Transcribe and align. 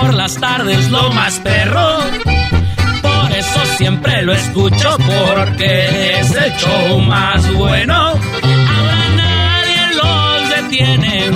Por 0.00 0.14
las 0.14 0.34
tardes 0.36 0.90
lo 0.90 1.10
más 1.12 1.38
perro. 1.40 2.00
Por 3.02 3.32
eso 3.32 3.60
siempre 3.76 4.22
lo 4.22 4.32
escucho 4.32 4.96
porque 4.98 6.20
es 6.20 6.30
el 6.34 6.52
show 6.56 7.00
más 7.00 7.52
bueno. 7.54 7.94
Ahora 7.94 9.08
nadie 9.16 9.94
los 9.94 10.50
detiene 10.50 11.30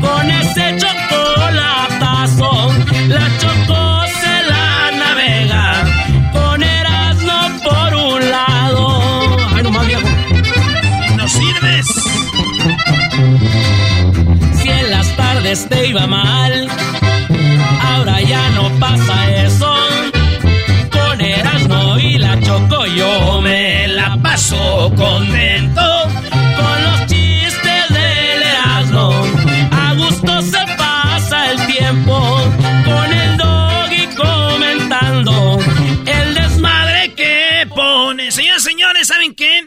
con 0.00 0.30
ese 0.30 0.76
chocolatazo. 0.78 2.72
La 3.08 3.38
choco 3.38 4.02
se 4.20 4.42
la 4.50 4.90
navega 4.92 5.84
con 6.32 6.62
Erasmo 6.62 7.60
por 7.62 7.94
un 7.94 8.30
lado. 8.30 9.36
Ay, 9.54 9.62
nomás 9.62 9.86
viejo. 9.86 10.08
No 11.16 11.28
sirves. 11.28 11.86
Si 14.62 14.68
en 14.68 14.90
las 14.90 15.16
tardes 15.16 15.68
te 15.68 15.88
iba 15.88 16.06
mal, 16.06 16.68
ya 18.34 18.50
no 18.50 18.64
pasa 18.80 19.16
eso. 19.46 19.72
Con 20.90 21.20
Erasmo 21.20 21.98
y 21.98 22.18
la 22.18 22.40
Choco 22.40 22.86
yo 22.86 23.40
me 23.40 23.86
la 23.88 24.16
paso 24.22 24.92
contento. 24.96 25.86
Con 26.58 26.76
los 26.86 26.98
chistes 27.06 27.84
del 27.98 28.42
Erasmo, 28.42 29.06
a 29.70 29.94
gusto 29.94 30.42
se 30.42 30.62
pasa 30.76 31.52
el 31.52 31.66
tiempo. 31.66 32.16
Con 32.84 33.08
el 33.22 33.36
doggy 33.36 34.04
comentando 34.16 35.58
el 36.06 36.34
desmadre 36.34 37.14
que 37.14 37.68
pone. 37.68 38.32
Señores, 38.32 38.64
señores, 38.64 39.08
¿saben 39.08 39.34
qué? 39.34 39.64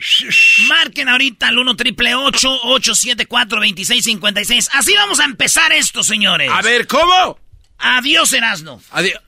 Marquen 0.67 1.07
ahorita 1.07 1.47
al 1.47 1.57
1 1.57 1.75
triple 1.75 2.15
874 2.15 3.59
2656 3.59 4.69
Así 4.73 4.93
vamos 4.95 5.19
a 5.21 5.25
empezar 5.25 5.71
esto, 5.71 6.03
señores. 6.03 6.51
A 6.51 6.61
ver, 6.61 6.85
¿cómo? 6.87 7.46
Adiós, 7.79 8.31
Erasmo. 8.33 8.81
Adiós. 8.91 9.19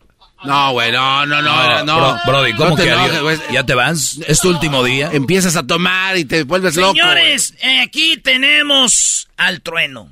No, 0.46 0.72
güey, 0.72 0.90
no, 0.94 1.26
no, 1.26 1.42
no, 1.42 1.84
no. 1.84 1.98
Bro- 1.98 2.20
Brody, 2.26 2.54
¿cómo 2.54 2.70
No 2.70 2.76
te 2.78 2.84
que 2.84 2.90
enojes, 2.92 3.14
adiós? 3.18 3.42
¿Ya 3.52 3.66
te 3.66 3.74
vas? 3.76 4.20
¿Es 4.26 4.40
tu 4.40 4.50
último 4.50 4.84
día? 4.86 5.10
Empiezas 5.12 5.58
a 5.58 5.68
tomar 5.68 6.18
y 6.18 6.24
te 6.24 6.44
vuelves 6.44 6.78
loco. 6.78 6.94
Señores, 6.94 7.54
eh, 7.62 7.82
aquí 7.82 8.16
tenemos 8.18 9.28
al 9.36 9.62
trueno. 9.62 10.10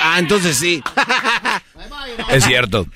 Ah, 0.00 0.18
entonces 0.18 0.56
sí. 0.56 0.82
Es 2.30 2.44
cierto. 2.44 2.86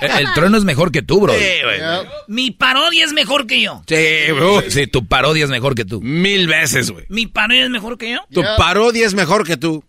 El, 0.00 0.10
el 0.26 0.32
trueno 0.34 0.58
es 0.58 0.64
mejor 0.64 0.90
que 0.90 1.02
tú, 1.02 1.20
bro. 1.20 1.32
Sí, 1.32 1.44
güey. 1.62 1.80
Mi 2.26 2.50
parodia 2.50 3.04
es 3.04 3.12
mejor 3.12 3.46
que 3.46 3.60
yo. 3.60 3.84
Sí, 3.86 4.32
güey. 4.32 4.70
Sí, 4.72 4.88
tu 4.88 5.06
parodia 5.06 5.44
es 5.44 5.50
mejor 5.50 5.76
que 5.76 5.84
tú. 5.84 6.00
Mil 6.00 6.48
veces, 6.48 6.90
güey. 6.90 7.04
Mi 7.08 7.26
parodia 7.28 7.62
es 7.64 7.70
mejor 7.70 7.96
que 7.96 8.10
yo. 8.12 8.18
Tu 8.32 8.42
parodia 8.56 9.06
es 9.06 9.14
mejor 9.14 9.46
que 9.46 9.56
tú. 9.56 9.84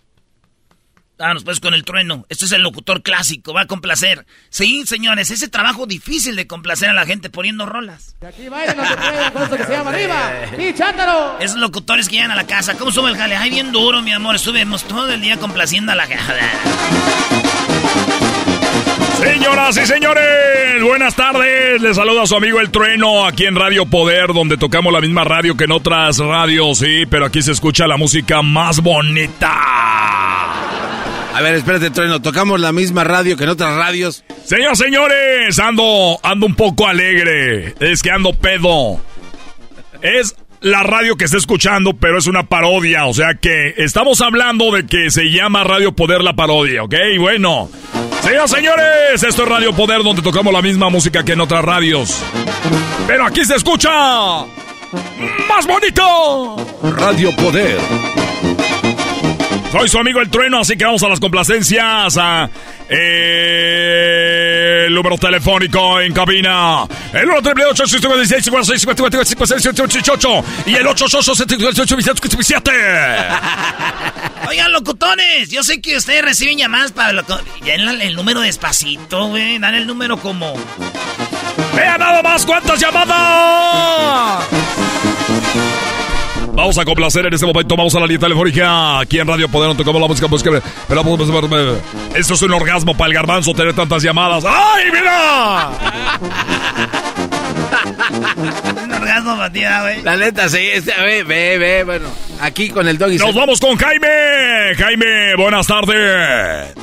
Vámonos 1.19 1.44
pues 1.44 1.59
con 1.59 1.74
el 1.74 1.84
trueno. 1.84 2.25
Este 2.30 2.46
es 2.46 2.53
el 2.53 2.62
locutor 2.62 3.02
clásico, 3.02 3.53
va 3.53 3.63
a 3.63 3.68
complacer. 3.68 4.25
Sí, 4.50 4.84
señores, 4.85 5.30
ese 5.31 5.50
trabajo 5.50 5.85
difícil 5.85 6.38
de 6.38 6.47
complacer 6.47 6.90
a 6.90 6.94
la 6.94 7.06
gente 7.06 7.30
poniendo 7.30 7.66
rolas. 7.66 8.16
Aquí 8.25 8.47
vayan 8.47 8.78
no 8.78 8.85
se 8.88 8.96
puede, 8.96 9.31
cosa 9.34 9.57
que 9.57 9.66
se 9.66 9.72
llama 9.74 9.90
arriba. 9.90 10.31
¡Y 10.57 10.74
chántalo! 10.74 11.38
Esos 11.41 11.57
locutores 11.57 12.07
que 12.07 12.16
llegan 12.16 12.31
a 12.31 12.38
la 12.38 12.47
casa, 12.47 12.75
¿cómo 12.78 12.91
sube 12.91 13.09
el 13.09 13.18
jale? 13.18 13.35
Ay, 13.35 13.50
bien 13.50 13.74
duro, 13.74 14.02
mi 14.02 14.13
amor. 14.13 14.40
Subimos 14.40 14.85
todo 14.85 15.12
el 15.12 15.19
día 15.19 15.35
complaciendo 15.35 15.91
a 15.91 15.96
la 15.96 16.07
gente. 16.07 16.24
Señoras 19.19 19.75
y 19.75 19.86
señores, 19.86 20.81
buenas 20.81 21.16
tardes. 21.16 21.81
Les 21.81 21.97
saluda 21.97 22.25
su 22.28 22.38
amigo 22.38 22.62
El 22.62 22.72
Trueno 22.72 23.25
aquí 23.25 23.46
en 23.46 23.57
Radio 23.57 23.86
Poder, 23.86 24.28
donde 24.28 24.56
tocamos 24.56 24.94
la 24.94 25.01
misma 25.01 25.25
radio 25.25 25.57
que 25.57 25.66
en 25.66 25.74
otras 25.74 26.18
radios, 26.19 26.78
sí, 26.78 27.03
pero 27.09 27.25
aquí 27.25 27.41
se 27.41 27.51
escucha 27.51 27.88
la 27.88 27.97
música 27.97 28.41
más 28.41 28.80
bonita. 28.80 30.39
A 31.40 31.42
ver, 31.42 31.56
espérate, 31.56 31.90
Trueno. 31.90 32.22
Tocamos 32.22 32.60
la 32.60 32.74
misma 32.74 33.06
radio 33.06 33.38
que 33.38 33.46
en 33.46 33.52
otras 33.52 33.74
radios. 33.74 34.26
Señoras, 34.44 34.78
señores, 34.78 35.58
ando, 35.58 36.20
ando 36.22 36.46
un 36.46 36.54
poco 36.54 36.86
alegre. 36.86 37.76
Es 37.80 38.02
que 38.02 38.12
ando 38.12 38.34
pedo. 38.34 39.00
Es 40.02 40.36
la 40.60 40.84
radio 40.84 41.16
que 41.16 41.24
está 41.24 41.38
escuchando, 41.38 41.94
pero 41.94 42.18
es 42.18 42.28
una 42.28 42.44
parodia. 42.44 43.06
O 43.06 43.14
sea 43.14 43.36
que 43.36 43.74
estamos 43.78 44.20
hablando 44.20 44.74
de 44.74 44.86
que 44.86 45.12
se 45.12 45.32
llama 45.32 45.64
Radio 45.64 45.94
Poder 45.94 46.26
la 46.26 46.34
parodia, 46.34 46.84
¿ok? 46.84 46.96
Bueno. 47.20 47.70
Señoras, 48.22 48.52
señores, 48.52 49.24
esto 49.24 49.44
es 49.44 49.48
Radio 49.48 49.72
Poder, 49.72 50.04
donde 50.04 50.22
tocamos 50.22 50.52
la 50.52 50.62
misma 50.62 50.90
música 50.90 51.24
que 51.24 51.32
en 51.32 51.40
otras 51.40 51.64
radios. 51.64 52.22
Pero 53.08 53.26
aquí 53.26 53.46
se 53.46 53.56
escucha 53.56 53.90
más 55.48 55.66
bonito. 55.66 56.58
Radio 56.98 57.34
Poder. 57.38 57.78
Soy 59.72 59.88
su 59.88 60.00
amigo 60.00 60.19
El 60.19 60.30
Trueno, 60.31 60.59
así 60.62 60.75
que 60.75 60.84
vamos 60.84 61.03
a 61.03 61.09
las 61.09 61.19
complacencias. 61.19 62.18
A, 62.18 62.50
eh, 62.90 64.85
el 64.88 64.94
número 64.96 65.16
telefónico 65.19 66.02
en 66.02 66.12
cabina. 66.12 66.88
El 67.13 67.30
1 67.30 67.41
triple 67.44 67.66
8 67.66 67.85
56 67.85 68.44
56 68.46 68.81
56 68.81 69.28
56 69.28 69.63
y 70.66 70.74
el 70.75 70.88
8 70.88 71.07
Oigan, 74.50 74.72
locutones, 74.72 75.50
yo 75.52 75.62
sé 75.63 75.80
que 75.81 75.96
ustedes 75.97 76.24
reciben 76.24 76.57
llamadas 76.57 76.91
para... 76.91 77.13
loco- 77.13 77.40
Ya 77.63 77.75
el, 77.75 78.01
el 78.01 78.16
número 78.16 78.41
despacito, 78.41 79.28
güey. 79.28 79.59
Dan 79.59 79.75
el 79.75 79.86
número 79.86 80.18
como... 80.18 80.56
Vea 81.75 82.00
nada 82.00 82.24
más 82.24 82.44
cuántas 82.44 82.80
llamadas. 82.80 84.47
Vamos 86.59 86.78
a 86.78 86.84
complacer 86.84 87.25
en 87.25 87.34
este 87.34 87.46
momento. 87.46 87.78
Vamos 87.78 87.96
a 87.96 88.02
la 88.02 88.06
línea 88.06 88.20
telefónica. 88.20 89.00
Aquí 89.00 89.18
en 89.18 89.25
Radio 89.25 89.48
Poder 89.48 89.69
no 89.69 89.78
tocamos 89.78 90.01
la 90.01 90.10
música. 90.10 90.28
Pues 90.28 90.44
que, 90.44 90.62
pero, 90.89 91.81
esto 92.13 92.34
es 92.34 92.42
un 92.42 92.51
orgasmo 92.51 92.98
para 92.98 93.07
el 93.07 93.13
garbanzo 93.13 93.54
tener 93.54 93.74
tantas 93.74 94.04
llamadas. 94.04 94.44
¡Ay, 94.45 94.92
mira! 94.92 95.69
Un 98.84 98.94
orgasmo 98.94 99.38
batida, 99.38 99.84
güey. 99.84 100.01
La 100.01 100.18
neta, 100.18 100.50
sí. 100.50 100.57
Este, 100.57 100.92
ve, 101.01 101.24
ve, 101.24 101.57
ve, 101.57 101.84
bueno. 101.86 102.10
Aquí 102.42 102.69
con 102.69 102.89
el 102.89 102.98
doggy. 102.98 103.18
Nos 103.18 103.36
vamos 103.36 103.62
con 103.62 103.78
Jaime. 103.78 104.75
Jaime, 104.78 105.36
buenas 105.38 105.66
tardes. 105.66 106.75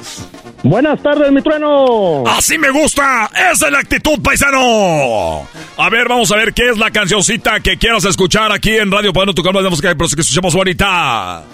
Buenas 0.68 1.00
tardes, 1.00 1.30
mi 1.30 1.40
trueno. 1.42 2.24
Así 2.26 2.58
me 2.58 2.70
gusta. 2.70 3.30
Esa 3.52 3.66
es 3.66 3.72
la 3.72 3.78
actitud, 3.78 4.20
paisano. 4.20 5.48
A 5.76 5.88
ver, 5.90 6.08
vamos 6.08 6.32
a 6.32 6.36
ver 6.36 6.52
qué 6.52 6.70
es 6.70 6.76
la 6.76 6.90
cancioncita 6.90 7.60
que 7.60 7.76
quieras 7.76 8.04
escuchar 8.04 8.50
aquí 8.50 8.76
en 8.76 8.90
Radio 8.90 9.12
Poder. 9.12 9.28
No 9.28 9.34
tocamos 9.34 9.62
la 9.62 9.70
música, 9.70 9.94
pero 9.96 10.08
que 10.08 10.20
escuchemos 10.20 10.52
bonita. 10.54 11.44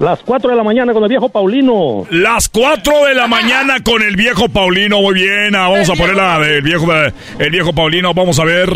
Las 0.00 0.18
4 0.24 0.50
de 0.50 0.56
la 0.56 0.64
mañana 0.64 0.92
con 0.92 1.04
el 1.04 1.08
viejo 1.08 1.28
Paulino. 1.28 2.06
Las 2.10 2.48
4 2.48 3.06
de 3.06 3.14
la 3.14 3.28
mañana 3.28 3.80
con 3.84 4.02
el 4.02 4.16
viejo 4.16 4.48
Paulino. 4.48 5.00
Muy 5.00 5.14
bien. 5.14 5.54
ah, 5.54 5.68
Vamos 5.68 5.88
a 5.88 5.94
poner 5.94 6.16
la 6.16 6.40
del 6.40 6.62
viejo, 6.62 6.92
el 6.92 7.50
viejo 7.52 7.72
Paulino. 7.72 8.14
Vamos 8.14 8.40
a 8.40 8.44
ver. 8.44 8.68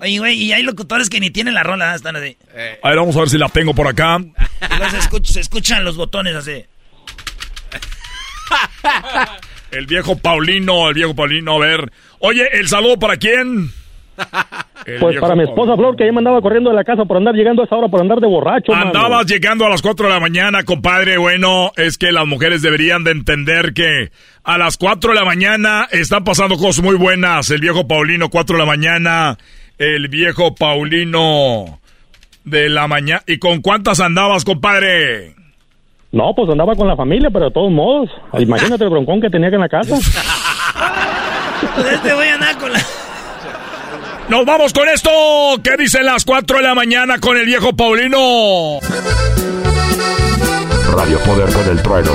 Oye, 0.00 0.18
güey, 0.18 0.34
y 0.36 0.52
hay 0.52 0.64
locutores 0.64 1.08
que 1.08 1.20
ni 1.20 1.30
tienen 1.30 1.54
la 1.54 1.62
rola, 1.62 1.94
están 1.94 2.16
así. 2.16 2.36
A 2.82 2.88
ver, 2.88 2.98
vamos 2.98 3.16
a 3.16 3.20
ver 3.20 3.28
si 3.30 3.38
la 3.38 3.48
tengo 3.48 3.72
por 3.72 3.86
acá. 3.86 4.18
Y 4.60 4.90
se, 4.90 4.98
escucha, 4.98 5.32
se 5.32 5.40
escuchan 5.40 5.84
los 5.84 5.96
botones 5.96 6.34
así. 6.34 6.64
El 9.70 9.86
viejo 9.86 10.18
Paulino, 10.18 10.88
el 10.88 10.94
viejo 10.94 11.14
Paulino, 11.14 11.54
a 11.54 11.58
ver. 11.60 11.92
Oye, 12.18 12.48
¿el 12.52 12.66
saludo 12.66 12.98
para 12.98 13.16
quién? 13.16 13.70
pues 15.00 15.18
para 15.18 15.34
mi 15.34 15.44
esposa 15.44 15.76
Flor, 15.76 15.96
que 15.96 16.04
ya 16.04 16.12
me 16.12 16.18
andaba 16.18 16.42
corriendo 16.42 16.70
de 16.70 16.76
la 16.76 16.84
casa 16.84 17.04
por 17.04 17.16
andar 17.16 17.34
llegando 17.34 17.62
a 17.62 17.64
esa 17.64 17.76
hora, 17.76 17.88
por 17.88 18.00
andar 18.00 18.18
de 18.18 18.26
borracho. 18.26 18.74
Andabas 18.74 19.26
llegando 19.26 19.64
a 19.64 19.68
las 19.68 19.80
4 19.80 20.08
de 20.08 20.12
la 20.12 20.20
mañana, 20.20 20.64
compadre. 20.64 21.16
Bueno, 21.18 21.72
es 21.76 21.98
que 21.98 22.12
las 22.12 22.26
mujeres 22.26 22.62
deberían 22.62 23.04
de 23.04 23.12
entender 23.12 23.72
que 23.72 24.10
a 24.42 24.58
las 24.58 24.76
4 24.76 25.12
de 25.12 25.18
la 25.18 25.24
mañana 25.24 25.88
están 25.90 26.24
pasando 26.24 26.56
cosas 26.56 26.84
muy 26.84 26.96
buenas. 26.96 27.50
El 27.50 27.60
viejo 27.60 27.86
Paulino, 27.86 28.28
4 28.28 28.56
de 28.56 28.60
la 28.60 28.66
mañana. 28.66 29.38
El 29.78 30.08
viejo 30.08 30.54
Paulino 30.54 31.80
de 32.44 32.68
la 32.68 32.88
mañana. 32.88 33.22
¿Y 33.26 33.38
con 33.38 33.60
cuántas 33.62 34.00
andabas, 34.00 34.44
compadre? 34.44 35.39
No, 36.12 36.32
pues 36.34 36.50
andaba 36.50 36.74
con 36.74 36.88
la 36.88 36.96
familia, 36.96 37.30
pero 37.32 37.46
de 37.46 37.50
todos 37.52 37.70
modos. 37.70 38.10
Imagínate 38.38 38.84
el 38.84 38.90
broncón 38.90 39.20
que 39.20 39.30
tenía 39.30 39.48
que 39.48 39.54
en 39.54 39.60
la 39.60 39.68
casa. 39.68 39.96
Pues 41.76 42.02
te 42.02 42.12
voy 42.14 42.26
a 42.26 42.34
andar 42.34 42.58
con 42.58 42.72
la... 42.72 42.80
Nos 44.28 44.46
vamos 44.46 44.72
con 44.72 44.88
esto. 44.88 45.10
¿Qué 45.62 45.76
dicen 45.76 46.06
las 46.06 46.24
4 46.24 46.58
de 46.58 46.62
la 46.62 46.74
mañana 46.74 47.18
con 47.18 47.36
el 47.36 47.46
viejo 47.46 47.72
Paulino? 47.74 48.78
Radio 50.92 51.18
Poder 51.20 51.52
con 51.52 51.68
el 51.68 51.82
trueno. 51.82 52.10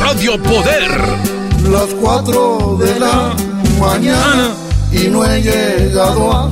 Radio 0.00 0.42
Poder. 0.42 0.90
Las 1.70 1.94
4 2.00 2.76
de 2.80 3.00
la 3.00 3.32
mañana 3.80 4.50
y 4.92 5.08
no 5.08 5.24
he 5.24 5.40
llegado 5.40 6.32
a 6.32 6.50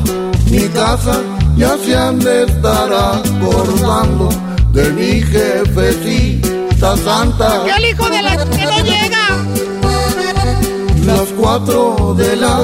mi 0.50 0.68
casa. 0.68 1.20
Ya 1.56 1.76
se 1.78 1.94
han 1.94 2.18
de 2.18 2.44
estar 2.44 2.92
acordando 2.92 4.28
de 4.72 4.90
mi 4.90 5.22
jefecita 5.22 6.96
santa. 6.96 7.64
¡Que 7.64 7.70
el 7.70 7.90
hijo 7.90 8.08
de 8.08 8.22
la 8.22 8.36
que 8.36 8.64
no 8.64 8.78
llega! 8.80 9.22
las 11.06 11.28
cuatro 11.36 12.14
de 12.16 12.36
la 12.36 12.60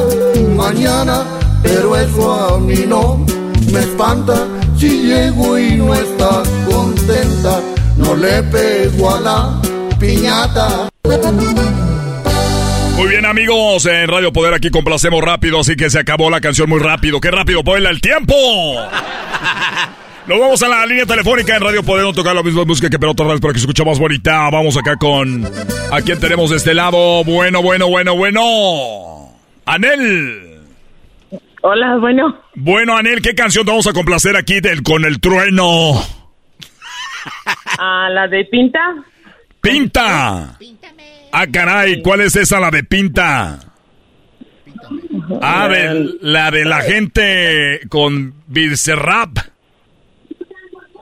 mañana, 0.57 1.25
pero 1.63 1.97
eso 1.97 2.33
a 2.33 2.61
mí 2.61 2.85
no 2.87 3.25
me 3.73 3.81
espanta. 3.81 4.47
Si 4.79 4.89
llego 5.03 5.59
y 5.59 5.75
no 5.75 5.93
está 5.93 6.43
contenta, 6.71 7.61
no 7.97 8.15
le 8.15 8.43
pego 8.45 9.15
a 9.15 9.21
la 9.21 9.61
piñata. 9.99 10.89
Muy 12.97 13.09
bien 13.09 13.27
amigos, 13.27 13.87
en 13.87 14.09
Radio 14.09 14.33
Poder 14.33 14.55
aquí 14.55 14.71
complacemos 14.71 15.23
rápido, 15.23 15.61
así 15.61 15.77
que 15.77 15.91
se 15.91 15.99
acabó 15.99 16.31
la 16.31 16.41
canción 16.41 16.69
muy 16.69 16.81
rápido. 16.81 17.21
¡Qué 17.21 17.31
rápido, 17.31 17.63
Puebla, 17.65 17.91
el 17.91 18.01
tiempo! 18.01 18.35
Nos 20.29 20.39
vamos 20.39 20.63
a 20.63 20.69
la 20.69 20.85
línea 20.85 21.07
telefónica 21.07 21.57
en 21.57 21.63
Radio 21.63 21.83
Poder, 21.83 22.05
no 22.05 22.13
tocar 22.13 22.37
la 22.37 22.43
misma 22.43 22.67
música 22.67 22.91
que 22.91 22.99
Pelota 22.99 23.25
Radio 23.25 23.41
para 23.41 23.55
que 23.55 23.61
se 23.61 23.63
escuche 23.65 23.83
más 23.83 23.99
bonita. 23.99 24.51
Vamos 24.51 24.77
acá 24.77 24.97
con... 24.97 25.43
¿A 25.91 26.03
quién 26.03 26.21
tenemos 26.21 26.51
de 26.51 26.59
este 26.59 26.75
lado? 26.75 27.25
Bueno, 27.25 27.63
bueno, 27.63 27.89
bueno, 27.89 28.15
bueno. 28.15 29.31
Anel. 29.65 30.61
Hola, 31.63 31.97
bueno. 31.97 32.43
Bueno, 32.55 32.95
Anel, 32.95 33.23
¿qué 33.23 33.35
canción 33.35 33.65
te 33.65 33.71
vamos 33.71 33.87
a 33.87 33.95
complacer 33.95 34.37
aquí 34.37 34.61
del, 34.61 34.83
con 34.83 35.07
el 35.07 35.19
trueno? 35.19 35.95
Ah, 37.81 38.09
la 38.11 38.27
de 38.27 38.45
Pinta. 38.47 38.81
¡Pinta! 39.61 40.59
Ah, 41.31 41.47
caray, 41.53 42.03
¿cuál 42.03 42.23
es 42.23 42.35
esa, 42.35 42.59
la 42.59 42.71
de 42.71 42.83
Pinta? 42.83 43.61
Ah, 45.41 45.69
la 46.21 46.51
de 46.51 46.65
la 46.65 46.81
gente 46.81 47.81
con 47.89 48.35
Rap. 48.97 49.39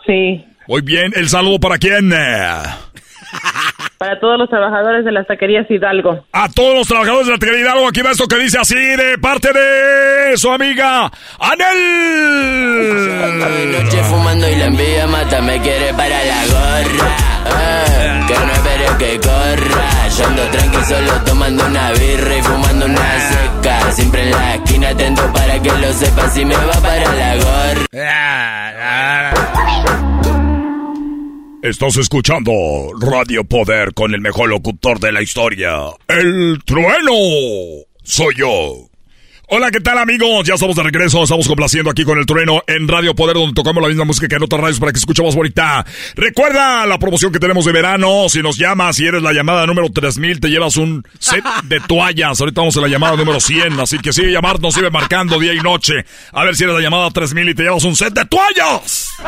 Sí. 0.06 0.44
Muy 0.68 0.82
bien, 0.82 1.12
¿el 1.14 1.28
saludo 1.28 1.60
para 1.60 1.78
quién? 1.78 2.12
Para 3.98 4.20
todos 4.20 4.38
los 4.38 4.48
trabajadores 4.48 5.04
de 5.04 5.12
las 5.12 5.26
taquerías 5.26 5.70
Hidalgo. 5.70 6.26
A 6.32 6.48
todos 6.50 6.76
los 6.76 6.86
trabajadores 6.86 7.26
de 7.26 7.32
la 7.32 7.38
taquería 7.38 7.62
Hidalgo, 7.62 7.88
aquí 7.88 8.02
va 8.02 8.10
esto 8.10 8.28
que 8.28 8.36
dice 8.36 8.58
así 8.58 8.74
de 8.74 9.16
parte 9.18 9.52
de 9.52 10.36
su 10.36 10.50
amiga 10.50 11.10
Anel. 11.38 11.72
noche 13.72 14.02
fumando 14.04 14.50
y 14.50 14.56
la 14.56 14.66
envidia 14.66 15.06
mata, 15.06 15.40
me 15.40 15.58
quiere 15.60 15.94
para 15.94 16.24
la 16.24 16.46
gorra. 16.46 17.16
Ah, 17.48 18.26
que 18.28 18.34
no 18.34 18.52
espere 18.52 18.86
que 18.98 19.18
corra. 19.20 20.08
Yo 20.18 20.26
ando 20.26 20.42
tranqui 20.42 20.84
solo 20.84 21.12
tomando 21.24 21.64
una 21.66 21.92
birra 21.92 22.36
y 22.36 22.42
fumando 22.42 22.86
una 22.86 23.20
seca. 23.20 23.92
Siempre 23.92 24.22
en 24.24 24.30
la 24.30 24.54
esquina 24.56 24.88
atento 24.90 25.32
para 25.32 25.62
que 25.62 25.70
lo 25.70 25.92
sepa 25.92 26.28
si 26.30 26.44
me 26.44 26.54
va 26.54 26.80
para 26.82 27.14
la 27.14 27.36
gorra. 27.36 28.16
Estás 31.62 31.96
escuchando 31.96 32.52
Radio 33.00 33.42
Poder 33.42 33.92
con 33.92 34.14
el 34.14 34.20
mejor 34.20 34.50
locutor 34.50 35.00
de 35.00 35.10
la 35.10 35.20
historia, 35.20 35.78
El 36.06 36.60
Trueno. 36.64 37.12
Soy 38.04 38.34
yo. 38.36 38.88
Hola, 39.48 39.70
¿qué 39.70 39.80
tal 39.80 39.96
amigos? 39.98 40.44
Ya 40.44 40.54
estamos 40.54 40.74
de 40.74 40.82
regreso, 40.82 41.22
estamos 41.22 41.46
complaciendo 41.46 41.88
aquí 41.88 42.02
con 42.02 42.18
el 42.18 42.26
trueno 42.26 42.64
en 42.66 42.88
Radio 42.88 43.14
Poder, 43.14 43.36
donde 43.36 43.54
tocamos 43.54 43.80
la 43.80 43.88
misma 43.88 44.04
música 44.04 44.26
que 44.26 44.34
en 44.34 44.42
otras 44.42 44.60
radios 44.60 44.80
para 44.80 44.90
que 44.90 44.98
escuche 44.98 45.22
más 45.22 45.36
bonita. 45.36 45.86
Recuerda 46.16 46.84
la 46.84 46.98
promoción 46.98 47.30
que 47.30 47.38
tenemos 47.38 47.64
de 47.64 47.70
verano, 47.70 48.28
si 48.28 48.42
nos 48.42 48.58
llamas, 48.58 48.96
si 48.96 49.06
eres 49.06 49.22
la 49.22 49.32
llamada 49.32 49.64
número 49.64 49.88
3000, 49.88 50.40
te 50.40 50.48
llevas 50.48 50.76
un 50.76 51.06
set 51.20 51.44
de 51.62 51.78
toallas. 51.86 52.40
Ahorita 52.40 52.60
vamos 52.60 52.76
a 52.76 52.80
la 52.80 52.88
llamada 52.88 53.14
número 53.14 53.38
100, 53.38 53.78
así 53.78 54.00
que 54.00 54.12
sigue 54.12 54.32
llamarnos, 54.32 54.74
sigue 54.74 54.90
marcando 54.90 55.38
día 55.38 55.54
y 55.54 55.60
noche. 55.60 56.04
A 56.32 56.42
ver 56.42 56.56
si 56.56 56.64
eres 56.64 56.74
la 56.74 56.82
llamada 56.82 57.08
3000 57.12 57.48
y 57.48 57.54
te 57.54 57.62
llevas 57.62 57.84
un 57.84 57.94
set 57.94 58.12
de 58.14 58.24
toallas. 58.24 59.12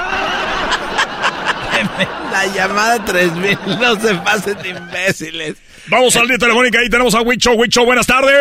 La 2.32 2.44
llamada 2.46 3.04
3000, 3.04 3.58
no 3.80 4.00
se 4.00 4.14
pasen 4.16 4.58
de 4.62 4.70
imbéciles. 4.70 5.54
Vamos 5.90 6.14
al 6.16 6.28
día 6.28 6.36
telefónica, 6.36 6.80
ahí 6.80 6.90
tenemos 6.90 7.14
a 7.14 7.22
Wicho. 7.22 7.52
Wicho, 7.52 7.84
buenas 7.84 8.06
tardes. 8.06 8.34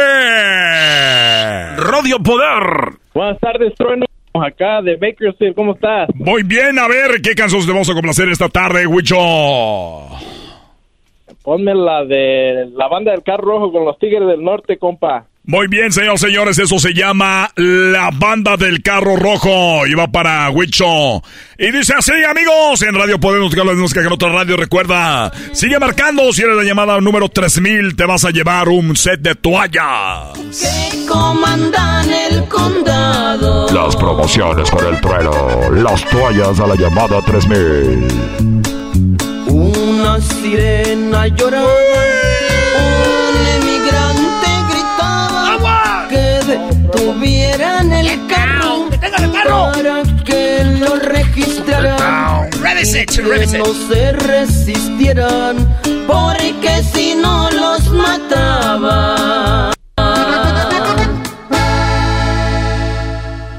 Radio 1.77 2.19
Poder. 2.19 2.97
Buenas 3.13 3.39
tardes, 3.39 3.73
Trueno. 3.75 4.05
Acá 4.33 4.81
de 4.81 4.97
Bakersfield, 4.97 5.55
¿cómo 5.55 5.73
estás? 5.73 6.09
Muy 6.13 6.43
bien, 6.43 6.77
a 6.77 6.87
ver, 6.87 7.21
¿qué 7.21 7.33
canciones 7.33 7.65
te 7.65 7.71
vamos 7.71 7.89
a 7.89 7.93
complacer 7.93 8.27
esta 8.29 8.49
tarde, 8.49 8.85
Wicho? 8.85 9.15
Ponme 11.41 11.73
la 11.73 12.03
de 12.03 12.69
la 12.73 12.87
banda 12.89 13.11
del 13.11 13.23
carro 13.23 13.45
rojo 13.45 13.71
con 13.71 13.85
los 13.85 13.97
Tigres 13.97 14.27
del 14.27 14.43
Norte, 14.43 14.77
compa. 14.77 15.25
Muy 15.49 15.67
bien, 15.67 15.93
señores, 15.93 16.19
señores, 16.19 16.59
eso 16.59 16.77
se 16.77 16.93
llama 16.93 17.49
La 17.55 18.09
Banda 18.13 18.57
del 18.57 18.83
Carro 18.83 19.15
Rojo. 19.15 19.87
Y 19.87 19.93
va 19.93 20.07
para 20.07 20.49
Huicho. 20.49 21.23
Y 21.57 21.71
dice 21.71 21.93
así, 21.97 22.11
amigos, 22.29 22.81
en 22.81 22.93
Radio 22.93 23.17
Podemos 23.17 23.51
tocar 23.51 23.65
la 23.65 23.71
música 23.71 24.01
que 24.01 24.07
en 24.07 24.11
otra 24.11 24.27
radio. 24.27 24.57
Recuerda, 24.57 25.31
sigue 25.53 25.79
marcando. 25.79 26.33
Si 26.33 26.41
eres 26.41 26.57
la 26.57 26.63
llamada 26.63 26.99
número 26.99 27.29
3000, 27.29 27.95
te 27.95 28.05
vas 28.05 28.25
a 28.25 28.31
llevar 28.31 28.67
un 28.67 28.97
set 28.97 29.21
de 29.21 29.35
toallas. 29.35 30.33
Que 30.35 31.05
comandan 31.05 32.09
el 32.11 32.43
condado. 32.49 33.69
Las 33.73 33.95
promociones 33.95 34.69
con 34.69 34.85
el 34.85 34.99
trueno. 34.99 35.71
Las 35.71 36.03
toallas 36.09 36.59
a 36.59 36.67
la 36.67 36.75
llamada 36.75 37.21
3000. 37.21 38.05
Una 39.47 40.19
sirena 40.19 41.27
lloraba. 41.27 42.06
Para 49.47 50.03
que 50.25 50.63
lo 50.79 50.95
registraran. 50.95 52.49
Que 53.51 53.57
no 53.57 53.65
se 53.87 54.11
resistieran. 54.11 55.55
Porque 56.05 56.83
si 56.93 57.15
no 57.15 57.49
los 57.51 57.89
mataban. 57.91 59.36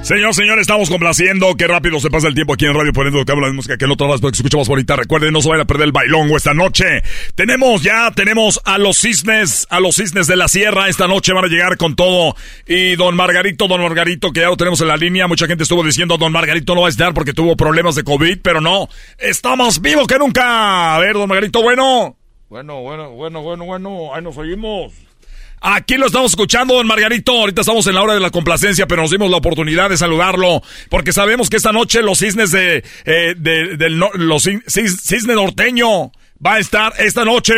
Señor, 0.08 0.34
señor, 0.34 0.58
estamos 0.58 0.88
complaciendo. 0.88 1.54
Qué 1.54 1.66
rápido 1.66 2.00
se 2.00 2.08
pasa 2.08 2.28
el 2.28 2.34
tiempo 2.34 2.54
aquí 2.54 2.64
en 2.64 2.72
Radio 2.72 2.94
Poniendo 2.94 3.20
habla 3.30 3.48
de 3.48 3.52
música 3.52 3.76
que 3.76 3.84
el 3.84 3.92
otro 3.92 4.06
lado 4.06 4.18
para 4.18 4.32
que 4.32 4.36
escucha 4.36 4.56
más 4.56 4.66
bonita. 4.66 4.96
Recuerden, 4.96 5.34
no 5.34 5.42
se 5.42 5.50
vayan 5.50 5.64
a 5.64 5.66
perder 5.66 5.84
el 5.84 5.92
bailongo 5.92 6.34
esta 6.34 6.54
noche. 6.54 7.02
Tenemos 7.34 7.82
ya, 7.82 8.10
tenemos 8.12 8.58
a 8.64 8.78
los 8.78 8.96
cisnes, 8.96 9.66
a 9.68 9.80
los 9.80 9.96
cisnes 9.96 10.26
de 10.26 10.36
la 10.36 10.48
sierra. 10.48 10.88
Esta 10.88 11.08
noche 11.08 11.34
van 11.34 11.44
a 11.44 11.48
llegar 11.48 11.76
con 11.76 11.94
todo. 11.94 12.34
Y 12.66 12.96
don 12.96 13.16
Margarito, 13.16 13.68
don 13.68 13.82
Margarito, 13.82 14.32
que 14.32 14.40
ya 14.40 14.46
lo 14.46 14.56
tenemos 14.56 14.80
en 14.80 14.88
la 14.88 14.96
línea. 14.96 15.26
Mucha 15.26 15.46
gente 15.46 15.64
estuvo 15.64 15.84
diciendo, 15.84 16.16
don 16.16 16.32
Margarito 16.32 16.74
no 16.74 16.80
va 16.80 16.86
a 16.86 16.90
estar 16.90 17.12
porque 17.12 17.34
tuvo 17.34 17.54
problemas 17.54 17.94
de 17.94 18.02
COVID, 18.02 18.38
pero 18.42 18.62
no. 18.62 18.88
Está 19.18 19.56
más 19.56 19.82
vivo 19.82 20.06
que 20.06 20.18
nunca. 20.18 20.96
A 20.96 20.98
ver, 21.00 21.16
don 21.16 21.28
Margarito, 21.28 21.60
bueno. 21.60 22.16
Bueno, 22.48 22.80
bueno, 22.80 23.10
bueno, 23.10 23.42
bueno, 23.42 23.64
bueno. 23.66 24.14
Ahí 24.14 24.22
nos 24.22 24.38
oímos. 24.38 25.07
Aquí 25.60 25.96
lo 25.96 26.06
estamos 26.06 26.30
escuchando, 26.32 26.74
don 26.74 26.86
Margarito. 26.86 27.32
Ahorita 27.32 27.62
estamos 27.62 27.86
en 27.86 27.94
la 27.94 28.02
hora 28.02 28.14
de 28.14 28.20
la 28.20 28.30
complacencia, 28.30 28.86
pero 28.86 29.02
nos 29.02 29.10
dimos 29.10 29.30
la 29.30 29.38
oportunidad 29.38 29.90
de 29.90 29.96
saludarlo, 29.96 30.62
porque 30.88 31.12
sabemos 31.12 31.50
que 31.50 31.56
esta 31.56 31.72
noche 31.72 32.02
los 32.02 32.18
cisnes 32.18 32.52
de, 32.52 32.84
eh, 33.04 33.34
de- 33.36 33.76
del 33.76 33.98
los 33.98 34.46
cis- 34.46 34.62
cis- 34.66 35.00
cisne 35.00 35.34
norteño 35.34 36.12
va 36.44 36.54
a 36.54 36.58
estar 36.60 36.92
esta 36.98 37.24
noche. 37.24 37.54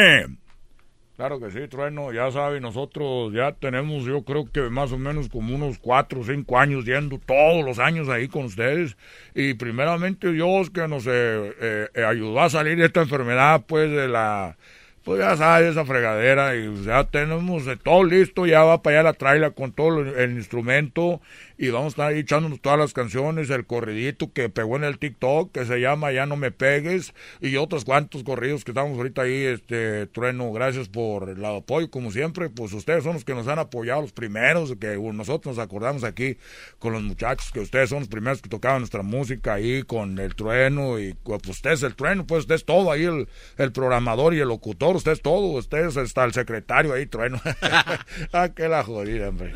Claro 1.17 1.39
que 1.39 1.51
sí, 1.51 1.59
Trueno, 1.69 2.15
ya 2.15 2.31
sabe, 2.31 2.63
nosotros 2.63 3.35
ya 3.35 3.53
tenemos, 3.53 4.05
yo 4.07 4.23
creo 4.23 4.51
que 4.51 4.63
más 4.71 4.91
o 4.93 4.97
menos 4.97 5.29
como 5.29 5.55
unos 5.55 5.79
cuatro 5.79 6.21
o 6.21 6.25
cinco 6.25 6.59
años 6.59 6.87
yendo 6.87 7.19
todos 7.27 7.63
los 7.63 7.79
años 7.79 8.09
ahí 8.09 8.27
con 8.29 8.47
ustedes. 8.47 8.97
Y 9.35 9.53
primeramente 9.53 10.33
Dios 10.33 10.71
que 10.71 10.89
nos 10.89 11.07
eh, 11.07 11.53
eh, 11.61 12.05
ayudó 12.09 12.41
a 12.41 12.49
salir 12.49 12.79
de 12.79 12.87
esta 12.87 13.03
enfermedad, 13.03 13.63
pues 13.69 13.91
de 13.91 14.09
la, 14.09 14.57
pues 15.05 15.21
ya 15.21 15.37
sabes, 15.37 15.71
esa 15.71 15.85
fregadera. 15.85 16.57
Y 16.57 16.85
ya 16.85 17.05
tenemos 17.05 17.65
todo 17.83 18.05
listo, 18.05 18.47
ya 18.47 18.63
va 18.63 18.83
para 18.83 19.01
allá 19.01 19.03
la 19.05 19.13
traila 19.15 19.51
con 19.51 19.73
todo 19.73 20.01
el 20.01 20.33
instrumento 20.33 21.21
y 21.61 21.69
vamos 21.69 21.89
a 21.89 21.89
estar 21.89 22.09
ahí 22.09 22.21
echándonos 22.21 22.63
todas 22.63 22.79
las 22.79 22.95
canciones, 22.95 23.51
el 23.51 23.67
corridito 23.67 24.33
que 24.33 24.49
pegó 24.49 24.77
en 24.77 24.85
el 24.85 24.99
TikTok, 24.99 25.53
que 25.53 25.67
se 25.67 25.79
llama 25.79 26.11
Ya 26.11 26.25
no 26.25 26.37
me 26.37 26.53
pegues, 26.53 27.13
y 27.39 27.57
otros 27.57 27.85
cuantos 27.85 28.25
corridos 28.25 28.65
que 28.65 28.71
estamos 28.71 28.97
ahorita 28.97 29.23
ahí, 29.23 29.45
este, 29.45 30.07
Trueno, 30.07 30.51
gracias 30.53 30.89
por 30.89 31.29
el 31.29 31.45
apoyo, 31.45 31.91
como 31.91 32.13
siempre, 32.13 32.49
pues 32.49 32.73
ustedes 32.73 33.05
son 33.05 33.13
los 33.13 33.27
que 33.27 33.35
nos 33.35 33.47
han 33.47 33.59
apoyado 33.59 34.01
los 34.01 34.13
primeros, 34.13 34.75
que 34.81 34.97
nosotros 34.97 35.59
nos 35.59 35.63
acordamos 35.63 36.03
aquí 36.03 36.39
con 36.79 36.95
los 36.95 37.03
muchachos, 37.03 37.51
que 37.53 37.61
ustedes 37.61 37.91
son 37.91 37.99
los 37.99 38.09
primeros 38.09 38.41
que 38.41 38.49
tocaban 38.49 38.79
nuestra 38.79 39.03
música 39.03 39.53
ahí 39.53 39.83
con 39.83 40.19
el 40.19 40.35
Trueno, 40.35 40.99
y 40.99 41.13
pues 41.13 41.47
usted 41.47 41.73
es 41.73 41.83
el 41.83 41.95
Trueno, 41.95 42.27
pues 42.27 42.41
usted 42.41 42.55
es 42.55 42.65
todo 42.65 42.91
ahí, 42.91 43.05
el, 43.05 43.29
el 43.59 43.71
programador 43.71 44.33
y 44.33 44.41
el 44.41 44.49
locutor, 44.49 44.90
usted 44.97 45.13
es 45.13 45.23
todo, 45.23 45.59
usted 45.59 45.87
es 45.87 45.97
hasta 45.97 46.25
el 46.25 46.33
secretario 46.33 46.95
ahí, 46.95 47.07
Trueno. 47.07 47.41
ah, 48.33 48.49
qué 48.55 48.69
la 48.69 48.83
jodida, 48.83 49.29
hombre. 49.29 49.53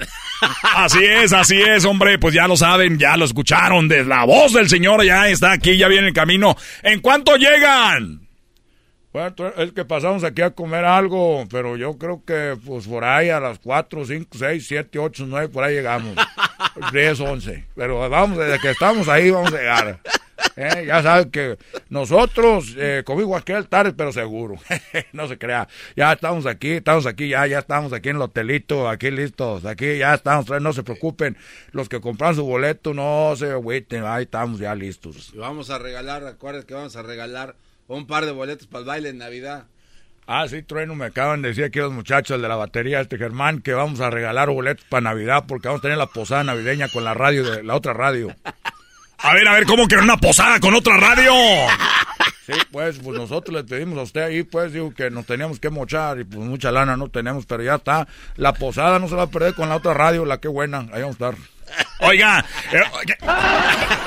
así 0.76 1.05
es, 1.05 1.33
así 1.33 1.61
es, 1.61 1.85
hombre 1.85 1.95
hombre, 1.95 2.19
pues 2.19 2.35
ya 2.35 2.49
lo 2.49 2.57
saben, 2.57 2.99
ya 2.99 3.17
lo 3.17 3.25
escucharon. 3.25 3.88
De 3.88 4.05
la 4.05 4.25
voz 4.25 4.53
del 4.53 4.69
señor 4.69 5.05
ya 5.05 5.29
está 5.29 5.53
aquí, 5.53 5.76
ya 5.76 5.88
viene 5.88 6.09
el 6.09 6.12
camino. 6.12 6.57
¿En 6.83 7.00
cuánto 7.00 7.37
llegan? 7.37 8.26
Bueno, 9.12 9.33
es 9.57 9.71
que 9.71 9.85
pasamos 9.85 10.25
aquí 10.25 10.43
a 10.43 10.50
comer 10.50 10.85
algo, 10.85 11.47
pero 11.49 11.76
yo 11.76 11.97
creo 11.99 12.25
que 12.26 12.57
pues 12.67 12.88
por 12.88 13.05
ahí 13.05 13.31
a 13.31 13.38
las 13.38 13.61
4, 13.61 14.05
5, 14.07 14.29
6, 14.37 14.67
7, 14.67 14.99
8, 14.99 15.25
9, 15.29 15.49
por 15.50 15.62
ahí 15.62 15.75
llegamos. 15.75 16.17
10, 16.93 17.21
11. 17.21 17.64
Pero 17.76 18.11
vamos, 18.11 18.38
desde 18.38 18.59
que 18.59 18.71
estamos 18.71 19.09
ahí 19.09 19.31
vamos 19.31 19.53
a 19.53 19.57
llegar. 19.57 20.00
Eh, 20.57 20.85
ya 20.87 21.03
sabes 21.03 21.26
que 21.26 21.59
nosotros 21.88 22.75
eh, 22.76 23.03
comimos 23.05 23.41
aquel 23.41 23.69
tarde, 23.69 23.93
pero 23.93 24.12
seguro. 24.12 24.57
no 25.12 25.26
se 25.26 25.38
crea. 25.38 25.69
Ya 25.97 26.12
estamos 26.12 26.47
aquí, 26.47 26.73
estamos 26.73 27.07
aquí, 27.07 27.29
ya, 27.29 27.47
ya 27.47 27.59
estamos 27.59 27.93
aquí 27.93 28.11
en 28.11 28.17
el 28.17 28.23
hotelito, 28.23 28.88
aquí 28.88 29.11
listos, 29.11 29.64
aquí 29.64 29.99
ya 29.99 30.14
estamos, 30.14 30.49
no 30.62 30.73
se 30.73 30.83
preocupen. 30.83 31.37
Los 31.73 31.88
que 31.88 32.00
compran 32.00 32.35
su 32.35 32.45
boleto, 32.45 32.95
no 32.95 33.35
se 33.37 33.50
agüiten, 33.50 34.05
ahí 34.05 34.25
estamos 34.25 34.61
ya 34.61 34.75
listos. 34.75 35.33
Y 35.35 35.38
vamos 35.38 35.71
a 35.71 35.79
regalar, 35.79 36.25
acuérdense 36.26 36.67
que 36.67 36.75
vamos 36.75 36.97
a 36.97 37.03
regalar 37.03 37.57
un 37.88 38.07
par 38.07 38.25
de 38.25 38.33
boletos 38.33 38.67
para 38.67 38.81
el 38.81 38.87
baile 38.87 39.09
en 39.11 39.19
Navidad. 39.19 39.67
Ah, 40.26 40.49
sí, 40.49 40.62
Trueno, 40.62 40.95
me 40.95 41.05
acaban 41.05 41.43
de 41.43 41.49
decir 41.49 41.64
aquí 41.64 41.81
los 41.81 41.93
muchachos 41.93 42.41
de 42.41 42.49
la 42.49 42.57
batería, 42.57 43.00
este 43.00 43.19
Germán, 43.19 43.61
que 43.61 43.75
vamos 43.75 44.00
a 44.00 44.09
regalar 44.09 44.49
boletos 44.49 44.87
para 44.88 45.03
Navidad 45.03 45.45
porque 45.47 45.69
vamos 45.69 45.81
a 45.81 45.83
tener 45.83 45.99
la 45.99 46.07
posada 46.07 46.45
navideña 46.45 46.88
con 46.88 47.05
la 47.05 47.12
radio, 47.12 47.45
de 47.45 47.62
la 47.62 47.75
otra 47.75 47.93
radio. 47.93 48.35
A 49.18 49.35
ver, 49.35 49.49
a 49.49 49.52
ver, 49.52 49.64
¿cómo 49.64 49.87
que 49.88 49.97
una 49.97 50.16
posada 50.16 50.61
con 50.61 50.75
otra 50.75 50.97
radio? 50.97 51.33
Sí, 52.47 52.52
pues, 52.71 52.99
pues 53.02 53.18
nosotros 53.18 53.56
le 53.56 53.64
pedimos 53.64 53.99
a 53.99 54.02
usted 54.02 54.21
ahí, 54.21 54.42
pues, 54.42 54.71
digo 54.71 54.92
que 54.92 55.11
nos 55.11 55.25
teníamos 55.25 55.59
que 55.59 55.71
mochar 55.71 56.21
y 56.21 56.25
pues 56.25 56.47
mucha 56.47 56.71
lana 56.71 56.94
no 56.94 57.09
tenemos, 57.09 57.47
pero 57.47 57.62
ya 57.62 57.76
está. 57.76 58.06
La 58.37 58.52
posada 58.52 58.99
no 58.99 59.09
se 59.09 59.14
va 59.14 59.23
a 59.23 59.26
perder 59.28 59.54
con 59.54 59.71
la 59.71 59.76
otra 59.76 59.94
radio, 59.94 60.26
la 60.26 60.37
que 60.37 60.49
buena, 60.49 60.80
ahí 60.92 61.00
vamos 61.00 61.18
a 61.21 61.30
estar. 61.30 61.35
Oiga, 62.00 62.44
eh, 62.71 62.83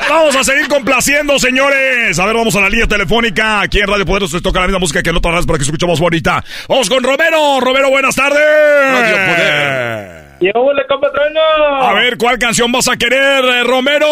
vamos 0.07 0.35
a 0.35 0.43
seguir 0.43 0.67
complaciendo, 0.67 1.39
señores. 1.39 2.19
A 2.19 2.25
ver, 2.27 2.35
vamos 2.35 2.55
a 2.55 2.61
la 2.61 2.69
línea 2.69 2.87
telefónica. 2.87 3.61
Aquí 3.61 3.79
en 3.79 3.87
Radio 3.87 4.05
Poder 4.05 4.29
se 4.29 4.39
toca 4.39 4.59
la 4.59 4.67
misma 4.67 4.79
música 4.79 5.01
que 5.01 5.09
en 5.09 5.15
otras 5.15 5.31
radios 5.31 5.47
para 5.47 5.57
que 5.57 5.63
escuchemos 5.63 5.99
bonita. 5.99 6.43
Vamos 6.67 6.89
con 6.89 7.03
Romero. 7.03 7.59
Romero, 7.59 7.89
buenas 7.89 8.15
tardes. 8.15 8.39
Radio 8.39 9.15
Poder. 9.15 10.26
A 11.89 11.93
ver, 11.93 12.17
¿cuál 12.17 12.37
canción 12.37 12.71
vas 12.71 12.87
a 12.87 12.97
querer, 12.97 13.43
eh, 13.43 13.63
Romero? 13.63 14.07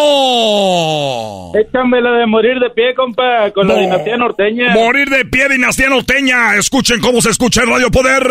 Échame 1.53 2.01
la 2.01 2.11
de 2.11 2.25
morir 2.25 2.59
de 2.59 2.69
pie, 2.69 2.93
compa, 2.95 3.51
con 3.51 3.67
la 3.67 3.75
dinastía 3.75 4.17
norteña. 4.17 4.73
Morir 4.73 5.09
de 5.09 5.25
pie, 5.25 5.49
dinastía 5.49 5.89
norteña. 5.89 6.55
Escuchen 6.55 6.99
cómo 6.99 7.21
se 7.21 7.29
escucha 7.29 7.63
en 7.63 7.69
Radio 7.69 7.91
Poder. 7.91 8.23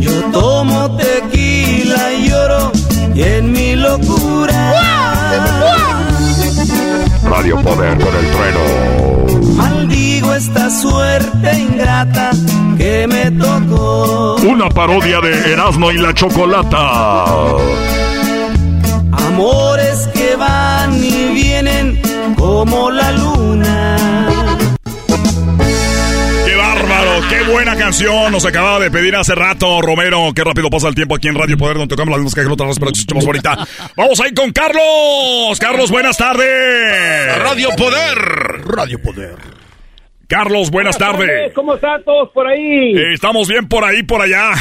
Yo 0.00 0.22
tomo 0.32 0.96
tequila 0.96 2.12
y 2.12 2.28
lloro 2.28 2.72
y 3.14 3.22
en 3.22 3.52
mi 3.52 3.76
locura. 3.76 5.61
Radio 7.32 7.56
Poder 7.62 7.96
con 7.98 8.14
el 8.14 8.30
trueno. 8.30 9.56
Maldigo 9.56 10.34
esta 10.34 10.68
suerte 10.68 11.60
ingrata 11.60 12.30
que 12.76 13.06
me 13.06 13.30
tocó. 13.30 14.36
Una 14.36 14.68
parodia 14.68 15.18
de 15.22 15.52
Erasmo 15.52 15.90
y 15.90 15.96
la 15.96 16.12
Chocolata. 16.12 17.24
Amores 19.12 20.08
que 20.12 20.36
van 20.36 20.92
y 21.02 21.32
vienen 21.32 22.02
como 22.36 22.90
la 22.90 23.12
luna 23.12 23.41
canción. 27.92 28.32
Nos 28.32 28.46
acababa 28.46 28.80
de 28.80 28.90
pedir 28.90 29.14
hace 29.14 29.34
rato, 29.34 29.82
Romero. 29.82 30.30
Qué 30.34 30.42
rápido 30.42 30.70
pasa 30.70 30.88
el 30.88 30.94
tiempo 30.94 31.14
aquí 31.14 31.28
en 31.28 31.34
Radio 31.34 31.58
Poder, 31.58 31.76
donde 31.76 31.94
tocamos 31.94 32.12
las 32.12 32.24
mismas 32.24 32.34
que 32.34 32.50
otras 32.50 32.78
pero 32.78 32.90
escuchamos 32.90 33.26
ahorita. 33.26 33.66
Vamos 33.96 34.18
ahí 34.20 34.32
con 34.32 34.50
Carlos. 34.50 35.58
Carlos, 35.60 35.90
buenas 35.90 36.16
tardes. 36.16 37.38
Radio 37.38 37.68
Poder. 37.76 38.18
Radio 38.64 38.98
Poder. 39.02 39.36
Carlos, 40.26 40.70
buenas, 40.70 40.96
tardes. 40.96 41.52
¿Cómo 41.52 41.74
están 41.74 42.02
todos 42.04 42.30
por 42.30 42.46
ahí? 42.46 42.96
Eh, 42.96 43.12
estamos 43.12 43.46
bien 43.46 43.68
por 43.68 43.84
ahí, 43.84 44.02
por 44.02 44.22
allá. 44.22 44.52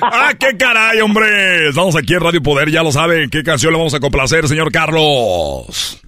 ah, 0.00 0.32
qué 0.40 0.56
caray, 0.56 1.02
hombre. 1.02 1.68
Estamos 1.68 1.96
aquí 1.96 2.14
en 2.14 2.20
Radio 2.20 2.42
Poder, 2.42 2.70
ya 2.70 2.82
lo 2.82 2.92
saben. 2.92 3.28
¿Qué 3.28 3.42
canción 3.42 3.74
le 3.74 3.78
vamos 3.78 3.92
a 3.92 4.00
complacer, 4.00 4.48
señor 4.48 4.72
Carlos? 4.72 6.02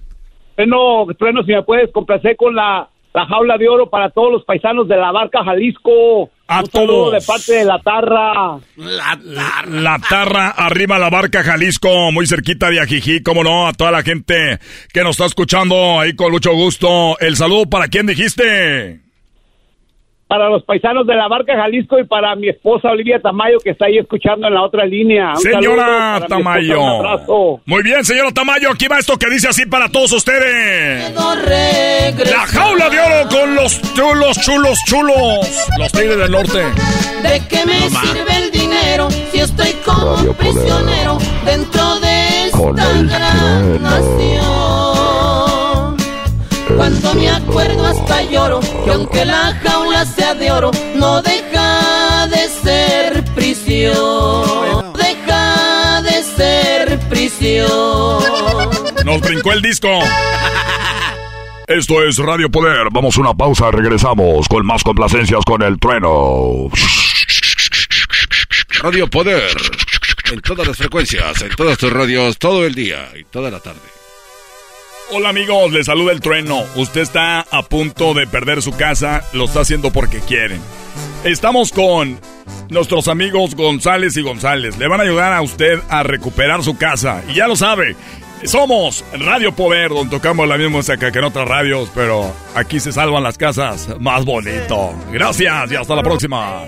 Bueno, 0.57 1.05
bueno, 1.19 1.43
si 1.43 1.51
me 1.51 1.61
puedes 1.61 1.91
complacer 1.91 2.35
con 2.35 2.55
la 2.55 2.89
la 3.19 3.25
jaula 3.25 3.57
de 3.57 3.67
oro 3.67 3.89
para 3.89 4.09
todos 4.09 4.31
los 4.31 4.45
paisanos 4.45 4.87
de 4.87 4.95
la 4.95 5.11
barca 5.11 5.43
Jalisco. 5.43 6.29
A 6.47 6.63
todos. 6.63 7.11
de 7.11 7.21
parte 7.21 7.53
de 7.53 7.65
la 7.65 7.79
Tarra. 7.79 8.57
La 8.77 9.17
Tarra. 9.17 9.69
La 9.69 9.99
Tarra, 9.99 10.49
arriba 10.49 10.97
la 10.97 11.09
barca 11.09 11.43
Jalisco, 11.43 12.11
muy 12.11 12.25
cerquita 12.25 12.71
de 12.71 12.79
Ajijí, 12.79 13.21
cómo 13.21 13.43
no, 13.43 13.67
a 13.67 13.73
toda 13.73 13.91
la 13.91 14.01
gente 14.01 14.57
que 14.91 15.03
nos 15.03 15.11
está 15.11 15.25
escuchando 15.25 15.99
ahí 15.99 16.15
con 16.15 16.31
mucho 16.31 16.53
gusto. 16.53 17.19
El 17.19 17.35
saludo 17.35 17.65
para 17.69 17.87
quién 17.87 18.07
dijiste 18.07 19.08
para 20.29 20.47
los 20.47 20.63
paisanos 20.63 21.07
de 21.07 21.15
la 21.15 21.27
barca 21.27 21.55
Jalisco 21.55 21.97
y 21.97 22.03
para 22.03 22.35
mi 22.35 22.49
esposa 22.49 22.89
Olivia 22.89 23.19
Tamayo 23.19 23.57
que 23.63 23.71
está 23.71 23.87
ahí 23.87 23.97
escuchando 23.97 24.45
en 24.47 24.53
la 24.53 24.61
otra 24.61 24.85
línea. 24.85 25.35
señora 25.37 26.23
Tamayo. 26.29 26.79
Muy 27.65 27.81
bien, 27.81 28.05
señora 28.05 28.31
Tamayo, 28.31 28.69
aquí 28.69 28.87
va 28.87 28.99
esto 28.99 29.17
que 29.17 29.27
dice 29.27 29.47
así 29.47 29.65
para 29.65 29.89
todos 29.89 30.11
ustedes. 30.11 31.11
La 31.15 32.45
jaula 32.45 32.91
de 32.91 32.99
oro 32.99 33.29
con 33.31 33.55
los 33.55 33.81
chulos, 33.95 34.37
chulos, 34.41 34.77
chulos. 34.85 35.67
Los 35.79 35.91
tigres 35.91 36.19
del 36.19 36.31
norte. 36.31 36.59
¿De 37.23 37.41
qué 37.49 37.65
me 37.65 37.89
sirve 37.89 38.37
el 38.37 38.51
dinero 38.51 39.09
si 39.31 39.39
estoy 39.39 39.71
como 39.83 40.31
prisionero 40.35 41.17
dentro 41.43 41.99
de 42.01 42.45
esta 42.45 42.71
gran 42.71 43.81
nación? 43.81 44.38
Cuando 46.79 47.13
me 47.13 47.29
acuerdo 47.29 47.85
hasta 47.85 48.23
lloro, 48.23 48.61
que 48.85 48.89
aunque 48.89 49.25
la 49.25 49.53
jaula 49.61 50.05
sea 50.05 50.33
de 50.33 50.49
oro, 50.49 50.71
no 50.95 51.21
deja 51.21 52.25
de 52.27 52.47
ser 52.47 53.25
prisión. 53.35 54.93
Deja 54.93 56.01
de 56.01 56.23
ser 56.23 56.99
prisión. 57.09 58.23
Nos 59.03 59.19
brincó 59.19 59.51
el 59.51 59.61
disco. 59.61 59.89
Esto 61.67 62.01
es 62.05 62.17
Radio 62.17 62.49
Poder. 62.49 62.87
Vamos 62.93 63.17
a 63.17 63.19
una 63.19 63.33
pausa, 63.33 63.71
regresamos 63.71 64.47
con 64.47 64.65
más 64.65 64.81
complacencias 64.81 65.43
con 65.45 65.61
el 65.61 65.77
trueno. 65.79 66.69
Radio 68.81 69.09
Poder. 69.09 69.51
En 70.31 70.39
todas 70.39 70.65
las 70.65 70.77
frecuencias, 70.77 71.41
en 71.41 71.53
todas 71.57 71.77
tus 71.77 71.91
radios, 71.91 72.37
todo 72.37 72.65
el 72.65 72.73
día 72.73 73.09
y 73.19 73.25
toda 73.25 73.51
la 73.51 73.59
tarde. 73.59 73.98
Hola 75.11 75.29
amigos, 75.29 75.71
les 75.71 75.87
saluda 75.87 76.11
el 76.11 76.21
trueno. 76.21 76.63
Usted 76.75 77.01
está 77.01 77.41
a 77.41 77.63
punto 77.63 78.13
de 78.13 78.27
perder 78.27 78.61
su 78.61 78.73
casa, 78.73 79.23
lo 79.33 79.45
está 79.45 79.61
haciendo 79.61 79.91
porque 79.91 80.19
quieren. 80.19 80.61
Estamos 81.23 81.71
con 81.71 82.19
nuestros 82.69 83.07
amigos 83.07 83.55
González 83.55 84.15
y 84.17 84.21
González. 84.21 84.77
Le 84.77 84.87
van 84.87 84.99
a 84.99 85.03
ayudar 85.03 85.33
a 85.33 85.41
usted 85.41 85.79
a 85.89 86.03
recuperar 86.03 86.63
su 86.63 86.77
casa. 86.77 87.23
Y 87.27 87.33
ya 87.33 87.47
lo 87.47 87.55
sabe, 87.55 87.95
somos 88.43 89.03
Radio 89.13 89.51
Poder, 89.51 89.89
donde 89.89 90.15
tocamos 90.15 90.47
la 90.47 90.57
misma 90.57 90.77
música 90.77 91.11
que 91.11 91.17
en 91.17 91.25
otras 91.25 91.47
radios, 91.47 91.89
pero 91.95 92.31
aquí 92.53 92.79
se 92.79 92.91
salvan 92.91 93.23
las 93.23 93.37
casas 93.37 93.89
más 93.99 94.23
bonito. 94.25 94.93
Gracias 95.11 95.71
y 95.71 95.75
hasta 95.75 95.95
la 95.95 96.03
próxima. 96.03 96.65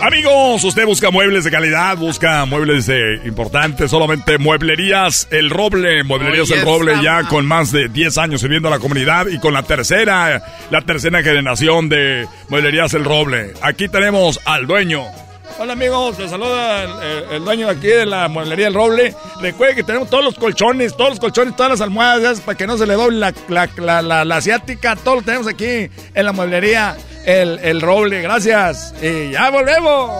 Amigos, 0.00 0.62
usted 0.62 0.86
busca 0.86 1.10
muebles 1.10 1.42
de 1.42 1.50
calidad, 1.50 1.96
busca 1.96 2.44
muebles 2.44 2.88
eh, 2.88 3.20
importantes, 3.24 3.90
solamente 3.90 4.38
Mueblerías 4.38 5.26
El 5.32 5.50
Roble, 5.50 6.04
Mueblerías 6.04 6.50
El 6.50 6.62
Roble 6.62 7.02
ya 7.02 7.24
con 7.24 7.44
más 7.44 7.72
de 7.72 7.88
10 7.88 8.16
años 8.18 8.40
sirviendo 8.40 8.68
a 8.68 8.70
la 8.70 8.78
comunidad 8.78 9.26
y 9.26 9.40
con 9.40 9.54
la 9.54 9.64
tercera, 9.64 10.40
la 10.70 10.82
tercera 10.82 11.20
generación 11.24 11.88
de 11.88 12.28
Mueblerías 12.48 12.94
El 12.94 13.04
Roble. 13.04 13.54
Aquí 13.60 13.88
tenemos 13.88 14.40
al 14.44 14.68
dueño. 14.68 15.04
Hola 15.60 15.72
amigos, 15.72 16.16
les 16.20 16.30
saluda 16.30 16.84
el, 17.32 17.44
dueño 17.44 17.68
aquí 17.68 17.88
de 17.88 18.06
la 18.06 18.28
mueblería 18.28 18.68
El 18.68 18.74
Roble. 18.74 19.12
Recuerden 19.40 19.76
que 19.76 19.82
tenemos 19.82 20.08
todos 20.08 20.22
los 20.22 20.34
colchones, 20.36 20.96
todos 20.96 21.10
los 21.10 21.20
colchones, 21.20 21.56
todas 21.56 21.72
las 21.72 21.80
almohadas, 21.80 22.40
para 22.40 22.56
que 22.56 22.64
no 22.64 22.78
se 22.78 22.86
le 22.86 22.94
doble 22.94 23.18
la, 23.48 23.68
la, 23.76 24.24
la 24.24 24.36
asiática. 24.36 24.94
Todo 24.94 25.16
lo 25.16 25.22
tenemos 25.22 25.48
aquí 25.48 25.90
en 26.14 26.24
la 26.24 26.30
mueblería 26.30 26.96
el, 27.26 27.58
el 27.58 27.80
Roble. 27.80 28.22
Gracias. 28.22 28.94
Y 29.02 29.32
ya 29.32 29.50
volvemos. 29.50 30.12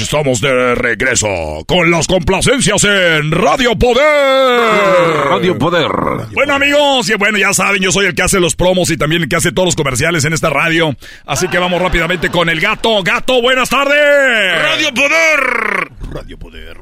Estamos 0.00 0.40
de 0.40 0.74
regreso 0.74 1.28
con 1.66 1.90
las 1.90 2.06
complacencias 2.06 2.82
en 2.84 3.30
Radio 3.30 3.76
Poder. 3.76 5.26
Radio 5.28 5.58
Poder. 5.58 5.90
Bueno 6.32 6.54
amigos, 6.54 7.10
y 7.10 7.14
bueno, 7.16 7.36
ya 7.36 7.52
saben, 7.52 7.82
yo 7.82 7.92
soy 7.92 8.06
el 8.06 8.14
que 8.14 8.22
hace 8.22 8.40
los 8.40 8.56
promos 8.56 8.90
y 8.90 8.96
también 8.96 9.22
el 9.22 9.28
que 9.28 9.36
hace 9.36 9.52
todos 9.52 9.66
los 9.66 9.76
comerciales 9.76 10.24
en 10.24 10.32
esta 10.32 10.48
radio. 10.48 10.96
Así 11.26 11.48
que 11.48 11.58
vamos 11.58 11.82
rápidamente 11.82 12.30
con 12.30 12.48
el 12.48 12.60
gato. 12.60 13.02
Gato, 13.02 13.42
buenas 13.42 13.68
tardes. 13.68 14.62
Radio 14.62 14.94
Poder. 14.94 15.90
Radio 16.12 16.38
Poder. 16.38 16.76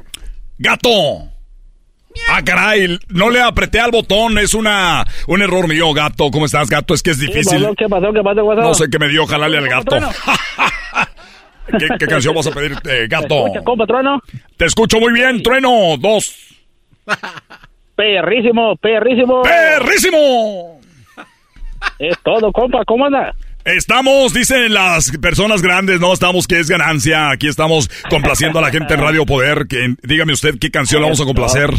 Gato. 0.57 0.89
Ah, 2.29 2.41
caray, 2.43 2.99
no 3.09 3.29
le 3.29 3.41
apreté 3.41 3.79
al 3.79 3.91
botón, 3.91 4.37
es 4.37 4.53
una 4.53 5.05
un 5.27 5.41
error 5.41 5.67
mío, 5.67 5.93
gato. 5.93 6.31
¿Cómo 6.31 6.45
estás, 6.45 6.69
gato? 6.69 6.93
Es 6.93 7.03
que 7.03 7.11
es 7.11 7.19
difícil. 7.19 7.67
¿Qué 7.77 7.87
pasó? 7.89 8.13
¿Qué 8.13 8.21
pasó? 8.23 8.41
¿Qué 8.41 8.55
pasó? 8.55 8.61
No 8.61 8.73
sé 8.73 8.89
qué 8.89 8.97
me 8.97 9.09
dio 9.09 9.27
jalarle 9.27 9.57
al 9.57 9.67
gato. 9.67 9.97
¿Qué, 11.77 11.87
qué 11.99 12.05
canción 12.07 12.33
vas 12.35 12.47
a 12.47 12.51
pedir, 12.51 12.73
eh, 12.89 13.07
gato? 13.09 13.47
¿Escucha, 13.47 13.63
compa, 13.63 13.85
trueno? 13.85 14.21
Te 14.57 14.65
escucho 14.65 14.99
muy 14.99 15.13
bien, 15.13 15.43
trueno. 15.43 15.97
Dos. 15.99 16.35
Perrísimo, 17.95 18.75
perrísimo. 18.77 19.41
¡Perrísimo! 19.41 20.79
Es 21.99 22.17
todo, 22.23 22.51
compa. 22.51 22.83
¿Cómo 22.85 23.05
anda? 23.05 23.33
Estamos, 23.65 24.33
dicen 24.33 24.73
las 24.73 25.11
personas 25.17 25.61
grandes, 25.61 25.99
no 25.99 26.13
estamos 26.13 26.47
que 26.47 26.59
es 26.59 26.69
ganancia. 26.69 27.29
Aquí 27.29 27.47
estamos 27.47 27.89
complaciendo 28.09 28.59
a 28.59 28.61
la 28.61 28.71
gente 28.71 28.93
en 28.93 29.01
Radio 29.01 29.25
Poder. 29.25 29.67
Que, 29.67 29.95
dígame 30.01 30.33
usted 30.33 30.55
qué 30.59 30.71
canción 30.71 31.01
vamos 31.01 31.19
a 31.21 31.25
complacer. 31.25 31.69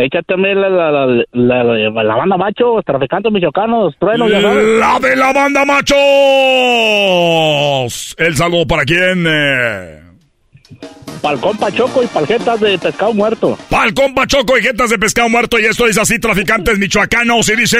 Échate 0.00 0.36
la, 0.36 0.54
la, 0.54 0.90
la, 0.92 1.06
la, 1.32 1.64
la, 1.64 2.02
la 2.04 2.14
banda 2.14 2.36
macho, 2.36 2.80
traficantes 2.86 3.32
michoacanos, 3.32 3.96
trueno, 3.98 4.28
ya 4.28 4.40
sabes. 4.40 4.64
La 4.78 5.00
de 5.00 5.16
la 5.16 5.32
banda 5.32 5.64
machos. 5.64 5.98
El 8.16 8.36
saludo 8.36 8.64
para 8.64 8.84
quién. 8.84 9.26
Eh? 9.28 10.00
Pa'l 11.20 11.40
compa 11.40 11.72
Choco 11.72 12.04
y 12.04 12.06
paljetas 12.06 12.60
de 12.60 12.78
pescado 12.78 13.12
muerto. 13.12 13.58
Pa'l 13.68 13.92
compa 13.92 14.24
Choco 14.28 14.56
y 14.56 14.62
jetas 14.62 14.90
de 14.90 15.00
pescado 15.00 15.28
muerto. 15.30 15.58
Y 15.58 15.64
esto 15.64 15.88
es 15.88 15.98
así, 15.98 16.20
traficantes 16.20 16.78
michoacanos. 16.78 17.48
Y 17.48 17.56
dice. 17.56 17.78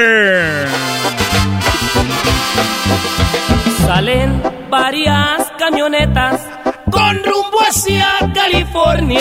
Salen 3.86 4.42
varias 4.68 5.52
camionetas 5.56 6.44
con 6.90 7.16
rumbo 7.22 7.60
hacia 7.60 8.08
California. 8.34 9.20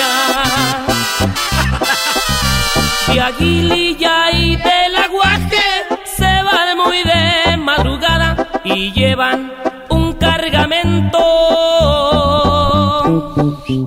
De 3.07 3.21
Aguililla 3.21 4.31
y 4.31 4.55
del 4.57 4.95
Aguaje 4.95 5.63
se 6.03 6.23
van 6.25 6.77
muy 6.77 6.97
de 7.03 7.57
madrugada 7.57 8.49
y 8.65 8.91
llevan 8.91 9.53
un 9.89 10.13
cargamento 10.13 11.19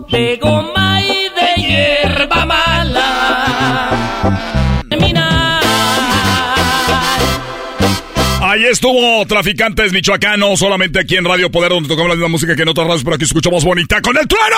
de 0.09 0.39
goma 0.41 1.03
y 1.03 1.29
de 1.39 1.63
hierba 1.63 2.47
mala. 2.47 3.91
Terminar. 4.89 5.63
Ahí 8.41 8.65
estuvo 8.65 9.27
Traficantes 9.27 9.93
Michoacanos, 9.93 10.59
solamente 10.59 10.99
aquí 10.99 11.17
en 11.17 11.27
Radio 11.27 11.51
Poder, 11.51 11.71
donde 11.71 11.89
tocamos 11.91 12.09
la 12.09 12.15
misma 12.15 12.29
música 12.29 12.57
que 12.57 12.63
en 12.63 12.69
otras 12.69 12.87
radios, 12.87 13.05
pero 13.05 13.17
aquí 13.17 13.25
escuchamos 13.25 13.65
bonita 13.65 14.01
con 14.01 14.17
el 14.17 14.27
trueno. 14.27 14.57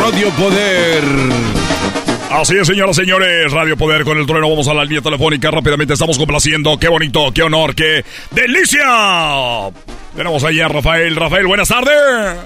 Radio 0.00 0.30
Poder. 0.30 2.01
Así 2.32 2.56
es, 2.56 2.66
señoras 2.66 2.96
y 2.96 3.02
señores, 3.02 3.52
Radio 3.52 3.76
Poder 3.76 4.04
con 4.04 4.16
el 4.16 4.24
trueno. 4.26 4.48
Vamos 4.48 4.66
a 4.66 4.72
la 4.72 4.84
línea 4.84 5.02
telefónica. 5.02 5.50
Rápidamente 5.50 5.92
estamos 5.92 6.16
complaciendo. 6.16 6.78
Qué 6.78 6.88
bonito, 6.88 7.30
qué 7.34 7.42
honor, 7.42 7.74
qué 7.74 8.04
delicia. 8.30 9.70
Tenemos 10.16 10.42
ahí 10.42 10.58
a 10.60 10.68
Rafael. 10.68 11.14
Rafael, 11.14 11.46
buenas 11.46 11.68
tardes. 11.68 12.38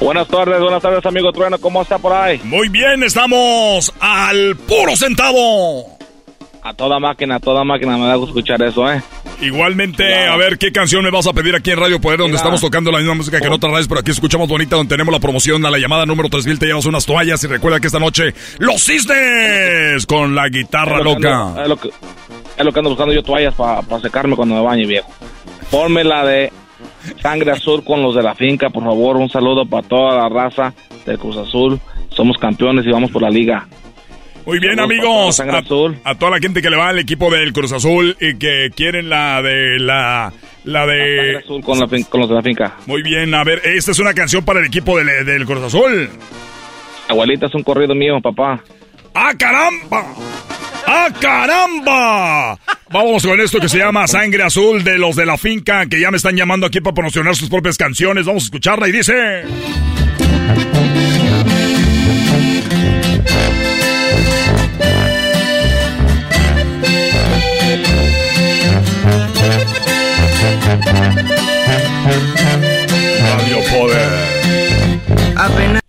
Buenas 0.00 0.28
tardes, 0.28 0.60
buenas 0.60 0.80
tardes, 0.80 1.04
amigo 1.04 1.32
Trueno. 1.32 1.58
¿Cómo 1.58 1.82
está 1.82 1.98
por 1.98 2.12
ahí? 2.12 2.40
Muy 2.44 2.68
bien, 2.68 3.02
estamos 3.02 3.92
al 3.98 4.54
puro 4.54 4.94
centavo. 4.94 5.98
A 6.62 6.72
toda 6.72 7.00
máquina, 7.00 7.36
a 7.36 7.40
toda 7.40 7.64
máquina. 7.64 7.98
Me 7.98 8.06
da 8.06 8.14
gusto 8.14 8.38
escuchar 8.38 8.62
eso, 8.62 8.88
¿eh? 8.90 9.02
Igualmente, 9.40 10.26
a 10.26 10.36
ver 10.36 10.56
qué 10.58 10.72
canción 10.72 11.04
me 11.04 11.10
vas 11.10 11.26
a 11.26 11.32
pedir 11.32 11.54
aquí 11.54 11.70
en 11.70 11.78
Radio 11.78 12.00
Poder, 12.00 12.18
donde 12.20 12.36
estamos 12.36 12.60
tocando 12.60 12.90
la 12.90 12.98
misma 12.98 13.14
música 13.14 13.38
que 13.40 13.46
en 13.46 13.52
otras 13.52 13.70
radios, 13.70 13.86
pero 13.88 14.00
aquí 14.00 14.10
escuchamos 14.10 14.48
bonita, 14.48 14.76
donde 14.76 14.88
tenemos 14.94 15.12
la 15.12 15.20
promoción 15.20 15.64
a 15.66 15.70
la 15.70 15.78
llamada 15.78 16.06
número 16.06 16.28
3000. 16.28 16.58
Te 16.58 16.66
llevas 16.66 16.86
unas 16.86 17.04
toallas 17.04 17.42
y 17.44 17.46
recuerda 17.46 17.78
que 17.78 17.86
esta 17.88 17.98
noche, 17.98 18.34
los 18.58 18.82
cisnes 18.82 20.06
con 20.06 20.34
la 20.34 20.48
guitarra 20.48 20.98
Es 20.98 21.04
lo 21.04 21.16
que 21.16 21.22
loca. 21.22 21.38
ando- 21.42 21.62
Es 21.62 21.68
lo 21.68 21.76
que, 21.76 21.88
es 22.58 22.64
lo 22.64 22.72
que 22.72 22.78
ando 22.78 22.90
buscando 22.90 23.14
yo, 23.14 23.22
toallas 23.22 23.54
para 23.54 23.82
secarme 24.00 24.36
cuando 24.36 24.54
me 24.54 24.62
bañe, 24.62 24.86
viejo. 24.86 25.10
Ponme 25.70 26.02
la 26.04 26.24
de 26.24 26.52
Sangre 27.20 27.52
Azul 27.52 27.84
con 27.84 28.02
los 28.02 28.14
de 28.14 28.22
la 28.22 28.34
finca, 28.34 28.70
por 28.70 28.84
favor. 28.84 29.16
Un 29.16 29.28
saludo 29.28 29.66
para 29.66 29.86
toda 29.86 30.16
la 30.16 30.28
raza 30.28 30.72
del 31.04 31.18
Cruz 31.18 31.36
Azul. 31.36 31.78
Somos 32.10 32.38
campeones 32.38 32.86
y 32.86 32.90
vamos 32.90 33.10
por 33.10 33.20
la 33.22 33.30
liga. 33.30 33.66
Muy 34.46 34.60
bien, 34.60 34.78
amigos. 34.78 35.40
A, 35.40 35.58
a 36.04 36.14
toda 36.14 36.30
la 36.30 36.38
gente 36.38 36.62
que 36.62 36.70
le 36.70 36.76
va 36.76 36.88
al 36.90 36.98
equipo 37.00 37.30
del 37.30 37.52
Cruz 37.52 37.72
Azul 37.72 38.16
y 38.20 38.36
que 38.38 38.70
quieren 38.74 39.08
la 39.08 39.42
de 39.42 39.78
la. 39.80 40.32
La 40.64 40.86
de. 40.86 41.38
Azul 41.38 41.62
con, 41.62 41.78
la 41.80 41.86
fin- 41.88 42.04
con 42.04 42.20
los 42.20 42.28
de 42.28 42.34
la 42.36 42.42
finca. 42.42 42.74
Muy 42.86 43.02
bien, 43.02 43.34
a 43.34 43.44
ver, 43.44 43.60
esta 43.64 43.90
es 43.90 43.98
una 43.98 44.14
canción 44.14 44.44
para 44.44 44.60
el 44.60 44.66
equipo 44.66 44.96
del, 44.98 45.24
del 45.26 45.44
Cruz 45.46 45.62
Azul. 45.64 46.08
Abuelita, 47.08 47.46
es 47.46 47.54
un 47.54 47.62
corrido 47.62 47.94
mío, 47.94 48.20
papá. 48.22 48.60
¡Ah, 49.14 49.32
caramba! 49.38 50.04
¡Ah, 50.86 51.08
caramba! 51.20 52.58
Vamos 52.90 53.26
con 53.26 53.40
esto 53.40 53.58
que 53.60 53.68
se 53.68 53.78
llama 53.78 54.06
Sangre 54.06 54.42
Azul 54.44 54.84
de 54.84 54.98
los 54.98 55.16
de 55.16 55.26
la 55.26 55.36
finca 55.36 55.86
que 55.86 55.98
ya 56.00 56.10
me 56.12 56.16
están 56.18 56.36
llamando 56.36 56.66
aquí 56.66 56.80
para 56.80 56.94
promocionar 56.94 57.34
sus 57.34 57.48
propias 57.48 57.76
canciones. 57.76 58.26
Vamos 58.26 58.44
a 58.44 58.46
escucharla 58.46 58.88
y 58.88 58.92
dice. 58.92 59.42
Poder. 75.36 75.80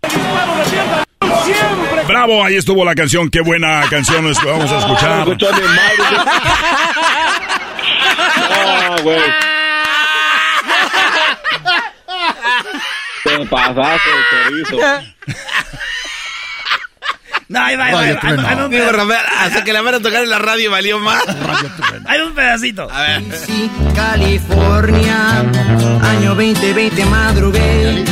Bravo, 2.06 2.44
ahí 2.44 2.56
estuvo 2.56 2.84
la 2.84 2.94
canción. 2.94 3.30
Qué 3.30 3.40
buena 3.40 3.82
canción 3.90 4.26
es 4.26 4.38
que 4.38 4.46
vamos 4.50 4.70
a 4.70 4.78
escuchar. 4.78 5.26
Ah, 8.50 8.96
güey. 9.02 9.20
Te 13.24 13.46
pasaste, 13.46 14.10
chorizo. 14.30 14.76
No, 17.48 17.60
ahí 17.64 17.76
va, 17.76 17.84
ahí 17.86 17.92
va, 17.94 18.00
ahí 18.00 18.12
va. 18.14 18.20
Hay 18.22 18.32
un- 18.34 18.44
hay 18.44 18.54
un 18.56 18.70
Digo, 18.70 18.84
peda- 18.84 18.92
Rafael, 18.92 19.26
hasta 19.38 19.64
que 19.64 19.72
la 19.72 19.80
van 19.82 19.94
a 19.94 20.00
tocar 20.00 20.22
en 20.22 20.30
la 20.30 20.38
radio 20.38 20.70
valió 20.70 20.98
más. 20.98 21.22
Hay 22.06 22.20
un 22.20 22.34
pedacito. 22.34 22.88
A 22.90 23.00
ver. 23.02 23.22
Sí, 23.46 23.70
California, 23.94 25.38
año 26.02 26.34
2020 26.34 27.04
madrugué. 27.06 28.04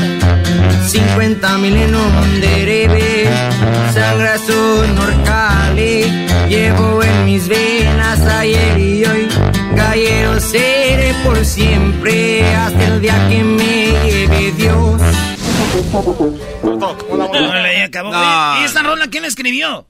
50 0.87 1.59
mil 1.59 1.77
en 1.77 1.95
un 1.95 2.41
derebe, 2.41 3.25
sangre 3.91 4.29
azul 4.29 4.87
Norcali, 4.95 6.05
llevo 6.49 7.03
en 7.03 7.25
mis 7.25 7.49
venas 7.49 8.21
ayer 8.21 8.79
y 8.79 9.05
hoy, 9.05 9.29
gallero 9.75 10.39
seré 10.39 11.13
por 11.25 11.45
siempre, 11.45 12.45
hasta 12.55 12.87
el 12.87 13.01
día 13.01 13.29
que 13.29 13.43
me 13.43 13.87
lleve 14.05 14.53
Dios. 14.53 15.03
Órale, 17.11 17.79
ya 17.79 17.85
acabó. 17.87 18.11
No. 18.13 18.19
Oye, 18.19 18.61
¿Y 18.63 18.65
esta 18.65 18.83
rola 18.83 19.07
quién 19.11 19.23
la 19.23 19.29
escribió? 19.29 19.87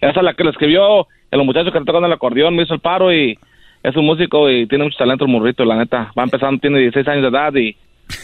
Esa 0.00 0.20
es 0.20 0.22
la 0.22 0.34
que 0.34 0.44
le 0.44 0.50
escribió 0.50 1.06
el 1.30 1.44
muchacho 1.44 1.72
que 1.72 1.78
le 1.78 1.86
tocando 1.86 2.06
el 2.06 2.12
acordeón, 2.12 2.54
me 2.54 2.64
hizo 2.64 2.74
el 2.74 2.80
paro 2.80 3.12
y 3.12 3.38
es 3.82 3.96
un 3.96 4.04
músico 4.04 4.50
y 4.50 4.66
tiene 4.66 4.84
mucho 4.84 4.98
talento 4.98 5.24
el 5.24 5.30
morrito, 5.30 5.64
la 5.64 5.76
neta. 5.76 6.12
Va 6.18 6.24
empezando, 6.24 6.60
tiene 6.60 6.80
16 6.80 7.08
años 7.08 7.22
de 7.22 7.28
edad 7.28 7.54
y 7.54 7.76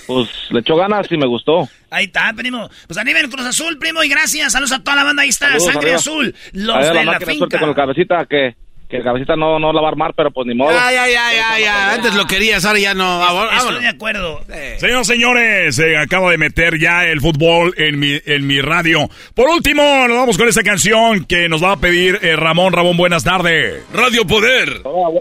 pues 0.06 0.28
le 0.50 0.60
echó 0.60 0.76
ganas 0.76 1.06
y 1.10 1.16
me 1.16 1.26
gustó. 1.26 1.68
Ahí 1.90 2.06
está, 2.06 2.32
primo. 2.34 2.68
Pues 2.86 2.98
arriba 2.98 3.20
el 3.20 3.28
Cruz 3.28 3.46
Azul, 3.46 3.78
primo, 3.78 4.02
y 4.02 4.08
gracias. 4.08 4.52
Saludos 4.52 4.72
a 4.72 4.82
toda 4.82 4.96
la 4.96 5.04
banda. 5.04 5.22
Ahí 5.22 5.28
está, 5.28 5.46
Saludos, 5.46 5.64
Sangre 5.64 5.80
arriba. 5.80 5.96
Azul. 5.96 6.34
Los 6.52 6.88
de 6.88 6.94
la, 6.94 7.04
suerte 7.04 7.26
finca. 7.26 7.58
con 7.58 7.68
el 7.68 7.74
cabecita 7.74 8.26
que, 8.26 8.54
que 8.88 9.02
Cabecita 9.02 9.36
no, 9.36 9.58
no 9.58 9.72
la 9.72 9.80
va 9.80 9.88
a 9.88 9.90
armar, 9.90 10.12
pero 10.14 10.30
pues 10.30 10.46
ni 10.46 10.54
modo. 10.54 10.70
Ya, 10.70 10.92
ya, 10.92 11.08
ya, 11.08 11.32
ya, 11.34 11.60
ya. 11.60 11.94
Antes 11.94 12.14
lo 12.14 12.26
querías, 12.26 12.64
ahora 12.64 12.78
ya 12.78 12.94
no. 12.94 13.50
Estoy 13.56 13.82
de 13.82 13.88
acuerdo. 13.88 14.40
Señoras 14.78 15.06
señores, 15.06 15.76
se 15.76 15.96
acaba 15.96 16.30
de 16.30 16.38
meter 16.38 16.78
ya 16.78 17.06
el 17.06 17.20
fútbol 17.20 17.74
en 17.78 17.98
mi, 17.98 18.20
en 18.26 18.46
mi 18.46 18.60
radio. 18.60 19.08
Por 19.34 19.48
último, 19.48 19.82
nos 20.08 20.16
vamos 20.16 20.36
con 20.36 20.46
esta 20.46 20.62
canción 20.62 21.24
que 21.24 21.48
nos 21.48 21.64
va 21.64 21.72
a 21.72 21.76
pedir 21.76 22.18
eh, 22.22 22.36
Ramón. 22.36 22.74
Ramón, 22.74 22.98
buenas 22.98 23.24
tardes. 23.24 23.82
Radio 23.94 24.26
Poder. 24.26 24.82
Hola, 24.84 25.20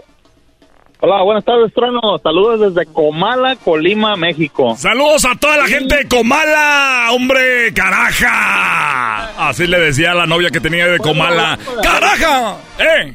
Hola, 1.04 1.20
buenas 1.24 1.44
tardes, 1.44 1.74
Trueno. 1.74 2.00
Saludos 2.22 2.72
desde 2.72 2.86
Comala, 2.92 3.56
Colima, 3.56 4.14
México. 4.14 4.76
Saludos 4.78 5.24
a 5.24 5.34
toda 5.34 5.56
la 5.56 5.66
gente 5.66 5.96
de 5.96 6.06
Comala, 6.06 7.08
hombre, 7.10 7.74
caraja. 7.74 9.48
Así 9.48 9.66
le 9.66 9.80
decía 9.80 10.12
a 10.12 10.14
la 10.14 10.26
novia 10.28 10.50
que 10.50 10.60
tenía 10.60 10.86
de 10.86 10.98
Comala. 11.00 11.58
¡Caraja! 11.82 12.56
¡Eh! 12.78 13.14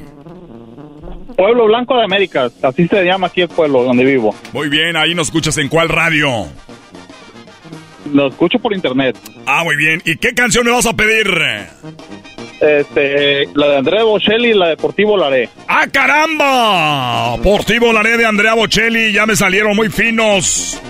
Pueblo 1.34 1.64
Blanco 1.64 1.96
de 1.96 2.04
América, 2.04 2.50
así 2.62 2.86
se 2.88 3.04
llama 3.04 3.28
aquí 3.28 3.40
el 3.40 3.48
pueblo 3.48 3.82
donde 3.82 4.04
vivo. 4.04 4.34
Muy 4.52 4.68
bien, 4.68 4.94
ahí 4.94 5.14
nos 5.14 5.28
escuchas 5.28 5.56
en 5.56 5.68
cuál 5.68 5.88
radio. 5.88 6.46
Lo 8.12 8.28
escucho 8.28 8.58
por 8.58 8.74
internet. 8.74 9.16
Ah, 9.46 9.64
muy 9.64 9.76
bien. 9.76 10.02
¿Y 10.04 10.18
qué 10.18 10.34
canción 10.34 10.66
me 10.66 10.72
vas 10.72 10.84
a 10.84 10.92
pedir? 10.92 11.26
Este, 12.60 13.46
la 13.54 13.68
de 13.68 13.76
Andrea 13.78 14.02
Bocelli 14.04 14.50
y 14.50 14.54
la 14.54 14.66
de 14.66 14.70
Deportivo 14.72 15.16
Laré. 15.16 15.48
¡Ah, 15.68 15.86
caramba! 15.92 17.36
Portivo 17.42 17.92
Laré 17.92 18.16
de 18.16 18.26
Andrea 18.26 18.54
Bocelli, 18.54 19.12
ya 19.12 19.26
me 19.26 19.36
salieron 19.36 19.76
muy 19.76 19.88
finos. 19.90 20.80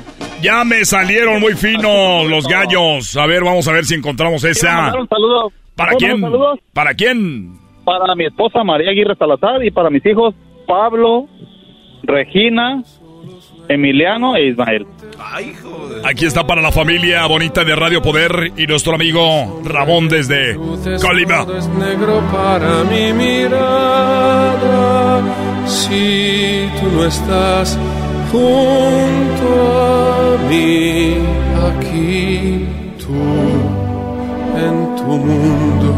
Ya 0.40 0.64
me 0.64 0.85
salieron 0.85 1.40
muy 1.40 1.54
finos 1.54 2.26
los 2.28 2.46
gallos. 2.46 3.16
A 3.16 3.26
ver, 3.26 3.42
vamos 3.42 3.66
a 3.68 3.72
ver 3.72 3.85
si 3.85 3.94
encontramos 3.94 4.44
esa. 4.44 4.72
mandar 4.72 5.00
un 5.00 5.09
saludo. 5.09 5.52
¿Para 5.74 5.92
¿Puedo 5.92 5.98
quién? 6.07 6.20
saludos? 6.20 6.61
¿Para 6.72 6.94
quién? 6.94 7.59
Para 7.85 8.14
mi 8.14 8.26
esposa 8.26 8.62
María 8.64 8.90
Aguirre 8.90 9.16
Salazar 9.16 9.64
y 9.64 9.70
para 9.70 9.90
mis 9.90 10.04
hijos 10.07 10.35
Pablo, 10.66 11.26
Regina, 12.02 12.83
Emiliano 13.68 14.37
e 14.37 14.48
Ismael. 14.48 14.87
Aquí 16.04 16.26
está 16.26 16.46
para 16.46 16.62
la 16.62 16.70
familia 16.72 17.26
bonita 17.26 17.64
de 17.64 17.74
Radio 17.74 18.00
Poder 18.00 18.52
y 18.57 18.66
nuestro 18.66 18.94
amigo 18.94 19.61
Ramón 19.64 20.09
desde 20.09 20.57
Colima. 21.00 21.46
es 21.57 21.68
negro 21.68 22.22
para 22.33 22.85
mi 22.85 23.12
mirada. 23.12 23.59
Si 25.66 26.68
tú 26.81 26.87
no 26.96 27.04
estás 27.04 27.78
junto 28.33 29.48
a 30.12 30.38
mí, 30.48 31.16
aquí 31.68 32.66
tú 32.98 33.14
en 34.57 34.96
tu 34.96 35.04
mundo, 35.04 35.90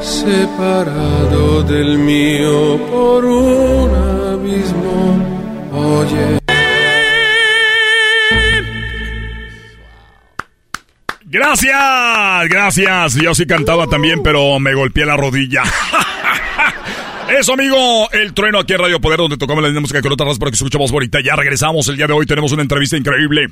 separado 0.00 1.62
del 1.64 1.98
mío 1.98 2.78
por 2.90 3.24
un 3.24 3.90
abismo. 4.32 5.18
Oye. 5.72 6.43
Gracias, 11.34 12.48
gracias. 12.48 13.14
Yo 13.16 13.34
sí 13.34 13.44
cantaba 13.44 13.88
también, 13.88 14.22
pero 14.22 14.60
me 14.60 14.72
golpeé 14.72 15.04
la 15.04 15.16
rodilla. 15.16 15.64
Eso, 17.28 17.54
amigo, 17.54 18.08
el 18.12 18.32
trueno 18.34 18.60
aquí 18.60 18.74
en 18.74 18.78
Radio 18.78 19.00
Poder, 19.00 19.18
donde 19.18 19.36
tocamos 19.36 19.60
la 19.60 19.68
misma 19.68 19.80
música 19.80 20.00
con 20.00 20.12
otras 20.12 20.38
para 20.38 20.52
que 20.52 20.54
escuchemos 20.54 20.92
bonita. 20.92 21.18
Ya 21.20 21.34
regresamos 21.34 21.88
el 21.88 21.96
día 21.96 22.06
de 22.06 22.12
hoy, 22.12 22.24
tenemos 22.24 22.52
una 22.52 22.62
entrevista 22.62 22.96
increíble. 22.96 23.48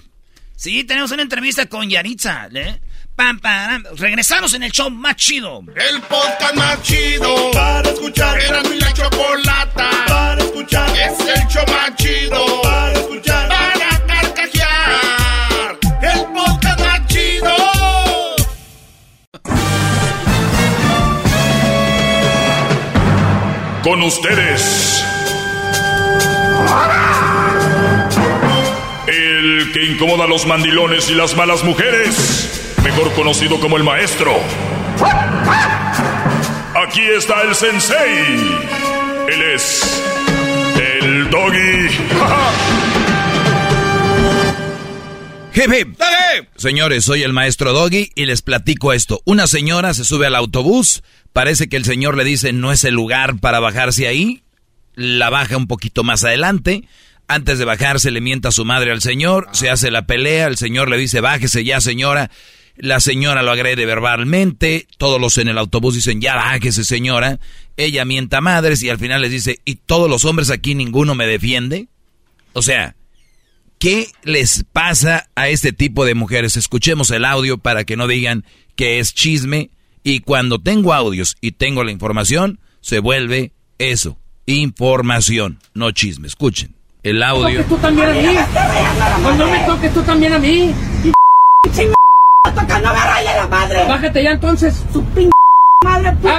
Sí, 0.55 0.85
tenemos 0.85 1.11
una 1.11 1.23
entrevista 1.23 1.67
con 1.67 1.91
Yaritza. 1.91 2.47
¿eh? 2.55 2.81
Pam, 3.17 3.41
pam, 3.41 3.83
Regresamos 3.97 4.55
en 4.55 4.63
el 4.63 4.71
show 4.71 4.89
más 4.89 5.17
chido. 5.17 5.65
El 5.75 6.01
podcast 6.03 6.55
más 6.55 6.81
chido 6.83 7.51
para 7.51 7.91
escuchar. 7.91 8.41
Era 8.41 8.63
mi 8.63 8.79
la 8.79 8.93
chocolata 8.93 9.91
para 10.07 10.41
escuchar. 10.41 10.89
Es 10.91 11.19
el 11.19 11.49
show 11.49 11.65
más 11.67 11.97
chido 11.97 12.62
Con 24.03 24.09
ustedes. 24.09 25.05
El 29.07 29.71
que 29.73 29.85
incomoda 29.85 30.25
a 30.25 30.27
los 30.27 30.45
mandilones 30.45 31.09
y 31.09 31.15
las 31.15 31.37
malas 31.37 31.63
mujeres. 31.63 32.75
Mejor 32.83 33.13
conocido 33.13 33.61
como 33.61 33.77
el 33.77 33.85
maestro. 33.85 34.35
Aquí 36.85 37.03
está 37.17 37.43
el 37.43 37.55
sensei. 37.55 38.59
Él 39.29 39.43
es 39.55 40.03
el 40.81 41.31
doggy. 41.31 41.89
Hip, 45.55 45.71
hip. 45.71 46.01
Señores, 46.57 47.05
soy 47.05 47.23
el 47.23 47.35
maestro 47.35 47.75
Doggy 47.75 48.11
y 48.15 48.25
les 48.25 48.41
platico 48.41 48.95
esto. 48.95 49.21
Una 49.27 49.47
señora 49.47 49.93
se 49.93 50.05
sube 50.05 50.27
al 50.27 50.35
autobús, 50.35 51.03
parece 51.33 51.69
que 51.69 51.77
el 51.77 51.85
señor 51.85 52.17
le 52.17 52.25
dice 52.25 52.53
no 52.53 52.73
es 52.73 52.85
el 52.85 52.95
lugar 52.95 53.39
para 53.39 53.61
bajarse 53.61 54.07
ahí, 54.07 54.43
la 54.95 55.31
baja 55.31 55.57
un 55.57 55.67
poquito 55.67 56.05
más 56.05 56.25
adelante, 56.25 56.85
antes 57.29 57.59
de 57.59 57.65
bajarse 57.65 58.11
le 58.11 58.21
mienta 58.21 58.49
a 58.49 58.53
su 58.53 58.65
madre 58.65 58.93
al 58.93 59.01
señor, 59.01 59.49
se 59.53 59.71
hace 59.71 59.91
la 59.91 60.07
pelea, 60.07 60.47
el 60.47 60.57
señor 60.57 60.89
le 60.91 60.99
dice 60.99 61.21
bájese 61.21 61.65
ya 61.65 61.81
señora, 61.81 62.31
la 62.77 63.01
señora 63.01 63.43
lo 63.43 63.51
agrede 63.51 63.87
verbalmente, 63.87 64.87
todos 64.99 65.21
los 65.21 65.39
en 65.39 65.49
el 65.49 65.59
autobús 65.59 65.95
dicen 65.95 66.21
ya 66.21 66.35
bájese 66.35 66.85
señora, 66.85 67.39
ella 67.77 68.05
mienta 68.05 68.39
a 68.39 68.43
madres 68.43 68.83
y 68.83 68.91
al 68.91 68.99
final 68.99 69.23
les 69.23 69.31
dice 69.31 69.61
¿y 69.65 69.77
todos 69.77 70.09
los 70.09 70.25
hombres 70.25 70.51
aquí 70.51 70.75
ninguno 70.75 71.15
me 71.15 71.27
defiende? 71.27 71.89
O 72.55 72.63
sea, 72.63 72.97
¿Qué 73.83 74.13
les 74.23 74.65
pasa 74.73 75.29
a 75.35 75.49
este 75.49 75.73
tipo 75.73 76.05
de 76.05 76.15
mujeres? 76.15 76.57
Escuchemos 76.57 77.11
el 77.11 77.25
audio 77.25 77.59
para 77.59 77.83
que 77.83 77.97
no 77.97 78.07
digan 78.07 78.45
que 78.77 79.01
es 79.01 79.13
chisme. 79.13 79.71
Y 80.05 80.21
cuando 80.21 80.59
tengo 80.59 80.93
audios 80.93 81.37
y 81.41 81.53
tengo 81.53 81.85
la 81.85 81.93
información, 81.93 82.59
se 82.81 82.99
vuelve 82.99 83.53
eso, 83.79 84.17
información, 84.47 85.61
no 85.75 85.93
chisme. 85.93 86.27
Escuchen 86.27 86.75
el 87.03 87.23
audio. 87.23 87.65
toques 87.65 87.69
tú 87.69 87.77
también 87.77 88.09
a 88.09 88.13
mí. 88.13 88.37
Cuando 89.23 89.47
me 89.47 89.59
toques 89.61 89.95
tú 89.95 90.03
también 90.03 90.33
a 90.33 90.39
mí. 90.39 90.75
Toca, 92.43 92.81
no 92.81 92.93
me 92.93 93.01
rayes 93.01 93.37
la 93.37 93.47
madre. 93.49 93.85
Bájate 93.89 94.23
ya 94.23 94.31
entonces. 94.33 94.85
Su 94.93 95.05
pin... 95.07 95.31
madre, 95.85 96.13
p... 96.23 96.37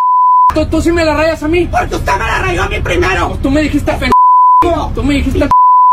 ¿Tú, 0.54 0.66
tú 0.68 0.82
sí 0.82 0.92
me 0.92 1.06
la 1.06 1.16
rayas 1.16 1.42
a 1.42 1.48
mí. 1.48 1.66
Porque 1.66 1.96
usted 1.96 2.12
me 2.14 2.26
la 2.26 2.40
rayó 2.40 2.64
a 2.64 2.70
mí 2.70 2.80
primero. 2.82 3.30
Pues 3.30 3.42
tú 3.42 3.50
me 3.50 3.62
dijiste 3.62 3.92
pendejo. 3.92 4.92
Tú 4.94 5.04
me 5.04 5.14
dijiste 5.16 5.50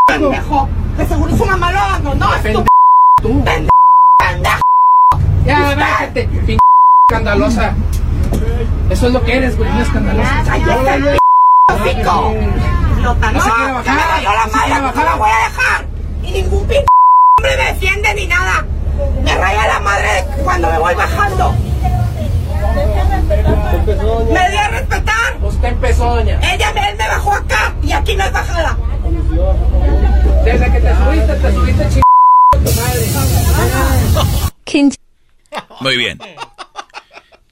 pendejo. 0.07 0.69
De 0.99 1.07
seguro 1.07 1.35
es 1.35 1.41
una 1.41 1.57
malada, 1.57 1.99
no, 2.01 2.15
no, 2.15 2.35
es 2.35 2.53
tu 2.53 2.65
tú. 3.23 3.45
pendejo. 3.45 4.61
Ya, 5.47 5.75
bájate, 5.75 6.29
pin... 6.47 6.60
escandalosa. 7.11 7.75
Eso 8.89 9.07
es 9.09 9.13
lo 9.13 9.25
que 9.25 9.37
eres, 9.37 9.57
güey, 9.59 9.69
una 9.69 9.83
escandalosa. 9.83 10.43
¡Cállate, 10.45 11.19
pico! 11.83 12.35
No, 13.03 13.15
No 13.15 13.41
se 13.43 13.51
quiere 13.51 13.73
bajar. 13.73 13.97
me 14.17 14.23
la 14.23 14.47
madre, 14.47 14.75
no 14.75 14.83
bajar. 14.83 15.05
la 15.05 15.15
voy 15.17 15.31
a 15.31 15.49
dejar. 15.49 15.87
Y 16.23 16.31
ningún 16.31 16.67
p 16.69 16.77
hombre 16.79 17.57
me 17.57 17.65
defiende 17.65 18.15
ni 18.15 18.27
nada. 18.29 18.65
Me 19.25 19.35
raya 19.35 19.67
la 19.67 19.81
madre 19.81 20.25
cuando 20.45 20.71
me 20.71 20.79
voy 20.79 20.95
bajando. 20.95 21.55
Me 24.33 24.51
di 24.51 24.57
a 24.57 24.69
respetar. 24.69 25.37
Usted 25.43 25.69
empezó, 25.69 26.15
doña. 26.15 26.39
Ella 26.43 26.73
me, 26.73 26.91
él 26.91 26.97
me 26.97 27.09
bajó 27.09 27.33
acá 27.33 27.75
y 27.83 27.91
aquí 27.91 28.15
no 28.15 28.25
es 28.25 28.33
bajada. 28.33 28.77
Desde 30.45 30.73
que 30.73 30.81
te 30.81 30.97
subiste, 30.97 31.35
te 31.35 31.53
subiste 31.53 31.89
ching... 31.89 32.03
tu 32.53 32.71
madre. 32.81 33.07
Muy 35.81 35.97
bien. 35.97 36.21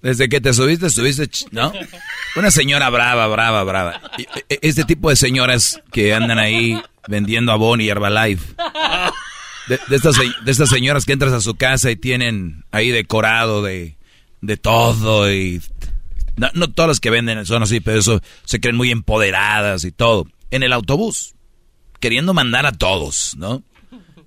Desde 0.02 0.28
que 0.28 0.40
te 0.40 0.52
subiste, 0.54 0.90
subiste, 0.90 1.28
¿no? 1.50 1.72
Una 2.36 2.50
señora 2.50 2.88
brava, 2.90 3.26
brava, 3.26 3.64
brava. 3.64 4.00
E- 4.48 4.58
Este 4.62 4.84
tipo 4.84 5.10
de 5.10 5.16
señoras 5.16 5.80
que 5.92 6.14
andan 6.14 6.38
ahí 6.38 6.80
vendiendo 7.08 7.50
Avon 7.52 7.80
y 7.80 7.88
Herbalife. 7.88 8.54
De, 9.68 9.78
de 9.88 9.96
estas, 9.96 10.16
de 10.16 10.50
estas 10.50 10.68
señoras 10.70 11.04
que 11.04 11.12
entras 11.12 11.32
a 11.32 11.40
su 11.40 11.56
casa 11.56 11.90
y 11.90 11.96
tienen 11.96 12.64
ahí 12.70 12.90
decorado 12.90 13.62
de, 13.62 13.96
de 14.40 14.56
todo 14.56 15.32
y... 15.32 15.60
No, 16.36 16.48
no 16.54 16.70
todas 16.70 16.88
las 16.88 17.00
que 17.00 17.10
venden 17.10 17.44
son 17.44 17.64
así, 17.64 17.80
pero 17.80 17.98
eso 17.98 18.20
se 18.44 18.60
creen 18.60 18.76
muy 18.76 18.92
empoderadas 18.92 19.82
y 19.84 19.90
todo. 19.90 20.28
En 20.52 20.62
el 20.62 20.72
autobús, 20.72 21.34
queriendo 21.98 22.32
mandar 22.32 22.64
a 22.64 22.70
todos, 22.72 23.34
¿no? 23.36 23.64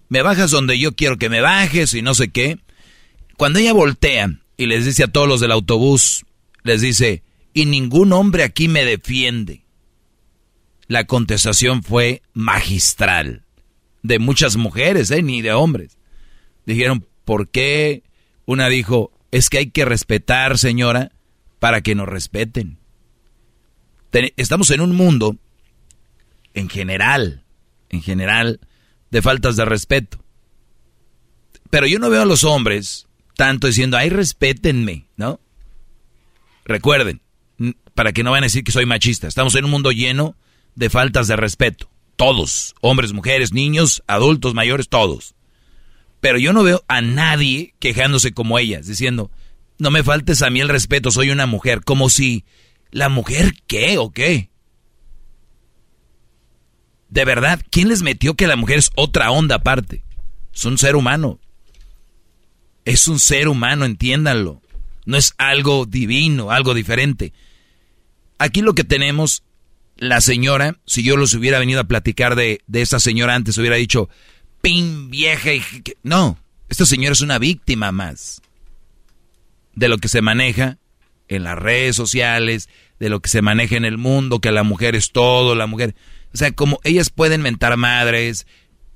Me 0.10 0.22
bajas 0.22 0.52
donde 0.52 0.78
yo 0.78 0.92
quiero 0.94 1.18
que 1.18 1.30
me 1.30 1.40
bajes 1.40 1.94
y 1.94 2.02
no 2.02 2.14
sé 2.14 2.28
qué. 2.28 2.60
Cuando 3.38 3.60
ella 3.60 3.72
voltea 3.72 4.30
y 4.62 4.68
les 4.68 4.86
dice 4.86 5.06
a 5.06 5.08
todos 5.08 5.28
los 5.28 5.40
del 5.40 5.52
autobús, 5.52 6.24
les 6.62 6.82
dice, 6.82 7.24
y 7.52 7.66
ningún 7.66 8.14
hombre 8.14 8.44
aquí 8.44 8.68
me 8.68 8.86
defiende. 8.86 9.66
La 10.86 11.06
contestación 11.06 11.82
fue 11.82 12.22
magistral. 12.34 13.44
De 14.04 14.20
muchas 14.20 14.58
mujeres, 14.58 15.10
¿eh? 15.10 15.24
Ni 15.24 15.42
de 15.42 15.52
hombres. 15.52 15.98
Dijeron, 16.68 17.08
¿por 17.26 17.50
qué? 17.50 18.04
Una 18.46 18.70
dijo, 18.70 19.12
es 19.32 19.50
que 19.50 19.58
hay 19.58 19.72
que 19.72 19.84
respetar, 19.84 20.60
señora, 20.60 21.12
para 21.58 21.82
que 21.82 21.96
nos 21.96 22.08
respeten. 22.08 22.78
estamos 24.38 24.70
en 24.70 24.82
un 24.82 24.96
mundo, 24.96 25.38
en 26.54 26.70
general, 26.70 27.46
en 27.90 28.04
general, 28.04 28.60
de 29.10 29.24
faltas 29.24 29.56
de 29.56 29.66
respeto. 29.66 30.24
Pero 31.72 31.88
yo 31.88 31.98
no 31.98 32.12
veo 32.12 32.22
a 32.22 32.26
los 32.26 32.44
hombres 32.44 33.08
tanto 33.36 33.68
diciendo, 33.68 33.98
ay, 33.98 34.10
respétenme, 34.10 35.08
¿no? 35.16 35.40
Recuerden, 36.66 37.22
para 37.94 38.12
que 38.12 38.24
no 38.24 38.32
vayan 38.32 38.44
a 38.44 38.48
decir 38.48 38.64
que 38.64 38.72
soy 38.72 38.86
machista, 38.86 39.28
estamos 39.28 39.56
en 39.56 39.66
un 39.66 39.72
mundo 39.72 39.92
lleno 39.92 40.36
de 40.76 40.90
faltas 40.90 41.28
de 41.28 41.36
respeto. 41.36 41.90
Todos, 42.16 42.76
hombres, 42.82 43.14
mujeres, 43.14 43.54
niños, 43.54 44.04
adultos, 44.08 44.54
mayores, 44.54 44.90
todos. 44.90 45.36
Pero 46.20 46.38
yo 46.38 46.54
no 46.54 46.64
veo 46.64 46.84
a 46.88 47.02
nadie 47.02 47.74
quejándose 47.80 48.32
como 48.32 48.60
ellas, 48.60 48.86
diciendo, 48.86 49.32
no 49.80 49.90
me 49.90 50.04
faltes 50.04 50.44
a 50.44 50.50
mí 50.50 50.62
el 50.62 50.70
respeto, 50.70 51.10
soy 51.10 51.32
una 51.32 51.48
mujer, 51.48 51.82
como 51.84 52.10
si 52.10 52.46
la 52.92 53.10
mujer 53.10 53.54
qué 53.66 53.98
o 53.98 54.12
qué. 54.12 54.50
De 57.10 57.26
verdad, 57.26 57.60
¿quién 57.72 57.90
les 57.90 58.04
metió 58.04 58.36
que 58.36 58.48
la 58.48 58.56
mujer 58.56 58.78
es 58.78 58.92
otra 58.96 59.32
onda 59.32 59.56
aparte? 59.56 60.04
Es 60.54 60.64
un 60.66 60.78
ser 60.78 60.96
humano. 60.96 61.40
Es 62.86 63.08
un 63.08 63.20
ser 63.20 63.48
humano, 63.48 63.86
entiéndanlo. 63.86 64.62
No 65.06 65.18
es 65.18 65.34
algo 65.38 65.86
divino, 65.86 66.52
algo 66.52 66.74
diferente. 66.74 67.34
Aquí 68.38 68.62
lo 68.62 68.74
que 68.74 68.84
tenemos, 68.84 69.44
la 69.98 70.22
señora, 70.22 70.78
si 70.86 71.04
yo 71.04 71.18
los 71.18 71.34
hubiera 71.34 71.60
venido 71.60 71.80
a 71.80 71.86
platicar 71.86 72.36
de, 72.36 72.62
de 72.68 72.82
esa 72.82 73.00
señora 73.00 73.36
antes, 73.36 73.58
hubiera 73.58 73.76
dicho, 73.76 74.10
pin 74.62 75.10
vieja. 75.10 75.54
Y... 75.54 75.64
No, 76.04 76.38
esta 76.70 76.86
señora 76.86 77.14
es 77.14 77.22
una 77.22 77.40
víctima 77.40 77.92
más 77.92 78.42
de 79.76 79.90
lo 79.90 79.98
que 79.98 80.08
se 80.08 80.22
maneja 80.22 80.78
en 81.28 81.44
las 81.44 81.58
redes 81.58 81.96
sociales, 81.96 82.70
de 83.00 83.10
lo 83.10 83.22
que 83.22 83.30
se 83.30 83.42
maneja 83.42 83.78
en 83.78 83.86
el 83.86 83.98
mundo, 83.98 84.40
que 84.40 84.52
la 84.52 84.64
mujer 84.64 84.96
es 84.96 85.12
todo, 85.12 85.56
la 85.56 85.68
mujer... 85.68 85.96
O 86.34 86.38
sea, 86.38 86.52
como 86.52 86.80
ellas 86.84 87.10
pueden 87.10 87.42
mentar 87.42 87.76
madres, 87.76 88.48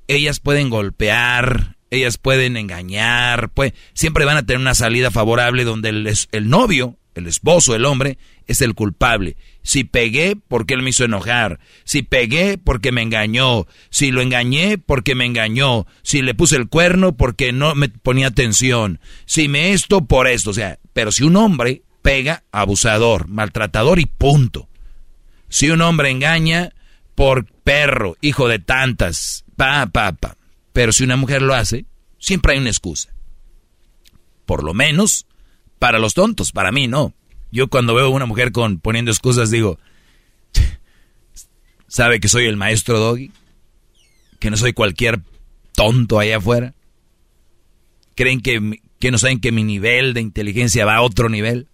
ellas 0.07 0.39
pueden 0.39 0.69
golpear, 0.69 1.74
ellas 1.91 2.17
pueden 2.17 2.57
engañar, 2.57 3.49
pues, 3.49 3.73
siempre 3.93 4.25
van 4.25 4.37
a 4.37 4.45
tener 4.45 4.59
una 4.59 4.75
salida 4.75 5.11
favorable 5.11 5.63
donde 5.63 5.89
el, 5.89 6.13
el 6.31 6.49
novio, 6.49 6.97
el 7.15 7.27
esposo, 7.27 7.75
el 7.75 7.85
hombre, 7.85 8.17
es 8.47 8.61
el 8.61 8.75
culpable. 8.75 9.37
Si 9.63 9.83
pegué, 9.83 10.35
porque 10.35 10.75
él 10.75 10.83
me 10.83 10.91
hizo 10.91 11.05
enojar. 11.05 11.59
Si 11.83 12.03
pegué, 12.03 12.57
porque 12.57 12.91
me 12.91 13.01
engañó. 13.01 13.65
Si 13.89 14.11
lo 14.11 14.21
engañé, 14.21 14.77
porque 14.77 15.15
me 15.15 15.25
engañó. 15.25 15.87
Si 16.03 16.21
le 16.21 16.35
puse 16.35 16.55
el 16.57 16.67
cuerno, 16.67 17.15
porque 17.15 17.51
no 17.51 17.73
me 17.73 17.89
ponía 17.89 18.27
atención. 18.27 18.99
Si 19.25 19.47
me 19.47 19.71
esto, 19.71 20.05
por 20.05 20.27
esto. 20.27 20.51
O 20.51 20.53
sea, 20.53 20.77
pero 20.93 21.11
si 21.11 21.23
un 21.23 21.35
hombre 21.35 21.81
pega, 22.01 22.43
abusador, 22.51 23.27
maltratador 23.27 23.99
y 23.99 24.05
punto. 24.05 24.69
Si 25.49 25.69
un 25.71 25.81
hombre 25.81 26.11
engaña, 26.11 26.73
por 27.15 27.45
perro, 27.45 28.17
hijo 28.21 28.47
de 28.47 28.59
tantas, 28.59 29.45
pa, 29.55 29.87
pa, 29.87 30.11
pa. 30.11 30.37
Pero 30.75 30.91
si 30.91 31.05
una 31.05 31.15
mujer 31.15 31.41
lo 31.41 31.53
hace, 31.53 31.85
siempre 32.19 32.51
hay 32.51 32.59
una 32.59 32.69
excusa. 32.69 33.15
Por 34.45 34.61
lo 34.61 34.73
menos 34.73 35.25
para 35.79 35.99
los 35.99 36.13
tontos, 36.13 36.51
para 36.51 36.73
mí 36.73 36.89
no. 36.89 37.13
Yo 37.49 37.69
cuando 37.69 37.95
veo 37.95 38.07
a 38.07 38.09
una 38.09 38.25
mujer 38.25 38.51
con 38.51 38.79
poniendo 38.79 39.09
excusas 39.09 39.49
digo, 39.49 39.79
¿sabe 41.87 42.19
que 42.19 42.27
soy 42.27 42.47
el 42.47 42.57
maestro 42.57 42.99
Doggy? 42.99 43.31
¿Que 44.37 44.49
no 44.49 44.57
soy 44.57 44.73
cualquier 44.73 45.21
tonto 45.71 46.19
allá 46.19 46.39
afuera? 46.39 46.73
¿Creen 48.13 48.41
que, 48.41 48.81
que 48.99 49.11
no 49.11 49.17
saben 49.17 49.39
que 49.39 49.53
mi 49.53 49.63
nivel 49.63 50.13
de 50.13 50.19
inteligencia 50.19 50.83
va 50.83 50.95
a 50.95 51.03
otro 51.03 51.29
nivel? 51.29 51.69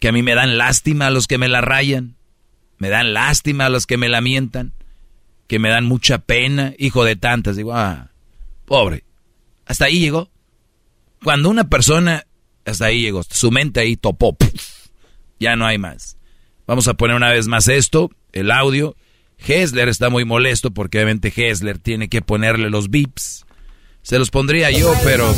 ¿Que 0.00 0.08
a 0.08 0.12
mí 0.12 0.24
me 0.24 0.34
dan 0.34 0.58
lástima 0.58 1.06
a 1.06 1.10
los 1.10 1.28
que 1.28 1.38
me 1.38 1.46
la 1.46 1.60
rayan? 1.60 2.16
¿Me 2.78 2.88
dan 2.88 3.12
lástima 3.12 3.66
a 3.66 3.70
los 3.70 3.86
que 3.86 3.96
me 3.96 4.08
la 4.08 4.20
mientan? 4.20 4.72
¿Que 5.50 5.58
me 5.58 5.68
dan 5.68 5.84
mucha 5.84 6.18
pena? 6.18 6.74
Hijo 6.78 7.02
de 7.02 7.16
tantas. 7.16 7.56
Digo, 7.56 7.74
ah, 7.74 8.12
pobre. 8.66 9.02
Hasta 9.66 9.86
ahí 9.86 9.98
llegó. 9.98 10.30
Cuando 11.24 11.50
una 11.50 11.68
persona 11.68 12.24
hasta 12.64 12.84
ahí 12.84 13.02
llegó. 13.02 13.24
Su 13.24 13.50
mente 13.50 13.80
ahí 13.80 13.96
topó. 13.96 14.36
Ya 15.40 15.56
no 15.56 15.66
hay 15.66 15.76
más. 15.76 16.18
Vamos 16.68 16.86
a 16.86 16.94
poner 16.94 17.16
una 17.16 17.30
vez 17.30 17.48
más 17.48 17.66
esto, 17.66 18.10
el 18.30 18.52
audio. 18.52 18.94
Hessler 19.38 19.88
está 19.88 20.08
muy 20.08 20.24
molesto 20.24 20.70
porque 20.70 20.98
obviamente 20.98 21.32
Hessler 21.34 21.78
tiene 21.78 22.08
que 22.08 22.22
ponerle 22.22 22.70
los 22.70 22.88
beeps. 22.88 23.44
Se 24.02 24.20
los 24.20 24.30
pondría 24.30 24.70
yo, 24.70 24.94
pero... 25.02 25.34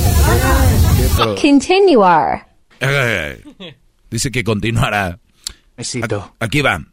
Continuar. 1.41 2.49
Dice 4.11 4.31
que 4.31 4.45
continuará. 4.45 5.21
Aquí 6.39 6.61
va. 6.61 6.85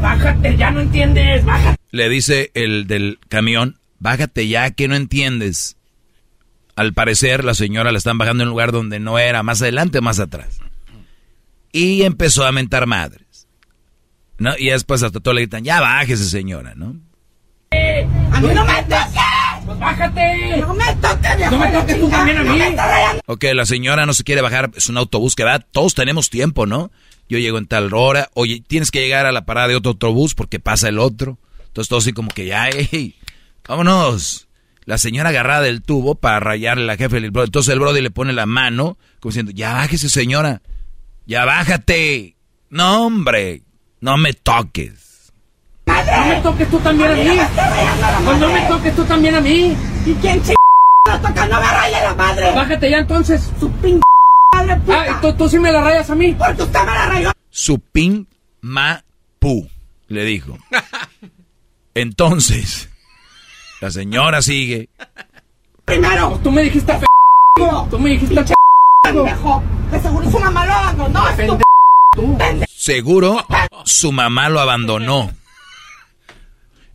Bájate, 0.00 0.56
ya 0.56 0.70
no 0.70 0.80
entiendes, 0.80 1.44
bájate. 1.44 1.76
Le 1.90 2.08
dice 2.08 2.50
el 2.54 2.86
del 2.86 3.18
camión, 3.28 3.78
bájate 3.98 4.48
ya 4.48 4.70
que 4.70 4.88
no 4.88 4.96
entiendes. 4.96 5.76
Al 6.76 6.94
parecer 6.94 7.44
la 7.44 7.54
señora 7.54 7.92
la 7.92 7.98
están 7.98 8.18
bajando 8.18 8.42
en 8.42 8.48
un 8.48 8.52
lugar 8.52 8.72
donde 8.72 9.00
no 9.00 9.18
era, 9.18 9.42
más 9.42 9.60
adelante 9.62 9.98
o 9.98 10.02
más 10.02 10.20
atrás. 10.20 10.60
Y 11.72 12.02
empezó 12.02 12.44
a 12.44 12.52
mentar 12.52 12.86
madres. 12.86 13.48
¿No? 14.38 14.56
Y 14.58 14.70
después 14.70 15.02
hasta 15.02 15.20
todo 15.20 15.34
le 15.34 15.42
gritan, 15.42 15.64
ya 15.64 15.80
bájese 15.80 16.24
señora, 16.24 16.74
¿no? 16.74 16.96
¡A 18.32 18.40
mí 18.40 18.48
no 18.54 18.64
me 18.64 18.82
toques! 18.84 19.20
Pues 19.66 19.78
bájate! 19.78 20.56
¡No 20.60 20.74
me 20.74 20.94
toques, 20.94 21.50
¡No 21.50 21.58
me 21.58 21.70
toques 21.70 22.00
tú 22.00 22.08
también 22.08 22.38
a 22.38 22.42
mí! 22.44 22.60
ok, 23.26 23.44
la 23.54 23.66
señora 23.66 24.06
no 24.06 24.14
se 24.14 24.24
quiere 24.24 24.40
bajar, 24.40 24.70
es 24.74 24.88
un 24.88 24.96
autobús 24.96 25.36
que 25.36 25.44
va, 25.44 25.58
todos 25.58 25.94
tenemos 25.94 26.30
tiempo, 26.30 26.66
¿no? 26.66 26.90
Yo 27.30 27.38
llego 27.38 27.58
en 27.58 27.66
tal 27.66 27.94
hora, 27.94 28.28
oye, 28.34 28.60
tienes 28.66 28.90
que 28.90 29.00
llegar 29.00 29.24
a 29.24 29.32
la 29.32 29.46
parada 29.46 29.68
de 29.68 29.76
otro 29.76 29.92
autobús 29.92 30.34
porque 30.34 30.58
pasa 30.58 30.88
el 30.88 30.98
otro. 30.98 31.38
Entonces 31.68 31.88
todo 31.88 32.00
así 32.00 32.12
como 32.12 32.28
que 32.28 32.46
ya, 32.46 32.68
hey, 32.68 33.14
vámonos 33.66 34.48
la 34.84 34.98
señora 34.98 35.28
agarrada 35.28 35.62
del 35.62 35.82
tubo 35.82 36.16
para 36.16 36.40
rayarle 36.40 36.82
a 36.82 36.86
la 36.88 36.96
jefe 36.96 37.20
del 37.20 37.30
brody. 37.30 37.46
Entonces 37.46 37.72
el 37.72 37.78
brody 37.78 38.00
le 38.00 38.10
pone 38.10 38.32
la 38.32 38.46
mano, 38.46 38.96
como 39.20 39.30
diciendo, 39.30 39.52
ya 39.54 39.74
bájese 39.74 40.08
señora, 40.08 40.60
ya 41.26 41.44
bájate. 41.44 42.34
No, 42.70 43.06
hombre, 43.06 43.62
no 44.00 44.16
me 44.16 44.32
toques. 44.32 45.32
No 45.86 46.26
me 46.26 46.40
toques 46.42 46.68
tú 46.68 46.80
también 46.80 47.10
a 47.12 47.14
mí. 47.14 47.40
Pues 48.24 48.38
no 48.38 48.48
me 48.52 48.60
toques 48.62 48.96
tú 48.96 49.04
también 49.04 49.34
a 49.36 49.40
mí. 49.40 49.76
¿Y 50.04 50.14
quién 50.14 50.42
ch... 50.42 50.52
lo 51.08 51.20
toca? 51.20 51.46
No 51.46 51.60
me 51.60 51.66
rayes 51.66 52.02
la 52.02 52.14
madre. 52.14 52.52
Bájate 52.52 52.90
ya 52.90 52.98
entonces. 52.98 53.48
Su 53.60 53.70
pin 53.74 54.00
madre 54.66 54.80
puta. 54.80 55.04
Ah, 55.08 55.20
¿tú, 55.20 55.32
tú 55.34 55.48
sí 55.48 55.58
me 55.58 55.72
la 55.72 55.82
rayas 55.82 56.10
a 56.10 56.14
mí. 56.14 56.32
Porque 56.32 56.62
usted 56.62 56.80
me 56.80 56.92
la 56.92 57.06
rayó. 57.06 57.32
Su 57.50 57.78
pin 57.78 58.26
ma 58.60 59.04
pu, 59.38 59.68
le 60.08 60.24
dijo. 60.24 60.58
Entonces, 61.94 62.88
la 63.80 63.90
señora 63.90 64.42
sigue. 64.42 64.88
Primero, 65.84 66.38
tú 66.42 66.50
me 66.50 66.62
dijiste 66.62 66.92
f 66.92 67.06
Tú 67.90 67.98
me 67.98 68.10
dijiste 68.10 68.44
ch 68.44 68.52
pendejo. 69.02 69.62
De 69.90 70.00
seguro 70.00 70.30
su 70.30 70.38
mamá 70.38 70.66
lo 70.66 70.72
abandonó. 70.72 71.24
Seguro 72.68 73.46
su 73.84 74.12
mamá 74.12 74.48
lo 74.48 74.60
abandonó. 74.60 75.30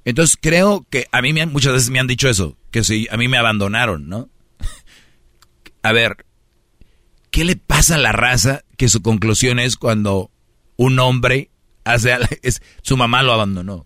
Entonces 0.06 0.38
creo 0.40 0.86
que 0.90 1.08
a 1.12 1.22
mí 1.22 1.34
me 1.34 1.46
muchas 1.48 1.74
veces 1.74 1.90
me 1.90 2.00
han 2.00 2.08
dicho 2.08 2.30
eso, 2.30 2.56
que 2.72 2.84
si 2.84 3.08
a 3.10 3.18
mí 3.18 3.28
me 3.28 3.38
abandonaron, 3.38 4.08
¿no? 4.08 4.30
A 5.82 5.92
ver, 5.92 6.25
¿qué 7.36 7.44
le 7.44 7.58
pasa 7.58 7.96
a 7.96 7.98
la 7.98 8.14
raza 8.14 8.64
que 8.78 8.88
su 8.88 9.02
conclusión 9.02 9.60
es 9.60 9.76
cuando 9.76 10.32
un 10.78 10.98
hombre 11.00 11.50
hace 11.84 12.16
su 12.82 12.96
mamá 12.96 13.24
lo 13.24 13.34
abandonó? 13.34 13.86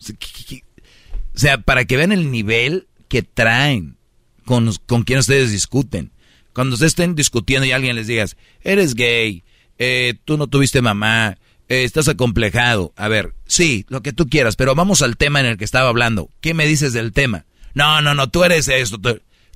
O 0.00 1.38
sea, 1.38 1.58
para 1.58 1.84
que 1.84 1.98
vean 1.98 2.10
el 2.10 2.30
nivel 2.30 2.88
que 3.08 3.20
traen 3.20 3.98
con, 4.46 4.72
con 4.86 5.02
quien 5.02 5.18
ustedes 5.18 5.52
discuten. 5.52 6.10
Cuando 6.54 6.72
ustedes 6.72 6.92
estén 6.92 7.14
discutiendo 7.14 7.66
y 7.66 7.72
alguien 7.72 7.96
les 7.96 8.06
digas, 8.06 8.38
eres 8.62 8.94
gay, 8.94 9.44
eh, 9.76 10.14
tú 10.24 10.38
no 10.38 10.46
tuviste 10.46 10.80
mamá, 10.80 11.36
eh, 11.68 11.84
estás 11.84 12.08
acomplejado. 12.08 12.94
A 12.96 13.08
ver, 13.08 13.34
sí, 13.44 13.84
lo 13.90 14.00
que 14.00 14.14
tú 14.14 14.26
quieras, 14.26 14.56
pero 14.56 14.74
vamos 14.74 15.02
al 15.02 15.18
tema 15.18 15.40
en 15.40 15.46
el 15.46 15.58
que 15.58 15.66
estaba 15.66 15.90
hablando. 15.90 16.30
¿Qué 16.40 16.54
me 16.54 16.66
dices 16.66 16.94
del 16.94 17.12
tema? 17.12 17.44
No, 17.74 18.00
no, 18.00 18.14
no, 18.14 18.30
tú 18.30 18.42
eres 18.42 18.68
esto. 18.68 18.98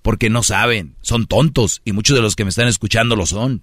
Porque 0.02 0.30
no 0.30 0.42
saben, 0.42 0.96
son 1.02 1.26
tontos 1.26 1.82
y 1.84 1.92
muchos 1.92 2.16
de 2.16 2.22
los 2.22 2.36
que 2.36 2.44
me 2.44 2.50
están 2.50 2.68
escuchando 2.68 3.16
lo 3.16 3.26
son. 3.26 3.62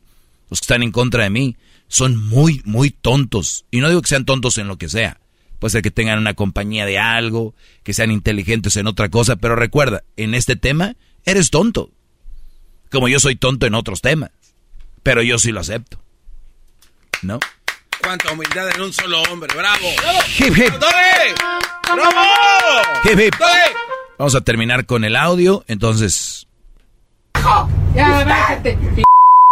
Los 0.50 0.60
que 0.60 0.65
están 0.65 0.84
en 0.84 0.91
contra 0.91 1.23
de 1.23 1.30
mí 1.30 1.58
son 1.88 2.15
muy, 2.15 2.62
muy 2.65 2.91
tontos. 2.91 3.65
Y 3.71 3.80
no 3.80 3.89
digo 3.89 4.02
que 4.02 4.10
sean 4.10 4.26
tontos 4.26 4.58
en 4.58 4.67
lo 4.67 4.78
que 4.78 4.89
sea. 4.89 5.19
Puede 5.60 5.71
ser 5.71 5.82
que 5.82 5.91
tengan 5.91 6.19
una 6.19 6.36
compañía 6.36 6.86
de 6.86 7.00
algo, 7.00 7.56
que 7.84 7.93
sean 7.93 8.12
inteligentes 8.12 8.78
en 8.78 8.88
otra 8.88 9.10
cosa, 9.10 9.36
pero 9.38 9.56
recuerda, 9.56 10.04
en 10.15 10.36
este 10.36 10.56
tema 10.56 10.95
eres 11.26 11.50
tonto. 11.50 11.91
Como 12.91 13.08
yo 13.08 13.19
soy 13.19 13.36
tonto 13.36 13.65
en 13.65 13.73
otros 13.73 14.02
temas. 14.02 14.32
Pero 15.04 15.21
yo 15.23 15.39
sí 15.39 15.52
lo 15.52 15.62
acepto. 15.62 16.00
¿No? 17.23 17.39
Cuánta 18.02 18.32
humildad 18.32 18.69
en 18.76 18.82
un 18.82 18.93
solo 18.93 19.21
hombre. 19.23 19.54
¡Bravo! 19.56 19.88
¡Hip, 20.39 20.56
hip! 20.58 20.73
¡Bravo! 21.93 22.21
¡Hip, 23.04 23.19
hip! 23.19 23.36
Vamos 24.17 24.36
a 24.36 24.41
terminar 24.41 24.86
con 24.86 25.03
el 25.03 25.15
audio, 25.15 25.63
entonces... 25.67 26.47
Ya, 27.95 28.23
bájate, 28.25 28.77
p 28.95 29.03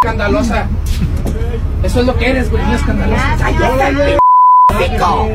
escandalosa. 0.02 0.68
Eso 1.84 2.00
es 2.02 2.06
lo 2.06 2.18
que 2.18 2.30
eres, 2.30 2.50
güey, 2.50 2.64
no 2.64 2.74
escandaloso. 2.74 3.24
¡Cállate, 3.38 4.18
pico! 4.78 5.30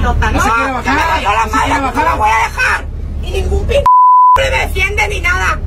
No, 0.00 0.14
no, 0.14 0.42
se 0.42 0.50
quiere 0.50 0.72
bajar. 0.72 0.94
me 0.94 1.02
rayó 1.02 1.28
la 1.30 1.46
No 1.46 1.52
se 1.52 1.58
quiere 1.58 1.68
madre, 1.68 1.74
no 1.74 1.82
bajar. 1.82 2.04
la 2.04 2.14
voy 2.14 2.30
a 2.30 2.48
dejar. 2.48 2.86
Y 3.22 3.30
ningún 3.32 3.66
p 3.66 3.84
me 4.36 4.50
defiende 4.50 5.08
ni 5.08 5.20
nada. 5.20 5.60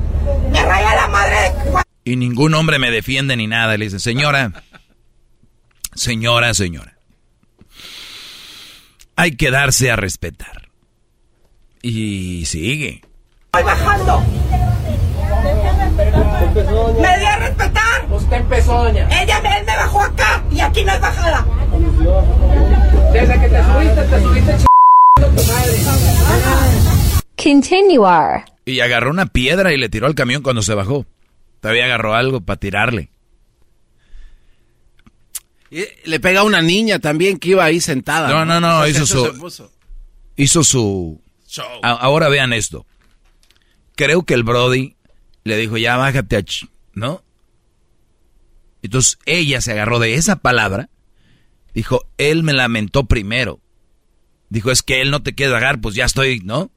Me 0.50 0.62
raya 0.62 0.94
la 0.96 1.08
madre 1.08 1.36
de... 1.36 1.84
Y 2.04 2.16
ningún 2.16 2.54
hombre 2.54 2.78
me 2.78 2.90
defiende 2.90 3.36
ni 3.36 3.46
nada. 3.46 3.76
Le 3.76 3.84
dice, 3.84 4.00
señora, 4.00 4.64
señora, 5.94 6.52
señora. 6.54 6.96
Hay 9.16 9.36
que 9.36 9.50
darse 9.50 9.90
a 9.90 9.96
respetar. 9.96 10.63
Y 11.86 12.46
sigue. 12.46 13.02
Voy 13.52 13.62
bajando. 13.62 14.22
Me 16.98 17.18
di 17.18 17.24
a 17.26 17.36
respetar. 17.36 18.10
Usted 18.10 18.36
empezó, 18.38 18.84
doña. 18.84 19.06
Ella 19.22 19.38
me, 19.42 19.58
él 19.58 19.66
me 19.66 19.76
bajó 19.76 20.00
acá 20.00 20.42
y 20.50 20.60
aquí 20.60 20.82
no 20.82 20.92
es 20.92 21.00
bajada. 21.02 21.46
Desde 23.12 23.38
que 23.38 23.48
te 23.50 23.64
subiste, 23.64 24.02
te 24.02 24.22
subiste 24.22 24.56
ch... 24.56 24.64
tu 25.20 25.52
madre. 25.52 25.78
Continuar. 27.36 28.44
Y 28.64 28.80
agarró 28.80 29.10
una 29.10 29.26
piedra 29.26 29.74
y 29.74 29.76
le 29.76 29.90
tiró 29.90 30.06
al 30.06 30.14
camión 30.14 30.42
cuando 30.42 30.62
se 30.62 30.72
bajó. 30.72 31.04
Todavía 31.60 31.84
agarró 31.84 32.14
algo 32.14 32.40
para 32.40 32.58
tirarle. 32.58 33.10
Y 35.70 35.84
le 36.06 36.18
pega 36.18 36.40
a 36.40 36.44
una 36.44 36.62
niña 36.62 36.98
también 36.98 37.38
que 37.38 37.50
iba 37.50 37.62
ahí 37.62 37.82
sentada. 37.82 38.30
No, 38.30 38.46
no, 38.46 38.58
no, 38.58 38.86
hizo 38.86 39.04
su-. 39.04 39.68
Hizo 40.36 40.64
su... 40.64 41.20
Ahora 41.82 42.28
vean 42.28 42.52
esto. 42.52 42.86
Creo 43.96 44.24
que 44.24 44.34
el 44.34 44.42
Brody 44.42 44.96
le 45.44 45.56
dijo, 45.56 45.76
ya 45.76 45.96
bájate, 45.96 46.36
a 46.36 46.40
ch-", 46.40 46.68
¿no? 46.94 47.22
Entonces 48.82 49.18
ella 49.24 49.60
se 49.60 49.72
agarró 49.72 49.98
de 49.98 50.14
esa 50.14 50.36
palabra. 50.36 50.90
Dijo, 51.74 52.06
él 52.18 52.42
me 52.42 52.52
lamentó 52.52 53.06
primero. 53.06 53.60
Dijo, 54.48 54.70
es 54.70 54.82
que 54.82 55.00
él 55.00 55.10
no 55.10 55.22
te 55.22 55.34
quiere 55.34 55.52
agarrar, 55.52 55.80
pues 55.80 55.94
ya 55.94 56.04
estoy, 56.04 56.40
¿no? 56.40 56.70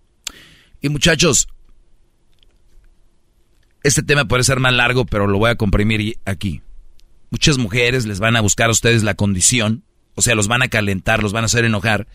Y 0.82 0.90
muchachos, 0.90 1.48
este 3.84 4.04
tema 4.04 4.26
puede 4.26 4.44
ser 4.44 4.60
más 4.60 4.74
largo, 4.74 5.06
pero 5.06 5.28
lo 5.28 5.38
voy 5.38 5.50
a 5.50 5.56
comprimir 5.56 6.20
aquí. 6.26 6.62
Muchas 7.30 7.58
mujeres 7.58 8.06
les 8.06 8.20
van 8.20 8.36
a 8.36 8.42
buscar 8.42 8.70
a 8.70 8.72
ustedes 8.72 9.04
la 9.04 9.16
condición, 9.16 9.84
o 10.16 10.22
sea, 10.22 10.36
los 10.36 10.48
van 10.48 10.64
a 10.64 10.70
calentar, 10.70 11.22
los 11.22 11.34
van 11.34 11.44
a 11.44 11.46
hacer 11.46 11.66
enojar. 11.66 12.08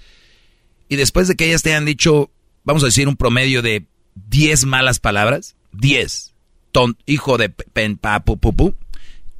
Y 0.88 0.96
después 0.96 1.28
de 1.28 1.36
que 1.36 1.46
ellas 1.46 1.62
te 1.62 1.74
han 1.74 1.84
dicho, 1.84 2.30
vamos 2.64 2.82
a 2.82 2.86
decir, 2.86 3.08
un 3.08 3.16
promedio 3.16 3.62
de 3.62 3.86
10 4.28 4.64
malas 4.66 4.98
palabras, 5.00 5.56
10, 5.72 6.34
ton, 6.72 6.96
hijo 7.06 7.38
de 7.38 7.48
pe- 7.50 7.64
pen, 7.72 7.96
pa, 7.96 8.22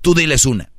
tú 0.01 0.15
diles 0.15 0.47
una. 0.47 0.73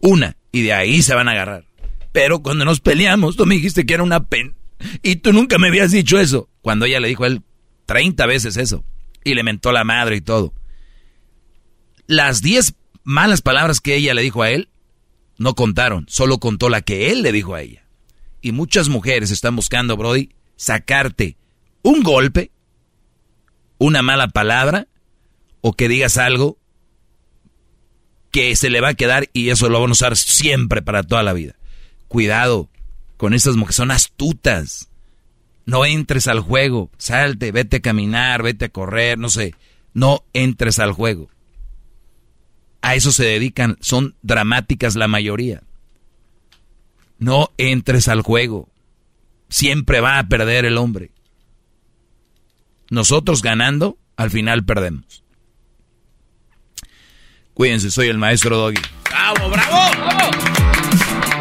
Una, 0.00 0.36
y 0.50 0.62
de 0.62 0.72
ahí 0.72 1.02
se 1.02 1.14
van 1.14 1.28
a 1.28 1.32
agarrar. 1.32 1.64
Pero 2.12 2.42
cuando 2.42 2.64
nos 2.64 2.80
peleamos, 2.80 3.36
tú 3.36 3.46
me 3.46 3.54
dijiste 3.54 3.86
que 3.86 3.94
era 3.94 4.02
una 4.02 4.24
pen, 4.24 4.54
y 5.02 5.16
tú 5.16 5.32
nunca 5.32 5.58
me 5.58 5.68
habías 5.68 5.92
dicho 5.92 6.18
eso. 6.18 6.48
Cuando 6.60 6.84
ella 6.86 7.00
le 7.00 7.08
dijo 7.08 7.24
a 7.24 7.28
él 7.28 7.42
30 7.86 8.26
veces 8.26 8.56
eso, 8.56 8.84
y 9.24 9.34
le 9.34 9.42
mentó 9.42 9.72
la 9.72 9.84
madre 9.84 10.16
y 10.16 10.20
todo. 10.20 10.52
Las 12.06 12.42
10 12.42 12.74
malas 13.04 13.42
palabras 13.42 13.80
que 13.80 13.96
ella 13.96 14.14
le 14.14 14.22
dijo 14.22 14.42
a 14.42 14.50
él, 14.50 14.68
no 15.38 15.54
contaron, 15.54 16.06
solo 16.08 16.38
contó 16.38 16.68
la 16.68 16.82
que 16.82 17.10
él 17.10 17.22
le 17.22 17.32
dijo 17.32 17.54
a 17.54 17.62
ella. 17.62 17.86
Y 18.40 18.52
muchas 18.52 18.88
mujeres 18.88 19.30
están 19.30 19.56
buscando, 19.56 19.96
Brody, 19.96 20.30
sacarte 20.62 21.36
un 21.82 22.04
golpe, 22.04 22.52
una 23.78 24.00
mala 24.00 24.28
palabra, 24.28 24.86
o 25.60 25.72
que 25.72 25.88
digas 25.88 26.18
algo 26.18 26.56
que 28.30 28.54
se 28.54 28.70
le 28.70 28.80
va 28.80 28.90
a 28.90 28.94
quedar 28.94 29.28
y 29.32 29.48
eso 29.48 29.68
lo 29.68 29.80
van 29.80 29.90
a 29.90 29.92
usar 29.92 30.16
siempre 30.16 30.80
para 30.80 31.02
toda 31.02 31.24
la 31.24 31.32
vida. 31.32 31.56
Cuidado 32.06 32.70
con 33.16 33.34
estas 33.34 33.56
mujeres, 33.56 33.74
son 33.74 33.90
astutas. 33.90 34.88
No 35.66 35.84
entres 35.84 36.28
al 36.28 36.38
juego, 36.38 36.90
salte, 36.96 37.50
vete 37.50 37.78
a 37.78 37.82
caminar, 37.82 38.44
vete 38.44 38.66
a 38.66 38.68
correr, 38.68 39.18
no 39.18 39.30
sé. 39.30 39.56
No 39.94 40.24
entres 40.32 40.78
al 40.78 40.92
juego. 40.92 41.28
A 42.82 42.94
eso 42.94 43.10
se 43.10 43.24
dedican, 43.24 43.78
son 43.80 44.14
dramáticas 44.22 44.94
la 44.94 45.08
mayoría. 45.08 45.64
No 47.18 47.50
entres 47.58 48.06
al 48.06 48.22
juego. 48.22 48.71
Siempre 49.52 50.00
va 50.00 50.18
a 50.18 50.28
perder 50.28 50.64
el 50.64 50.78
hombre. 50.78 51.10
Nosotros 52.88 53.42
ganando, 53.42 53.98
al 54.16 54.30
final 54.30 54.64
perdemos. 54.64 55.22
Cuídense, 57.52 57.90
soy 57.90 58.08
el 58.08 58.16
maestro 58.16 58.56
Doggy. 58.56 58.80
¡Bravo, 59.04 59.50
bravo! 59.50 59.90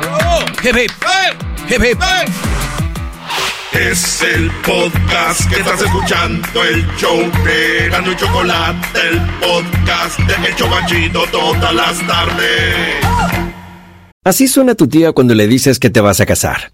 ¡Bravo! 0.02 0.46
Hip, 0.62 0.76
hip. 0.76 0.92
Hip, 1.70 1.82
hip. 1.82 2.00
Es 3.72 4.22
el 4.22 4.52
podcast 4.66 5.50
que 5.50 5.62
estás 5.62 5.82
escuchando, 5.82 6.66
el 6.66 6.86
show 6.98 7.18
de 7.46 7.88
Gano 7.92 8.12
y 8.12 8.16
Chocolate, 8.18 9.00
el 9.10 9.22
podcast 9.40 10.20
de 10.20 10.50
El 10.50 10.56
Chocachito 10.58 11.24
todas 11.32 11.74
las 11.74 12.06
tardes. 12.06 13.06
Así 14.26 14.50
suena 14.50 14.76
tu 14.76 14.90
tía 14.90 15.14
cuando 15.14 15.34
le 15.34 15.48
dices 15.48 15.80
que 15.80 15.90
te 15.90 16.02
vas 16.02 16.20
a 16.20 16.26
casar. 16.26 16.74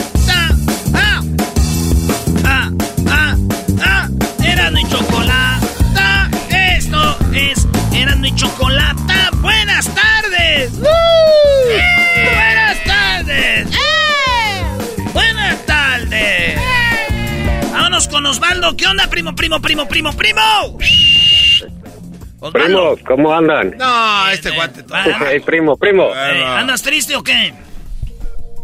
chocolata. 8.41 9.29
Buenas 9.35 9.85
tardes. 9.93 10.73
¡Eh! 10.73 12.29
Buenas 12.33 12.83
tardes. 12.83 13.67
¡Eh! 13.67 14.63
Buenas 15.13 15.63
tardes. 15.67 16.57
¡Eh! 16.57 17.69
Vámonos 17.71 18.07
con 18.07 18.25
Osvaldo. 18.25 18.75
¿Qué 18.75 18.87
onda, 18.87 19.07
primo, 19.07 19.35
primo, 19.35 19.61
primo, 19.61 19.87
primo, 19.87 20.11
primo? 20.13 20.41
Osvaldo. 22.39 22.95
Primos, 22.95 22.99
¿cómo 23.05 23.31
andan? 23.31 23.75
No, 23.77 24.29
este 24.29 24.49
guante. 24.49 24.83
Hey, 25.29 25.39
primo, 25.41 25.77
primo. 25.77 26.09
Eh, 26.15 26.43
¿Andas 26.43 26.81
triste 26.81 27.15
o 27.15 27.23
qué? 27.23 27.53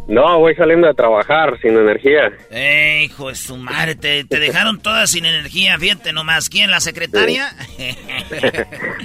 No, 0.08 0.40
voy 0.40 0.56
saliendo 0.56 0.88
de 0.88 0.94
trabajar 0.94 1.60
sin 1.62 1.78
energía. 1.78 2.32
Eh, 2.50 3.04
hijo 3.06 3.28
de 3.28 3.36
su 3.36 3.58
madre, 3.58 3.96
te, 3.96 4.24
te 4.24 4.40
dejaron 4.40 4.80
todas 4.80 5.12
sin 5.12 5.26
energía, 5.26 5.78
fíjate 5.78 6.14
nomás. 6.14 6.48
¿Quién, 6.50 6.72
la 6.72 6.80
secretaria? 6.80 7.50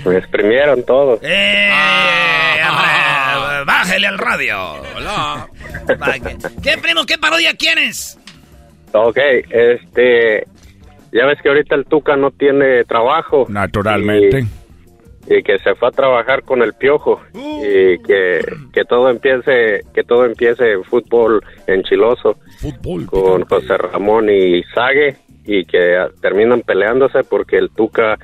Me 0.05 0.17
exprimieron 0.17 0.85
todo. 0.85 1.19
¡Eh! 1.23 1.71
hombre, 2.69 3.65
¡Bájele 3.67 4.07
al 4.07 4.19
radio! 4.19 4.59
Hola. 4.97 5.49
¿Qué, 5.89 6.37
¿Qué, 6.63 6.79
primo, 6.79 7.05
qué 7.05 7.19
parodia 7.19 7.55
quieres? 7.57 8.19
Ok, 8.93 9.19
este... 9.51 10.47
Ya 11.13 11.27
ves 11.27 11.39
que 11.43 11.49
ahorita 11.51 11.75
el 11.75 11.85
Tuca 11.85 12.17
no 12.17 12.31
tiene 12.31 12.85
trabajo. 12.85 13.45
Naturalmente. 13.49 14.41
Y, 14.41 14.62
y 15.27 15.43
que 15.43 15.59
se 15.59 15.75
fue 15.75 15.89
a 15.89 15.93
trabajar 15.93 16.43
con 16.43 16.63
el 16.63 16.75
Piojo. 16.75 17.21
Y 17.35 17.99
que, 18.03 18.41
que 18.73 18.85
todo 18.85 19.09
empiece 19.11 19.83
que 19.95 20.05
todo 20.05 20.25
empiece 20.25 20.73
en 20.73 20.85
fútbol 20.85 21.45
enchiloso. 21.67 22.37
Fútbol. 22.59 23.07
Con 23.07 23.45
José 23.45 23.77
Ramón 23.77 24.31
y 24.31 24.63
Sague. 24.75 25.17
Y 25.45 25.65
que 25.65 25.99
terminan 26.21 26.63
peleándose 26.63 27.25
porque 27.25 27.59
el 27.59 27.71
Tuca 27.71 28.19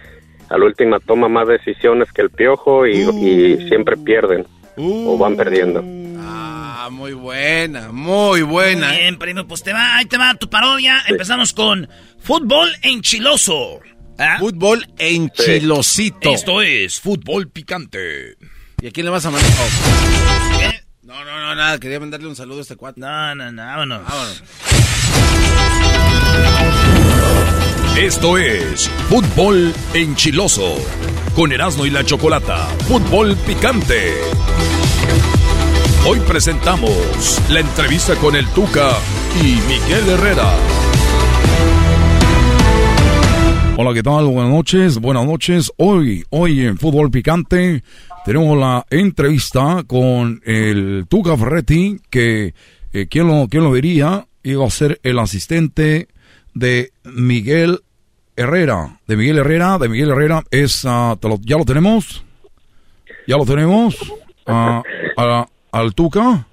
al 0.51 0.63
última 0.63 0.99
toma 1.01 1.29
más 1.29 1.49
decisiones 1.49 2.13
que 2.13 2.23
el 2.23 2.31
Piojo 2.31 2.87
y, 2.87 3.01
y 3.01 3.69
siempre 3.69 3.97
pierden. 3.97 4.47
O 4.77 5.19
van 5.19 5.37
perdiendo. 5.37 5.83
Ah, 6.21 6.89
muy 6.91 7.13
buena, 7.13 7.91
muy 7.91 8.43
buena. 8.43 8.95
¿eh? 8.95 9.01
Bien, 9.01 9.19
primo, 9.19 9.47
pues 9.47 9.63
te 9.63 9.73
va, 9.73 9.97
ahí 9.97 10.07
te 10.07 10.17
va 10.17 10.35
tu 10.35 10.49
parodia. 10.49 10.99
Empezamos 11.09 11.53
con 11.53 11.89
fútbol 12.21 12.71
enchiloso. 12.83 13.81
¿Ah? 14.19 14.37
Fútbol 14.41 14.85
enchilosito. 14.99 16.35
Esto 16.35 16.61
es 16.61 17.01
fútbol 17.01 17.49
picante. 17.49 18.37
¿Y 18.81 18.89
a 18.89 18.91
quién 18.91 19.07
le 19.07 19.11
vas 19.11 19.25
a 19.27 19.31
mandar? 19.31 19.51
¿Qué? 20.59 20.81
No, 21.03 21.25
no, 21.25 21.39
no, 21.39 21.55
nada. 21.55 21.79
Quería 21.79 22.01
mandarle 22.01 22.27
un 22.27 22.37
saludo 22.37 22.59
a 22.59 22.63
este 22.63 22.77
cuate. 22.77 23.01
No, 23.01 23.35
no, 23.35 23.53
no, 23.53 23.63
vámonos. 23.63 24.03
Vámonos. 24.05 24.43
Esto 27.97 28.39
es 28.39 28.89
Fútbol 29.09 29.73
Enchiloso. 29.95 30.77
Con 31.37 31.53
Erasmo 31.53 31.87
y 31.87 31.91
la 31.91 32.05
Chocolata. 32.05 32.67
Fútbol 32.89 33.37
Picante. 33.47 34.15
Hoy 36.07 36.19
presentamos 36.21 37.41
la 37.51 37.61
entrevista 37.61 38.17
con 38.17 38.35
el 38.35 38.49
Tuca 38.49 38.97
y 39.41 39.57
Miguel 39.69 40.09
Herrera. 40.09 40.88
Hola, 43.81 43.95
¿qué 43.95 44.03
tal? 44.03 44.25
Buenas 44.27 44.51
noches, 44.53 44.99
buenas 44.99 45.25
noches. 45.25 45.71
Hoy, 45.77 46.25
hoy 46.31 46.67
en 46.67 46.79
Fútbol 46.79 47.13
Picante 47.13 47.85
tenemos 48.25 48.59
la 48.59 48.85
entrevista 48.91 49.85
con 49.87 50.41
el 50.45 51.07
Tuca 51.09 51.37
Ferretti, 51.37 52.01
que, 52.11 52.55
eh, 52.93 53.07
¿quién, 53.09 53.29
lo, 53.29 53.47
¿quién 53.49 53.63
lo 53.63 53.73
diría? 53.73 54.27
Iba 54.43 54.67
a 54.67 54.71
ser 54.71 54.99
el 55.05 55.21
asistente 55.21 56.09
de 56.55 56.91
Miguel 57.05 57.79
Herrera. 58.35 58.99
De 59.07 59.17
Miguel 59.17 59.39
Herrera, 59.39 59.79
de 59.79 59.89
Miguel 59.89 60.11
Herrera 60.11 60.43
es, 60.51 60.85
ah, 60.85 61.17
¿ya 61.43 61.57
lo 61.57 61.65
tenemos? 61.65 62.25
¿Ya 63.29 63.37
lo 63.37 63.45
tenemos? 63.45 63.97
Ah, 64.45 64.83
a- 65.17 65.47
al 65.71 65.95
Tuca. 65.95 66.49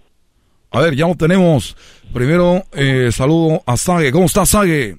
A 0.69 0.79
ver, 0.79 0.95
ya 0.95 1.07
lo 1.07 1.15
tenemos. 1.15 1.75
Primero, 2.13 2.65
eh, 2.73 3.09
saludo 3.11 3.63
a 3.65 3.77
Sage. 3.77 4.11
¿Cómo 4.11 4.25
está 4.25 4.45
Sage? 4.45 4.97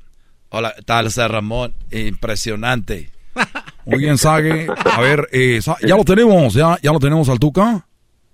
Hola, 0.48 0.72
¿qué 0.76 0.82
tal, 0.82 1.10
Ramón? 1.12 1.74
Impresionante. 1.90 3.10
Muy 3.84 3.98
bien, 3.98 4.16
Sage. 4.16 4.68
A 4.84 5.00
ver, 5.00 5.28
eh, 5.32 5.60
ya 5.82 5.96
lo 5.96 6.04
tenemos, 6.04 6.54
ya, 6.54 6.78
ya 6.82 6.92
lo 6.92 7.00
tenemos 7.00 7.28
al 7.28 7.38
Tuca. 7.38 7.86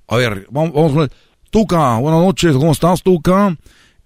A 0.09 0.17
ver, 0.17 0.47
vamos, 0.51 0.73
vamos 0.75 0.93
a 0.93 1.01
ver. 1.01 1.13
Tuca, 1.51 1.99
buenas 1.99 2.21
noches, 2.21 2.55
¿cómo 2.55 2.73
estás, 2.73 3.03
Tuca? 3.03 3.57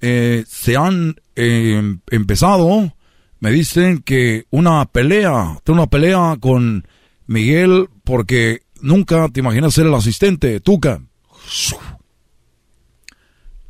Eh, 0.01 0.45
se 0.47 0.77
han 0.77 1.17
eh, 1.35 1.97
empezado, 2.11 2.93
me 3.41 3.51
dicen 3.51 4.03
que 4.03 4.47
una 4.51 4.85
pelea, 4.87 5.59
tengo 5.65 5.81
una 5.81 5.87
pelea 5.87 6.37
con 6.41 6.87
Miguel 7.27 7.89
porque 8.05 8.63
nunca 8.81 9.29
te 9.29 9.41
imaginas 9.41 9.75
ser 9.75 9.87
el 9.87 9.95
asistente, 9.95 10.61
Tuca. 10.61 11.01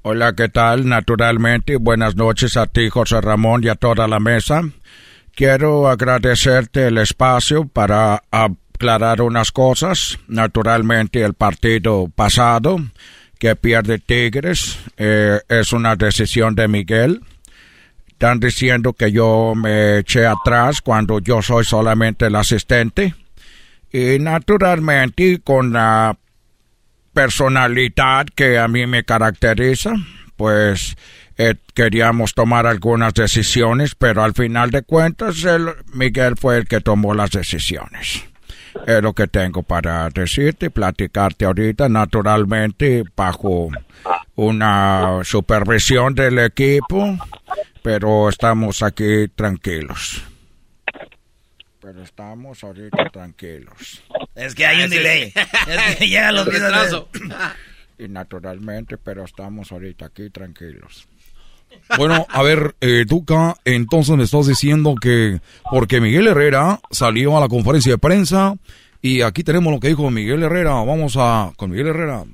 Hola, 0.09 0.35
¿qué 0.35 0.49
tal? 0.49 0.89
Naturalmente, 0.89 1.79
buenas 1.79 2.15
noches 2.15 2.57
a 2.57 2.69
ti, 2.69 2.89
José 2.91 3.21
Ramón, 3.21 3.65
y 3.65 3.69
a 3.69 3.75
toda 3.75 4.07
la 4.07 4.21
mesa. 4.21 4.63
Quiero 5.35 5.89
agradecerte 5.89 6.87
el 6.87 6.99
espacio 6.99 7.67
para 7.67 8.23
aclarar 8.31 9.21
unas 9.21 9.51
cosas. 9.51 10.21
Naturalmente, 10.29 11.25
el 11.25 11.35
partido 11.35 12.09
pasado 12.15 12.77
que 13.41 13.57
pierde 13.57 13.99
Tigres 13.99 14.79
eh, 14.97 15.41
es 15.49 15.73
una 15.73 15.97
decisión 15.97 16.55
de 16.55 16.69
Miguel. 16.69 17.23
Están 18.07 18.39
diciendo 18.39 18.93
que 18.93 19.11
yo 19.11 19.55
me 19.57 19.99
eché 19.99 20.25
atrás 20.25 20.83
cuando 20.83 21.19
yo 21.19 21.43
soy 21.43 21.65
solamente 21.65 22.27
el 22.27 22.37
asistente. 22.37 23.13
Y 23.93 24.21
naturalmente, 24.21 25.41
con 25.43 25.73
la 25.73 26.17
personalidad 27.17 28.27
que 28.27 28.59
a 28.59 28.69
mí 28.69 28.87
me 28.87 29.03
caracteriza, 29.03 29.95
pues 30.37 30.99
eh, 31.39 31.55
queríamos 31.73 32.35
tomar 32.35 32.67
algunas 32.67 33.15
decisiones, 33.15 33.95
pero 33.95 34.23
al 34.23 34.35
final 34.35 34.71
de 34.71 34.83
cuentas 34.83 35.43
el, 35.45 35.71
Miguel 35.95 36.35
fue 36.37 36.59
el 36.59 36.69
que 36.69 36.83
tomó 36.83 37.15
las 37.15 37.31
decisiones. 37.31 38.23
Es 38.87 39.03
lo 39.03 39.15
que 39.15 39.29
tengo 39.29 39.63
para 39.63 40.11
decirte, 40.11 40.69
platicarte 40.69 41.47
ahorita, 41.47 41.89
naturalmente 41.89 43.03
bajo 43.17 43.71
una 44.35 45.21
supervisión 45.25 46.15
del 46.15 46.39
equipo, 46.41 47.17
pero 47.83 48.29
estamos 48.29 48.83
aquí 48.83 49.27
tranquilos. 49.35 50.23
Pero 51.87 52.03
estamos 52.03 52.65
ahorita 52.65 53.11
tranquilos. 53.13 54.03
Es 54.35 54.57
que 54.57 54.67
hay 54.67 54.83
un 54.83 54.91
delay. 54.91 55.33
Es 55.69 55.97
que 55.97 56.09
llegan 56.09 56.35
los 56.35 56.47
videos. 56.51 57.07
Y 57.97 58.09
naturalmente, 58.09 58.99
pero 58.99 59.25
estamos 59.25 59.71
ahorita 59.71 60.07
aquí 60.07 60.29
tranquilos. 60.31 61.07
Bueno, 61.97 62.27
a 62.29 62.43
ver, 62.43 62.75
eh, 62.81 63.05
Tuca, 63.09 63.55
entonces 63.65 64.17
me 64.17 64.25
estás 64.25 64.49
diciendo 64.49 64.97
que 65.01 65.41
porque 65.71 66.01
Miguel 66.01 66.27
Herrera 66.27 66.81
salió 66.91 67.37
a 67.37 67.41
la 67.41 67.49
conferencia 67.49 67.93
de 67.93 67.99
prensa 67.99 68.57
y 69.01 69.23
aquí 69.23 69.45
tenemos 69.45 69.73
lo 69.73 69.79
que 69.79 69.87
dijo 69.87 70.11
Miguel 70.11 70.43
Herrera. 70.43 70.73
Vamos 70.73 71.15
a 71.17 71.53
con 71.57 71.71
Miguel 71.71 71.87
Herrera. 71.87 72.25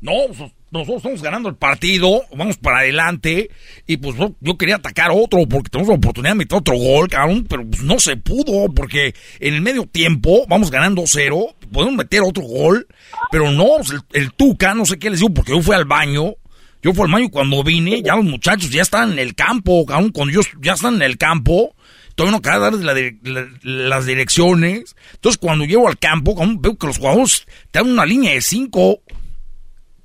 No, 0.00 0.12
pues, 0.36 0.50
nosotros 0.70 0.96
estamos 0.98 1.22
ganando 1.22 1.48
el 1.48 1.54
partido, 1.54 2.22
vamos 2.36 2.56
para 2.58 2.78
adelante 2.80 3.50
y 3.86 3.96
pues 3.98 4.16
yo, 4.16 4.34
yo 4.40 4.58
quería 4.58 4.76
atacar 4.76 5.10
otro 5.12 5.46
porque 5.48 5.70
tenemos 5.70 5.88
la 5.88 5.94
oportunidad 5.96 6.32
de 6.32 6.38
meter 6.38 6.58
otro 6.58 6.76
gol, 6.76 7.08
cabrón, 7.08 7.46
pero 7.48 7.64
pues 7.66 7.82
no 7.82 7.98
se 8.00 8.16
pudo 8.16 8.72
porque 8.74 9.14
en 9.40 9.54
el 9.54 9.60
medio 9.62 9.86
tiempo 9.86 10.44
vamos 10.48 10.70
ganando 10.70 11.04
cero, 11.06 11.54
podemos 11.72 11.94
meter 11.96 12.20
otro 12.22 12.42
gol, 12.42 12.86
pero 13.30 13.50
no, 13.52 13.66
pues, 13.78 13.90
el, 13.90 14.00
el 14.22 14.32
Tuca, 14.32 14.74
no 14.74 14.84
sé 14.84 14.98
qué 14.98 15.08
les 15.10 15.20
digo 15.20 15.32
porque 15.32 15.52
yo 15.52 15.62
fui 15.62 15.74
al 15.76 15.84
baño, 15.84 16.34
yo 16.82 16.92
fui 16.92 17.04
al 17.04 17.12
baño 17.12 17.28
cuando 17.30 17.62
vine 17.62 18.02
ya 18.02 18.16
los 18.16 18.24
muchachos 18.24 18.70
ya 18.70 18.82
están 18.82 19.12
en 19.12 19.18
el 19.20 19.34
campo, 19.34 19.86
cabrón, 19.86 20.10
cuando 20.10 20.32
ellos 20.32 20.48
ya 20.60 20.72
están 20.74 20.96
en 20.96 21.02
el 21.02 21.16
campo, 21.16 21.74
todavía 22.16 22.32
no 22.32 22.38
acaba 22.38 22.70
de 22.70 23.16
la- 23.22 23.48
las 23.62 24.06
direcciones, 24.06 24.96
entonces 25.14 25.38
cuando 25.38 25.64
llego 25.64 25.86
al 25.88 25.98
campo, 25.98 26.34
cabrón, 26.34 26.60
veo 26.60 26.76
que 26.76 26.86
los 26.86 26.98
jugadores 26.98 27.46
te 27.70 27.78
dan 27.78 27.90
una 27.90 28.04
línea 28.06 28.32
de 28.32 28.40
cinco 28.40 29.00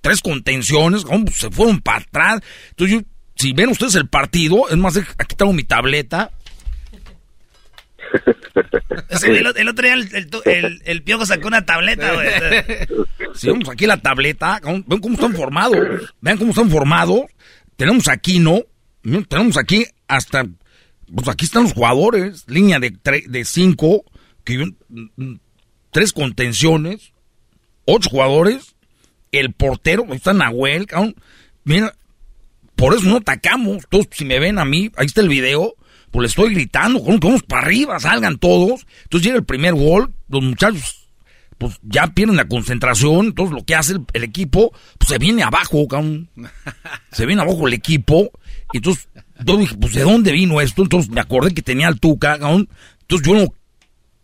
tres 0.02 0.22
contenciones, 0.22 1.06
se 1.34 1.50
fueron 1.52 1.80
para 1.80 2.00
atrás. 2.00 2.42
Entonces, 2.72 2.98
yo, 3.00 3.06
si 3.36 3.54
ven 3.54 3.70
ustedes 3.70 3.96
el 3.96 4.08
partido, 4.10 4.70
es 4.70 4.78
más, 4.78 4.98
aquí 4.98 5.36
tengo 5.36 5.54
mi 5.54 5.64
tableta. 5.64 6.32
El, 9.24 9.48
el 9.56 9.68
otro 9.70 9.84
día 9.86 9.94
el, 9.94 10.82
el, 10.86 11.04
piojo 11.04 11.26
sacó 11.26 11.48
una 11.48 11.66
tableta, 11.66 12.14
güey. 12.14 12.28
Si 13.36 13.48
vemos 13.48 13.70
aquí 13.70 13.86
la 13.86 13.98
tableta, 13.98 14.60
¿cómo- 14.62 14.84
ven 14.86 15.00
cómo 15.00 15.16
están 15.16 15.34
formados. 15.34 15.78
Vean 16.22 16.38
cómo 16.38 16.50
están 16.52 16.70
formados. 16.70 17.22
Tenemos 17.78 18.08
aquí, 18.08 18.40
¿no? 18.40 18.62
¿No? 19.04 19.24
Tenemos 19.24 19.58
aquí 19.58 19.86
hasta. 20.08 20.46
Pues 21.14 21.28
aquí 21.30 21.46
están 21.46 21.64
los 21.64 21.74
jugadores. 21.74 22.44
Línea 22.48 22.80
de, 22.80 22.92
tre- 22.94 23.26
de 23.28 23.46
cinco. 23.46 24.04
Que, 24.44 24.58
mm, 24.58 24.74
mm, 25.16 25.40
tres 25.92 26.12
contenciones. 26.14 27.14
Ocho 27.86 28.10
jugadores. 28.10 28.71
El 29.32 29.54
portero. 29.54 30.06
Ahí 30.10 30.18
está 30.18 30.34
Nahuel, 30.34 30.88
cabrón. 30.88 31.16
Mira, 31.64 31.94
por 32.76 32.96
eso 32.96 33.06
no 33.06 33.18
atacamos. 33.18 33.86
Todos, 33.90 34.08
si 34.12 34.26
me 34.26 34.40
ven 34.40 34.60
a 34.60 34.66
mí, 34.66 34.92
ahí 34.98 35.06
está 35.06 35.22
el 35.22 35.30
video, 35.30 35.76
pues 36.12 36.22
le 36.22 36.28
estoy 36.28 36.54
gritando, 36.54 37.04
como 37.04 37.20
que 37.20 37.28
vamos 37.28 37.44
para 37.44 37.62
arriba, 37.64 38.00
salgan 38.00 38.38
todos. 38.38 38.86
Entonces 39.04 39.26
llega 39.26 39.38
el 39.38 39.46
primer 39.46 39.74
gol, 39.74 40.14
los 40.28 40.42
muchachos, 40.42 41.08
pues 41.58 41.80
ya 41.84 42.08
pierden 42.08 42.38
la 42.38 42.48
concentración, 42.48 43.28
entonces 43.28 43.56
lo 43.56 43.64
que 43.64 43.76
hace 43.76 43.94
el, 43.94 44.06
el 44.14 44.24
equipo, 44.24 44.74
pues 44.98 45.10
se 45.10 45.20
viene 45.20 45.44
abajo, 45.44 45.88
cabrón. 45.88 46.30
Se 47.12 47.26
viene 47.26 47.42
abajo 47.42 47.68
el 47.68 47.74
equipo, 47.74 48.32
y 48.74 48.78
entonces 48.78 49.10
yo 49.46 49.58
dije, 49.58 49.76
pues 49.76 49.94
¿de 49.94 50.02
dónde 50.02 50.32
vino 50.32 50.62
esto? 50.62 50.82
Entonces 50.82 51.12
me 51.12 51.22
acordé 51.22 51.54
que 51.54 51.62
tenía 51.62 51.88
al 51.88 52.00
Tuca, 52.00 52.40
cabrón. 52.40 52.68
Entonces 53.02 53.28
yo 53.28 53.36
no, 53.36 53.54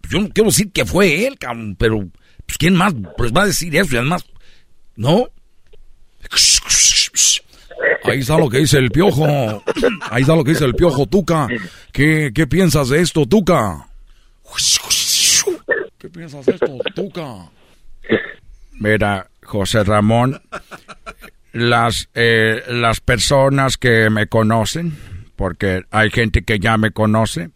yo 0.09 0.21
no 0.21 0.29
quiero 0.29 0.49
decir 0.49 0.71
que 0.71 0.85
fue 0.85 1.27
él, 1.27 1.37
cabrón, 1.37 1.75
pero 1.77 2.07
pues 2.45 2.57
¿quién 2.57 2.75
más 2.75 2.95
pues 3.17 3.31
va 3.33 3.43
a 3.43 3.47
decir 3.47 3.75
eso? 3.75 3.93
Y 3.93 3.97
además, 3.97 4.25
¿no? 4.97 5.29
Ahí 8.03 8.19
está 8.19 8.37
lo 8.37 8.49
que 8.49 8.59
dice 8.59 8.77
el 8.77 8.89
piojo. 8.91 9.25
Ahí 10.09 10.21
está 10.21 10.35
lo 10.35 10.43
que 10.43 10.51
dice 10.51 10.65
el 10.65 10.75
piojo, 10.75 11.05
Tuca. 11.05 11.47
¿Qué, 11.91 12.31
qué 12.33 12.47
piensas 12.47 12.89
de 12.89 13.01
esto, 13.01 13.25
Tuca? 13.25 13.87
¿Qué 15.97 16.09
piensas 16.09 16.45
de 16.45 16.53
esto, 16.53 16.77
Tuca? 16.95 17.49
Mira, 18.73 19.27
José 19.43 19.83
Ramón, 19.83 20.41
las, 21.53 22.09
eh, 22.13 22.63
las 22.67 22.99
personas 23.01 23.77
que 23.77 24.09
me 24.09 24.27
conocen, 24.27 24.97
porque 25.35 25.83
hay 25.91 26.09
gente 26.11 26.43
que 26.43 26.59
ya 26.59 26.77
me 26.77 26.91
conoce, 26.91 27.49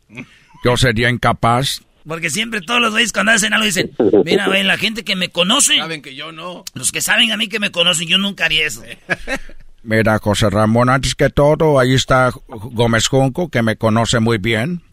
yo 0.64 0.78
sería 0.78 1.10
incapaz. 1.10 1.82
Porque 2.08 2.30
siempre 2.30 2.62
todos 2.62 2.82
los 2.82 2.92
güeyes 2.92 3.14
cuando 3.14 3.32
hacen 3.32 3.54
algo 3.54 3.66
dicen, 3.66 3.92
mira, 4.26 4.48
güey, 4.48 4.64
la 4.64 4.78
gente 4.78 5.04
que 5.04 5.16
me 5.16 5.30
conoce. 5.30 5.78
Saben 5.78 6.02
que 6.02 6.16
yo 6.16 6.32
no. 6.32 6.64
Los 6.74 6.92
que 6.92 7.02
saben 7.02 7.32
a 7.32 7.38
mí 7.38 7.48
que 7.48 7.60
me 7.60 7.72
conocen, 7.72 8.08
yo 8.08 8.18
nunca 8.18 8.46
haría 8.46 8.66
eso. 8.66 8.84
Mira, 9.84 10.20
José 10.20 10.50
Ramón, 10.52 10.90
antes 10.90 11.16
que 11.16 11.32
todo, 11.32 11.80
ahí 11.80 11.94
está 11.96 12.32
Gómez 12.48 13.08
Junco, 13.08 13.50
que 13.50 13.64
me 13.64 13.78
conoce 13.78 14.20
muy 14.20 14.38
bien. 14.38 14.84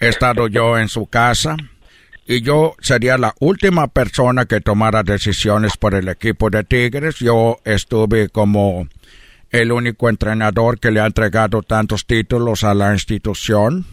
He 0.00 0.08
estado 0.08 0.48
yo 0.48 0.78
en 0.78 0.88
su 0.88 1.06
casa 1.06 1.56
y 2.26 2.42
yo 2.42 2.74
sería 2.80 3.18
la 3.18 3.34
última 3.38 3.86
persona 3.86 4.46
que 4.46 4.60
tomara 4.60 5.04
decisiones 5.04 5.76
por 5.76 5.94
el 5.94 6.08
equipo 6.08 6.50
de 6.50 6.64
Tigres. 6.64 7.20
Yo 7.20 7.58
estuve 7.64 8.30
como 8.30 8.88
el 9.50 9.70
único 9.70 10.08
entrenador 10.08 10.80
que 10.80 10.90
le 10.90 11.00
ha 11.00 11.06
entregado 11.06 11.62
tantos 11.62 12.06
títulos 12.06 12.64
a 12.64 12.74
la 12.74 12.92
institución 12.92 13.86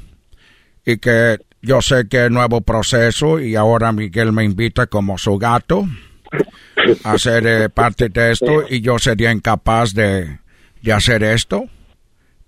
y 0.83 0.97
que 0.97 1.37
yo 1.61 1.81
sé 1.81 2.07
que 2.07 2.25
es 2.25 2.31
nuevo 2.31 2.61
proceso 2.61 3.39
y 3.39 3.55
ahora 3.55 3.91
Miguel 3.91 4.31
me 4.31 4.43
invita 4.43 4.87
como 4.87 5.17
su 5.17 5.37
gato 5.37 5.87
a 7.03 7.17
ser 7.17 7.45
eh, 7.45 7.69
parte 7.69 8.09
de 8.09 8.31
esto 8.31 8.63
y 8.69 8.81
yo 8.81 8.99
sería 8.99 9.31
incapaz 9.31 9.93
de, 9.93 10.39
de 10.81 10.93
hacer 10.93 11.23
esto. 11.23 11.65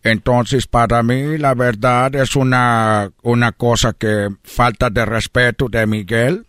Entonces, 0.04 0.66
para 0.66 1.04
mí, 1.04 1.38
la 1.38 1.54
verdad 1.54 2.16
es 2.16 2.36
una, 2.36 3.12
una 3.22 3.52
cosa 3.52 3.94
que 3.94 4.30
falta 4.44 4.90
de 4.90 5.06
respeto 5.06 5.68
de 5.70 5.86
Miguel 5.86 6.46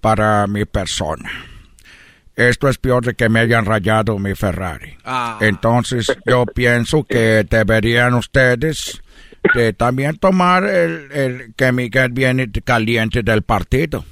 para 0.00 0.46
mi 0.46 0.64
persona. 0.66 1.30
Esto 2.36 2.68
es 2.68 2.78
peor 2.78 3.04
de 3.04 3.14
que 3.14 3.28
me 3.28 3.40
hayan 3.40 3.64
rayado 3.64 4.18
mi 4.18 4.34
Ferrari. 4.34 4.96
Ah. 5.04 5.38
Entonces, 5.40 6.06
yo 6.26 6.44
pienso 6.46 7.02
que 7.02 7.44
deberían 7.48 8.14
ustedes 8.14 9.02
también 9.72 10.16
tomar 10.18 10.64
el, 10.64 11.10
el 11.12 11.54
que 11.54 11.72
Miguel 11.72 12.12
viene 12.12 12.50
caliente 12.64 13.22
del 13.22 13.42
partido. 13.42 14.04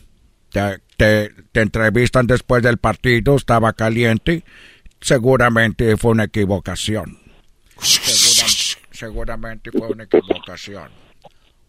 Te, 0.50 0.80
te, 0.96 1.60
entrevistan 1.60 2.26
después 2.26 2.62
del 2.62 2.78
partido, 2.78 3.36
estaba 3.36 3.72
caliente. 3.72 4.44
Seguramente 5.00 5.96
fue 5.96 6.12
una 6.12 6.24
equivocación. 6.24 7.18
Segura- 7.80 8.84
seguramente 8.92 9.70
fue 9.72 9.88
una 9.88 10.04
equivocación. 10.04 10.88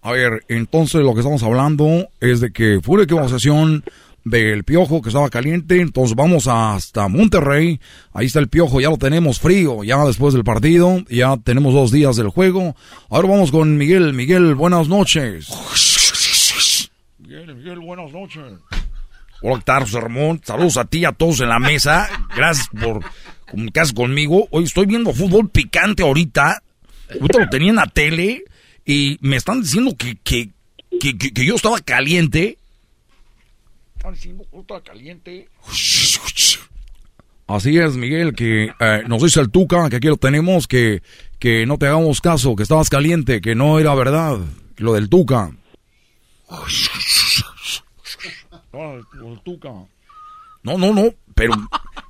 A 0.01 0.11
ver, 0.11 0.43
entonces 0.47 1.01
lo 1.01 1.13
que 1.13 1.22
estamos 1.22 1.41
hablando 1.41 2.09
es 2.20 2.39
de 2.39 2.51
que 2.51 2.80
fue 2.84 2.95
una 2.95 3.03
equivocación 3.05 3.84
del 4.26 4.63
piojo 4.63 5.01
que 5.03 5.09
estaba 5.09 5.30
caliente, 5.30 5.80
entonces 5.80 6.15
vamos 6.15 6.47
hasta 6.47 7.07
Monterrey, 7.07 7.80
ahí 8.11 8.26
está 8.26 8.39
el 8.39 8.47
piojo, 8.49 8.82
ya 8.82 8.89
lo 8.89 8.97
tenemos 8.97 9.39
frío, 9.39 9.84
ya 9.84 10.03
después 10.03 10.34
del 10.34 10.43
partido, 10.43 11.03
ya 11.09 11.38
tenemos 11.38 11.73
dos 11.76 11.91
días 11.91 12.15
del 12.15 12.30
juego. 12.30 12.76
Ahora 13.09 13.30
vamos 13.30 13.51
con 13.51 13.78
Miguel, 13.78 14.13
Miguel, 14.13 14.55
buenas 14.55 14.88
noches. 14.88 15.47
Miguel, 17.19 17.55
Miguel, 17.55 17.80
buenas 17.80 18.11
noches. 18.11 18.43
Hola, 19.41 19.57
¿qué 19.57 19.63
tal, 19.65 19.84
José 19.84 20.01
Ramón? 20.01 20.41
Saludos 20.43 20.78
a 20.78 20.86
ti 20.86 20.99
y 20.99 21.05
a 21.05 21.11
todos 21.11 21.39
en 21.41 21.49
la 21.49 21.59
mesa. 21.59 22.09
Gracias 22.36 22.67
por 22.82 23.01
comunicarse 23.49 23.93
conmigo. 23.93 24.47
Hoy 24.49 24.63
estoy 24.63 24.86
viendo 24.88 25.13
fútbol 25.13 25.49
picante 25.49 26.01
ahorita. 26.03 26.63
Ahorita 27.11 27.39
lo 27.39 27.49
tenía 27.49 27.69
en 27.69 27.76
la 27.76 27.86
tele 27.88 28.43
y 28.86 29.17
me 29.21 29.36
están 29.36 29.61
diciendo 29.61 29.95
que, 29.95 30.15
que- 30.23 30.49
que 30.99 31.45
yo 31.45 31.55
estaba 31.55 31.80
caliente. 31.80 32.57
Están 34.14 34.38
yo 34.51 34.62
estaba 34.62 34.82
caliente. 34.82 35.49
Así 37.47 37.78
es, 37.78 37.95
Miguel, 37.95 38.36
que 38.36 38.72
eh, 38.80 39.03
nos 39.08 39.24
dice 39.24 39.39
el 39.39 39.49
Tuca, 39.49 39.89
que 39.89 39.95
aquí 39.95 40.08
lo 40.08 40.18
tenemos, 40.18 40.68
que, 40.68 41.01
que 41.39 41.66
no 41.66 41.78
te 41.78 41.88
hagamos 41.88 42.22
caso, 42.22 42.56
que 42.56 42.64
estabas 42.64 42.89
caliente, 42.89 43.41
que 43.41 43.56
no 43.56 43.80
era 43.80 43.95
verdad, 43.95 44.38
lo 44.78 44.93
del 44.93 45.10
Tuca. 45.10 45.51
No, 50.64 50.78
no, 50.78 50.93
no, 50.93 51.14
pero 51.34 51.53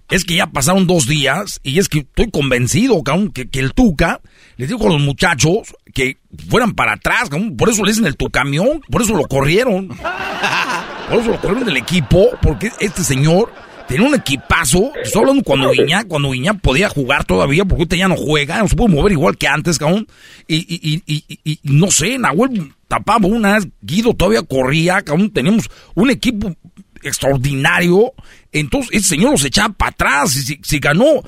es 0.10 0.26
que 0.26 0.36
ya 0.36 0.48
pasaron 0.48 0.88
dos 0.88 1.08
días 1.08 1.60
y 1.64 1.80
es 1.80 1.88
que 1.88 2.00
estoy 2.00 2.30
convencido, 2.30 3.04
cabrón, 3.04 3.32
que, 3.32 3.50
que 3.50 3.60
el 3.60 3.74
Tuca 3.74 4.22
les 4.58 4.70
dijo 4.70 4.86
a 4.86 4.92
los 4.92 5.02
muchachos 5.02 5.76
que 5.94 6.18
fueran 6.50 6.74
para 6.74 6.94
atrás, 6.94 7.30
cabrón, 7.30 7.56
por 7.56 7.70
eso 7.70 7.84
le 7.84 7.92
dicen 7.92 8.06
el 8.06 8.18
Tucamión, 8.18 8.82
por 8.90 9.02
eso 9.02 9.16
lo 9.16 9.28
corrieron. 9.28 9.90
Por 11.10 11.20
eso 11.20 11.32
lo 11.32 11.40
corrieron 11.40 11.66
del 11.66 11.78
equipo, 11.78 12.30
porque 12.42 12.72
este 12.80 13.04
señor 13.04 13.52
tenía 13.88 14.08
un 14.08 14.16
equipazo. 14.16 14.92
Estoy 15.02 15.22
hablando 15.22 15.44
cuando 15.44 15.72
Guiñac, 15.72 16.08
cuando 16.08 16.32
Guiñac 16.32 16.60
podía 16.60 16.90
jugar 16.90 17.26
todavía, 17.26 17.64
porque 17.66 17.82
ahorita 17.82 17.96
ya 17.96 18.08
no 18.08 18.16
juega, 18.16 18.58
no 18.60 18.68
se 18.68 18.76
puede 18.76 18.94
mover 18.94 19.12
igual 19.12 19.38
que 19.38 19.48
antes, 19.48 19.78
cabrón. 19.78 20.08
Y, 20.48 20.56
y, 20.56 21.04
y, 21.06 21.40
y, 21.44 21.60
no 21.64 21.92
sé, 21.92 22.18
Nahuel 22.18 22.74
tapaba 22.88 23.28
una 23.28 23.60
Guido 23.82 24.14
todavía 24.14 24.42
corría, 24.42 25.02
cabrón. 25.02 25.32
Teníamos 25.32 25.70
un 25.94 26.10
equipo 26.10 26.56
extraordinario. 27.04 28.14
Entonces, 28.52 28.92
ese 28.94 29.10
señor 29.10 29.32
los 29.32 29.46
echaba 29.46 29.74
para 29.74 29.92
atrás. 29.92 30.36
Y 30.36 30.42
si, 30.42 30.60
si 30.64 30.80
ganó 30.80 31.22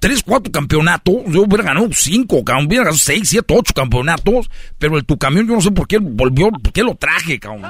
tres, 0.00 0.22
cuatro 0.22 0.52
campeonatos, 0.52 1.14
yo 1.28 1.42
hubiera 1.42 1.64
ganado 1.64 1.88
cinco, 1.92 2.44
cabrón, 2.44 2.66
hubiera 2.66 2.84
ganado 2.84 2.98
seis, 2.98 3.28
siete, 3.28 3.54
ocho 3.54 3.72
campeonatos, 3.74 4.50
pero 4.78 4.98
el 4.98 5.04
tu 5.04 5.16
camión 5.18 5.46
yo 5.46 5.54
no 5.54 5.60
sé 5.60 5.70
por 5.70 5.88
qué 5.88 5.98
volvió, 5.98 6.50
por 6.50 6.72
qué 6.72 6.82
lo 6.82 6.94
traje, 6.94 7.38
cabrón. 7.38 7.62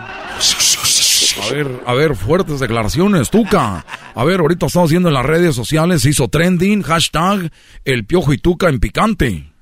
A 1.42 1.52
ver, 1.52 1.80
a 1.86 1.94
ver, 1.94 2.14
fuertes 2.16 2.60
declaraciones, 2.60 3.30
Tuca. 3.30 3.84
A 4.14 4.24
ver, 4.24 4.40
ahorita 4.40 4.66
estamos 4.66 4.90
viendo 4.90 5.08
en 5.08 5.14
las 5.14 5.26
redes 5.26 5.54
sociales, 5.54 6.04
hizo 6.06 6.28
trending, 6.28 6.82
hashtag, 6.82 7.50
el 7.84 8.04
piojo 8.06 8.32
y 8.32 8.38
Tuca 8.38 8.68
en 8.68 8.80
picante. 8.80 9.52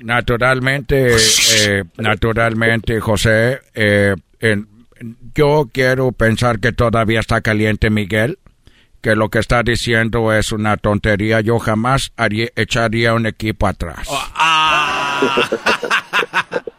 Naturalmente, 0.00 1.16
eh, 1.16 1.84
naturalmente, 1.98 3.00
José, 3.00 3.60
eh, 3.74 4.16
yo 5.34 5.68
quiero 5.72 6.12
pensar 6.12 6.58
que 6.60 6.72
todavía 6.72 7.20
está 7.20 7.40
caliente 7.40 7.90
Miguel, 7.90 8.38
que 9.00 9.14
lo 9.14 9.28
que 9.30 9.38
está 9.38 9.62
diciendo 9.62 10.32
es 10.32 10.52
una 10.52 10.76
tontería. 10.76 11.40
Yo 11.40 11.58
jamás 11.58 12.12
haría- 12.16 12.50
echaría 12.56 13.14
un 13.14 13.26
equipo 13.26 13.66
atrás. 13.66 14.08
Ve, 16.50 16.72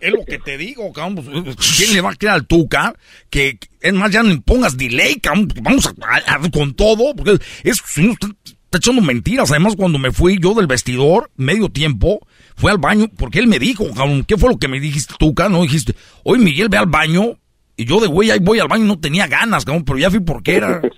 es 0.00 0.12
lo 0.12 0.24
que 0.24 0.38
te 0.38 0.56
digo, 0.58 0.92
cabrón. 0.92 1.16
pues, 1.44 1.56
¿Quién 1.76 1.94
le 1.94 2.00
va 2.00 2.10
a 2.10 2.14
creer 2.16 2.34
al 2.34 2.46
Tuca? 2.46 2.94
Que, 3.30 3.58
es 3.80 3.92
más, 3.92 4.10
ya 4.10 4.22
no 4.22 4.30
impongas 4.30 4.76
delay, 4.76 5.16
cabrón. 5.20 5.48
Vamos 5.62 5.86
a, 5.86 5.92
a- 6.32 6.34
a- 6.36 6.50
con 6.50 6.74
todo, 6.74 7.14
porque 7.14 7.38
es, 7.64 7.82
señor 7.86 8.12
está, 8.12 8.28
está 8.46 8.78
echando 8.78 9.02
mentiras. 9.02 9.50
Además, 9.50 9.74
cuando 9.76 9.98
me 9.98 10.12
fui 10.12 10.38
yo 10.40 10.54
del 10.54 10.66
vestidor, 10.66 11.30
medio 11.36 11.68
tiempo, 11.68 12.26
fui 12.56 12.70
al 12.70 12.78
baño, 12.78 13.08
porque 13.16 13.38
él 13.38 13.46
me 13.46 13.58
dijo, 13.58 13.86
cabrón, 13.94 14.24
¿qué 14.24 14.36
fue 14.36 14.50
lo 14.50 14.58
que 14.58 14.68
me 14.68 14.78
dijiste, 14.80 15.14
Tuca? 15.18 15.48
No 15.48 15.62
dijiste, 15.62 15.94
hoy 16.24 16.38
Miguel 16.38 16.68
ve 16.68 16.76
al 16.78 16.86
baño, 16.86 17.38
y 17.76 17.86
yo 17.86 18.00
de 18.00 18.06
güey 18.06 18.30
ahí 18.30 18.38
voy 18.40 18.58
al 18.60 18.68
baño, 18.68 18.84
no 18.84 18.98
tenía 19.00 19.26
ganas, 19.26 19.64
cabrón, 19.64 19.84
pero 19.84 19.98
ya 19.98 20.10
fui 20.10 20.20
porque 20.20 20.56
era. 20.56 20.80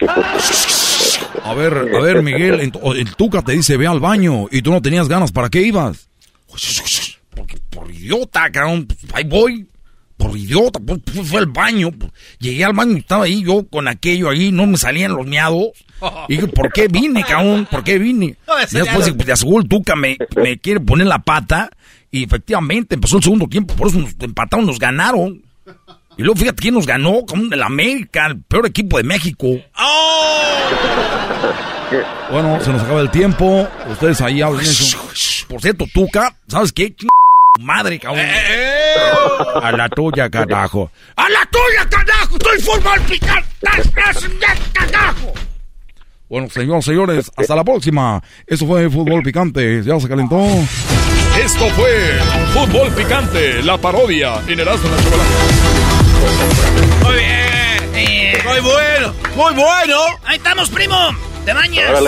A 1.44 1.52
ver, 1.52 1.74
a 1.94 2.00
ver, 2.00 2.22
Miguel, 2.22 2.72
el 2.94 3.14
Tuca 3.16 3.42
te 3.42 3.52
dice, 3.52 3.76
ve 3.76 3.86
al 3.86 4.00
baño, 4.00 4.46
y 4.50 4.62
tú 4.62 4.70
no 4.70 4.80
tenías 4.80 5.08
ganas, 5.08 5.30
¿para 5.30 5.50
qué 5.50 5.60
ibas? 5.62 6.08
Idiota, 8.04 8.50
cabrón, 8.50 8.86
pues, 8.86 8.98
ahí 9.14 9.24
voy. 9.24 9.66
Por 10.16 10.36
idiota, 10.36 10.78
pues, 10.78 11.00
pues, 11.04 11.28
fue 11.28 11.38
al 11.40 11.46
baño. 11.46 11.90
pues, 11.90 12.12
Llegué 12.38 12.64
al 12.64 12.72
baño 12.72 12.92
y 12.96 12.98
estaba 13.00 13.24
ahí 13.24 13.42
yo 13.42 13.66
con 13.66 13.88
aquello 13.88 14.30
ahí, 14.30 14.52
no 14.52 14.66
me 14.66 14.76
salían 14.76 15.12
los 15.14 15.26
miados. 15.26 15.68
Y 16.28 16.34
dije, 16.36 16.48
¿por 16.48 16.72
qué 16.72 16.86
vine, 16.88 17.24
cabrón? 17.24 17.66
¿Por 17.70 17.82
qué 17.82 17.98
vine? 17.98 18.36
No, 18.46 18.54
Y 18.58 18.60
después, 18.60 19.10
pues, 19.10 19.40
de 19.40 19.56
el 19.58 19.68
Tuca 19.68 19.96
me, 19.96 20.16
me 20.36 20.58
quiere 20.58 20.80
poner 20.80 21.06
la 21.06 21.18
pata. 21.18 21.70
Y 22.10 22.24
efectivamente 22.24 22.94
empezó 22.94 23.16
el 23.16 23.24
segundo 23.24 23.48
tiempo, 23.48 23.74
por 23.74 23.88
eso 23.88 23.98
nos 23.98 24.14
empataron, 24.20 24.66
nos 24.66 24.78
ganaron. 24.78 25.42
Y 26.16 26.22
luego 26.22 26.38
fíjate 26.38 26.62
quién 26.62 26.74
nos 26.74 26.86
ganó, 26.86 27.26
como 27.26 27.52
el 27.52 27.62
América, 27.62 28.26
el 28.26 28.40
peor 28.40 28.66
equipo 28.66 28.98
de 28.98 29.02
México. 29.02 29.48
Bueno, 32.30 32.60
se 32.60 32.70
nos 32.72 32.82
acaba 32.82 33.00
el 33.00 33.10
tiempo. 33.10 33.68
Ustedes 33.90 34.20
ahí 34.20 34.42
hablen. 34.42 34.64
Por 35.48 35.60
cierto, 35.60 35.86
Tuca, 35.92 36.36
¿sabes 36.46 36.72
qué? 36.72 36.94
Madre, 37.60 38.00
cabrón. 38.00 38.26
A 39.62 39.70
la 39.70 39.88
tuya, 39.88 40.28
carajo. 40.28 40.90
¡A 41.14 41.28
la 41.28 41.46
tuya, 41.46 41.88
carajo! 41.88 42.36
¡Estoy 42.36 42.60
formal 42.60 43.00
picante! 43.02 43.48
carajo! 44.72 45.32
Bueno, 46.28 46.50
señoras 46.50 46.84
y 46.84 46.90
señores, 46.90 47.30
hasta 47.36 47.54
la 47.54 47.62
próxima. 47.62 48.20
Eso 48.44 48.66
fue 48.66 48.90
Fútbol 48.90 49.22
Picante. 49.22 49.84
Ya 49.84 50.00
se 50.00 50.08
calentó. 50.08 50.44
Esto 51.38 51.68
fue 51.76 52.18
Fútbol 52.52 52.90
Picante, 52.92 53.62
la 53.62 53.78
parodia 53.78 54.42
en 54.48 54.58
Erasmo 54.58 54.90
la 54.90 55.02
Chocolate. 55.04 55.30
Muy 57.04 57.14
bien. 57.14 58.44
muy 58.44 58.60
bueno, 58.60 59.14
muy 59.36 59.54
bueno. 59.54 59.96
Ahí 60.24 60.38
estamos, 60.38 60.70
primo. 60.70 60.96
Te 61.44 61.52
bañas. 61.52 62.02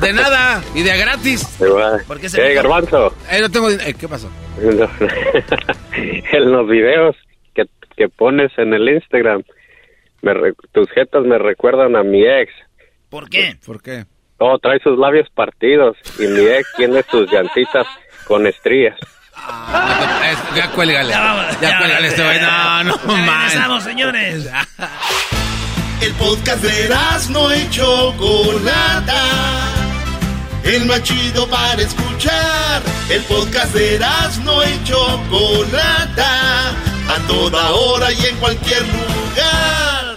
De 0.00 0.12
nada, 0.12 0.62
y 0.74 0.82
de 0.82 0.96
gratis. 0.96 1.58
¿Por 2.06 2.20
qué 2.20 2.28
se 2.28 2.54
garbanzo? 2.54 3.14
Eh, 3.30 3.40
no 3.40 3.50
tengo 3.50 3.70
eh, 3.70 3.94
¿Qué 3.98 4.08
pasó? 4.08 4.30
en 4.60 6.52
los 6.52 6.68
videos 6.68 7.16
que, 7.54 7.64
que 7.96 8.08
pones 8.08 8.50
en 8.58 8.74
el 8.74 8.88
Instagram, 8.88 9.42
me 10.22 10.32
tus 10.72 10.90
jetas 10.90 11.24
me 11.24 11.38
recuerdan 11.38 11.96
a 11.96 12.02
mi 12.02 12.24
ex. 12.24 12.52
¿Por 13.08 13.28
qué? 13.28 13.56
¿Por 13.64 13.82
qué? 13.82 14.04
Oh, 14.38 14.58
trae 14.58 14.78
sus 14.80 14.98
labios 14.98 15.28
partidos 15.30 15.96
y 16.18 16.26
mi 16.26 16.46
ex 16.46 16.66
tiene 16.76 17.02
sus 17.10 17.30
llantitas 17.30 17.86
con 18.26 18.46
estrías. 18.46 18.98
Ah, 19.34 20.32
ya 20.54 20.70
cuélgale. 20.70 21.10
Ya, 21.10 21.50
ya, 21.60 21.78
cuélgale 21.78 22.08
este 22.08 22.24
güey. 22.24 22.40
No, 22.40 22.84
no, 22.84 22.96
Regresamos, 23.06 23.82
señores. 23.82 24.50
El 26.00 26.14
podcast 26.14 26.62
de 26.62 26.88
no 27.28 27.52
hecho 27.52 28.14
Chocolata. 28.16 29.22
El 30.64 30.86
más 30.86 31.02
chido 31.02 31.46
para 31.46 31.82
escuchar. 31.82 32.82
El 33.10 33.22
podcast 33.24 33.74
de 33.74 33.98
no 34.42 34.62
hecho 34.62 35.20
Chocolata. 35.28 36.70
A 36.70 37.18
toda 37.26 37.70
hora 37.72 38.12
y 38.12 38.26
en 38.26 38.36
cualquier 38.36 38.82
lugar. 38.82 40.16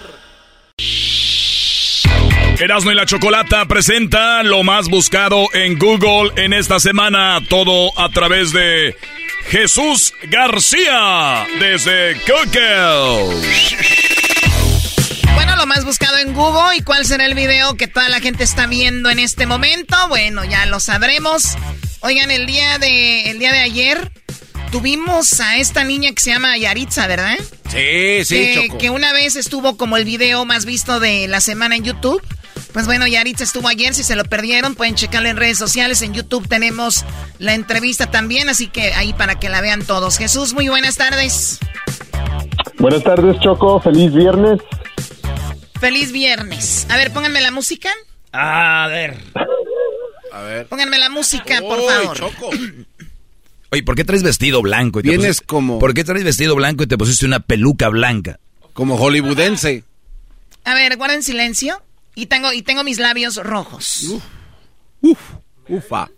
Erasmo 2.60 2.92
y 2.92 2.96
la 2.96 3.06
Chocolata 3.06 3.66
presenta 3.66 4.42
lo 4.44 4.64
más 4.64 4.88
buscado 4.88 5.48
en 5.54 5.78
Google 5.78 6.32
en 6.38 6.54
esta 6.54 6.80
semana. 6.80 7.40
Todo 7.50 7.92
a 8.00 8.08
través 8.08 8.54
de 8.54 8.96
Jesús 9.50 10.14
García 10.30 11.46
desde 11.60 12.16
Google. 12.26 14.03
Lo 15.64 15.68
más 15.68 15.86
buscado 15.86 16.18
en 16.18 16.34
Google 16.34 16.76
y 16.76 16.82
cuál 16.82 17.06
será 17.06 17.26
el 17.26 17.36
video 17.36 17.76
que 17.76 17.88
toda 17.88 18.10
la 18.10 18.20
gente 18.20 18.44
está 18.44 18.68
viendo 18.68 19.10
en 19.10 19.18
este 19.18 19.46
momento. 19.46 19.96
Bueno, 20.10 20.44
ya 20.44 20.66
lo 20.66 20.82
sabremos. 20.82 21.56
Oigan, 22.02 22.32
el 22.32 22.46
día 22.46 22.78
de 22.80 23.32
el 23.32 23.40
día 23.40 23.54
de 23.54 23.60
ayer 23.60 24.12
tuvimos 24.74 25.40
a 25.40 25.56
esta 25.56 25.86
niña 25.86 26.12
que 26.12 26.22
se 26.22 26.32
llama 26.32 26.58
Yaritza, 26.58 27.08
¿verdad? 27.08 27.38
Sí, 27.70 28.26
sí, 28.26 28.68
que 28.78 28.90
una 28.90 29.14
vez 29.14 29.38
estuvo 29.38 29.78
como 29.78 29.96
el 29.96 30.04
video 30.04 30.44
más 30.44 30.66
visto 30.66 31.00
de 31.00 31.30
la 31.30 31.40
semana 31.40 31.78
en 31.78 31.86
YouTube. 31.86 32.22
Pues 32.74 32.86
bueno, 32.86 33.08
Yaritza 33.08 33.46
estuvo 33.46 33.70
ayer, 33.70 33.94
si 33.94 34.04
se 34.04 34.18
lo 34.18 34.26
perdieron, 34.26 34.76
pueden 34.76 34.96
checarlo 34.96 35.30
en 35.30 35.38
redes 35.38 35.60
sociales, 35.60 36.02
en 36.02 36.14
YouTube 36.14 36.46
tenemos 36.50 37.06
la 37.40 37.54
entrevista 37.54 38.12
también, 38.12 38.50
así 38.50 38.68
que 38.68 38.94
ahí 38.96 39.14
para 39.14 39.36
que 39.36 39.48
la 39.48 39.62
vean 39.62 39.86
todos. 39.86 40.18
Jesús, 40.18 40.54
muy 40.54 40.68
buenas 40.68 40.98
tardes. 40.98 41.60
Buenas 42.80 43.04
tardes, 43.06 43.40
Choco, 43.40 43.80
feliz 43.80 44.14
viernes. 44.14 44.60
Feliz 45.84 46.14
viernes. 46.14 46.88
A 46.90 46.96
ver, 46.96 47.12
pónganme 47.12 47.42
la 47.42 47.52
música. 47.52 47.90
A 48.32 48.88
ver. 48.88 49.18
A 50.32 50.42
ver. 50.42 50.66
Pónganme 50.68 50.98
la 50.98 51.10
música, 51.10 51.60
por 51.60 51.78
favor. 51.86 52.18
Choco. 52.18 52.52
Oye, 53.70 53.84
¿por 53.84 53.94
qué 53.94 54.06
traes 54.06 54.24
vestido 54.24 54.62
blanco? 54.62 55.02
Y 55.02 55.04
Tienes 55.04 55.42
como... 55.42 55.80
¿Por 55.80 55.94
qué 55.94 56.06
traes 56.06 56.24
vestido 56.24 56.56
blanco 56.56 56.86
y 56.86 56.88
te 56.88 56.98
pusiste 56.98 57.26
una 57.26 57.42
peluca 57.42 57.90
blanca? 57.90 58.40
Como 58.72 58.96
hollywoodense. 58.96 59.84
A 60.64 60.74
ver, 60.74 60.96
guarden 60.96 61.22
silencio. 61.22 61.84
Y 62.16 62.28
tengo, 62.28 62.54
y 62.54 62.62
tengo 62.62 62.86
mis 62.86 63.00
labios 63.00 63.36
rojos. 63.36 64.04
Uf. 64.04 64.24
Uf. 65.02 65.20
Ufa. 65.68 66.10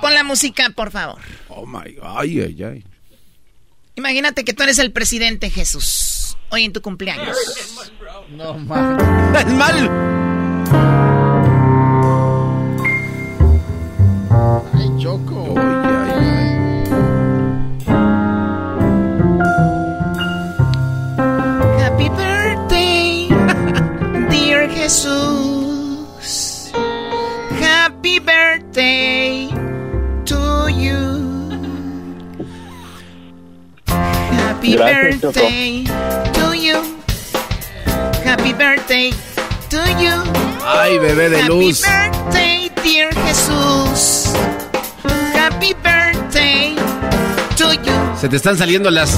Pon 0.00 0.14
la 0.14 0.22
música, 0.22 0.70
por 0.70 0.92
favor. 0.92 1.20
Oh 1.48 1.66
my 1.66 1.94
God. 1.94 2.18
Ay, 2.18 2.42
ay, 2.42 2.62
ay. 2.62 2.84
Imagínate 3.96 4.44
que 4.44 4.52
tú 4.52 4.62
eres 4.62 4.78
el 4.78 4.92
presidente, 4.92 5.50
Jesús. 5.50 6.05
Hoy 6.50 6.64
en 6.64 6.72
tu 6.72 6.80
cumpleaños. 6.80 7.36
No, 8.30 8.54
mal. 8.54 8.96
Es 9.36 9.46
mal. 9.52 9.90
Ay, 14.74 14.90
Choco. 14.98 15.54
Ay, 15.56 15.64
ay, 16.24 16.44
ay. 16.48 17.12
Happy 21.82 22.08
birthday. 22.10 23.28
Jesús. 24.86 26.70
Happy 27.60 28.20
birthday 28.20 29.25
Happy 34.66 34.76
birthday 34.78 35.84
to 36.34 36.52
you. 36.56 36.82
Happy 38.24 38.52
birthday 38.52 39.12
to 39.70 39.78
you. 40.02 40.10
Ay, 40.66 40.98
bebé 40.98 41.30
de 41.30 41.44
luz. 41.44 41.84
Happy 41.84 42.18
birthday, 42.18 42.70
dear 42.82 43.14
Jesús. 43.14 44.34
Happy 45.34 45.72
birthday 45.74 46.74
to 47.56 47.74
you. 47.74 48.18
Se 48.18 48.28
te 48.28 48.34
están 48.34 48.58
saliendo 48.58 48.90
las. 48.90 49.16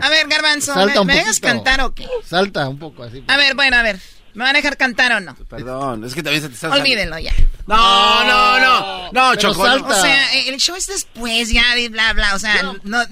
A 0.00 0.08
ver, 0.08 0.28
Garbanzo, 0.28 0.74
¿me, 1.04 1.14
dejas 1.14 1.40
cantar 1.40 1.82
o 1.82 1.94
qué? 1.94 2.08
Salta 2.24 2.66
un 2.66 2.78
poco 2.78 3.02
así. 3.02 3.22
A 3.28 3.36
ver, 3.36 3.54
bueno, 3.54 3.76
a 3.76 3.82
ver. 3.82 4.00
¿Me 4.32 4.44
van 4.44 4.56
a 4.56 4.58
dejar 4.58 4.78
cantar 4.78 5.12
o 5.12 5.20
no? 5.20 5.36
Perdón, 5.48 6.04
es 6.04 6.14
que 6.14 6.22
también 6.22 6.42
se 6.42 6.48
te 6.48 6.54
está 6.54 6.70
Olvídenlo 6.70 7.18
ya. 7.18 7.34
No, 7.66 8.24
no, 8.24 8.58
no. 8.58 9.12
No, 9.12 9.36
Choco. 9.36 9.62
O 9.62 9.94
sea, 9.94 10.34
el 10.34 10.56
show 10.56 10.74
es 10.74 10.86
después 10.86 11.50
ya 11.52 11.74
de 11.74 11.90
bla, 11.90 12.14
bla. 12.14 12.34
O 12.34 12.38
sea, 12.38 12.62
no. 12.82 13.02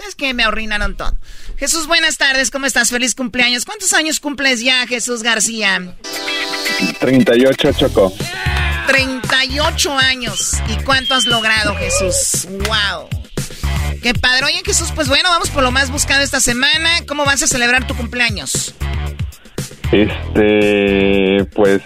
¿Sabes 0.00 0.14
qué? 0.14 0.32
Me 0.32 0.44
arruinaron 0.44 0.96
todo. 0.96 1.12
Jesús, 1.58 1.86
buenas 1.86 2.16
tardes. 2.16 2.50
¿Cómo 2.50 2.64
estás? 2.64 2.88
Feliz 2.88 3.14
cumpleaños. 3.14 3.66
¿Cuántos 3.66 3.92
años 3.92 4.18
cumples 4.18 4.62
ya, 4.62 4.86
Jesús 4.86 5.22
García? 5.22 5.94
38, 7.00 7.72
Choco. 7.74 8.10
38 8.86 9.98
años. 9.98 10.54
¿Y 10.68 10.82
cuánto 10.84 11.14
has 11.14 11.26
logrado, 11.26 11.76
Jesús? 11.76 12.48
¡Wow! 12.50 13.10
Qué 14.02 14.14
padre. 14.14 14.46
Oye, 14.46 14.62
Jesús, 14.64 14.90
pues 14.94 15.08
bueno, 15.08 15.28
vamos 15.28 15.50
por 15.50 15.62
lo 15.62 15.70
más 15.70 15.90
buscado 15.90 16.22
esta 16.22 16.40
semana. 16.40 16.88
¿Cómo 17.06 17.26
vas 17.26 17.42
a 17.42 17.46
celebrar 17.46 17.86
tu 17.86 17.94
cumpleaños? 17.94 18.74
Este, 19.92 21.44
pues 21.54 21.82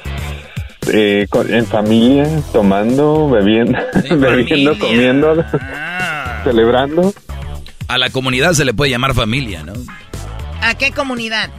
eh, 0.93 1.27
en 1.49 1.67
familia, 1.67 2.29
tomando, 2.53 3.29
bebiendo, 3.29 3.77
bebiendo, 4.11 4.79
comiendo, 4.79 5.45
ah. 5.53 6.43
celebrando. 6.45 7.13
A 7.89 7.99
la 7.99 8.11
comunidad 8.11 8.53
se 8.55 8.65
le 8.65 8.75
puede 8.75 8.91
llamar 8.91 9.15
familia, 9.15 9.63
¿no? 9.63 9.75
¿A 10.61 10.75
qué 10.75 10.93
comunidad? 10.93 11.51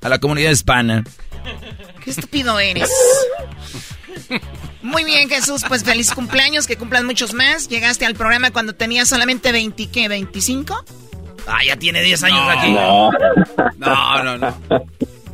A 0.00 0.08
la 0.08 0.18
comunidad 0.18 0.50
hispana. 0.50 1.04
Qué 2.04 2.10
estúpido 2.10 2.58
eres. 2.60 2.90
Muy 4.82 5.04
bien, 5.04 5.28
Jesús, 5.28 5.64
pues 5.66 5.82
feliz 5.82 6.12
cumpleaños, 6.12 6.66
que 6.66 6.76
cumplan 6.76 7.04
muchos 7.04 7.34
más. 7.34 7.68
Llegaste 7.68 8.06
al 8.06 8.14
programa 8.14 8.52
cuando 8.52 8.72
tenías 8.74 9.08
solamente 9.08 9.50
20, 9.50 9.88
¿qué? 9.88 10.08
¿25? 10.08 10.84
Ah, 11.48 11.64
ya 11.64 11.76
tiene 11.76 12.02
10 12.02 12.22
años 12.22 12.48
aquí. 12.48 12.70
No. 12.72 13.10
no, 13.78 14.22
no, 14.22 14.38
no. 14.38 14.56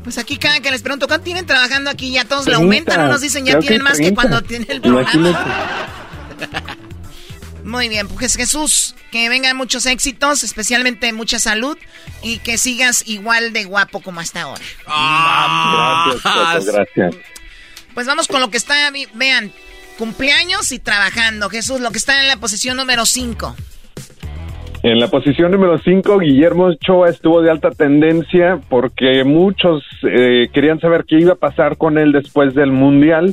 Pues 0.03 0.19
aquí 0.19 0.37
cada 0.37 0.61
que 0.61 0.71
les 0.71 0.83
pregunto, 0.83 1.07
¿cuánto 1.07 1.25
tienen 1.25 1.47
trabajando 1.47 1.91
aquí? 1.91 2.11
Ya 2.13 2.25
todos 2.25 2.47
le 2.47 2.55
aumentan, 2.55 2.99
no 2.99 3.09
nos 3.09 3.21
dicen 3.21 3.45
ya 3.45 3.59
tienen 3.59 3.83
más 3.83 3.99
que 3.99 4.13
cuando 4.15 4.43
tienen 4.43 4.71
el 4.71 4.81
programa. 4.81 5.39
Muy 7.65 7.89
bien, 7.89 8.09
pues 8.09 8.37
Jesús, 8.37 8.95
que 9.11 9.29
vengan 9.29 9.57
muchos 9.57 9.87
éxitos, 9.87 10.43
especialmente 10.43 11.13
mucha 11.13 11.39
salud 11.39 11.79
y 12.23 12.39
que 12.39 12.59
sigas 12.59 13.07
igual 13.07 13.53
de 13.53 13.65
guapo 13.65 14.01
como 14.01 14.21
hasta 14.21 14.43
ahora. 14.43 14.63
gracias, 16.25 16.67
gracias. 16.67 17.17
Pues 17.95 18.07
vamos 18.07 18.27
con 18.27 18.41
lo 18.41 18.51
que 18.51 18.57
está, 18.57 18.91
vean, 19.15 19.53
cumpleaños 19.99 20.73
y 20.73 20.79
trabajando. 20.79 21.51
Jesús, 21.51 21.81
lo 21.81 21.91
que 21.91 21.99
está 21.99 22.21
en 22.21 22.29
la 22.29 22.37
posición 22.37 22.77
número 22.77 23.07
5. 23.07 23.55
En 24.83 24.99
la 24.99 25.07
posición 25.07 25.53
número 25.53 25.79
5, 25.79 26.19
Guillermo 26.19 26.65
Ochoa 26.65 27.09
estuvo 27.09 27.41
de 27.41 27.51
alta 27.51 27.71
tendencia 27.71 28.59
porque 28.69 29.23
muchos 29.23 29.85
eh, 30.03 30.49
querían 30.53 30.81
saber 30.81 31.05
qué 31.07 31.21
iba 31.21 31.35
a 31.35 31.37
pasar 31.37 31.77
con 31.77 31.99
él 31.99 32.11
después 32.11 32.53
del 32.55 32.73
Mundial, 32.73 33.33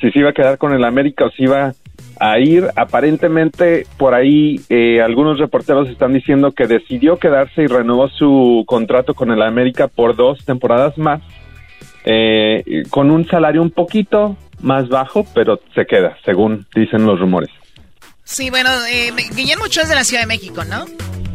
si 0.00 0.12
se 0.12 0.18
iba 0.20 0.30
a 0.30 0.32
quedar 0.32 0.56
con 0.56 0.72
el 0.72 0.84
América 0.84 1.24
o 1.24 1.30
si 1.30 1.44
iba 1.44 1.74
a 2.18 2.38
ir. 2.38 2.68
Aparentemente, 2.76 3.86
por 3.96 4.14
ahí 4.14 4.60
eh, 4.68 5.00
algunos 5.02 5.38
reporteros 5.38 5.88
están 5.88 6.12
diciendo 6.12 6.52
que 6.52 6.66
decidió 6.66 7.18
quedarse 7.18 7.62
y 7.62 7.66
renovó 7.66 8.08
su 8.08 8.64
contrato 8.66 9.14
con 9.14 9.30
el 9.30 9.42
América 9.42 9.88
por 9.88 10.16
dos 10.16 10.44
temporadas 10.44 10.96
más, 10.98 11.22
eh, 12.04 12.84
con 12.90 13.10
un 13.10 13.26
salario 13.26 13.62
un 13.62 13.70
poquito 13.70 14.36
más 14.60 14.88
bajo, 14.88 15.26
pero 15.34 15.60
se 15.74 15.86
queda, 15.86 16.16
según 16.24 16.66
dicen 16.74 17.06
los 17.06 17.20
rumores. 17.20 17.50
Sí, 18.24 18.48
bueno, 18.48 18.70
eh, 18.90 19.12
Guillermo 19.34 19.64
Ochoa 19.64 19.82
es 19.82 19.88
de 19.90 19.94
la 19.94 20.04
Ciudad 20.04 20.22
de 20.22 20.26
México, 20.26 20.64
¿no? 20.64 20.86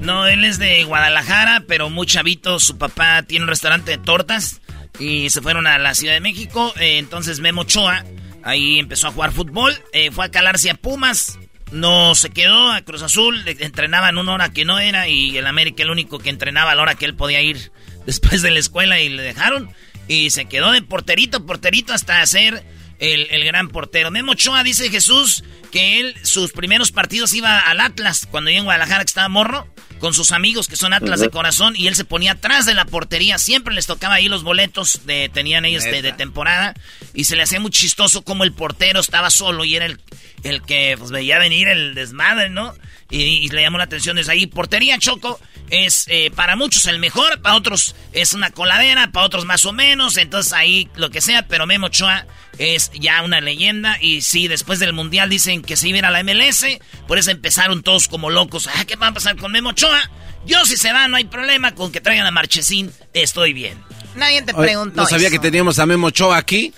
No, 0.02 0.28
él 0.28 0.44
es 0.44 0.58
de 0.58 0.84
Guadalajara, 0.86 1.64
pero 1.68 1.90
muy 1.90 2.08
chavito. 2.08 2.60
Su 2.60 2.78
papá 2.78 3.22
tiene 3.24 3.44
un 3.44 3.50
restaurante 3.50 3.92
de 3.92 3.98
tortas. 3.98 4.62
y 5.00 5.30
se 5.30 5.42
fueron 5.42 5.66
a 5.66 5.78
la 5.78 5.94
Ciudad 5.94 6.14
de 6.14 6.20
México. 6.20 6.74
Eh, 6.78 6.98
entonces 6.98 7.40
Memo 7.40 7.62
Ochoa 7.62 8.04
ahí 8.50 8.80
empezó 8.80 9.08
a 9.08 9.12
jugar 9.12 9.32
fútbol, 9.32 9.74
eh, 9.94 10.12
fue 10.12 10.26
a 10.26 10.32
calarse 10.32 10.70
a 10.70 10.76
Pumas, 10.76 11.40
no 11.72 12.16
se 12.16 12.32
quedó 12.32 12.72
a 12.72 12.82
Cruz 12.82 13.04
Azul, 13.04 13.44
entrenaba 13.46 14.10
en 14.10 14.18
una 14.18 14.34
hora 14.34 14.52
que 14.52 14.66
no 14.66 14.80
era 14.80 15.08
y 15.08 15.38
el 15.38 15.48
América 15.48 15.84
el 15.84 15.92
único 15.92 16.20
que 16.20 16.30
entrenaba 16.30 16.72
a 16.72 16.76
la 16.76 16.82
hora 16.82 16.96
que 16.96 17.06
él 17.06 17.16
podía 17.16 17.42
ir 17.42 17.72
después 18.06 18.42
de 18.42 18.52
la 18.52 18.60
escuela 18.60 19.00
y 19.00 19.10
le 19.10 19.22
dejaron. 19.22 19.72
Y 20.08 20.32
se 20.32 20.46
quedó 20.46 20.72
de 20.72 20.82
porterito, 20.82 21.46
porterito 21.46 21.94
hasta 21.94 22.26
ser 22.26 22.64
el, 23.00 23.28
el, 23.32 23.44
gran 23.44 23.70
portero. 23.70 24.12
Memo 24.12 24.34
Ochoa 24.34 24.64
dice 24.64 24.90
Jesús 24.90 25.44
que 25.72 26.00
él, 26.00 26.16
sus 26.24 26.52
primeros 26.52 26.92
partidos 26.92 27.34
iba 27.34 27.60
al 27.60 27.80
Atlas, 27.80 28.28
cuando 28.30 28.50
iba 28.50 28.60
en 28.60 28.66
Guadalajara 28.66 29.04
que 29.04 29.10
estaba 29.10 29.30
morro 29.30 29.68
con 30.00 30.14
sus 30.14 30.32
amigos 30.32 30.68
que 30.68 30.76
son 30.76 30.94
Atlas 30.94 31.20
de 31.20 31.30
corazón 31.30 31.76
y 31.76 31.88
él 31.88 31.96
se 31.96 32.06
ponía 32.06 32.34
atrás 32.34 32.66
de 32.66 32.74
la 32.74 32.86
portería. 32.86 33.38
Siempre 33.38 33.76
les 33.76 33.86
tocaba 33.86 34.16
ahí 34.16 34.28
los 34.28 34.44
boletos 34.44 35.06
de 35.06 35.30
tenían 35.30 35.66
ellos 35.66 35.84
de, 35.84 36.10
temporada 36.14 36.74
y 37.14 37.26
se 37.26 37.36
le 37.36 37.44
hacía 37.44 37.60
muy 37.60 37.72
chistoso 37.72 38.24
como 38.24 38.44
el 38.44 38.54
portero 38.54 39.00
estaba 39.00 39.30
solo 39.30 39.66
y 39.66 39.76
era 39.76 39.86
el, 39.86 40.00
el 40.44 40.62
que 40.62 40.96
pues, 40.98 41.12
veía 41.12 41.38
venir 41.38 41.68
el 41.68 41.94
desmadre, 41.94 42.50
¿no? 42.50 42.74
Y, 43.12 43.50
le 43.50 43.62
llamó 43.62 43.78
la 43.78 43.86
atención 43.86 44.16
desde 44.18 44.32
ahí. 44.32 44.48
Portería 44.48 44.98
Choco 45.00 45.40
es 45.70 46.06
eh, 46.08 46.32
para 46.36 46.56
muchos 46.56 46.86
el 46.86 47.00
mejor, 47.00 47.42
para 47.42 47.56
otros 47.56 47.96
es 48.12 48.34
una 48.34 48.52
coladera, 48.52 49.12
para 49.12 49.26
otros 49.26 49.46
más 49.46 49.66
o 49.66 49.74
menos. 49.74 50.18
Entonces 50.18 50.54
ahí 50.54 50.90
lo 50.96 51.10
que 51.10 51.22
sea, 51.22 51.48
pero 51.48 51.66
Memo 51.66 51.88
Ochoa 51.88 52.26
es 52.58 52.92
ya 52.94 53.22
una 53.24 53.42
leyenda. 53.42 53.98
Y 54.02 54.22
sí, 54.22 54.48
después 54.48 54.80
del 54.80 54.94
Mundial 54.94 55.30
dicen 55.30 55.62
que 55.62 55.76
se 55.76 55.88
iba 55.88 56.08
a 56.08 56.12
la 56.12 56.24
MLS. 56.24 56.66
Por 57.08 57.18
eso 57.18 57.32
empezaron 57.32 57.84
todos 57.84 58.08
como 58.08 58.30
locos. 58.30 58.68
Ah, 58.68 58.86
¿qué 58.86 58.96
va 58.96 59.08
a 59.08 59.14
pasar 59.14 59.36
con 59.38 59.52
Memo 59.52 59.70
Ochoa? 59.70 60.10
Yo 60.46 60.66
si 60.66 60.78
se 60.78 60.92
va, 60.94 61.08
no 61.08 61.18
hay 61.18 61.26
problema 61.26 61.76
con 61.76 61.92
que 61.92 62.02
traigan 62.02 62.26
a 62.26 62.32
Marchesín. 62.32 62.92
Estoy 63.14 63.54
bien. 63.54 63.78
Nadie 64.16 64.42
te 64.42 64.54
preguntó. 64.54 65.02
No 65.02 65.08
sabía 65.08 65.30
que 65.30 65.40
teníamos 65.40 65.80
a 65.80 65.86
Memo 65.86 66.08
Ochoa 66.08 66.38
aquí. 66.38 66.74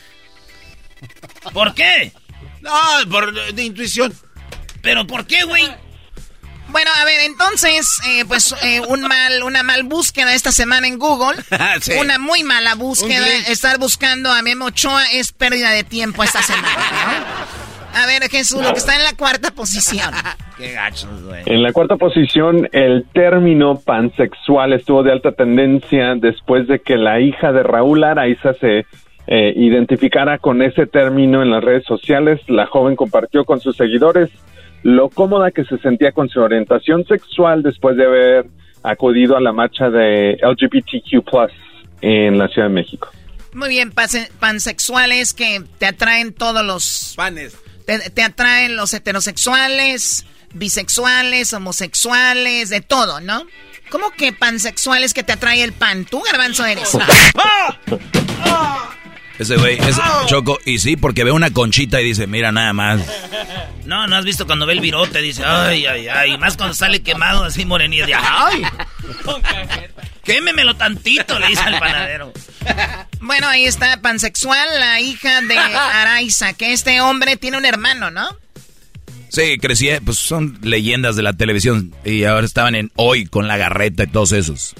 ¿Por 1.53 1.73
qué? 1.73 2.13
No, 2.61 2.71
por 3.09 3.53
de 3.53 3.63
intuición. 3.63 4.13
¿Pero 4.81 5.05
por 5.05 5.25
qué, 5.25 5.43
güey? 5.43 5.67
Bueno, 6.71 6.89
a 7.01 7.05
ver, 7.05 7.19
entonces, 7.25 7.99
eh, 8.07 8.23
pues 8.27 8.55
eh, 8.63 8.79
un 8.87 9.01
mal, 9.01 9.43
una 9.43 9.61
mal 9.63 9.83
búsqueda 9.83 10.33
esta 10.33 10.51
semana 10.51 10.87
en 10.87 10.97
Google. 10.97 11.37
Una 11.99 12.17
muy 12.17 12.43
mala 12.43 12.75
búsqueda. 12.75 13.25
Estar 13.47 13.77
buscando 13.77 14.31
a 14.31 14.41
Memo 14.41 14.65
Ochoa 14.65 15.03
es 15.13 15.33
pérdida 15.33 15.71
de 15.71 15.83
tiempo 15.83 16.23
esta 16.23 16.41
semana, 16.41 16.67
A 17.93 18.05
ver, 18.05 18.23
Jesús, 18.29 18.61
lo 18.61 18.71
que 18.71 18.79
está 18.79 18.95
en 18.95 19.03
la 19.03 19.13
cuarta 19.13 19.51
posición. 19.51 20.13
Qué 20.57 20.73
gachos, 20.73 21.23
güey. 21.23 21.43
En 21.45 21.63
la 21.63 21.73
cuarta 21.73 21.97
posición, 21.97 22.69
el 22.71 23.05
término 23.13 23.79
pansexual 23.79 24.73
estuvo 24.73 25.03
de 25.03 25.11
alta 25.11 25.31
tendencia 25.33 26.15
después 26.15 26.67
de 26.67 26.79
que 26.79 26.97
la 26.97 27.19
hija 27.19 27.51
de 27.51 27.63
Raúl 27.63 28.03
Araiza 28.03 28.53
se 28.53 28.85
eh, 29.27 29.53
identificara 29.55 30.37
con 30.37 30.61
ese 30.61 30.87
término 30.87 31.41
en 31.41 31.49
las 31.49 31.63
redes 31.63 31.83
sociales. 31.85 32.39
La 32.47 32.67
joven 32.67 32.95
compartió 32.95 33.43
con 33.43 33.59
sus 33.59 33.75
seguidores 33.75 34.29
lo 34.83 35.09
cómoda 35.09 35.51
que 35.51 35.63
se 35.65 35.77
sentía 35.79 36.11
con 36.11 36.29
su 36.29 36.39
orientación 36.39 37.05
sexual 37.05 37.63
después 37.63 37.95
de 37.97 38.05
haber 38.05 38.45
acudido 38.83 39.37
a 39.37 39.41
la 39.41 39.51
marcha 39.51 39.89
de 39.89 40.37
LGBTQ 40.41 41.51
en 42.01 42.37
la 42.37 42.47
Ciudad 42.47 42.67
de 42.67 42.73
México. 42.73 43.09
Muy 43.53 43.69
bien, 43.69 43.93
pansexuales 44.39 45.33
que 45.33 45.61
te 45.77 45.85
atraen 45.85 46.33
todos 46.33 46.65
los... 46.65 47.13
Panes. 47.15 47.57
Te, 47.85 48.23
atraen 48.23 48.77
los 48.77 48.93
heterosexuales, 48.93 50.25
bisexuales, 50.53 51.53
homosexuales, 51.53 52.69
de 52.69 52.79
todo, 52.79 53.19
¿no? 53.19 53.45
¿Cómo 53.89 54.11
que 54.11 54.31
pansexuales 54.31 55.13
que 55.13 55.23
te 55.23 55.33
atrae 55.33 55.63
el 55.63 55.73
pan? 55.73 56.05
Tú, 56.05 56.21
garbanzo, 56.21 56.65
eres. 56.65 56.97
Ese 59.39 59.55
güey 59.57 59.77
es 59.79 59.97
Choco. 60.27 60.59
Y 60.65 60.79
sí, 60.79 60.95
porque 60.95 61.23
ve 61.23 61.31
una 61.31 61.51
conchita 61.51 62.01
y 62.01 62.05
dice, 62.05 62.27
mira 62.27 62.51
nada 62.51 62.73
más. 62.73 63.01
No, 63.85 64.07
no 64.07 64.15
has 64.15 64.25
visto 64.25 64.45
cuando 64.45 64.65
ve 64.65 64.73
el 64.73 64.81
virote, 64.81 65.21
dice, 65.21 65.43
ay, 65.45 65.85
ay, 65.85 66.07
ay. 66.07 66.37
Más 66.37 66.57
cuando 66.57 66.75
sale 66.75 67.01
quemado 67.01 67.43
así 67.43 67.65
morenito, 67.65 68.05
dice, 68.05 68.19
ay. 68.21 68.63
Quémemelo 70.23 70.75
tantito, 70.75 71.39
le 71.39 71.47
dice 71.47 71.63
al 71.63 71.79
panadero. 71.79 72.31
Bueno, 73.19 73.47
ahí 73.47 73.65
está, 73.65 74.01
pansexual, 74.01 74.67
la 74.79 74.99
hija 74.99 75.41
de 75.41 75.57
Araiza, 75.57 76.53
que 76.53 76.73
este 76.73 77.01
hombre 77.01 77.37
tiene 77.37 77.57
un 77.57 77.65
hermano, 77.65 78.11
¿no? 78.11 78.29
Sí, 79.29 79.57
crecí, 79.59 79.89
pues 80.03 80.17
son 80.17 80.59
leyendas 80.61 81.15
de 81.15 81.23
la 81.23 81.33
televisión. 81.33 81.95
Y 82.03 82.25
ahora 82.25 82.45
estaban 82.45 82.75
en 82.75 82.91
Hoy 82.95 83.25
con 83.25 83.47
la 83.47 83.57
garreta 83.57 84.03
y 84.03 84.07
todos 84.07 84.33
esos. 84.33 84.75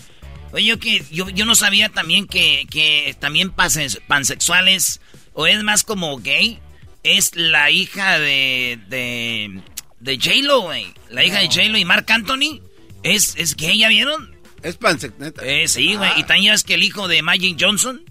Oye, 0.54 0.66
yo 0.66 0.80
que 0.80 1.04
yo, 1.12 1.30
yo 1.30 1.45
no 1.45 1.56
sabía 1.56 1.89
también 1.89 2.28
que, 2.28 2.68
que 2.70 3.16
también 3.20 3.52
pansexuales, 3.52 5.02
o 5.34 5.47
es 5.47 5.64
más 5.64 5.84
como 5.84 6.18
gay, 6.18 6.60
es 7.04 7.36
la 7.36 7.72
hija 7.72 8.20
de, 8.20 8.80
de, 8.88 9.62
de 9.99 10.16
J-Lo, 10.18 10.62
güey. 10.62 10.88
La 11.10 11.24
hija 11.24 11.39
de 11.39 11.47
J-Lo 11.47 11.78
y 11.78 11.86
Mark 11.86 12.06
Anthony 12.10 12.62
es, 13.04 13.36
es 13.38 13.56
gay, 13.56 13.80
¿ya 13.80 13.89
vieron? 13.89 14.36
Es 14.62 14.78
pansexual. 14.78 15.34
Eh, 15.41 15.68
sí, 15.68 15.95
güey. 15.95 16.12
Y 16.18 16.24
también 16.24 16.54
es 16.54 16.64
que 16.64 16.76
el 16.76 16.84
hijo 16.84 17.08
de 17.08 17.22
Magic 17.22 17.58
Johnson, 17.60 18.04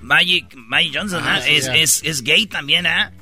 Magic, 0.00 0.54
Magic 0.54 0.94
Johnson, 0.94 1.22
ah, 1.26 1.40
es, 1.46 1.66
es, 1.66 2.02
es, 2.04 2.22
gay 2.22 2.46
también, 2.46 2.86
¿ah? 2.86 3.12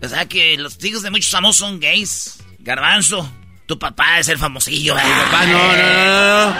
O 0.00 0.08
sea 0.08 0.26
que 0.26 0.56
los 0.56 0.82
hijos 0.84 1.02
de 1.02 1.10
muchos 1.10 1.30
famosos 1.30 1.56
son 1.56 1.80
gays. 1.80 2.38
Garbanzo. 2.60 3.30
Tu 3.68 3.78
papá 3.78 4.18
es 4.18 4.28
el 4.28 4.38
famosillo. 4.38 4.94
Mi 4.94 5.00
papá, 5.02 5.44
no, 5.44 5.58
no, 5.76 6.50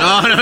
no, 0.00 0.22
no. 0.22 0.28
No, 0.28 0.36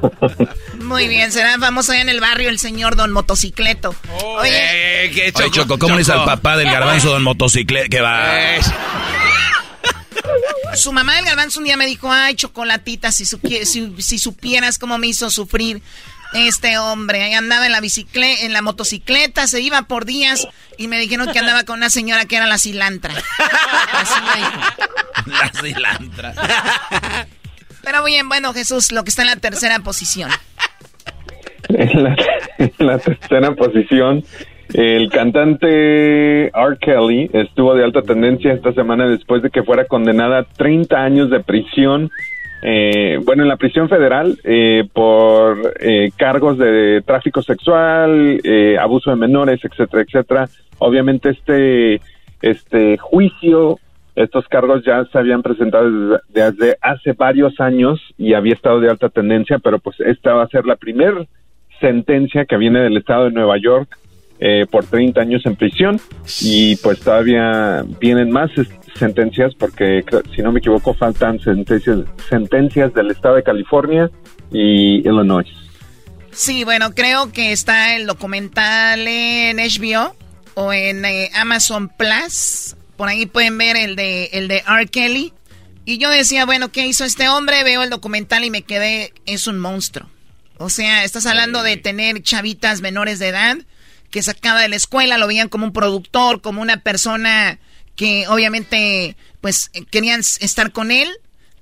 no, 0.00 0.84
Muy 0.84 1.06
bien, 1.06 1.30
será 1.30 1.56
famoso 1.60 1.92
allá 1.92 2.00
en 2.00 2.08
el 2.08 2.20
barrio 2.20 2.48
el 2.48 2.58
señor 2.58 2.96
Don 2.96 3.12
Motocicleto. 3.12 3.94
Oye, 4.24 5.04
eh, 5.04 5.10
¿qué 5.12 5.30
Choco, 5.30 5.50
Choco, 5.50 5.78
¿cómo 5.78 5.94
le 5.94 6.00
dice 6.00 6.10
al 6.10 6.24
papá 6.24 6.56
del 6.56 6.68
garbanzo 6.68 7.10
Don 7.10 7.22
Motocicleto? 7.22 7.88
Que 7.88 8.00
va. 8.00 8.28
Su 10.74 10.92
mamá 10.92 11.14
del 11.14 11.26
garbanzo 11.26 11.60
un 11.60 11.66
día 11.66 11.76
me 11.76 11.86
dijo, 11.86 12.10
ay, 12.10 12.34
chocolatita, 12.34 13.12
si, 13.12 13.24
si 13.24 14.18
supieras 14.18 14.78
cómo 14.78 14.98
me 14.98 15.06
hizo 15.06 15.30
sufrir 15.30 15.80
este 16.34 16.78
hombre. 16.78 17.22
Ahí 17.22 17.34
andaba 17.34 17.66
en 17.66 17.72
la 17.72 17.80
bicicleta, 17.80 18.44
en 18.44 18.52
la 18.52 18.62
motocicleta, 18.62 19.46
se 19.46 19.60
iba 19.60 19.82
por 19.82 20.04
días 20.04 20.48
y 20.76 20.88
me 20.88 20.98
dijeron 20.98 21.32
que 21.32 21.38
andaba 21.38 21.64
con 21.64 21.78
una 21.78 21.90
señora 21.90 22.24
que 22.24 22.36
era 22.36 22.46
la 22.46 22.58
cilantra. 22.58 23.14
La 25.26 25.50
cilantra. 25.60 26.34
Pero 27.82 28.04
bien, 28.04 28.28
bueno, 28.28 28.52
Jesús, 28.52 28.92
lo 28.92 29.02
que 29.04 29.10
está 29.10 29.22
en 29.22 29.28
la 29.28 29.36
tercera 29.36 29.78
posición. 29.80 30.30
En 31.68 32.02
la, 32.78 32.98
tercera 32.98 33.54
posición, 33.54 34.24
el 34.72 35.10
cantante 35.10 36.46
R. 36.46 36.78
Kelly 36.80 37.30
estuvo 37.32 37.74
de 37.74 37.84
alta 37.84 38.02
tendencia 38.02 38.52
esta 38.52 38.72
semana 38.72 39.06
después 39.06 39.42
de 39.42 39.50
que 39.50 39.62
fuera 39.62 39.84
condenada 39.86 40.38
a 40.38 40.44
30 40.44 40.96
años 40.96 41.30
de 41.30 41.40
prisión 41.40 42.10
eh, 42.62 43.18
bueno, 43.24 43.42
en 43.42 43.48
la 43.48 43.56
prisión 43.56 43.88
federal 43.88 44.38
eh, 44.44 44.84
por 44.92 45.74
eh, 45.80 46.10
cargos 46.16 46.58
de 46.58 47.02
tráfico 47.06 47.42
sexual, 47.42 48.40
eh, 48.42 48.76
abuso 48.78 49.10
de 49.10 49.16
menores, 49.16 49.60
etcétera, 49.64 50.02
etcétera. 50.02 50.48
Obviamente 50.78 51.30
este 51.30 52.00
este 52.40 52.98
juicio, 52.98 53.78
estos 54.14 54.46
cargos 54.48 54.84
ya 54.84 55.04
se 55.06 55.18
habían 55.18 55.42
presentado 55.42 56.20
desde, 56.28 56.76
hace 56.80 57.12
varios 57.12 57.58
años 57.60 58.00
y 58.16 58.34
había 58.34 58.54
estado 58.54 58.80
de 58.80 58.90
alta 58.90 59.08
tendencia, 59.08 59.58
pero 59.58 59.78
pues 59.78 59.98
esta 60.00 60.34
va 60.34 60.44
a 60.44 60.48
ser 60.48 60.66
la 60.66 60.76
primera 60.76 61.24
sentencia 61.80 62.44
que 62.44 62.56
viene 62.56 62.80
del 62.80 62.96
estado 62.96 63.24
de 63.24 63.32
Nueva 63.32 63.56
York 63.58 63.96
eh, 64.40 64.66
por 64.70 64.84
30 64.84 65.20
años 65.20 65.44
en 65.46 65.56
prisión 65.56 66.00
y 66.42 66.76
pues 66.76 67.00
todavía 67.00 67.84
vienen 68.00 68.30
más 68.30 68.50
sentencias 68.94 69.54
porque 69.54 70.04
si 70.34 70.42
no 70.42 70.52
me 70.52 70.60
equivoco 70.60 70.94
faltan 70.94 71.38
sentencias, 71.40 71.98
sentencias 72.28 72.92
del 72.94 73.10
estado 73.10 73.36
de 73.36 73.42
California 73.42 74.10
y 74.52 74.98
Illinois. 75.08 75.48
Sí, 76.30 76.64
bueno, 76.64 76.94
creo 76.94 77.32
que 77.32 77.52
está 77.52 77.96
el 77.96 78.06
documental 78.06 79.06
en 79.06 79.56
HBO 79.56 80.14
o 80.54 80.72
en 80.72 81.04
eh, 81.04 81.30
Amazon 81.34 81.88
Plus. 81.88 82.76
Por 82.96 83.08
ahí 83.08 83.26
pueden 83.26 83.58
ver 83.58 83.76
el 83.76 83.96
de 83.96 84.26
el 84.32 84.48
de 84.48 84.62
R. 84.66 84.86
Kelly. 84.86 85.32
Y 85.84 85.98
yo 85.98 86.10
decía, 86.10 86.44
bueno, 86.44 86.70
¿qué 86.70 86.86
hizo 86.86 87.04
este 87.04 87.28
hombre? 87.28 87.64
Veo 87.64 87.82
el 87.82 87.90
documental 87.90 88.44
y 88.44 88.50
me 88.50 88.62
quedé, 88.62 89.14
es 89.24 89.46
un 89.46 89.58
monstruo. 89.58 90.08
O 90.58 90.68
sea, 90.68 91.04
estás 91.04 91.24
hablando 91.24 91.62
de 91.62 91.76
tener 91.76 92.22
chavitas 92.22 92.82
menores 92.82 93.18
de 93.18 93.28
edad 93.28 93.56
que 94.10 94.22
sacaba 94.22 94.60
de 94.60 94.68
la 94.68 94.76
escuela, 94.76 95.18
lo 95.18 95.26
veían 95.26 95.48
como 95.48 95.66
un 95.66 95.72
productor, 95.72 96.40
como 96.40 96.62
una 96.62 96.78
persona 96.78 97.58
que 97.98 98.28
obviamente 98.28 99.16
pues 99.40 99.70
querían 99.90 100.20
estar 100.20 100.70
con 100.70 100.92
él 100.92 101.10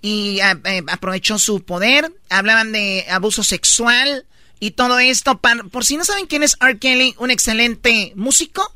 y 0.02 0.38
eh, 0.40 0.82
aprovechó 0.88 1.38
su 1.38 1.62
poder, 1.62 2.12
hablaban 2.28 2.72
de 2.72 3.06
abuso 3.10 3.42
sexual 3.42 4.26
y 4.60 4.72
todo 4.72 4.98
esto. 4.98 5.40
por 5.72 5.84
si 5.86 5.96
no 5.96 6.04
saben 6.04 6.26
quién 6.26 6.42
es 6.42 6.58
R. 6.60 6.78
Kelly, 6.78 7.14
un 7.18 7.30
excelente 7.30 8.12
músico, 8.16 8.70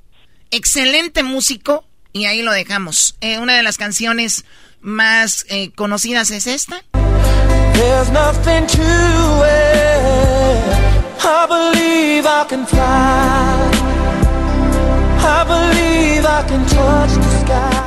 excelente 0.50 1.22
músico, 1.22 1.84
y 2.14 2.24
ahí 2.24 2.40
lo 2.42 2.50
dejamos. 2.50 3.14
Eh, 3.20 3.38
una 3.38 3.56
de 3.56 3.62
las 3.62 3.76
canciones 3.76 4.44
más 4.80 5.44
eh, 5.50 5.70
conocidas 5.74 6.30
es 6.30 6.46
esta. 6.46 6.82
There's 7.74 8.10
nothing 8.10 8.66
to 8.66 9.44
it. 9.44 10.00
I 13.02 13.89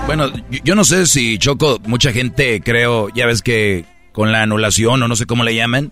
Bueno, 0.06 0.32
yo 0.64 0.76
no 0.76 0.84
sé 0.84 1.08
si 1.08 1.38
Choco, 1.38 1.80
mucha 1.86 2.12
gente 2.12 2.62
creo, 2.62 3.10
ya 3.10 3.26
ves 3.26 3.42
que 3.42 3.86
con 4.12 4.32
la 4.32 4.44
anulación 4.44 5.02
o 5.02 5.08
no 5.08 5.16
sé 5.16 5.26
cómo 5.26 5.44
le 5.44 5.56
llaman, 5.56 5.92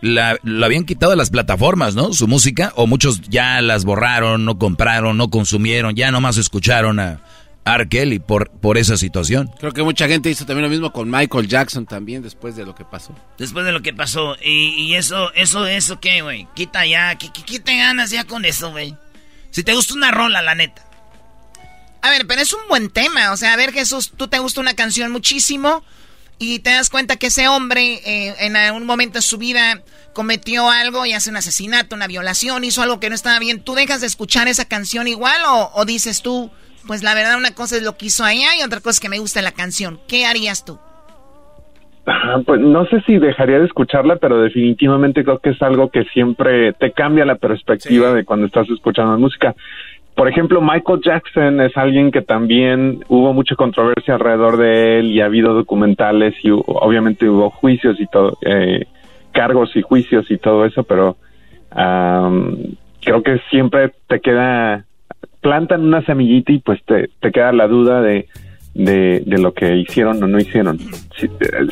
la, 0.00 0.38
habían 0.62 0.84
quitado 0.84 1.10
de 1.10 1.16
las 1.16 1.30
plataformas, 1.30 1.94
¿no? 1.94 2.12
Su 2.12 2.28
música, 2.28 2.72
o 2.76 2.86
muchos 2.86 3.22
ya 3.22 3.60
las 3.60 3.84
borraron, 3.84 4.44
no 4.44 4.58
compraron, 4.58 5.16
no 5.16 5.30
consumieron, 5.30 5.94
ya 5.94 6.10
nomás 6.10 6.36
escucharon 6.36 7.00
a 7.00 7.20
R. 7.64 7.88
Kelly 7.88 8.18
por, 8.18 8.50
por 8.50 8.78
esa 8.78 8.96
situación. 8.96 9.50
Creo 9.58 9.72
que 9.72 9.82
mucha 9.82 10.08
gente 10.08 10.30
hizo 10.30 10.46
también 10.46 10.64
lo 10.64 10.70
mismo 10.70 10.92
con 10.92 11.10
Michael 11.10 11.48
Jackson 11.48 11.86
también 11.86 12.22
después 12.22 12.56
de 12.56 12.64
lo 12.64 12.74
que 12.74 12.84
pasó. 12.84 13.14
Después 13.38 13.64
de 13.64 13.72
lo 13.72 13.82
que 13.82 13.92
pasó. 13.92 14.36
Y, 14.42 14.94
eso, 14.94 15.32
eso, 15.34 15.66
eso, 15.66 16.00
¿qué, 16.00 16.22
güey? 16.22 16.48
Quita 16.54 16.86
ya, 16.86 17.16
¿qué, 17.16 17.28
qué, 17.32 17.60
te 17.60 17.76
ganas 17.76 18.10
ya 18.10 18.24
con 18.24 18.44
eso, 18.44 18.70
güey? 18.70 18.96
Si 19.50 19.62
te 19.64 19.74
gusta 19.74 19.94
una 19.94 20.10
rola, 20.10 20.42
la 20.42 20.54
neta. 20.54 20.84
A 22.02 22.10
ver, 22.10 22.26
pero 22.26 22.40
es 22.40 22.52
un 22.52 22.60
buen 22.68 22.90
tema. 22.90 23.32
O 23.32 23.36
sea, 23.36 23.52
a 23.52 23.56
ver, 23.56 23.72
Jesús, 23.72 24.12
tú 24.16 24.28
te 24.28 24.38
gusta 24.38 24.60
una 24.60 24.74
canción 24.74 25.12
muchísimo 25.12 25.84
y 26.38 26.60
te 26.60 26.70
das 26.70 26.88
cuenta 26.88 27.16
que 27.16 27.26
ese 27.26 27.48
hombre 27.48 28.00
eh, 28.04 28.34
en 28.38 28.56
algún 28.56 28.86
momento 28.86 29.18
de 29.18 29.22
su 29.22 29.36
vida 29.36 29.82
cometió 30.14 30.70
algo 30.70 31.04
y 31.04 31.12
hace 31.12 31.30
un 31.30 31.36
asesinato, 31.36 31.94
una 31.94 32.06
violación, 32.06 32.64
hizo 32.64 32.82
algo 32.82 32.98
que 32.98 33.10
no 33.10 33.14
estaba 33.14 33.38
bien. 33.38 33.62
¿Tú 33.62 33.74
dejas 33.74 34.00
de 34.00 34.06
escuchar 34.06 34.48
esa 34.48 34.64
canción 34.64 35.06
igual 35.06 35.40
o, 35.46 35.84
dices 35.84 36.22
tú, 36.22 36.50
pues 36.86 37.02
la 37.02 37.14
verdad 37.14 37.36
una 37.36 37.54
cosa 37.54 37.76
es 37.76 37.82
lo 37.82 37.98
que 37.98 38.06
hizo 38.06 38.24
allá 38.24 38.56
y 38.56 38.62
otra 38.62 38.80
cosa 38.80 38.96
es 38.96 39.00
que 39.00 39.10
me 39.10 39.18
gusta 39.18 39.42
la 39.42 39.52
canción? 39.52 40.00
¿Qué 40.08 40.24
harías 40.24 40.64
tú? 40.64 40.80
Pues 42.46 42.60
no 42.60 42.86
sé 42.86 43.00
si 43.02 43.18
dejaría 43.18 43.58
de 43.58 43.66
escucharla, 43.66 44.16
pero 44.16 44.40
definitivamente 44.40 45.22
creo 45.22 45.38
que 45.38 45.50
es 45.50 45.62
algo 45.62 45.90
que 45.90 46.04
siempre 46.04 46.72
te 46.72 46.92
cambia 46.92 47.24
la 47.24 47.36
perspectiva 47.36 48.12
de 48.12 48.24
cuando 48.24 48.46
estás 48.46 48.68
escuchando 48.70 49.18
música. 49.18 49.54
Por 50.14 50.28
ejemplo, 50.28 50.60
Michael 50.60 51.00
Jackson 51.04 51.60
es 51.60 51.76
alguien 51.76 52.10
que 52.10 52.22
también 52.22 53.04
hubo 53.08 53.32
mucha 53.32 53.54
controversia 53.54 54.14
alrededor 54.14 54.56
de 54.56 54.98
él 54.98 55.12
y 55.12 55.20
ha 55.20 55.26
habido 55.26 55.54
documentales 55.54 56.34
y 56.42 56.50
obviamente 56.50 57.28
hubo 57.28 57.50
juicios 57.50 58.00
y 58.00 58.06
todo, 58.06 58.36
eh, 58.42 58.86
cargos 59.32 59.74
y 59.76 59.82
juicios 59.82 60.30
y 60.30 60.38
todo 60.38 60.64
eso, 60.64 60.82
pero 60.82 61.16
creo 63.00 63.22
que 63.22 63.38
siempre 63.50 63.92
te 64.08 64.20
queda, 64.20 64.84
plantan 65.40 65.84
una 65.84 66.02
semillita 66.02 66.52
y 66.52 66.58
pues 66.58 66.82
te, 66.84 67.08
te 67.20 67.30
queda 67.30 67.52
la 67.52 67.68
duda 67.68 68.02
de, 68.02 68.26
de, 68.74 69.22
de, 69.26 69.38
lo 69.38 69.52
que 69.52 69.76
hicieron 69.76 70.22
o 70.22 70.26
no 70.26 70.38
hicieron, 70.38 70.78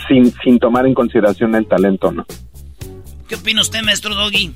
sin, 0.08 0.32
sin 0.42 0.58
tomar 0.58 0.86
en 0.86 0.94
consideración 0.94 1.54
el 1.54 1.66
talento, 1.66 2.12
¿no? 2.12 2.26
¿Qué 3.28 3.34
opina 3.34 3.60
usted, 3.60 3.82
maestro 3.82 4.14
Doggy? 4.14 4.52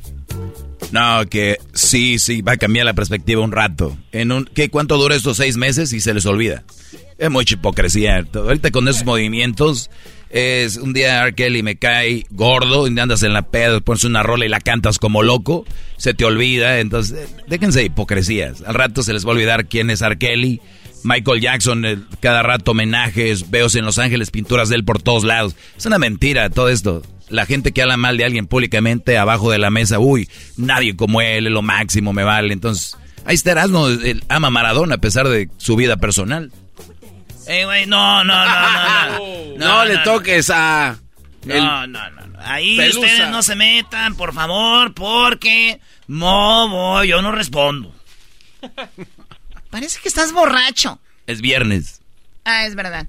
No, 0.92 1.24
que 1.28 1.58
sí, 1.72 2.18
sí, 2.18 2.42
va 2.42 2.52
a 2.52 2.56
cambiar 2.56 2.84
la 2.84 2.94
perspectiva 2.94 3.42
un 3.42 3.52
rato. 3.52 3.96
En 4.12 4.32
un, 4.32 4.44
¿qué, 4.44 4.68
¿Cuánto 4.68 4.98
dura 4.98 5.14
estos 5.14 5.38
seis 5.38 5.56
meses 5.56 5.92
y 5.92 6.00
se 6.00 6.12
les 6.12 6.26
olvida? 6.26 6.64
Es 7.18 7.30
mucha 7.30 7.54
hipocresía. 7.54 8.24
Ahorita 8.34 8.70
con 8.70 8.88
esos 8.88 9.04
movimientos, 9.04 9.90
es 10.32 10.78
un 10.78 10.92
día 10.92 11.22
R. 11.22 11.34
Kelly 11.34 11.62
me 11.62 11.76
cae 11.76 12.24
gordo 12.30 12.88
y 12.88 12.98
andas 12.98 13.22
en 13.22 13.34
la 13.34 13.42
pedo, 13.42 13.82
pones 13.82 14.04
una 14.04 14.22
rola 14.22 14.46
y 14.46 14.48
la 14.48 14.60
cantas 14.60 14.98
como 14.98 15.22
loco, 15.22 15.64
se 15.98 16.14
te 16.14 16.24
olvida. 16.24 16.80
Entonces, 16.80 17.34
déjense 17.46 17.80
de 17.80 17.84
hipocresías. 17.86 18.62
Al 18.62 18.74
rato 18.74 19.02
se 19.02 19.12
les 19.12 19.24
va 19.24 19.30
a 19.30 19.32
olvidar 19.32 19.66
quién 19.66 19.90
es 19.90 20.00
R. 20.00 20.18
Kelly. 20.18 20.60
Michael 21.04 21.40
Jackson, 21.40 22.06
cada 22.20 22.42
rato 22.42 22.72
homenajes, 22.72 23.50
veos 23.50 23.74
en 23.74 23.84
Los 23.84 23.98
Ángeles, 23.98 24.30
pinturas 24.30 24.68
de 24.68 24.76
él 24.76 24.84
por 24.84 25.02
todos 25.02 25.24
lados. 25.24 25.56
Es 25.76 25.86
una 25.86 25.98
mentira 25.98 26.50
todo 26.50 26.68
esto 26.68 27.02
la 27.32 27.46
gente 27.46 27.72
que 27.72 27.82
habla 27.82 27.96
mal 27.96 28.16
de 28.16 28.24
alguien 28.24 28.46
públicamente 28.46 29.18
abajo 29.18 29.50
de 29.50 29.58
la 29.58 29.70
mesa, 29.70 29.98
uy, 29.98 30.28
nadie 30.56 30.94
como 30.94 31.20
él, 31.20 31.46
es 31.46 31.52
lo 31.52 31.62
máximo, 31.62 32.12
me 32.12 32.24
vale. 32.24 32.52
Entonces, 32.52 32.96
ahí 33.24 33.34
está 33.34 33.52
Erasmo, 33.52 33.88
él 33.88 34.22
ama 34.28 34.48
a 34.48 34.50
Maradona 34.50 34.96
a 34.96 34.98
pesar 34.98 35.28
de 35.28 35.48
su 35.56 35.74
vida 35.74 35.96
personal. 35.96 36.52
Eh, 37.48 37.64
güey, 37.64 37.86
no, 37.86 38.22
no, 38.22 38.34
no, 38.34 38.44
no, 38.44 39.18
no. 39.18 39.42
No, 39.58 39.84
le 39.84 39.98
toques 39.98 40.50
a... 40.50 40.96
No, 41.44 41.86
no, 41.86 42.10
no, 42.10 42.22
Ahí 42.44 42.78
ustedes 42.88 43.28
no 43.30 43.42
se 43.42 43.54
metan, 43.54 44.14
por 44.14 44.32
favor, 44.32 44.94
porque... 44.94 45.80
No, 46.06 47.04
yo 47.04 47.22
no 47.22 47.32
respondo. 47.32 47.94
Parece 49.72 50.00
que 50.02 50.08
estás 50.08 50.34
borracho. 50.34 50.98
Es 51.26 51.40
viernes. 51.40 52.02
Ah, 52.44 52.66
es 52.66 52.74
verdad. 52.74 53.06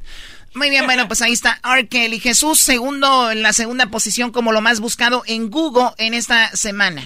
Muy 0.55 0.69
bien, 0.69 0.85
bueno, 0.85 1.07
pues 1.07 1.21
ahí 1.21 1.33
está 1.33 1.59
R. 1.61 1.87
Kelly. 1.87 2.19
Jesús, 2.19 2.57
segundo, 2.59 3.31
en 3.31 3.41
la 3.41 3.51
segunda 3.51 3.87
posición 3.87 4.31
como 4.31 4.53
lo 4.53 4.61
más 4.61 4.79
buscado 4.79 5.23
en 5.27 5.49
Google 5.49 5.89
en 5.97 6.13
esta 6.13 6.47
semana. 6.55 7.01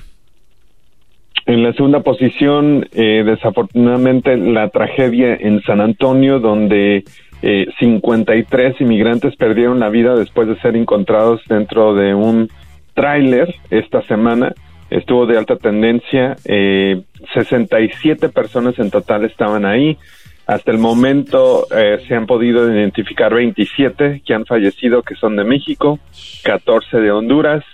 En 1.48 1.64
la 1.64 1.74
segunda 1.74 2.02
posición, 2.02 2.88
eh, 2.92 3.24
desafortunadamente, 3.26 4.38
la 4.38 4.70
tragedia 4.70 5.34
en 5.34 5.64
San 5.64 5.82
Antonio, 5.82 6.40
donde 6.40 7.04
eh, 7.42 7.66
53 7.80 8.80
inmigrantes 8.82 9.36
perdieron 9.38 9.80
la 9.80 9.90
vida 9.90 10.16
después 10.16 10.48
de 10.48 10.60
ser 10.62 10.76
encontrados 10.76 11.42
dentro 11.50 11.96
de 11.96 12.14
un 12.14 12.48
tráiler 12.94 13.56
esta 13.72 14.04
semana. 14.04 14.54
Estuvo 14.90 15.26
de 15.26 15.38
alta 15.38 15.58
tendencia. 15.58 16.36
Eh, 16.46 17.02
67 17.34 18.30
personas 18.30 18.80
en 18.80 18.90
total 18.90 19.26
estaban 19.26 19.66
ahí. 19.66 19.98
Hasta 20.46 20.72
el 20.72 20.78
momento 20.78 21.68
eh, 21.76 22.00
se 22.08 22.16
han 22.16 22.26
podido 22.26 22.72
identificar 22.74 23.34
27 23.34 24.22
que 24.26 24.34
han 24.34 24.46
fallecido, 24.46 25.04
que 25.04 25.16
son 25.16 25.36
de 25.36 25.44
México, 25.44 26.00
14 26.44 26.98
de 27.02 27.12
Honduras, 27.12 27.66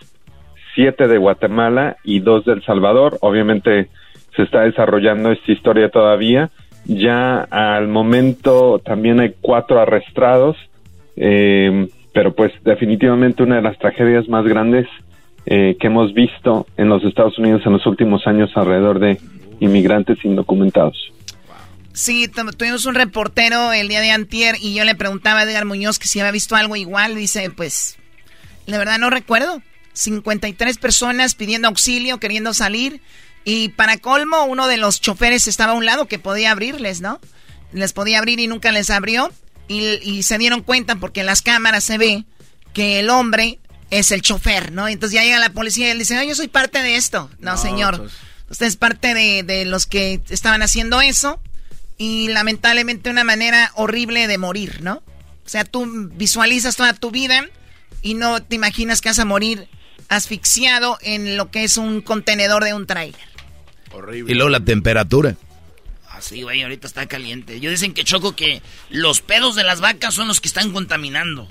7 0.73 1.07
de 1.07 1.17
Guatemala 1.19 1.97
y 2.03 2.19
2 2.19 2.45
de 2.45 2.53
El 2.53 2.63
Salvador. 2.63 3.17
Obviamente 3.21 3.89
se 4.35 4.41
está 4.41 4.61
desarrollando 4.61 5.31
esta 5.31 5.51
historia 5.51 5.89
todavía. 5.89 6.49
Ya 6.85 7.41
al 7.41 7.87
momento 7.87 8.81
también 8.83 9.19
hay 9.19 9.35
cuatro 9.39 9.79
arrestados, 9.79 10.57
eh, 11.15 11.87
pero 12.11 12.33
pues 12.33 12.51
definitivamente 12.63 13.43
una 13.43 13.57
de 13.57 13.61
las 13.61 13.77
tragedias 13.77 14.27
más 14.27 14.45
grandes 14.45 14.87
eh, 15.45 15.75
que 15.79 15.87
hemos 15.87 16.13
visto 16.13 16.67
en 16.77 16.89
los 16.89 17.03
Estados 17.03 17.37
Unidos 17.37 17.61
en 17.65 17.73
los 17.73 17.85
últimos 17.85 18.25
años 18.27 18.51
alrededor 18.55 18.99
de 18.99 19.19
inmigrantes 19.59 20.17
indocumentados. 20.23 21.13
Sí, 21.93 22.27
tuvimos 22.27 22.85
un 22.85 22.95
reportero 22.95 23.71
el 23.71 23.87
día 23.87 24.01
de 24.01 24.09
antier 24.09 24.55
y 24.59 24.73
yo 24.73 24.83
le 24.83 24.95
preguntaba 24.95 25.41
a 25.41 25.43
Edgar 25.43 25.65
Muñoz 25.65 25.99
que 25.99 26.07
si 26.07 26.19
había 26.19 26.31
visto 26.31 26.55
algo 26.55 26.75
igual. 26.75 27.15
Dice, 27.15 27.51
pues, 27.51 27.97
la 28.65 28.79
verdad 28.79 28.97
no 28.97 29.11
recuerdo. 29.11 29.61
53 29.93 30.79
personas 30.79 31.35
pidiendo 31.35 31.67
auxilio, 31.67 32.19
queriendo 32.19 32.53
salir. 32.53 33.01
Y 33.45 33.69
para 33.69 33.97
colmo, 33.97 34.45
uno 34.45 34.67
de 34.67 34.77
los 34.77 35.01
choferes 35.01 35.47
estaba 35.47 35.73
a 35.73 35.75
un 35.75 35.85
lado 35.85 36.07
que 36.07 36.17
podía 36.17 36.51
abrirles, 36.51 37.01
¿no? 37.01 37.19
Les 37.73 37.93
podía 37.93 38.17
abrir 38.17 38.39
y 38.39 38.47
nunca 38.47 38.71
les 38.71 38.89
abrió. 38.89 39.31
Y, 39.67 40.23
se 40.23 40.37
dieron 40.37 40.61
cuenta 40.61 40.95
porque 40.95 41.21
en 41.21 41.25
las 41.25 41.41
cámaras 41.41 41.83
se 41.83 41.97
ve 41.97 42.25
que 42.73 42.99
el 42.99 43.09
hombre 43.09 43.59
es 43.99 44.11
el 44.11 44.21
chofer, 44.21 44.71
¿no? 44.71 44.87
Entonces 44.87 45.15
ya 45.15 45.23
llega 45.23 45.39
la 45.39 45.51
policía 45.51 45.87
y 45.87 45.91
él 45.91 45.99
dice, 45.99 46.27
yo 46.27 46.35
soy 46.35 46.47
parte 46.47 46.81
de 46.81 46.95
esto. 46.95 47.29
No, 47.39 47.57
señor. 47.57 47.97
Pues. 47.97 48.13
Usted 48.49 48.65
es 48.65 48.75
parte 48.75 49.13
de, 49.13 49.43
de 49.43 49.65
los 49.65 49.85
que 49.85 50.21
estaban 50.29 50.61
haciendo 50.61 51.01
eso 51.01 51.39
y 51.97 52.27
lamentablemente 52.29 53.09
una 53.09 53.23
manera 53.23 53.71
horrible 53.75 54.27
de 54.27 54.37
morir, 54.37 54.81
¿no? 54.81 55.01
O 55.45 55.49
sea, 55.49 55.63
tú 55.63 55.85
visualizas 56.13 56.75
toda 56.75 56.93
tu 56.93 57.11
vida 57.11 57.45
y 58.01 58.13
no 58.13 58.41
te 58.41 58.55
imaginas 58.55 59.01
que 59.01 59.09
vas 59.09 59.19
a 59.19 59.25
morir 59.25 59.67
asfixiado 60.09 60.97
en 61.01 61.37
lo 61.37 61.51
que 61.51 61.63
es 61.63 61.77
un 61.77 62.01
contenedor 62.01 62.63
de 62.63 62.73
un 62.73 62.85
trailer. 62.85 63.21
Horrible. 63.91 64.31
Y 64.31 64.35
luego 64.35 64.49
la 64.49 64.59
temperatura. 64.59 65.35
Así, 66.09 66.41
ah, 66.41 66.43
güey, 66.43 66.61
ahorita 66.61 66.87
está 66.87 67.07
caliente. 67.07 67.59
Yo 67.59 67.69
dicen 67.69 67.93
que 67.93 68.03
choco 68.03 68.35
que 68.35 68.61
los 68.89 69.21
pedos 69.21 69.55
de 69.55 69.63
las 69.63 69.81
vacas 69.81 70.13
son 70.13 70.27
los 70.27 70.39
que 70.39 70.47
están 70.47 70.71
contaminando. 70.71 71.49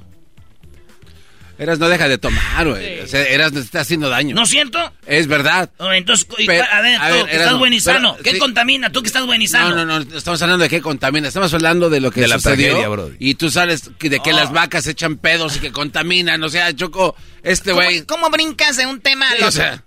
Eras 1.62 1.78
no 1.78 1.88
deja 1.88 2.08
de 2.08 2.18
tomar, 2.18 2.68
güey. 2.68 3.00
O 3.00 3.06
sea, 3.06 3.22
Eras 3.22 3.52
nos 3.52 3.64
está 3.64 3.82
haciendo 3.82 4.08
daño. 4.08 4.34
¿No 4.34 4.46
siento? 4.46 4.92
Es 5.06 5.28
verdad. 5.28 5.70
Oh, 5.78 5.92
entonces, 5.92 6.26
a 6.28 6.80
ver, 6.80 6.98
tú, 7.20 7.26
que 7.26 7.36
estás 7.36 7.58
buen 7.58 7.72
y 7.72 7.80
sano. 7.80 8.16
¿Qué 8.22 8.36
contamina? 8.38 8.90
Tú 8.90 9.00
que 9.00 9.06
estás 9.06 9.24
buen 9.26 9.40
y 9.40 9.46
sano. 9.46 9.76
No, 9.76 9.84
no, 9.84 10.00
no. 10.00 10.16
Estamos 10.16 10.42
hablando 10.42 10.64
de 10.64 10.68
qué 10.68 10.80
contamina. 10.80 11.28
Estamos 11.28 11.54
hablando 11.54 11.88
de 11.88 12.00
lo 12.00 12.10
que 12.10 12.22
de 12.22 12.28
la 12.28 12.40
sucedió. 12.40 12.90
bro. 12.90 13.12
Y 13.20 13.34
tú 13.34 13.48
sales 13.48 13.90
de 14.00 14.20
que 14.20 14.32
las 14.32 14.50
oh. 14.50 14.52
vacas 14.52 14.88
echan 14.88 15.18
pedos 15.18 15.56
y 15.56 15.60
que 15.60 15.70
contaminan. 15.70 16.42
O 16.42 16.48
sea, 16.48 16.74
Choco, 16.74 17.14
este 17.44 17.72
güey... 17.72 18.02
¿Cómo, 18.02 18.28
brincas 18.30 18.76
de 18.76 18.86
un 18.86 19.00
tema 19.00 19.26
a 19.30 19.46
O 19.46 19.50
sea... 19.52 19.84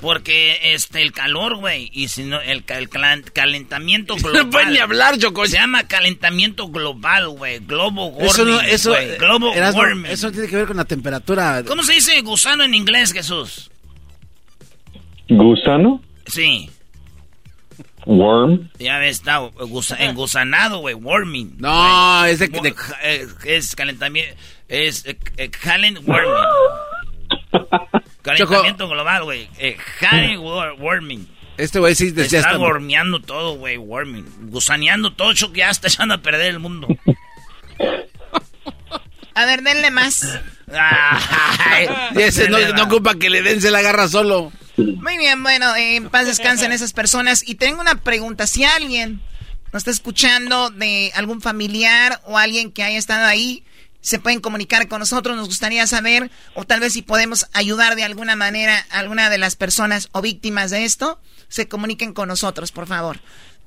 Porque 0.00 0.58
este 0.74 1.02
el 1.02 1.12
calor, 1.12 1.56
güey, 1.56 1.90
y 1.92 2.08
si 2.08 2.24
no 2.24 2.40
el, 2.40 2.64
calentamiento 2.64 4.14
global. 4.22 4.44
No 4.44 4.50
pueden 4.50 4.72
ni 4.72 4.78
hablar, 4.78 5.18
Choco. 5.18 5.46
Se 5.46 5.58
llama 5.58 5.86
calentamiento 5.86 6.68
global, 6.68 7.28
güey. 7.28 7.58
Globo 7.60 8.06
warming. 8.06 8.30
Eso 8.30 8.44
no, 8.44 8.60
eso, 8.60 8.94
Globo 9.18 9.52
warming. 9.52 10.10
Eso 10.10 10.32
tiene 10.32 10.48
que 10.48 10.56
ver 10.56 10.66
con 10.66 10.76
la 10.76 10.84
temperatura. 10.84 11.62
¿Cómo 11.66 11.82
se 11.82 11.94
dice 11.94 12.20
gusano 12.22 12.64
en 12.64 12.74
inglés, 12.74 13.12
Jesús? 13.12 13.70
¿Gusano? 15.28 16.02
Sí. 16.26 16.70
Worm. 18.06 18.70
Ya 18.78 18.98
ves, 18.98 19.18
está 19.18 19.50
engusanado, 19.98 20.78
güey, 20.78 20.94
warming. 20.94 21.56
No, 21.58 22.24
es 22.24 22.38
de, 22.38 22.48
de, 22.48 22.74
eh, 23.02 23.26
es 23.44 23.76
calentamiento, 23.76 24.34
es 24.68 25.04
eh, 25.06 25.18
eh, 25.36 25.50
calent 25.50 25.98
warming. 26.06 26.32
Calentamiento 28.36 28.88
global, 28.88 29.24
güey. 29.24 29.48
Eh, 29.58 29.76
warming. 30.78 31.26
Este 31.56 31.78
güey 31.78 31.94
sí 31.94 32.10
decía... 32.10 32.40
Está 32.40 32.58
wormeando 32.58 33.20
todo, 33.20 33.56
güey, 33.56 33.76
warming. 33.76 34.50
Gusaneando 34.50 35.12
todo, 35.12 35.34
Choco, 35.34 35.54
ya 35.54 35.70
está 35.70 35.88
echando 35.88 36.14
a 36.14 36.18
perder 36.18 36.46
el 36.46 36.58
mundo. 36.58 36.88
a 39.34 39.44
ver, 39.44 39.62
denle 39.62 39.90
más. 39.90 40.40
ese 42.16 42.48
no, 42.48 42.58
no, 42.72 42.84
ocupa 42.84 43.16
que 43.16 43.28
le 43.28 43.42
den, 43.42 43.60
se 43.60 43.70
la 43.70 43.80
agarra 43.80 44.08
solo. 44.08 44.52
Muy 44.76 45.18
bien, 45.18 45.42
bueno, 45.42 45.74
en 45.76 46.08
paz 46.08 46.26
descansen 46.26 46.72
esas 46.72 46.92
personas. 46.92 47.46
Y 47.46 47.56
tengo 47.56 47.80
una 47.80 47.96
pregunta. 47.96 48.46
Si 48.46 48.64
alguien 48.64 49.20
nos 49.72 49.80
está 49.80 49.90
escuchando 49.90 50.70
de 50.70 51.12
algún 51.14 51.40
familiar 51.40 52.20
o 52.24 52.38
alguien 52.38 52.72
que 52.72 52.82
haya 52.82 52.98
estado 52.98 53.26
ahí, 53.26 53.64
se 54.00 54.18
pueden 54.18 54.40
comunicar 54.40 54.88
con 54.88 55.00
nosotros. 55.00 55.36
Nos 55.36 55.48
gustaría 55.48 55.86
saber, 55.86 56.30
o 56.54 56.64
tal 56.64 56.80
vez 56.80 56.92
si 56.92 57.02
podemos 57.02 57.46
ayudar 57.52 57.96
de 57.96 58.04
alguna 58.04 58.36
manera 58.36 58.84
a 58.90 58.98
alguna 58.98 59.30
de 59.30 59.38
las 59.38 59.56
personas 59.56 60.08
o 60.12 60.22
víctimas 60.22 60.70
de 60.70 60.84
esto, 60.84 61.18
se 61.48 61.68
comuniquen 61.68 62.12
con 62.12 62.28
nosotros, 62.28 62.72
por 62.72 62.86
favor. 62.86 63.18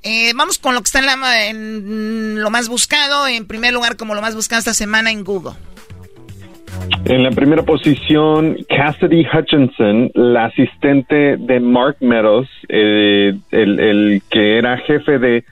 Eh, 0.03 0.33
vamos 0.35 0.57
con 0.57 0.75
lo 0.75 0.81
que 0.81 0.85
está 0.85 0.99
en, 0.99 1.05
la, 1.05 1.47
en 1.47 2.41
lo 2.41 2.49
más 2.49 2.67
buscado, 2.67 3.27
en 3.27 3.47
primer 3.47 3.73
lugar 3.73 3.95
como 3.95 4.15
lo 4.15 4.21
más 4.21 4.35
buscado 4.35 4.59
esta 4.59 4.73
semana 4.73 5.11
en 5.11 5.23
Google. 5.23 5.53
En 7.05 7.23
la 7.23 7.31
primera 7.31 7.63
posición, 7.63 8.57
Cassidy 8.67 9.25
Hutchinson, 9.25 10.11
la 10.13 10.45
asistente 10.45 11.37
de 11.37 11.59
Mark 11.59 11.97
Meadows, 12.01 12.49
eh, 12.67 13.33
el, 13.51 13.79
el, 13.79 14.21
que 14.29 14.57
era 14.57 14.77
jefe 14.77 15.19
de, 15.19 15.45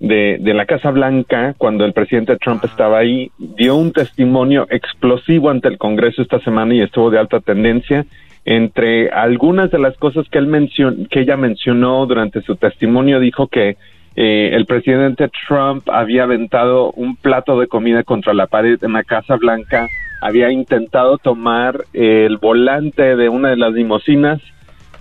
de, 0.00 0.38
de, 0.40 0.54
la 0.54 0.66
Casa 0.66 0.90
Blanca 0.90 1.54
cuando 1.56 1.84
el 1.84 1.92
presidente 1.92 2.36
Trump 2.36 2.64
estaba 2.64 2.98
ahí, 2.98 3.30
dio 3.38 3.76
un 3.76 3.92
testimonio 3.92 4.66
explosivo 4.70 5.50
ante 5.50 5.68
el 5.68 5.78
Congreso 5.78 6.22
esta 6.22 6.40
semana 6.40 6.74
y 6.74 6.80
estuvo 6.80 7.10
de 7.10 7.18
alta 7.18 7.40
tendencia. 7.40 8.04
Entre 8.44 9.08
algunas 9.08 9.70
de 9.70 9.78
las 9.78 9.96
cosas 9.96 10.28
que, 10.28 10.38
él 10.38 10.46
mencionó, 10.46 11.08
que 11.08 11.20
ella 11.20 11.36
mencionó 11.36 12.04
durante 12.06 12.42
su 12.42 12.56
testimonio, 12.56 13.18
dijo 13.18 13.48
que 13.48 13.78
eh, 14.16 14.50
el 14.52 14.66
presidente 14.66 15.30
Trump 15.48 15.88
había 15.88 16.24
aventado 16.24 16.92
un 16.92 17.16
plato 17.16 17.58
de 17.58 17.66
comida 17.66 18.02
contra 18.02 18.34
la 18.34 18.46
pared 18.46 18.78
en 18.82 18.92
la 18.92 19.02
Casa 19.02 19.36
Blanca 19.36 19.88
había 20.24 20.50
intentado 20.50 21.18
tomar 21.18 21.84
el 21.92 22.38
volante 22.38 23.14
de 23.14 23.28
una 23.28 23.50
de 23.50 23.58
las 23.58 23.74
limosinas 23.74 24.40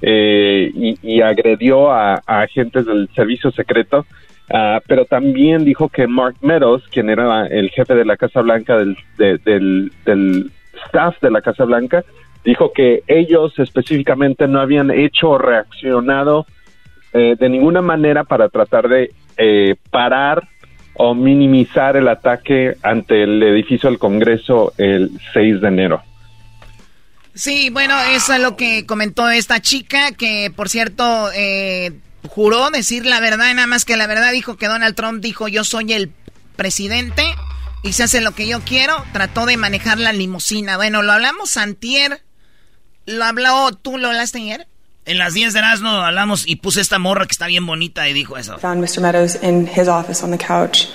eh, 0.01 0.69
y, 1.01 1.21
agredió 1.21 1.93
a, 1.93 2.15
agentes 2.27 2.85
del 2.85 3.07
servicio 3.15 3.49
secreto, 3.51 4.05
ah, 4.53 4.79
pero 4.87 5.05
también 5.05 5.65
dijo 5.65 5.89
que 5.89 6.07
Mark 6.07 6.37
Meadows, 6.41 6.87
quien 6.89 7.09
era 7.09 7.47
el 7.47 7.69
jefe 7.71 7.93
de 7.95 8.05
la 8.05 8.15
Casa 8.15 8.41
Blanca, 8.41 8.77
del, 8.77 8.97
del, 9.17 10.51
staff 10.85 11.19
de 11.21 11.31
la 11.31 11.41
Casa 11.41 11.65
Blanca, 11.65 12.03
dijo 12.45 12.71
que 12.71 13.03
ellos 13.07 13.57
específicamente 13.57 14.47
no 14.47 14.59
habían 14.61 14.91
hecho 14.91 15.31
o 15.31 15.37
reaccionado 15.37 16.45
eh, 17.13 17.35
de 17.39 17.49
ninguna 17.49 17.81
manera 17.81 18.23
para 18.23 18.49
tratar 18.49 18.87
de 18.87 19.11
eh, 19.37 19.75
parar 19.89 20.47
o 20.95 21.15
minimizar 21.15 21.97
el 21.97 22.07
ataque 22.07 22.75
ante 22.83 23.23
el 23.23 23.41
edificio 23.41 23.89
del 23.89 23.99
Congreso 23.99 24.73
el 24.77 25.11
6 25.33 25.61
de 25.61 25.67
enero. 25.67 26.01
Sí, 27.33 27.71
bueno, 27.71 27.95
eso 28.11 28.33
es 28.33 28.41
lo 28.41 28.55
que 28.55 28.85
comentó 28.85 29.27
esta 29.29 29.59
chica, 29.59 30.11
que 30.11 30.51
por 30.55 30.69
cierto 30.69 31.29
eh, 31.35 31.91
juró 32.30 32.69
decir 32.69 33.05
la 33.05 33.19
verdad, 33.19 33.53
nada 33.53 33.67
más 33.67 33.86
que 33.86 33.97
la 33.97 34.07
verdad 34.07 34.32
dijo 34.32 34.57
que 34.57 34.67
Donald 34.67 34.95
Trump 34.95 35.21
dijo 35.21 35.47
yo 35.47 35.63
soy 35.63 35.93
el 35.93 36.11
presidente 36.55 37.24
y 37.84 37.93
se 37.93 38.03
hace 38.03 38.21
lo 38.21 38.32
que 38.32 38.47
yo 38.47 38.61
quiero, 38.61 39.03
trató 39.11 39.45
de 39.45 39.57
manejar 39.57 39.99
la 39.99 40.13
limusina. 40.13 40.78
Bueno, 40.78 41.01
lo 41.01 41.11
hablamos 41.11 41.57
antier, 41.57 42.21
lo 43.05 43.26
habló, 43.26 43.71
¿tú 43.74 43.97
lo 43.97 44.07
hablaste 44.07 44.39
ayer? 44.39 44.67
En 45.05 45.17
las 45.17 45.34
10 45.34 45.51
de 45.51 45.59
Erasmo 45.59 45.89
hablamos 45.89 46.47
y 46.47 46.55
puse 46.55 46.80
esta 46.80 46.97
morra 46.97 47.26
que 47.26 47.34
está 47.34 47.47
bien 47.47 47.65
bonita 47.65 48.07
y 48.07 48.13
dijo 48.13 48.38
eso. 48.38 48.57
Found 48.59 48.82
Mr. 48.82 49.01
Meadows 49.01 49.36
in 49.43 49.67
his 49.67 49.89
office 49.89 50.24
on 50.24 50.32
the 50.32 50.38
couch. 50.38 50.88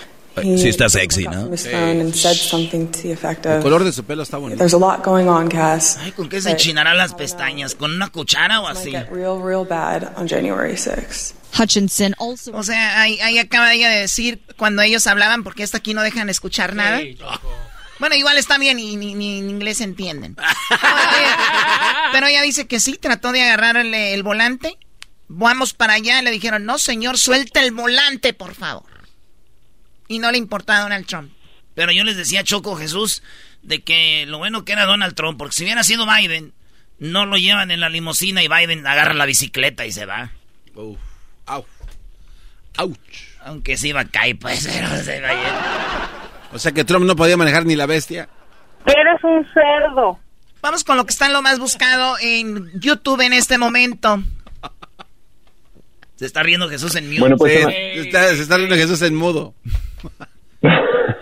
Sí 0.43 0.69
está 0.69 0.89
sexy, 0.89 1.25
¿no? 1.25 1.51
And 1.73 2.15
said 2.15 2.35
something 2.35 2.87
to 2.87 2.99
the 3.03 3.13
effect 3.13 3.47
of, 3.47 3.57
El 3.57 3.63
color 3.63 3.85
de 3.85 3.93
su 3.93 4.05
pelo 4.05 4.23
está 4.23 4.39
bonito. 4.39 4.59
There's 4.59 4.75
a 4.75 4.79
lot 4.79 5.05
going 5.05 5.27
on, 5.27 5.49
Cass. 5.49 5.99
Ay, 6.01 6.13
¿con 6.13 6.29
qué 6.29 6.41
se 6.41 6.51
enchinará 6.51 6.95
las 6.95 7.15
pestañas? 7.15 7.75
¿Con 7.75 7.93
una 7.93 8.09
cuchara 8.09 8.61
o 8.61 8.69
así? 8.69 8.91
Get 8.91 9.11
real, 9.11 9.41
real 9.43 9.67
bad 9.67 10.19
on 10.19 10.29
January 10.29 10.77
6 10.77 11.35
Hutchinson 11.59 12.15
also... 12.19 12.53
O 12.55 12.63
sea, 12.63 13.01
ahí, 13.01 13.19
ahí 13.21 13.39
acaba 13.39 13.73
ella 13.73 13.89
de 13.89 14.01
decir 14.01 14.43
cuando 14.57 14.83
ellos 14.83 15.07
hablaban, 15.07 15.43
porque 15.43 15.63
hasta 15.63 15.79
aquí 15.79 15.95
no 15.95 16.03
dejan 16.03 16.29
escuchar 16.29 16.75
nada. 16.75 17.01
Bueno, 17.99 18.15
igual 18.15 18.37
está 18.37 18.59
bien 18.59 18.79
y 18.79 18.97
ni, 18.97 19.13
en 19.39 19.51
inglés 19.51 19.81
entienden. 19.81 20.37
Pero 22.13 22.27
ella 22.27 22.43
dice 22.43 22.67
que 22.67 22.81
sí, 22.81 22.97
trató 22.97 23.33
de 23.33 23.43
agarrarle 23.43 24.15
el 24.15 24.23
volante. 24.23 24.79
Vamos 25.27 25.75
para 25.75 25.95
allá. 25.95 26.23
Le 26.23 26.31
dijeron, 26.31 26.65
no, 26.65 26.79
señor, 26.79 27.19
suelta 27.19 27.61
el 27.61 27.73
volante, 27.73 28.33
por 28.33 28.55
favor. 28.55 28.98
Y 30.09 30.19
no 30.19 30.33
le 30.33 30.39
importaba 30.39 30.81
a 30.81 30.83
Donald 30.83 31.07
Trump. 31.07 31.33
Pero 31.75 31.93
yo 31.93 32.03
les 32.03 32.17
decía, 32.17 32.43
Choco 32.43 32.77
Jesús, 32.77 33.23
de 33.63 33.83
que 33.83 34.25
lo 34.27 34.39
bueno 34.39 34.65
que 34.65 34.73
era 34.73 34.85
Donald 34.85 35.15
Trump, 35.15 35.39
porque 35.39 35.55
si 35.55 35.65
hubiera 35.65 35.85
sido 35.85 36.07
Biden, 36.07 36.53
no 36.99 37.27
lo 37.27 37.37
llevan 37.37 37.71
en 37.71 37.81
la 37.81 37.89
limusina 37.89 38.43
y 38.43 38.49
Biden 38.49 38.87
agarra 38.87 39.15
la 39.15 39.27
bicicleta 39.27 39.87
y 39.87 39.93
se 39.93 40.07
va. 40.07 40.33
Uf, 40.75 40.99
au, 41.47 41.67
Aunque 43.45 43.77
se 43.77 43.89
iba 43.89 44.01
a 44.01 44.05
caer, 44.07 44.39
pues, 44.39 44.67
pero 44.73 44.89
se 45.03 45.21
va 45.21 45.29
a 45.29 46.29
o 46.53 46.59
sea 46.59 46.73
que 46.73 46.85
Trump 46.85 47.05
no 47.05 47.17
podía 47.17 47.37
manejar 47.37 47.67
ni 47.67 47.77
la 47.77 47.87
bestia. 47.87 48.29
Eres 48.87 49.23
un 49.23 49.47
cerdo. 49.53 50.19
Vamos 50.61 50.83
con 50.83 50.97
lo 50.97 51.05
que 51.05 51.13
está 51.13 51.27
en 51.27 51.33
lo 51.33 51.43
más 51.43 51.59
buscado 51.59 52.17
en 52.21 52.71
YouTube 52.81 53.21
en 53.21 53.33
este 53.33 53.59
momento. 53.59 54.23
Se 56.19 56.27
está 56.27 56.43
riendo 56.43 56.69
Jesús 56.69 56.97
en 56.97 57.09
mudo. 57.09 57.21
Bueno, 57.21 57.37
pues 57.37 57.53
se, 57.53 58.01
está, 58.01 58.57
riendo 58.57 58.75
Jesús 58.75 59.01
en 59.03 59.15
mudo. 59.15 59.55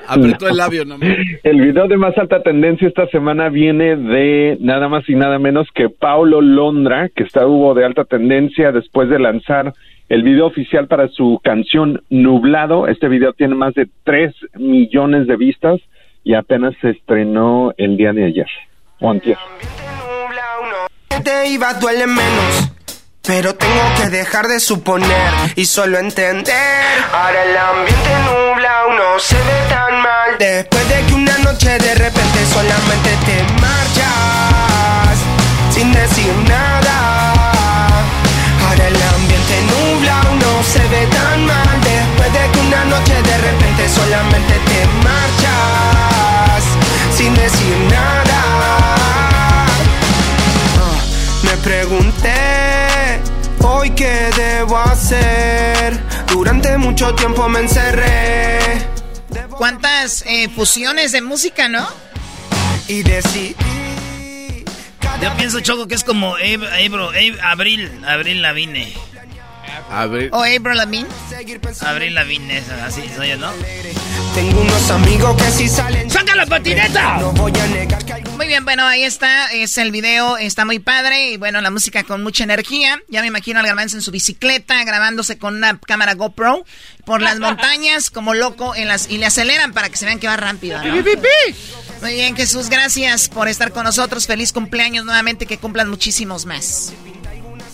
Apretó 0.09 0.49
el 0.49 0.57
labio 0.57 0.87
nomás. 0.87 1.11
El 1.43 1.61
video 1.61 1.87
de 1.87 1.99
más 1.99 2.17
alta 2.17 2.43
tendencia 2.43 2.89
esta 2.89 3.07
semana 3.09 3.51
viene 3.51 3.95
de 3.97 4.57
nada 4.59 4.89
más 4.89 5.07
y 5.07 5.15
nada 5.15 5.39
menos 5.39 5.69
que 5.75 5.91
Paulo 5.91 6.41
Londra, 6.41 7.11
que 7.11 7.25
está 7.25 7.47
hubo 7.47 7.75
de 7.75 7.85
alta 7.85 8.05
tendencia 8.05 8.73
después 8.73 9.11
de 9.11 9.19
lanzar 9.19 9.75
el 10.09 10.23
video 10.23 10.47
oficial 10.47 10.87
para 10.87 11.09
su 11.09 11.43
canción 11.45 12.03
Nublado. 12.09 12.89
Este 12.89 13.09
video 13.09 13.35
tiene 13.35 13.55
más 13.55 13.75
de 13.75 13.89
3 14.05 14.35
millones 14.55 15.27
de 15.27 15.37
vistas 15.37 15.79
y 16.25 16.33
apenas 16.33 16.75
se 16.81 16.89
estrenó 16.91 17.75
el 17.77 17.99
día 17.99 18.15
de 18.15 18.25
ayer 18.25 18.49
o 19.01 19.11
antier. 19.11 19.37
Te 21.23 21.51
iba 21.51 21.75
duele 21.75 22.07
menos. 22.07 22.76
Pero 23.27 23.57
tengo 23.57 23.83
que 23.97 24.09
dejar 24.09 24.47
de 24.47 24.61
suponer 24.61 25.33
y 25.57 25.67
solo 25.67 25.99
entender. 25.99 26.55
Ahora 27.13 27.43
el 27.43 27.57
ambiente 27.57 28.11
nubla, 28.25 28.85
no 28.97 29.19
se 29.19 29.35
ve 29.35 29.61
tan 29.69 30.01
mal. 30.01 30.39
Después 30.39 30.89
de 30.89 31.03
que 31.07 31.15
una 31.15 31.37
noche 31.39 31.77
de 31.77 31.95
repente 31.97 32.47
solamente 32.55 33.11
te 33.27 33.43
marchas 33.61 35.19
sin 35.73 35.93
decir 35.93 36.33
nada. 36.49 38.05
Ahora 38.69 38.87
el 38.87 39.03
ambiente 39.03 39.61
nubla, 39.73 40.23
no 40.41 40.63
se 40.63 40.87
ve 40.87 41.07
tan 41.09 41.47
mal. 41.47 41.81
Después 41.83 42.33
de 42.33 42.51
que 42.53 42.61
una 42.61 42.85
noche 42.85 43.23
de 43.23 43.39
repente 43.39 43.89
solamente 43.89 44.55
te 44.55 44.87
marchas 45.03 46.63
sin 47.17 47.35
decir 47.35 47.77
nada. 47.91 48.26
Hacer. 54.97 55.99
Durante 56.33 56.77
mucho 56.79 57.15
tiempo 57.15 57.49
me 57.49 57.61
encerré. 57.61 58.59
¿Cuántas 59.51 60.25
eh, 60.27 60.49
fusiones 60.49 61.13
de 61.13 61.21
música, 61.21 61.69
no? 61.69 61.87
Y 62.89 63.03
decidí 63.03 63.55
yo 65.23 65.35
pienso, 65.37 65.61
Choco, 65.61 65.89
que 65.89 65.95
es 65.95 66.05
como 66.05 66.35
Abril, 67.43 68.05
Abril 68.07 68.43
Lavigne. 68.43 68.93
Abril. 69.91 70.31
¿O 70.33 70.43
Abril 70.43 70.77
Lavigne? 70.77 71.09
Abril 71.81 72.15
Lavigne, 72.15 72.63
así 72.85 73.03
soy 73.15 73.31
yo, 73.31 73.37
¿no? 73.37 73.53
Tengo 74.35 74.61
unos 74.61 74.91
amigos 74.91 75.37
que 75.43 75.51
si 75.51 75.69
salen... 75.69 76.11
¡Saca 76.11 76.35
la 76.35 76.47
patineta! 76.47 77.19
Muy 78.37 78.47
bien, 78.47 78.65
bueno, 78.65 78.87
ahí 78.87 79.03
está, 79.03 79.47
es 79.47 79.79
el 79.79 79.91
video, 79.91 80.37
está 80.37 80.65
muy 80.65 80.79
padre 80.79 81.31
y 81.31 81.37
bueno, 81.37 81.61
la 81.61 81.71
música 81.71 82.05
con 82.05 82.23
mucha 82.23 82.45
energía. 82.45 83.01
Ya 83.09 83.23
me 83.23 83.29
imagino 83.29 83.61
al 83.61 83.67
garbanzo 83.67 83.97
en 83.97 84.03
su 84.03 84.11
bicicleta, 84.11 84.85
grabándose 84.85 85.39
con 85.39 85.57
una 85.57 85.79
cámara 85.79 86.15
GoPro 86.15 86.65
por 87.05 87.23
las 87.23 87.39
montañas 87.39 88.11
como 88.11 88.35
loco 88.35 88.75
en 88.75 88.89
las 88.89 89.09
y 89.09 89.19
le 89.19 89.27
aceleran 89.27 89.73
para 89.73 89.89
que 89.89 89.97
se 89.97 90.05
vean 90.05 90.19
que 90.19 90.29
va 90.29 90.37
rápido. 90.37 90.83
¿no? 90.83 90.93
Muy 92.03 92.13
bien, 92.13 92.37
Jesús, 92.37 92.69
gracias 92.69 93.29
por 93.29 93.49
estar 93.49 93.73
con 93.73 93.85
nosotros. 93.85 94.27
Feliz 94.27 94.53
cumpleaños 94.53 95.05
nuevamente, 95.05 95.47
que 95.47 95.59
cumplan 95.59 95.89
muchísimos 95.89 96.45
más. 96.45 96.93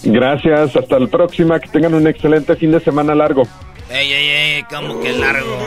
Gracias, 0.04 0.76
hasta 0.76 0.98
la 0.98 1.06
próxima, 1.06 1.60
que 1.60 1.68
tengan 1.68 1.94
un 1.94 2.06
excelente 2.06 2.56
fin 2.56 2.72
de 2.72 2.80
semana 2.80 3.14
largo. 3.14 3.42
Ey, 3.88 4.12
ey, 4.12 4.28
ey, 4.28 4.62
¿cómo 4.64 5.00
que 5.00 5.12
largo? 5.12 5.58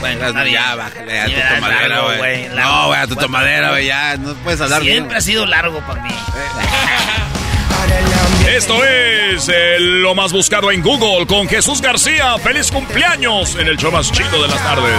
Bueno, 0.00 0.26
está 0.26 0.46
ya, 0.46 0.74
bájale 0.74 1.20
a 1.20 1.26
tu 1.26 1.54
tomadera, 1.54 2.00
güey. 2.18 2.48
No, 2.48 2.86
güey, 2.88 3.00
a 3.00 3.06
tu 3.06 3.16
tomadera, 3.16 3.70
güey, 3.70 3.86
ya, 3.86 4.16
no 4.16 4.34
puedes 4.34 4.60
hablar 4.60 4.82
Siempre 4.82 5.16
ha 5.16 5.20
sido 5.20 5.46
largo 5.46 5.80
para 5.80 6.02
mí. 6.02 6.10
Esto 8.48 8.84
es 8.84 9.48
eh, 9.48 9.76
lo 9.78 10.14
más 10.14 10.32
buscado 10.32 10.70
en 10.70 10.82
Google 10.82 11.26
con 11.26 11.48
Jesús 11.48 11.80
García. 11.80 12.38
¡Feliz 12.38 12.70
cumpleaños! 12.70 13.56
En 13.56 13.66
el 13.66 13.76
show 13.76 13.90
más 13.90 14.12
chido 14.12 14.42
de 14.42 14.48
las 14.48 14.62
tardes. 14.62 14.94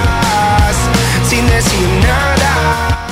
Sin 1.27 1.47
decir 1.47 1.87
nada. 2.01 3.07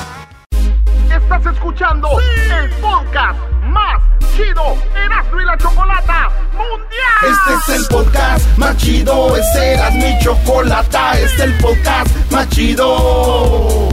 Estás 1.16 1.46
escuchando 1.54 2.10
el 2.20 2.70
podcast 2.82 3.40
más 3.64 4.02
chido 4.36 4.78
Erasmo 4.96 5.42
y 5.42 5.46
la 5.46 5.58
Chocolata 5.58 6.30
Mundial. 6.54 7.22
Este 7.22 7.74
es 7.74 7.80
el 7.80 7.88
podcast 7.88 8.58
más 8.58 8.78
chido. 8.78 9.36
Este 9.38 9.74
era 9.74 9.90
mi 9.92 10.18
chocolata. 10.20 11.20
Este 11.20 11.26
es 11.26 11.40
el 11.42 11.58
podcast 11.58 12.32
más 12.32 12.50
chido. 12.50 13.93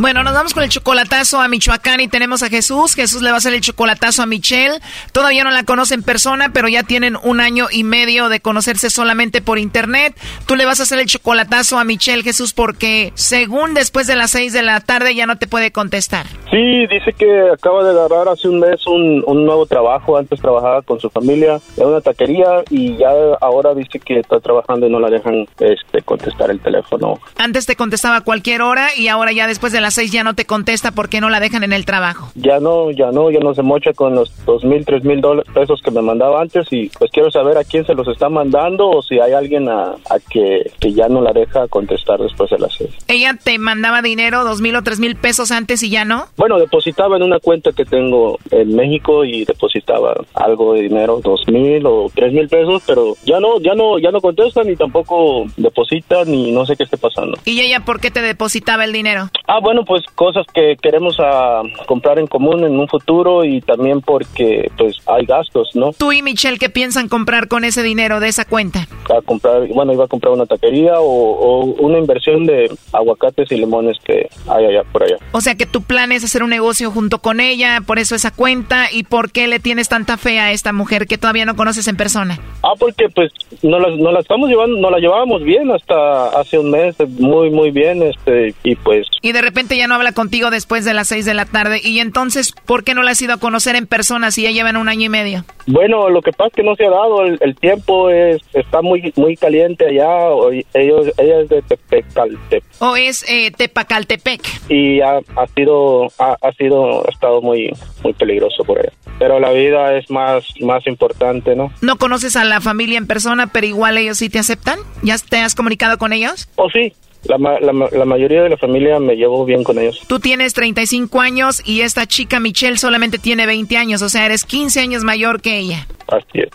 Bueno, 0.00 0.22
nos 0.22 0.32
vamos 0.32 0.54
con 0.54 0.62
el 0.62 0.70
chocolatazo 0.70 1.42
a 1.42 1.48
Michoacán 1.48 2.00
y 2.00 2.08
tenemos 2.08 2.42
a 2.42 2.48
Jesús. 2.48 2.94
Jesús 2.94 3.20
le 3.20 3.28
va 3.28 3.34
a 3.34 3.36
hacer 3.36 3.52
el 3.52 3.60
chocolatazo 3.60 4.22
a 4.22 4.26
Michelle. 4.26 4.80
Todavía 5.12 5.44
no 5.44 5.50
la 5.50 5.64
conoce 5.64 5.92
en 5.92 6.02
persona, 6.02 6.52
pero 6.54 6.68
ya 6.68 6.84
tienen 6.84 7.18
un 7.22 7.38
año 7.38 7.66
y 7.70 7.84
medio 7.84 8.30
de 8.30 8.40
conocerse 8.40 8.88
solamente 8.88 9.42
por 9.42 9.58
internet. 9.58 10.18
Tú 10.46 10.56
le 10.56 10.64
vas 10.64 10.80
a 10.80 10.84
hacer 10.84 11.00
el 11.00 11.06
chocolatazo 11.06 11.78
a 11.78 11.84
Michelle, 11.84 12.22
Jesús, 12.22 12.54
porque 12.54 13.12
según 13.14 13.74
después 13.74 14.06
de 14.06 14.16
las 14.16 14.30
seis 14.30 14.54
de 14.54 14.62
la 14.62 14.80
tarde 14.80 15.14
ya 15.14 15.26
no 15.26 15.36
te 15.36 15.46
puede 15.46 15.70
contestar. 15.70 16.24
Sí, 16.50 16.86
dice 16.86 17.12
que 17.12 17.50
acaba 17.52 17.84
de 17.84 17.90
agarrar 17.90 18.26
hace 18.28 18.48
un 18.48 18.58
mes 18.58 18.86
un, 18.86 19.22
un 19.26 19.44
nuevo 19.44 19.66
trabajo. 19.66 20.16
Antes 20.16 20.40
trabajaba 20.40 20.80
con 20.80 20.98
su 20.98 21.10
familia 21.10 21.60
en 21.76 21.86
una 21.86 22.00
taquería 22.00 22.64
y 22.70 22.96
ya 22.96 23.10
ahora 23.42 23.74
dice 23.74 24.00
que 24.00 24.18
está 24.18 24.40
trabajando 24.40 24.86
y 24.86 24.90
no 24.90 24.98
la 24.98 25.10
dejan 25.10 25.46
este, 25.58 26.00
contestar 26.00 26.50
el 26.50 26.58
teléfono. 26.60 27.20
Antes 27.36 27.66
te 27.66 27.76
contestaba 27.76 28.16
a 28.16 28.20
cualquier 28.22 28.62
hora 28.62 28.96
y 28.96 29.08
ahora 29.08 29.32
ya 29.32 29.46
después 29.46 29.74
de 29.74 29.82
las 29.82 29.89
seis 29.94 30.12
ya 30.12 30.24
no 30.24 30.34
te 30.34 30.44
contesta 30.44 30.92
porque 30.92 31.20
no 31.20 31.30
la 31.30 31.40
dejan 31.40 31.64
en 31.64 31.72
el 31.72 31.84
trabajo. 31.84 32.30
Ya 32.34 32.60
no, 32.60 32.90
ya 32.90 33.10
no, 33.10 33.30
ya 33.30 33.40
no 33.40 33.54
se 33.54 33.62
mocha 33.62 33.92
con 33.92 34.14
los 34.14 34.32
dos 34.44 34.64
mil, 34.64 34.84
tres 34.84 35.04
mil 35.04 35.20
pesos 35.54 35.80
que 35.82 35.90
me 35.90 36.02
mandaba 36.02 36.40
antes 36.40 36.66
y 36.70 36.88
pues 36.98 37.10
quiero 37.10 37.30
saber 37.30 37.58
a 37.58 37.64
quién 37.64 37.84
se 37.86 37.94
los 37.94 38.08
está 38.08 38.28
mandando 38.28 38.88
o 38.88 39.02
si 39.02 39.18
hay 39.18 39.32
alguien 39.32 39.68
a, 39.68 39.90
a 39.92 40.18
que, 40.30 40.70
que 40.80 40.92
ya 40.92 41.08
no 41.08 41.20
la 41.20 41.32
deja 41.32 41.68
contestar 41.68 42.20
después 42.20 42.50
de 42.50 42.58
las 42.58 42.74
seis. 42.74 42.90
¿Ella 43.08 43.34
te 43.42 43.58
mandaba 43.58 44.02
dinero, 44.02 44.44
dos 44.44 44.60
mil 44.60 44.76
o 44.76 44.82
tres 44.82 44.98
mil 44.98 45.16
pesos 45.16 45.50
antes 45.50 45.82
y 45.82 45.90
ya 45.90 46.04
no? 46.04 46.26
Bueno, 46.36 46.58
depositaba 46.58 47.16
en 47.16 47.22
una 47.22 47.38
cuenta 47.38 47.72
que 47.72 47.84
tengo 47.84 48.38
en 48.50 48.74
México 48.74 49.24
y 49.24 49.44
depositaba 49.44 50.14
algo 50.34 50.74
de 50.74 50.82
dinero, 50.82 51.20
dos 51.22 51.42
mil 51.48 51.84
o 51.86 52.10
tres 52.14 52.32
mil 52.32 52.48
pesos, 52.48 52.82
pero 52.86 53.14
ya 53.24 53.40
no, 53.40 53.60
ya 53.60 53.74
no, 53.74 53.98
ya 53.98 54.10
no 54.10 54.20
contesta 54.20 54.62
ni 54.62 54.76
tampoco 54.76 55.44
deposita 55.56 56.24
ni 56.24 56.52
no 56.52 56.66
sé 56.66 56.76
qué 56.76 56.84
esté 56.84 56.96
pasando. 56.96 57.38
¿Y 57.44 57.60
ella 57.60 57.80
por 57.80 58.00
qué 58.00 58.10
te 58.10 58.22
depositaba 58.22 58.84
el 58.84 58.92
dinero? 58.92 59.30
Ah, 59.46 59.58
bueno, 59.60 59.79
pues 59.84 60.04
cosas 60.14 60.46
que 60.52 60.76
queremos 60.80 61.18
a 61.20 61.62
comprar 61.86 62.18
en 62.18 62.26
común 62.26 62.64
en 62.64 62.78
un 62.78 62.88
futuro 62.88 63.44
y 63.44 63.60
también 63.60 64.00
porque 64.00 64.70
pues 64.76 64.96
hay 65.06 65.26
gastos, 65.26 65.70
¿no? 65.74 65.92
Tú 65.92 66.12
y 66.12 66.22
Michelle, 66.22 66.58
¿qué 66.58 66.68
piensan 66.68 67.08
comprar 67.08 67.48
con 67.48 67.64
ese 67.64 67.82
dinero 67.82 68.20
de 68.20 68.28
esa 68.28 68.44
cuenta? 68.44 68.86
A 69.08 69.20
comprar, 69.22 69.66
bueno, 69.68 69.92
iba 69.92 70.04
a 70.04 70.08
comprar 70.08 70.32
una 70.32 70.46
taquería 70.46 71.00
o, 71.00 71.04
o 71.04 71.64
una 71.64 71.98
inversión 71.98 72.46
de 72.46 72.70
aguacates 72.92 73.50
y 73.52 73.56
limones 73.56 73.98
que 74.04 74.28
hay 74.48 74.66
allá 74.66 74.82
por 74.92 75.02
allá. 75.02 75.16
O 75.32 75.40
sea 75.40 75.54
que 75.54 75.66
tu 75.66 75.82
plan 75.82 76.12
es 76.12 76.24
hacer 76.24 76.42
un 76.42 76.50
negocio 76.50 76.90
junto 76.90 77.18
con 77.18 77.40
ella, 77.40 77.80
por 77.86 77.98
eso 77.98 78.14
esa 78.14 78.30
cuenta 78.30 78.86
y 78.92 79.04
por 79.04 79.30
qué 79.30 79.46
le 79.46 79.60
tienes 79.60 79.88
tanta 79.88 80.16
fe 80.16 80.38
a 80.40 80.52
esta 80.52 80.72
mujer 80.72 81.06
que 81.06 81.18
todavía 81.18 81.44
no 81.44 81.56
conoces 81.56 81.88
en 81.88 81.96
persona. 81.96 82.38
Ah, 82.62 82.74
porque 82.78 83.08
pues 83.14 83.32
no 83.62 83.78
la, 83.78 83.94
no 83.96 84.12
la 84.12 84.20
estamos 84.20 84.48
llevando, 84.48 84.78
no 84.78 84.90
la 84.90 84.98
llevábamos 84.98 85.42
bien 85.42 85.70
hasta 85.70 86.28
hace 86.38 86.58
un 86.58 86.70
mes, 86.70 86.96
muy 87.18 87.50
muy 87.50 87.70
bien, 87.70 88.02
este 88.02 88.54
y 88.64 88.74
pues. 88.76 89.06
Y 89.22 89.32
de 89.32 89.42
repente 89.42 89.69
ya 89.76 89.86
no 89.86 89.94
habla 89.94 90.12
contigo 90.12 90.50
después 90.50 90.84
de 90.84 90.94
las 90.94 91.08
seis 91.08 91.24
de 91.24 91.34
la 91.34 91.44
tarde 91.44 91.80
y 91.82 92.00
entonces 92.00 92.52
¿por 92.66 92.84
qué 92.84 92.94
no 92.94 93.02
la 93.02 93.12
has 93.12 93.22
ido 93.22 93.34
a 93.34 93.38
conocer 93.38 93.76
en 93.76 93.86
persona 93.86 94.30
si 94.30 94.42
ya 94.42 94.50
llevan 94.50 94.76
un 94.76 94.88
año 94.88 95.06
y 95.06 95.08
medio? 95.08 95.44
Bueno, 95.66 96.08
lo 96.08 96.22
que 96.22 96.32
pasa 96.32 96.48
es 96.48 96.54
que 96.54 96.62
no 96.62 96.74
se 96.74 96.86
ha 96.86 96.90
dado, 96.90 97.22
el, 97.24 97.38
el 97.40 97.54
tiempo 97.56 98.10
es 98.10 98.40
está 98.54 98.82
muy 98.82 99.12
muy 99.16 99.36
caliente 99.36 99.86
allá, 99.86 100.08
o- 100.30 100.50
ellos 100.52 101.06
ella 101.18 101.40
es 101.42 101.48
de 101.48 101.62
Tepecaltep 101.62 102.64
¿O 102.80 102.96
es 102.96 103.24
eh, 103.28 103.50
Tepacaltepec? 103.50 104.40
y 104.68 105.00
ha, 105.00 105.18
ha 105.36 105.46
sido 105.54 106.06
ha, 106.18 106.36
ha 106.40 106.52
sido 106.52 107.06
ha 107.06 107.10
estado 107.10 107.40
muy 107.42 107.70
muy 108.02 108.12
peligroso 108.14 108.64
por 108.64 108.78
ella. 108.78 108.92
Pero 109.18 109.38
la 109.38 109.50
vida 109.50 109.96
es 109.98 110.10
más 110.10 110.44
más 110.60 110.86
importante, 110.86 111.54
¿no? 111.54 111.70
No 111.82 111.96
conoces 111.96 112.36
a 112.36 112.44
la 112.44 112.60
familia 112.60 112.96
en 112.98 113.06
persona, 113.06 113.48
pero 113.48 113.66
igual 113.66 113.98
ellos 113.98 114.16
sí 114.18 114.30
te 114.30 114.38
aceptan. 114.38 114.78
¿Ya 115.02 115.16
te 115.18 115.38
has 115.38 115.54
comunicado 115.54 115.98
con 115.98 116.12
ellos? 116.14 116.48
O 116.56 116.70
sí, 116.70 116.94
la, 117.24 117.38
ma- 117.38 117.60
la, 117.60 117.72
ma- 117.72 117.88
la 117.92 118.04
mayoría 118.04 118.42
de 118.42 118.48
la 118.50 118.56
familia 118.56 118.98
me 118.98 119.14
llevo 119.16 119.44
bien 119.44 119.62
con 119.64 119.78
ellos. 119.78 120.00
Tú 120.06 120.18
tienes 120.20 120.54
35 120.54 121.20
años 121.20 121.62
y 121.64 121.82
esta 121.82 122.06
chica 122.06 122.40
Michelle 122.40 122.76
solamente 122.78 123.18
tiene 123.18 123.46
20 123.46 123.76
años, 123.76 124.02
o 124.02 124.08
sea, 124.08 124.26
eres 124.26 124.44
15 124.44 124.80
años 124.80 125.04
mayor 125.04 125.40
que 125.40 125.58
ella. 125.58 125.86
Así 126.08 126.40
es. 126.40 126.48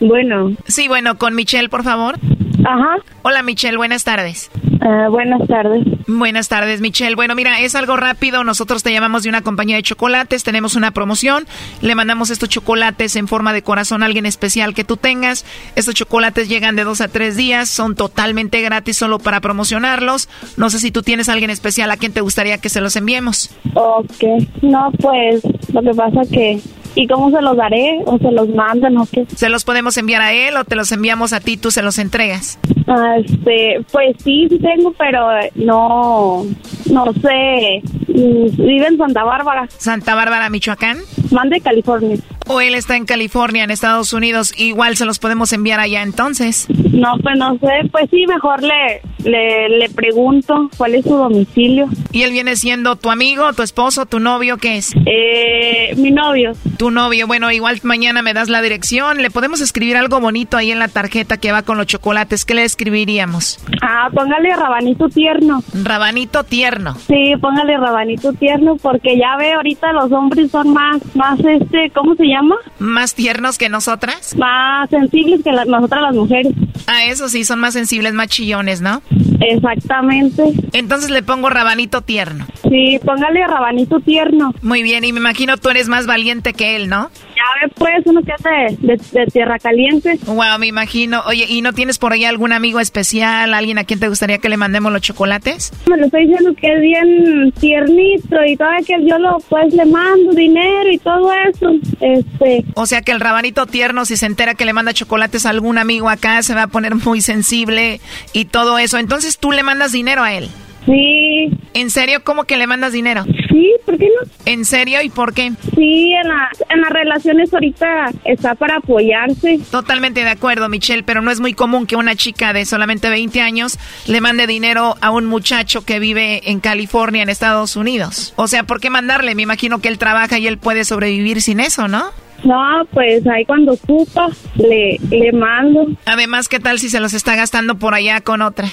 Bueno. 0.00 0.52
Sí, 0.66 0.88
bueno, 0.88 1.16
con 1.16 1.34
Michelle, 1.34 1.68
por 1.68 1.84
favor. 1.84 2.16
Ajá. 2.64 2.96
Hola, 3.22 3.42
Michelle, 3.42 3.76
buenas 3.76 4.04
tardes. 4.04 4.50
Uh, 4.82 5.10
buenas 5.10 5.46
tardes. 5.46 5.86
Buenas 6.08 6.48
tardes, 6.48 6.80
Michelle. 6.80 7.14
Bueno, 7.14 7.34
mira, 7.34 7.60
es 7.60 7.74
algo 7.74 7.96
rápido. 7.96 8.42
Nosotros 8.42 8.82
te 8.82 8.92
llamamos 8.92 9.22
de 9.22 9.28
una 9.28 9.42
compañía 9.42 9.76
de 9.76 9.82
chocolates. 9.82 10.42
Tenemos 10.42 10.74
una 10.74 10.90
promoción. 10.90 11.46
Le 11.80 11.94
mandamos 11.94 12.30
estos 12.30 12.48
chocolates 12.48 13.14
en 13.16 13.28
forma 13.28 13.52
de 13.52 13.62
corazón 13.62 14.02
a 14.02 14.06
alguien 14.06 14.26
especial 14.26 14.74
que 14.74 14.82
tú 14.84 14.96
tengas. 14.96 15.44
Estos 15.76 15.94
chocolates 15.94 16.48
llegan 16.48 16.74
de 16.74 16.84
dos 16.84 17.00
a 17.00 17.08
tres 17.08 17.36
días. 17.36 17.68
Son 17.68 17.94
totalmente 17.94 18.60
gratis 18.60 18.96
solo 18.96 19.18
para 19.20 19.40
promocionarlos. 19.40 20.28
No 20.56 20.68
sé 20.70 20.80
si 20.80 20.90
tú 20.90 21.02
tienes 21.02 21.28
a 21.28 21.34
alguien 21.34 21.50
especial 21.50 21.90
a 21.90 21.96
quien 21.96 22.12
te 22.12 22.20
gustaría 22.20 22.58
que 22.58 22.68
se 22.68 22.80
los 22.80 22.96
enviemos. 22.96 23.54
Ok. 23.74 24.24
No, 24.62 24.90
pues 25.00 25.42
lo 25.72 25.82
que 25.82 25.94
pasa 25.94 26.22
que 26.30 26.60
¿Y 26.94 27.06
cómo 27.06 27.30
se 27.30 27.40
los 27.40 27.56
daré? 27.56 28.00
¿O 28.06 28.18
se 28.18 28.30
los 28.30 28.48
mandan 28.50 28.96
o 28.98 29.06
qué? 29.10 29.26
¿Se 29.34 29.48
los 29.48 29.64
podemos 29.64 29.96
enviar 29.96 30.22
a 30.22 30.32
él 30.32 30.56
o 30.56 30.64
te 30.64 30.76
los 30.76 30.92
enviamos 30.92 31.32
a 31.32 31.40
ti, 31.40 31.56
tú 31.56 31.70
se 31.70 31.82
los 31.82 31.98
entregas? 31.98 32.58
Ah, 32.86 33.16
este, 33.24 33.84
pues 33.90 34.16
sí, 34.22 34.46
sí 34.50 34.58
tengo, 34.58 34.92
pero 34.92 35.28
no, 35.54 36.44
no 36.90 37.12
sé. 37.14 37.82
Mm, 38.08 38.56
vive 38.56 38.86
en 38.88 38.98
Santa 38.98 39.24
Bárbara. 39.24 39.66
¿Santa 39.76 40.14
Bárbara, 40.14 40.50
Michoacán? 40.50 40.98
Mande 41.30 41.60
California. 41.60 42.18
O 42.48 42.60
él 42.60 42.74
está 42.74 42.96
en 42.96 43.06
California, 43.06 43.64
en 43.64 43.70
Estados 43.70 44.12
Unidos. 44.12 44.52
Igual 44.58 44.96
se 44.96 45.04
los 45.06 45.18
podemos 45.18 45.52
enviar 45.52 45.80
allá 45.80 46.02
entonces. 46.02 46.66
No, 46.68 47.14
pues 47.22 47.38
no 47.38 47.56
sé. 47.58 47.88
Pues 47.90 48.10
sí, 48.10 48.26
mejor 48.26 48.62
le, 48.62 49.00
le, 49.24 49.68
le 49.68 49.88
pregunto 49.88 50.68
cuál 50.76 50.96
es 50.96 51.04
su 51.04 51.16
domicilio. 51.16 51.88
¿Y 52.10 52.22
él 52.22 52.32
viene 52.32 52.56
siendo 52.56 52.96
tu 52.96 53.10
amigo, 53.10 53.52
tu 53.54 53.62
esposo, 53.62 54.06
tu 54.06 54.18
novio? 54.18 54.58
¿Qué 54.58 54.76
es? 54.76 54.92
Eh, 55.06 55.94
mi 55.96 56.10
novio. 56.10 56.52
Tu 56.82 56.90
novio. 56.90 57.28
Bueno, 57.28 57.52
igual 57.52 57.78
mañana 57.84 58.22
me 58.22 58.34
das 58.34 58.48
la 58.48 58.60
dirección. 58.60 59.18
Le 59.22 59.30
podemos 59.30 59.60
escribir 59.60 59.96
algo 59.96 60.18
bonito 60.18 60.56
ahí 60.56 60.72
en 60.72 60.80
la 60.80 60.88
tarjeta 60.88 61.36
que 61.36 61.52
va 61.52 61.62
con 61.62 61.78
los 61.78 61.86
chocolates. 61.86 62.44
¿Qué 62.44 62.54
le 62.54 62.64
escribiríamos? 62.64 63.60
Ah, 63.80 64.10
póngale 64.12 64.52
rabanito 64.56 65.08
tierno. 65.08 65.62
Rabanito 65.84 66.42
tierno. 66.42 66.96
Sí, 67.06 67.34
póngale 67.40 67.76
rabanito 67.76 68.32
tierno 68.32 68.78
porque 68.82 69.16
ya 69.16 69.36
ve 69.36 69.52
ahorita 69.52 69.92
los 69.92 70.10
hombres 70.10 70.50
son 70.50 70.72
más, 70.72 71.00
más 71.14 71.38
este, 71.38 71.92
¿cómo 71.94 72.16
se 72.16 72.24
llama? 72.24 72.56
¿Más 72.80 73.14
tiernos 73.14 73.58
que 73.58 73.68
nosotras? 73.68 74.34
Más 74.36 74.90
sensibles 74.90 75.44
que 75.44 75.52
nosotras 75.52 76.02
las 76.02 76.16
mujeres. 76.16 76.52
Ah, 76.88 77.04
eso 77.04 77.28
sí, 77.28 77.44
son 77.44 77.60
más 77.60 77.74
sensibles, 77.74 78.12
más 78.12 78.26
chillones, 78.26 78.80
¿no? 78.80 79.02
Exactamente. 79.40 80.52
Entonces 80.72 81.10
le 81.10 81.22
pongo 81.22 81.48
rabanito 81.48 82.02
tierno. 82.02 82.46
Sí, 82.68 82.98
póngale 83.04 83.46
rabanito 83.46 84.00
tierno. 84.00 84.54
Muy 84.62 84.82
bien, 84.82 85.04
y 85.04 85.12
me 85.12 85.20
imagino 85.20 85.56
tú 85.56 85.68
eres 85.68 85.88
más 85.88 86.06
valiente 86.06 86.52
que 86.52 86.71
él, 86.76 86.88
¿no? 86.88 87.10
Ya 87.34 87.66
ve, 87.66 87.72
pues, 87.74 88.06
uno 88.06 88.20
que 88.22 88.32
hace 88.32 88.76
de, 88.80 89.26
tierra 89.26 89.58
caliente. 89.58 90.18
Wow, 90.26 90.58
me 90.58 90.66
imagino. 90.66 91.22
Oye, 91.26 91.46
¿y 91.48 91.62
no 91.62 91.72
tienes 91.72 91.98
por 91.98 92.12
ahí 92.12 92.24
algún 92.24 92.52
amigo 92.52 92.80
especial, 92.80 93.54
alguien 93.54 93.78
a 93.78 93.84
quien 93.84 94.00
te 94.00 94.08
gustaría 94.08 94.38
que 94.38 94.48
le 94.48 94.56
mandemos 94.56 94.92
los 94.92 95.02
chocolates? 95.02 95.72
Me 95.88 95.96
lo 95.96 96.06
estoy 96.06 96.26
diciendo 96.26 96.54
que 96.54 96.72
es 96.72 96.80
bien 96.80 97.52
tiernito 97.58 98.36
y 98.46 98.56
todo 98.56 98.68
que 98.86 99.06
yo 99.06 99.18
lo, 99.18 99.38
pues, 99.48 99.72
le 99.74 99.84
mando 99.84 100.32
dinero 100.32 100.90
y 100.90 100.98
todo 100.98 101.32
eso. 101.32 101.70
Este. 102.00 102.64
O 102.74 102.86
sea 102.86 103.02
que 103.02 103.12
el 103.12 103.20
rabanito 103.20 103.66
tierno, 103.66 104.04
si 104.04 104.16
se 104.16 104.26
entera 104.26 104.54
que 104.54 104.64
le 104.64 104.72
manda 104.72 104.92
chocolates 104.92 105.46
a 105.46 105.50
algún 105.50 105.78
amigo 105.78 106.08
acá, 106.08 106.42
se 106.42 106.54
va 106.54 106.64
a 106.64 106.66
poner 106.68 106.94
muy 106.94 107.20
sensible 107.20 108.00
y 108.32 108.46
todo 108.46 108.78
eso. 108.78 108.98
Entonces 108.98 109.38
tú 109.38 109.52
le 109.52 109.62
mandas 109.62 109.92
dinero 109.92 110.22
a 110.22 110.32
él. 110.32 110.48
Sí. 110.86 111.50
¿En 111.74 111.90
serio? 111.90 112.22
¿Cómo 112.24 112.44
que 112.44 112.56
le 112.56 112.66
mandas 112.66 112.92
dinero? 112.92 113.24
Sí, 113.48 113.72
¿por 113.84 113.98
qué 113.98 114.06
no? 114.06 114.30
¿En 114.46 114.64
serio 114.64 115.00
y 115.02 115.10
por 115.10 115.32
qué? 115.32 115.52
Sí, 115.76 116.12
en, 116.12 116.28
la, 116.28 116.48
en 116.68 116.80
las 116.80 116.90
relaciones 116.90 117.52
ahorita 117.52 118.10
está 118.24 118.54
para 118.54 118.76
apoyarse. 118.76 119.60
Totalmente 119.70 120.24
de 120.24 120.30
acuerdo, 120.30 120.68
Michelle, 120.68 121.02
pero 121.04 121.22
no 121.22 121.30
es 121.30 121.40
muy 121.40 121.54
común 121.54 121.86
que 121.86 121.96
una 121.96 122.16
chica 122.16 122.52
de 122.52 122.64
solamente 122.64 123.08
20 123.10 123.40
años 123.40 123.78
le 124.06 124.20
mande 124.20 124.46
dinero 124.46 124.96
a 125.00 125.10
un 125.10 125.26
muchacho 125.26 125.84
que 125.84 125.98
vive 125.98 126.50
en 126.50 126.60
California, 126.60 127.22
en 127.22 127.28
Estados 127.28 127.76
Unidos. 127.76 128.32
O 128.36 128.48
sea, 128.48 128.64
¿por 128.64 128.80
qué 128.80 128.90
mandarle? 128.90 129.34
Me 129.34 129.42
imagino 129.42 129.80
que 129.80 129.88
él 129.88 129.98
trabaja 129.98 130.38
y 130.38 130.46
él 130.46 130.58
puede 130.58 130.84
sobrevivir 130.84 131.42
sin 131.42 131.60
eso, 131.60 131.88
¿no? 131.88 132.06
No, 132.44 132.84
pues 132.92 133.26
ahí 133.26 133.44
cuando 133.44 133.72
ocupa 133.72 134.28
le, 134.56 134.98
le 135.10 135.32
mando. 135.32 135.86
Además, 136.06 136.48
¿qué 136.48 136.60
tal 136.60 136.78
si 136.78 136.88
se 136.88 137.00
los 137.00 137.14
está 137.14 137.36
gastando 137.36 137.76
por 137.76 137.94
allá 137.94 138.20
con 138.20 138.42
otra? 138.42 138.68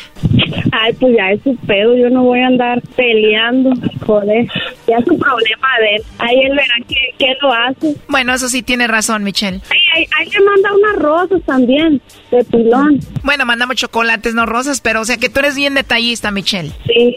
Ay, 0.72 0.94
pues 0.94 1.16
ya 1.16 1.32
es 1.32 1.42
su 1.44 1.56
pedo, 1.68 1.96
yo 1.96 2.10
no 2.10 2.24
voy 2.24 2.40
a 2.42 2.48
andar 2.48 2.82
peleando, 2.96 3.72
joder, 4.06 4.48
ya 4.88 4.98
es 4.98 5.06
su 5.06 5.18
problema 5.18 5.68
de 5.80 5.96
él. 5.96 6.04
Ahí 6.20 6.40
él 6.40 6.52
verá 6.52 6.74
qué, 7.18 7.38
lo 7.42 7.52
hace. 7.52 7.96
Bueno, 8.08 8.34
eso 8.34 8.50
sí 8.50 8.62
tiene 8.62 8.88
razón, 8.88 9.24
Michelle. 9.24 9.62
Ahí, 9.70 10.06
ahí, 10.18 10.30
le 10.30 10.46
manda 10.46 10.70
unas 10.74 10.96
rosas 10.98 11.42
también, 11.46 12.02
de 12.32 12.44
pilón. 12.46 13.00
Bueno, 13.24 13.46
mandamos 13.46 13.76
chocolates, 13.76 14.34
no 14.34 14.46
rosas, 14.46 14.82
pero 14.82 15.02
o 15.02 15.06
sea 15.06 15.18
que 15.18 15.30
tú 15.30 15.40
eres 15.40 15.56
bien 15.56 15.74
detallista, 15.74 16.32
Michelle. 16.32 16.72
Sí. 16.86 17.16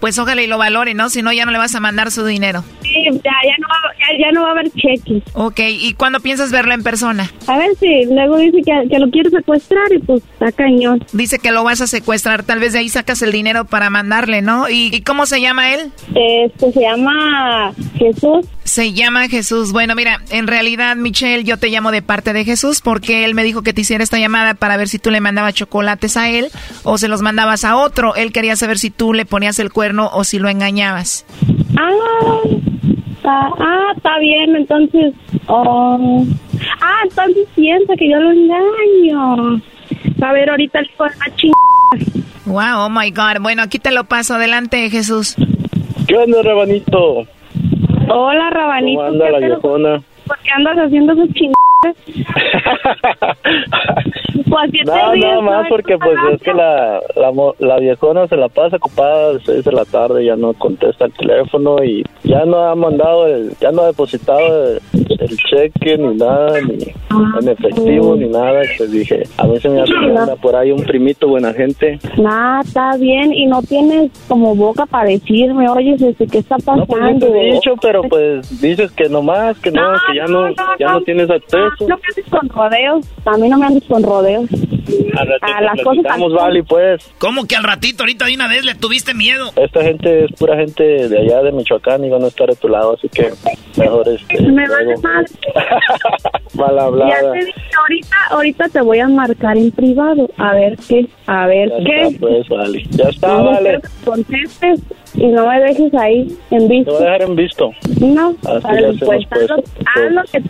Pues 0.00 0.18
ojalá 0.18 0.42
y 0.42 0.46
lo 0.46 0.58
valore, 0.58 0.94
¿no? 0.94 1.08
Si 1.08 1.22
no, 1.22 1.32
ya 1.32 1.44
no 1.44 1.52
le 1.52 1.58
vas 1.58 1.74
a 1.74 1.80
mandar 1.80 2.10
su 2.10 2.24
dinero. 2.24 2.64
Sí, 2.82 3.04
ya, 3.04 3.32
ya, 3.44 3.56
no, 3.58 3.68
va, 3.68 4.18
ya, 4.18 4.32
no 4.32 4.42
va 4.42 4.48
a 4.48 4.52
haber 4.52 4.70
cheques. 4.72 5.22
Ok, 5.34 5.60
¿y 5.80 5.94
cuándo 5.94 6.20
piensas 6.20 6.50
verlo 6.50 6.74
en 6.74 6.82
persona? 6.82 7.30
A 7.46 7.58
ver 7.58 7.70
si 7.78 8.06
luego 8.06 8.38
dice 8.38 8.58
que, 8.64 8.88
que 8.88 8.98
lo 8.98 9.10
quiere 9.10 9.30
secuestrar 9.30 9.92
y 9.92 9.98
pues 9.98 10.22
está 10.32 10.52
cañón. 10.52 11.04
Dice 11.12 11.38
que 11.38 11.52
lo 11.52 11.64
vas 11.64 11.80
a 11.80 11.86
secuestrar, 11.86 12.42
tal 12.42 12.60
vez 12.60 12.72
de 12.72 12.80
ahí 12.80 12.88
sacas 12.88 13.22
el 13.22 13.32
dinero 13.32 13.64
para 13.64 13.90
mandarle, 13.90 14.42
¿no? 14.42 14.68
¿Y, 14.68 15.02
cómo 15.02 15.26
se 15.26 15.40
llama 15.40 15.74
él? 15.74 15.92
Este 16.14 16.72
se 16.72 16.80
llama 16.80 17.72
Jesús. 17.98 18.46
Se 18.64 18.92
llama 18.92 19.28
Jesús. 19.28 19.72
Bueno, 19.72 19.94
mira, 19.94 20.20
en 20.30 20.46
realidad, 20.46 20.96
Michelle, 20.96 21.44
yo 21.44 21.58
te 21.58 21.68
llamo 21.68 21.90
de 21.90 22.02
parte 22.02 22.32
de 22.32 22.44
Jesús 22.44 22.80
porque 22.80 23.24
él 23.24 23.34
me 23.34 23.44
dijo 23.44 23.62
que 23.62 23.72
te 23.72 23.82
hiciera 23.82 24.02
esta 24.02 24.18
llamada 24.18 24.54
para 24.54 24.76
ver 24.76 24.88
si 24.88 24.98
tú 24.98 25.10
le 25.10 25.20
mandabas 25.20 25.54
chocolates 25.54 26.16
a 26.16 26.30
él 26.30 26.48
o 26.82 26.98
se 26.98 27.08
los 27.08 27.22
mandabas 27.22 27.64
a 27.64 27.76
otro. 27.76 28.14
Él 28.14 28.32
quería 28.32 28.56
saber 28.56 28.78
si 28.78 28.90
tú 28.90 29.12
le 29.12 29.26
ponías 29.26 29.58
el 29.58 29.72
cuerno 29.72 30.10
o 30.12 30.24
si 30.24 30.38
lo 30.38 30.48
engañabas. 30.48 31.26
Ah, 31.76 31.90
ah, 33.30 33.92
está 33.96 34.18
bien, 34.18 34.56
entonces. 34.56 35.14
Oh. 35.46 36.24
Ah, 36.80 37.00
entonces 37.04 37.46
piensa 37.54 37.94
que 37.96 38.10
yo 38.10 38.18
lo 38.18 38.32
engaño. 38.32 39.62
A 40.22 40.32
ver, 40.32 40.50
ahorita 40.50 40.80
el 40.80 40.86
hijo 40.86 41.04
de 41.04 41.50
Wow, 42.46 42.86
oh 42.86 42.90
my 42.90 43.10
God. 43.10 43.40
Bueno, 43.40 43.62
aquí 43.62 43.78
te 43.78 43.90
lo 43.90 44.04
paso. 44.04 44.34
Adelante, 44.34 44.88
Jesús. 44.90 45.36
¿Qué 46.06 46.16
onda, 46.16 46.42
Rabanito? 46.42 47.26
Hola, 48.08 48.50
Rabanito. 48.50 49.00
¿Cómo 49.00 49.12
anda 49.12 49.30
la 49.30 49.38
viejona? 49.38 50.02
¿Por 50.26 50.38
qué 50.38 50.50
andas 50.50 50.76
haciendo 50.76 51.12
esos 51.14 51.28
chingados? 51.34 51.54
pues, 54.34 54.70
no, 54.86 55.14
nada 55.14 55.40
más 55.40 55.68
porque 55.68 55.98
pues 55.98 56.16
es 56.32 56.42
que 56.42 56.54
la, 56.54 57.00
la, 57.16 57.32
la, 57.58 57.78
viejona 57.78 58.26
se 58.28 58.36
la 58.36 58.48
pasa 58.48 58.76
ocupada 58.76 59.30
a 59.30 59.32
las 59.34 59.42
6 59.44 59.64
de 59.64 59.72
la 59.72 59.84
tarde, 59.84 60.24
ya 60.24 60.36
no 60.36 60.52
contesta 60.54 61.06
el 61.06 61.12
teléfono 61.12 61.82
y 61.82 62.04
ya 62.22 62.44
no 62.44 62.58
ha 62.58 62.74
mandado, 62.74 63.26
el, 63.26 63.52
ya 63.60 63.70
no 63.72 63.82
ha 63.82 63.86
depositado 63.86 64.76
el, 64.76 64.80
cheque 65.50 65.98
ni 65.98 66.16
nada, 66.16 66.60
ni 66.60 66.74
en 67.40 67.48
efectivo 67.48 68.16
ni 68.16 68.28
nada. 68.28 68.62
Pues 68.76 68.90
dije, 68.90 69.22
a 69.36 69.46
mí 69.46 69.58
se 69.60 69.68
me 69.68 69.82
hace 69.82 69.92
por 70.40 70.54
ahí 70.56 70.70
un 70.70 70.82
primito 70.82 71.28
buena 71.28 71.52
gente. 71.52 71.98
Nada, 72.16 72.60
está 72.60 72.96
bien 72.96 73.32
y 73.32 73.46
no 73.46 73.62
tienes 73.62 74.10
como 74.28 74.54
boca 74.54 74.86
para 74.86 75.08
decirme, 75.08 75.68
oye, 75.68 75.96
¿qué 76.30 76.38
está 76.38 76.56
pasando? 76.56 76.82
No, 76.82 76.86
pues 76.86 77.18
te 77.20 77.26
he 77.26 77.52
dicho, 77.52 77.74
pero 77.80 78.02
pues 78.02 78.60
dices 78.60 78.92
que 78.92 79.08
nomás, 79.08 79.58
que 79.58 79.70
no, 79.70 79.82
que 80.06 80.16
ya 80.16 80.26
no, 80.26 80.48
ya 80.78 80.92
no 80.92 81.00
tienes 81.02 81.30
acceso. 81.30 81.73
No 81.80 81.96
me 81.96 82.02
andes 82.08 82.24
con 82.30 82.48
rodeos. 82.48 83.06
A 83.24 83.36
mí 83.36 83.48
no 83.48 83.58
me 83.58 83.66
andes 83.66 83.84
con 83.84 84.02
rodeos. 84.02 84.48
A, 85.40 85.60
las 85.60 85.82
cosas. 85.82 86.04
Vale, 86.32 86.62
pues. 86.62 87.10
¿Cómo 87.18 87.46
que 87.46 87.56
al 87.56 87.64
ratito, 87.64 88.02
ahorita 88.02 88.26
de 88.26 88.34
una 88.34 88.48
vez 88.48 88.64
le 88.64 88.74
tuviste 88.74 89.14
miedo? 89.14 89.50
Esta 89.56 89.82
gente 89.82 90.24
es 90.24 90.32
pura 90.32 90.56
gente 90.56 91.08
de 91.08 91.18
allá 91.18 91.42
de 91.42 91.52
Michoacán 91.52 92.04
y 92.04 92.10
van 92.10 92.24
a 92.24 92.28
estar 92.28 92.48
de 92.48 92.56
tu 92.56 92.68
lado, 92.68 92.94
así 92.94 93.08
que 93.08 93.32
mejor 93.76 94.08
este. 94.08 94.40
Me 94.42 94.68
vale 94.68 94.96
mal. 94.98 95.26
mal 96.54 96.78
hablada. 96.78 97.10
Ya 97.10 97.32
te 97.32 97.44
dije, 97.44 97.60
ahorita, 97.78 98.16
ahorita 98.30 98.68
te 98.68 98.80
voy 98.80 98.98
a 98.98 99.08
marcar 99.08 99.56
en 99.56 99.70
privado. 99.70 100.28
A 100.36 100.54
ver 100.54 100.76
qué, 100.88 101.06
a 101.26 101.46
ver 101.46 101.72
qué. 101.84 102.16
pues, 102.18 102.48
vale. 102.48 102.82
Ya 102.90 103.08
está, 103.08 103.34
vale. 103.34 103.80
Contestes 104.04 104.80
y 105.14 105.26
no 105.26 105.46
me 105.46 105.60
dejes 105.60 105.94
ahí 105.94 106.36
en 106.50 106.68
visto. 106.68 106.90
Te 106.92 106.98
voy 106.98 107.06
a 107.06 107.12
dejar 107.12 107.22
en 107.22 107.36
visto. 107.36 107.70
No, 108.00 108.30
Así 108.44 109.04
pues, 109.04 109.26
haz, 109.30 109.48
lo, 109.48 109.56
haz, 109.56 110.12
lo 110.12 110.22
que, 110.24 110.42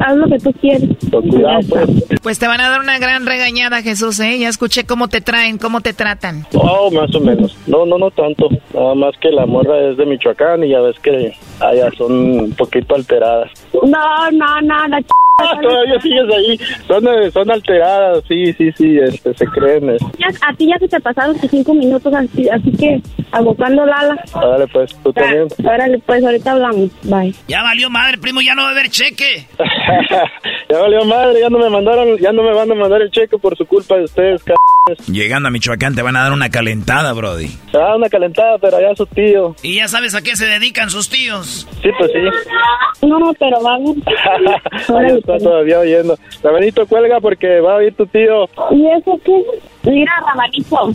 haz, 0.00 0.16
lo 0.16 0.26
que 0.28 0.38
tú 0.38 0.53
quieres. 0.60 0.90
cuidado, 1.10 1.60
pues. 1.68 2.20
Pues 2.22 2.38
te 2.38 2.46
van 2.46 2.60
a 2.60 2.68
dar 2.68 2.80
una 2.80 2.98
gran 2.98 3.26
regañada, 3.26 3.82
Jesús, 3.82 4.18
¿eh? 4.20 4.38
Ya 4.38 4.48
escuché 4.48 4.84
cómo 4.84 5.08
te 5.08 5.20
traen, 5.20 5.58
cómo 5.58 5.80
te 5.80 5.92
tratan. 5.92 6.46
Oh, 6.54 6.90
más 6.90 7.14
o 7.14 7.20
menos. 7.20 7.56
No, 7.66 7.84
no, 7.86 7.98
no 7.98 8.10
tanto. 8.10 8.48
Nada 8.72 8.94
más 8.94 9.14
que 9.20 9.30
la 9.30 9.46
morra 9.46 9.90
es 9.90 9.96
de 9.96 10.06
Michoacán 10.06 10.64
y 10.64 10.70
ya 10.70 10.80
ves 10.80 10.98
que 11.00 11.32
allá 11.60 11.90
son 11.96 12.12
un 12.12 12.52
poquito 12.52 12.94
alteradas. 12.94 13.50
No, 13.72 14.30
no, 14.32 14.60
no, 14.62 14.88
la 14.88 15.00
ch... 15.02 15.08
Ah, 15.36 15.58
todavía 15.60 16.00
sigues 16.00 16.32
ahí. 16.32 16.60
Son, 16.86 17.06
eh, 17.08 17.30
son 17.32 17.50
alteradas, 17.50 18.22
sí, 18.28 18.52
sí, 18.52 18.70
sí, 18.76 18.98
este, 18.98 19.34
se 19.34 19.46
creen. 19.46 19.90
a 19.90 20.54
ti 20.54 20.68
ya 20.68 20.78
se 20.78 20.86
te 20.86 21.00
pasaron 21.00 21.36
tus 21.40 21.50
cinco 21.50 21.74
minutos, 21.74 22.12
así, 22.14 22.48
así 22.48 22.70
que 22.72 23.02
abocando 23.32 23.84
Lala. 23.84 24.16
Órale, 24.32 24.68
pues, 24.68 24.94
tú 25.02 25.12
también. 25.12 25.48
Órale, 25.64 25.98
pues, 25.98 26.24
ahorita 26.24 26.52
hablamos. 26.52 26.90
Bye. 27.02 27.34
Ya 27.48 27.62
valió 27.62 27.90
madre, 27.90 28.18
primo, 28.18 28.40
ya 28.42 28.54
no 28.54 28.62
va 28.62 28.68
a 28.68 28.72
haber 28.72 28.88
cheque. 28.90 29.48
Ya 30.68 30.78
valió 30.78 31.04
madre, 31.04 31.40
ya 31.40 31.48
no 31.50 31.58
me 31.58 31.70
mandaron, 31.70 32.16
ya 32.18 32.32
no 32.32 32.42
me 32.42 32.52
van 32.52 32.70
a 32.70 32.74
mandar 32.74 33.02
el 33.02 33.10
cheque 33.10 33.38
por 33.38 33.56
su 33.56 33.66
culpa 33.66 33.96
de 33.96 34.04
ustedes, 34.04 34.42
cabrones. 34.42 35.08
Llegando 35.08 35.48
a 35.48 35.50
Michoacán 35.50 35.94
te 35.94 36.02
van 36.02 36.16
a 36.16 36.22
dar 36.22 36.32
una 36.32 36.50
calentada, 36.50 37.12
Brody. 37.12 37.48
Te 37.70 37.78
van 37.78 37.86
a 37.86 37.88
dar 37.88 37.96
una 37.96 38.08
calentada, 38.08 38.58
pero 38.58 38.76
allá 38.76 38.94
su 38.96 39.06
tío. 39.06 39.54
¿Y 39.62 39.76
ya 39.76 39.88
sabes 39.88 40.14
a 40.14 40.22
qué 40.22 40.36
se 40.36 40.46
dedican 40.46 40.90
sus 40.90 41.08
tíos? 41.08 41.66
Sí, 41.82 41.88
pues 41.98 42.10
sí. 42.12 43.06
No, 43.06 43.32
pero 43.38 43.62
vamos. 43.62 43.96
Ahí 44.88 45.18
está 45.18 45.38
todavía 45.38 45.80
oyendo. 45.80 46.18
Rabanito, 46.42 46.86
cuelga 46.86 47.20
porque 47.20 47.60
va 47.60 47.74
a 47.74 47.76
oír 47.76 47.94
tu 47.94 48.06
tío. 48.06 48.44
¿Y 48.70 48.86
eso 48.86 49.20
qué? 49.24 49.42
Mira, 49.84 50.12
Rabanito. 50.26 50.92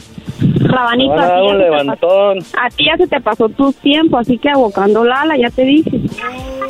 Rabanito, 0.61 1.13
a 1.13 1.35
ti, 1.35 1.41
un 1.41 1.47
ya 1.47 1.51
se 1.51 1.57
te 1.57 1.63
levantón. 1.63 2.37
pasó, 2.39 2.57
a 2.61 2.69
ti 2.69 2.85
ya 2.85 2.97
se 2.97 3.07
te 3.07 3.21
pasó 3.21 3.49
tu 3.49 3.73
tiempo, 3.73 4.17
así 4.17 4.37
que 4.37 4.49
abocando 4.49 5.03
Lala, 5.03 5.37
ya 5.37 5.49
te 5.49 5.63
dije. 5.63 5.99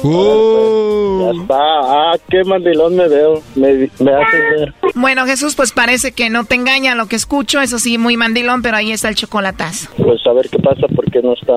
Ya 0.02 1.32
está. 1.42 1.58
Ah, 1.60 2.14
qué 2.30 2.44
mandilón 2.44 2.96
me 2.96 3.08
veo. 3.08 3.42
Me, 3.56 3.90
me 4.00 4.14
haces 4.14 4.42
ver. 4.58 4.74
Bueno, 4.96 5.26
Jesús, 5.26 5.56
pues 5.56 5.72
parece 5.72 6.12
que 6.14 6.30
no 6.30 6.46
te 6.46 6.56
engaña 6.56 6.96
lo 6.96 7.08
que 7.08 7.16
escucho. 7.16 7.62
Eso 7.62 7.80
sí, 7.80 7.98
muy 7.98 8.16
mandilón, 8.18 8.62
pero 8.62 8.78
ahí 8.78 8.92
está 8.92 9.10
el 9.10 9.16
chocolatazo. 9.16 9.90
Pues 9.98 10.26
a 10.26 10.34
ver 10.34 10.50
qué 10.50 10.60
pasa 10.60 10.88
porque 10.96 11.22
no 11.22 11.34
está 11.34 11.54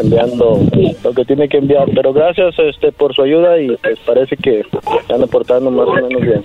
enviando 0.00 0.60
lo 1.04 1.12
que 1.12 1.24
tiene 1.24 1.48
que 1.48 1.58
enviar. 1.58 1.88
Pero 1.94 2.12
gracias 2.12 2.54
este 2.58 2.92
por 2.92 3.14
su 3.14 3.22
ayuda 3.22 3.58
y 3.60 3.68
pues 3.76 3.98
parece 4.04 4.36
que 4.36 4.64
se 5.06 5.12
anda 5.14 5.26
portando 5.26 5.70
más 5.70 5.86
o 5.86 5.94
menos 5.94 6.20
bien. 6.22 6.44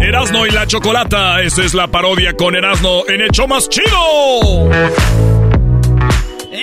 Erasno 0.00 0.46
y 0.46 0.50
la 0.50 0.66
chocolata. 0.66 1.42
Esta 1.42 1.62
es 1.62 1.74
la 1.74 1.88
parodia 1.88 2.34
con 2.34 2.54
Erasno 2.54 3.02
en 3.08 3.20
show 3.30 3.48
más 3.48 3.68
chido. 3.68 5.43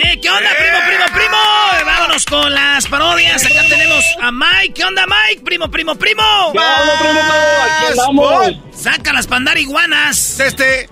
¡Eh, 0.04 0.20
qué 0.22 0.30
onda, 0.30 0.50
primo, 0.58 0.78
primo, 0.88 1.06
primo! 1.14 1.38
Eh, 1.80 1.84
Vámonos 1.86 2.26
con 2.26 2.54
las 2.54 2.88
parodias. 2.88 3.46
Acá 3.46 3.62
tenemos 3.70 4.04
a 4.22 4.32
Mike. 4.32 4.74
¿Qué 4.76 4.84
onda, 4.84 5.06
Mike? 5.06 5.42
Primo, 5.44 5.70
primo, 5.70 5.96
primo. 5.96 6.24
¿Qué 6.52 6.60
onda, 6.60 7.00
primo? 7.00 7.20
Aquí 7.64 7.86
andamos. 7.92 8.56
Saca 8.74 9.14
las 9.14 9.28
pandar 9.28 9.58
iguanas. 9.58 10.40
Este. 10.40 10.90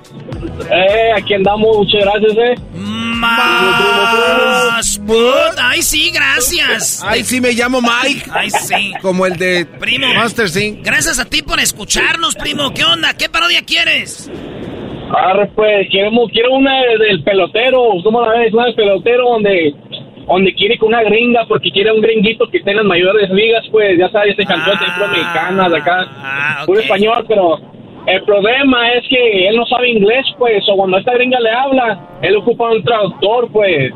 Eh, 0.72 1.11
aquí 1.18 1.34
andamos, 1.34 1.77
muchas 1.77 2.02
gracias, 2.02 2.34
eh. 2.38 2.56
Más. 2.73 4.99
put. 5.06 5.57
Ay, 5.61 5.81
sí, 5.81 6.11
gracias. 6.11 7.02
Ay, 7.03 7.23
sí, 7.23 7.41
me 7.41 7.52
llamo 7.53 7.81
Mike. 7.81 8.30
Ay, 8.34 8.49
sí. 8.52 8.94
Como 9.02 9.26
el 9.26 9.36
de 9.38 9.65
Primo. 9.65 10.07
Monster 10.14 10.48
Inc. 10.64 10.86
Gracias 10.86 11.19
a 11.19 11.26
ti 11.26 11.41
por 11.41 11.60
escucharnos, 11.60 12.36
primo. 12.36 12.73
¿Qué 12.73 12.84
onda? 12.86 13.14
¿Qué 13.15 13.27
parodia 13.30 13.64
quieres? 13.65 14.30
Ahora, 15.11 15.49
pues, 15.56 15.88
queremos, 15.91 16.30
quiero 16.31 16.53
una 16.53 16.72
del 16.99 17.23
pelotero, 17.23 17.94
¿cómo 18.03 18.22
la 18.22 18.40
ves? 18.40 18.53
Una 18.53 18.65
del 18.65 18.76
pelotero 18.76 19.30
donde, 19.30 19.73
donde 20.27 20.53
quiere 20.53 20.77
con 20.77 20.90
una 20.90 21.02
gringa, 21.02 21.45
porque 21.48 21.72
quiere 21.72 21.91
un 21.91 22.02
gringuito 22.02 22.48
que 22.49 22.60
esté 22.60 22.72
en 22.72 22.77
las 22.77 22.86
mayores 22.86 23.30
ligas, 23.31 23.65
pues, 23.72 23.98
ya 23.98 24.10
sabes, 24.10 24.31
este 24.31 24.45
campeón 24.45 24.77
de 24.80 25.07
mexicana 25.07 25.69
de 25.69 25.77
acá, 25.77 26.64
puro 26.65 26.80
español, 26.80 27.26
pero 27.27 27.60
el 28.06 28.23
problema 28.23 28.91
es 28.94 29.07
que 29.07 29.48
él 29.48 29.56
no 29.56 29.65
sabe 29.65 29.90
inglés, 29.90 30.26
pues, 30.38 30.64
o 30.69 30.76
cuando 30.76 30.98
esta 30.98 31.14
gringa 31.14 31.40
le 31.40 31.52
habla, 31.52 32.07
él 32.22 32.36
ocupa 32.36 32.69
un 32.69 32.84
traductor, 32.84 33.52
pues. 33.52 33.91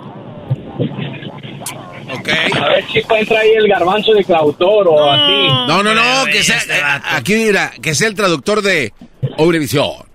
Ok. 2.12 2.30
A 2.60 2.70
ver 2.70 2.84
si 2.92 3.02
puede 3.02 3.22
entrar 3.22 3.42
ahí 3.42 3.52
el 3.56 3.68
garbanzo 3.68 4.14
de 4.14 4.24
traductor 4.24 4.88
o 4.88 5.12
así. 5.12 5.48
No, 5.68 5.82
no, 5.82 5.94
no, 5.94 6.26
que 6.26 6.44
sea, 6.44 6.58
este 6.58 6.74
eh, 6.74 6.82
aquí 7.12 7.34
mira, 7.36 7.72
que 7.82 7.96
sea 7.96 8.08
el 8.08 8.16
traductor 8.16 8.62
de 8.62 8.92
Eurevisión. 9.38 10.13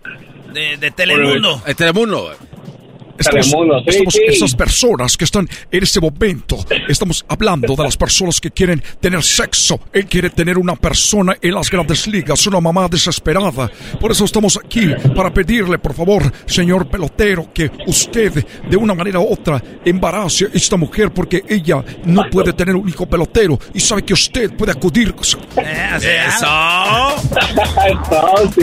De, 0.58 0.76
de 0.76 0.90
Telemundo. 0.90 1.62
El 1.66 1.76
Telemundo. 1.76 2.32
Estamos, 3.18 3.46
sí, 3.46 3.52
estamos- 3.86 4.14
sí. 4.14 4.20
esas 4.28 4.54
personas 4.54 5.16
que 5.16 5.24
están 5.24 5.48
en 5.70 5.82
este 5.82 6.00
momento, 6.00 6.64
estamos 6.88 7.24
hablando 7.28 7.74
de 7.74 7.82
las 7.82 7.96
personas 7.96 8.40
que 8.40 8.50
quieren 8.50 8.82
tener 9.00 9.22
sexo. 9.22 9.80
Él 9.92 10.06
quiere 10.06 10.30
tener 10.30 10.56
una 10.58 10.76
persona 10.76 11.36
en 11.40 11.54
las 11.54 11.70
grandes 11.70 12.06
ligas, 12.06 12.46
una 12.46 12.60
mamá 12.60 12.88
desesperada. 12.88 13.70
Por 14.00 14.12
eso 14.12 14.24
estamos 14.24 14.58
aquí 14.62 14.88
para 15.16 15.32
pedirle, 15.32 15.78
por 15.78 15.94
favor, 15.94 16.32
señor 16.46 16.88
pelotero, 16.88 17.52
que 17.52 17.70
usted 17.86 18.44
de 18.68 18.76
una 18.76 18.94
manera 18.94 19.18
u 19.20 19.32
otra 19.32 19.62
embarace 19.84 20.46
a 20.46 20.48
esta 20.54 20.76
mujer 20.76 21.10
porque 21.12 21.42
ella 21.48 21.84
no 22.04 22.22
puede 22.30 22.52
tener 22.52 22.76
un 22.76 22.88
hijo 22.88 23.06
pelotero 23.06 23.58
y 23.74 23.80
sabe 23.80 24.02
que 24.04 24.12
usted 24.14 24.52
puede 24.56 24.72
acudir. 24.72 25.12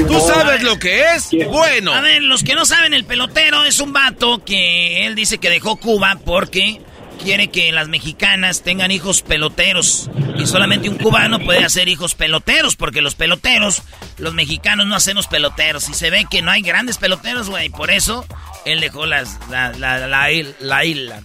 ¿Tú 0.07 0.19
sabes 0.19 0.63
lo 0.63 0.77
que 0.77 1.01
es? 1.15 1.29
Bueno. 1.49 1.93
A 1.93 2.01
ver, 2.01 2.21
los 2.21 2.43
que 2.43 2.55
no 2.55 2.65
saben, 2.65 2.93
el 2.93 3.05
pelotero 3.05 3.63
es 3.65 3.79
un 3.79 3.93
vato 3.93 4.43
que 4.45 5.05
él 5.05 5.15
dice 5.15 5.37
que 5.39 5.49
dejó 5.49 5.75
Cuba 5.77 6.17
porque 6.23 6.81
quiere 7.23 7.47
que 7.47 7.71
las 7.71 7.87
mexicanas 7.87 8.61
tengan 8.61 8.91
hijos 8.91 9.21
peloteros. 9.21 10.09
Y 10.37 10.45
solamente 10.45 10.89
un 10.89 10.97
cubano 10.97 11.39
puede 11.39 11.63
hacer 11.63 11.87
hijos 11.87 12.13
peloteros, 12.13 12.75
porque 12.75 13.01
los 13.01 13.15
peloteros, 13.15 13.81
los 14.17 14.33
mexicanos 14.33 14.85
no 14.85 14.95
hacemos 14.95 15.27
peloteros. 15.27 15.89
Y 15.89 15.93
se 15.93 16.09
ve 16.09 16.25
que 16.29 16.41
no 16.41 16.51
hay 16.51 16.61
grandes 16.61 16.97
peloteros, 16.97 17.49
güey. 17.49 17.69
Por 17.69 17.89
eso 17.89 18.25
él 18.65 18.79
dejó 18.81 19.05
las, 19.05 19.39
la, 19.49 19.71
la, 19.73 20.07
la, 20.07 20.29
la 20.59 20.83
isla. 20.83 21.21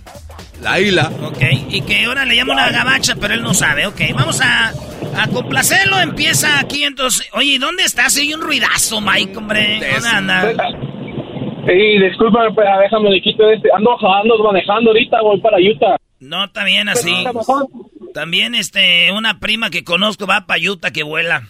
La 0.62 0.78
isla. 0.78 1.10
Ok, 1.22 1.42
y 1.70 1.80
que 1.82 2.04
ahora 2.04 2.24
le 2.24 2.36
llama 2.36 2.52
una 2.52 2.70
gabacha, 2.70 3.16
pero 3.16 3.34
él 3.34 3.42
no 3.42 3.54
sabe. 3.54 3.86
Ok, 3.86 4.00
vamos 4.14 4.40
a, 4.42 4.72
a 5.16 5.26
complacerlo. 5.28 5.98
Empieza 5.98 6.58
aquí 6.58 6.84
entonces. 6.84 7.26
Oye, 7.32 7.52
¿y 7.52 7.58
¿dónde 7.58 7.82
estás? 7.82 8.16
Hay 8.16 8.32
un 8.34 8.42
ruidazo, 8.42 9.00
Mike, 9.00 9.36
hombre. 9.36 9.80
¿Dónde 9.92 10.08
anda? 10.08 10.52
Sí, 11.66 11.98
disculpa, 11.98 12.40
pues, 12.54 12.66
déjame 12.82 13.10
le 13.10 13.22
quito 13.22 13.50
este. 13.50 13.68
Ando, 13.74 13.90
ando 13.92 14.44
manejando 14.44 14.90
ahorita, 14.90 15.20
voy 15.22 15.40
para 15.40 15.56
Utah. 15.58 15.96
No, 16.20 16.50
también 16.50 16.88
así. 16.88 17.12
También, 18.14 18.54
este, 18.54 19.10
una 19.12 19.38
prima 19.40 19.70
que 19.70 19.84
conozco 19.84 20.26
va 20.26 20.46
para 20.46 20.60
Utah 20.60 20.90
que 20.90 21.02
vuela. 21.02 21.42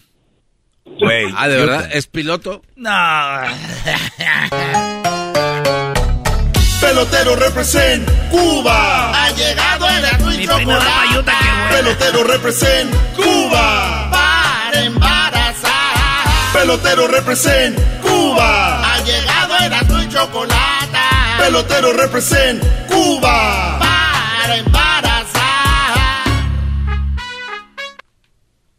Güey. 0.84 1.26
Ah, 1.36 1.48
¿de 1.48 1.56
verdad? 1.56 1.88
¿Es 1.92 2.06
piloto? 2.06 2.62
No. 2.76 2.90
Pelotero 6.80 7.36
represent 7.36 8.08
Cuba. 8.30 9.12
Ha 9.26 9.30
llegado 9.32 9.86
el 9.88 10.04
azul 10.04 10.34
y 10.34 10.38
Mi 10.38 10.46
prima 10.46 10.78
va 10.78 10.84
pa' 10.84 11.04
Utah, 11.04 11.14
chocolate. 11.14 11.44
buena. 11.44 11.70
Pelotero 11.70 12.24
represent 12.24 12.94
Cuba. 13.16 14.08
Para 14.10 14.84
embarazar. 14.84 16.52
Pelotero 16.54 17.06
represent 17.08 17.78
Cuba. 18.00 18.94
Ha 18.94 19.00
llegado 19.04 19.54
el 19.64 19.72
azul 19.74 19.89
y 20.10 20.14
chocolate. 20.14 20.98
Pelotero 21.38 21.92
represent 21.92 22.62
Cuba. 22.88 23.78
Para 23.78 24.56
embarazar. 24.56 25.40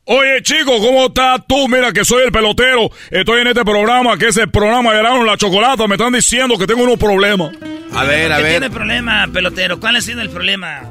Oye, 0.06 0.42
chico, 0.44 0.78
¿cómo 0.80 1.06
estás 1.06 1.42
tú? 1.48 1.68
Mira 1.68 1.92
que 1.92 2.04
soy 2.04 2.24
el 2.24 2.32
pelotero. 2.32 2.90
Estoy 3.10 3.42
en 3.42 3.48
este 3.48 3.64
programa, 3.64 4.18
que 4.18 4.28
es 4.28 4.38
el 4.38 4.50
programa 4.50 4.94
de 4.94 5.04
la 5.04 5.38
Chocolata. 5.38 5.88
Me 5.88 5.96
están 5.96 6.14
diciendo 6.14 6.58
que 6.58 6.68
tengo 6.68 6.84
unos 6.84 6.98
problemas. 6.98 7.52
A 7.94 8.04
ver, 8.04 8.32
a 8.32 8.38
¿Qué 8.38 8.44
ver. 8.44 8.52
tiene 8.52 8.70
problema, 8.70 9.28
pelotero? 9.32 9.80
¿Cuál 9.80 9.98
ha 9.98 10.02
sido 10.02 10.22
el 10.22 10.30
problema? 10.30 10.82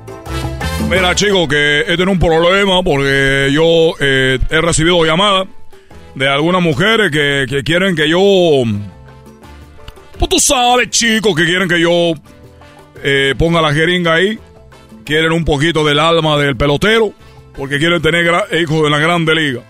Mira, 0.88 1.14
chicos, 1.14 1.48
que 1.48 1.80
he 1.80 1.96
tenido 1.96 2.10
un 2.10 2.18
problema 2.18 2.82
porque 2.82 3.50
yo 3.52 3.94
eh, 4.00 4.38
he 4.50 4.60
recibido 4.60 5.04
llamadas 5.04 5.46
de 6.14 6.28
algunas 6.28 6.62
mujeres 6.62 7.10
que, 7.10 7.62
quieren 7.64 7.94
que 7.94 8.08
yo... 8.08 8.18
Pues 10.20 10.28
tú 10.28 10.38
sabes, 10.38 10.90
chicos, 10.90 11.34
que 11.34 11.46
quieren 11.46 11.66
que 11.66 11.80
yo 11.80 12.12
eh, 13.02 13.34
ponga 13.38 13.62
la 13.62 13.72
jeringa 13.72 14.16
ahí. 14.16 14.38
Quieren 15.02 15.32
un 15.32 15.46
poquito 15.46 15.82
del 15.82 15.98
alma 15.98 16.36
del 16.36 16.58
pelotero 16.58 17.14
porque 17.56 17.78
quieren 17.78 18.02
tener 18.02 18.30
hijos 18.60 18.82
de 18.82 18.90
la 18.90 18.98
grande 18.98 19.34
liga. 19.34 19.62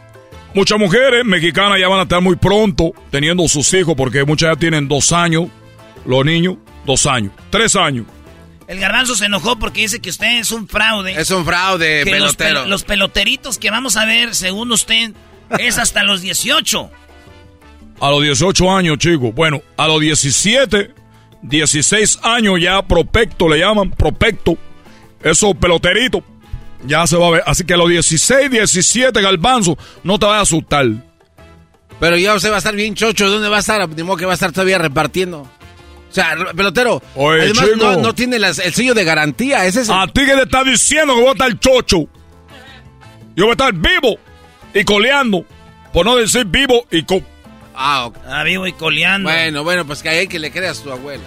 Muchas 0.52 0.76
mujeres 0.76 1.24
mexicanas 1.24 1.78
ya 1.78 1.86
van 1.86 2.00
a 2.00 2.02
estar 2.02 2.20
muy 2.20 2.34
pronto 2.34 2.92
teniendo 3.12 3.46
sus 3.46 3.72
hijos 3.74 3.94
porque 3.96 4.24
muchas 4.24 4.54
ya 4.54 4.58
tienen 4.58 4.88
dos 4.88 5.12
años, 5.12 5.46
los 6.04 6.24
niños, 6.24 6.56
dos 6.84 7.06
años, 7.06 7.32
tres 7.50 7.76
años. 7.76 8.06
El 8.66 8.80
garbanzo 8.80 9.14
se 9.14 9.26
enojó 9.26 9.56
porque 9.56 9.82
dice 9.82 10.00
que 10.00 10.10
usted 10.10 10.40
es 10.40 10.50
un 10.50 10.66
fraude. 10.66 11.12
Es 11.12 11.30
un 11.30 11.44
fraude, 11.44 12.02
pelotero. 12.04 12.66
Los, 12.66 12.82
peloteritos 12.82 13.56
que 13.56 13.70
vamos 13.70 13.96
a 13.96 14.04
ver, 14.04 14.34
según 14.34 14.72
usted, 14.72 15.12
es 15.60 15.78
hasta 15.78 16.02
los 16.02 16.22
18. 16.22 16.90
A 18.00 18.10
los 18.10 18.22
18 18.22 18.70
años, 18.74 18.98
chicos. 18.98 19.34
Bueno, 19.34 19.60
a 19.76 19.86
los 19.86 20.00
17, 20.00 20.94
16 21.42 22.18
años 22.22 22.60
ya 22.60 22.82
propecto 22.82 23.48
le 23.48 23.58
llaman, 23.58 23.90
propecto. 23.90 24.56
Esos 25.22 25.54
peloteritos. 25.54 26.22
Ya 26.86 27.06
se 27.06 27.16
va 27.16 27.26
a 27.26 27.30
ver. 27.30 27.42
Así 27.46 27.64
que 27.64 27.74
a 27.74 27.76
los 27.76 27.90
16, 27.90 28.50
17, 28.50 29.20
garbanzo, 29.20 29.76
no 30.02 30.18
te 30.18 30.24
vayas 30.24 30.38
a 30.38 30.42
asustar. 30.42 30.86
Pero 32.00 32.16
ya 32.16 32.34
usted 32.34 32.50
va 32.50 32.54
a 32.54 32.58
estar 32.58 32.74
bien 32.74 32.94
chocho. 32.94 33.28
¿Dónde 33.28 33.50
va 33.50 33.58
a 33.58 33.60
estar? 33.60 33.86
Ni 33.90 34.02
modo 34.02 34.16
que 34.16 34.24
va 34.24 34.32
a 34.32 34.34
estar 34.34 34.50
todavía 34.50 34.78
repartiendo. 34.78 35.42
O 35.42 36.12
sea, 36.12 36.34
pelotero, 36.56 37.00
además 37.14 37.68
no, 38.00 38.14
tiene 38.14 38.36
el 38.36 38.54
sello 38.54 38.94
de 38.94 39.04
garantía. 39.04 39.64
Ese 39.66 39.82
es 39.82 39.90
A 39.90 40.08
ti 40.08 40.26
que 40.26 40.34
te 40.34 40.42
está 40.42 40.64
diciendo 40.64 41.14
que 41.14 41.20
voy 41.20 41.28
a 41.28 41.32
estar 41.32 41.58
chocho. 41.60 42.08
Yo 43.36 43.44
voy 43.44 43.50
a 43.50 43.52
estar 43.52 43.72
vivo 43.72 44.18
y 44.74 44.82
coleando. 44.82 45.44
Por 45.92 46.06
no 46.06 46.16
decir 46.16 46.46
vivo 46.46 46.84
y 46.90 47.04
co... 47.04 47.22
Ah, 47.82 48.10
ah, 48.28 48.44
vivo 48.44 48.66
y 48.66 48.74
coleando. 48.74 49.30
Bueno, 49.30 49.64
bueno, 49.64 49.86
pues 49.86 50.02
que 50.02 50.10
hay 50.10 50.26
que 50.28 50.38
le 50.38 50.50
creas 50.50 50.80
a 50.80 50.82
tu 50.82 50.92
abuela. 50.92 51.24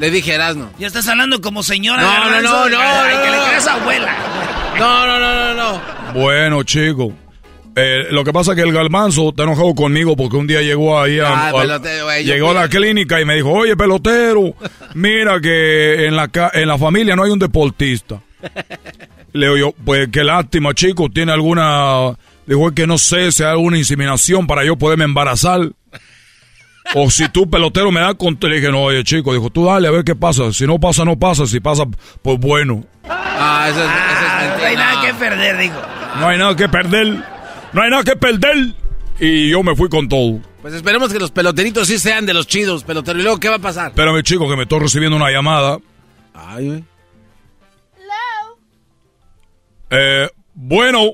Le 0.00 0.10
dije 0.10 0.32
Erasno. 0.32 0.70
Ya 0.78 0.86
estás 0.86 1.06
hablando 1.06 1.42
como 1.42 1.62
señora. 1.62 2.00
No, 2.00 2.30
no, 2.30 2.40
no, 2.40 2.68
no. 2.70 2.78
Ay, 2.80 3.14
que 3.22 3.30
le 3.30 3.36
creas 3.36 3.66
a 3.66 3.74
abuela. 3.74 4.16
No, 4.78 5.06
no, 5.06 5.20
no, 5.20 5.34
no, 5.34 5.54
no. 5.54 5.82
Bueno, 6.14 6.62
chico. 6.62 7.12
Eh, 7.76 8.06
lo 8.10 8.24
que 8.24 8.32
pasa 8.32 8.52
es 8.52 8.56
que 8.56 8.62
el 8.62 8.72
galmanzo 8.72 9.28
está 9.28 9.42
enojado 9.42 9.74
conmigo 9.74 10.16
porque 10.16 10.36
un 10.36 10.46
día 10.46 10.62
llegó 10.62 10.98
ahí 10.98 11.20
a, 11.20 11.50
ah, 11.50 11.80
llegó 12.24 12.50
a 12.50 12.54
la 12.54 12.68
clínica 12.68 13.20
y 13.20 13.24
me 13.24 13.36
dijo, 13.36 13.52
oye 13.52 13.76
pelotero, 13.76 14.54
mira 14.94 15.40
que 15.40 16.06
en 16.06 16.16
la, 16.16 16.30
en 16.54 16.66
la 16.66 16.78
familia 16.78 17.14
no 17.14 17.22
hay 17.22 17.30
un 17.30 17.38
deportista. 17.38 18.20
Le 19.32 19.46
digo 19.46 19.56
yo, 19.58 19.74
pues 19.84 20.08
qué 20.10 20.24
lástima 20.24 20.74
chico, 20.74 21.08
tiene 21.08 21.32
alguna, 21.32 22.16
dijo 22.48 22.72
que 22.72 22.86
no 22.86 22.98
sé 22.98 23.30
si 23.30 23.42
hay 23.42 23.50
alguna 23.50 23.78
inseminación 23.78 24.46
para 24.46 24.64
yo 24.64 24.76
poderme 24.76 25.04
embarazar. 25.04 25.72
O 26.94 27.10
si 27.10 27.28
tú 27.28 27.48
pelotero 27.50 27.92
me 27.92 28.00
das 28.00 28.14
con... 28.14 28.38
Le 28.40 28.56
dije, 28.56 28.70
no, 28.70 28.84
oye 28.84 29.04
chico, 29.04 29.34
dijo, 29.34 29.50
tú 29.50 29.66
dale 29.66 29.88
a 29.88 29.90
ver 29.90 30.04
qué 30.04 30.16
pasa. 30.16 30.52
Si 30.52 30.66
no 30.66 30.80
pasa, 30.80 31.04
no 31.04 31.18
pasa. 31.18 31.46
Si 31.46 31.60
pasa, 31.60 31.84
pues 32.22 32.38
bueno. 32.38 32.82
Ah, 33.08 33.66
eso 33.68 33.84
es, 33.84 33.90
ah, 33.90 34.56
No 34.58 34.64
hay 34.64 34.76
nada 34.76 35.06
que 35.06 35.14
perder, 35.14 35.58
dijo. 35.58 35.82
No 36.18 36.28
hay 36.28 36.38
nada 36.38 36.56
que 36.56 36.68
perder 36.68 37.38
no 37.72 37.82
hay 37.82 37.90
nada 37.90 38.02
que 38.02 38.16
perder. 38.16 38.74
Y 39.20 39.50
yo 39.50 39.62
me 39.62 39.74
fui 39.74 39.88
con 39.88 40.08
todo. 40.08 40.40
Pues 40.62 40.74
esperemos 40.74 41.12
que 41.12 41.18
los 41.18 41.30
peloteritos 41.30 41.88
sí 41.88 41.98
sean 41.98 42.26
de 42.26 42.34
los 42.34 42.46
chidos, 42.46 42.84
pelotero. 42.84 43.18
¿Y 43.18 43.22
luego 43.22 43.38
qué 43.38 43.48
va 43.48 43.56
a 43.56 43.60
pasar? 43.60 43.88
Espérame, 43.88 44.22
chico, 44.22 44.48
que 44.48 44.56
me 44.56 44.62
estoy 44.62 44.80
recibiendo 44.80 45.16
una 45.16 45.30
llamada. 45.30 45.78
Ay, 46.34 46.66
güey. 46.66 46.84
Hello. 47.96 48.58
Eh, 49.90 50.28
bueno. 50.54 51.12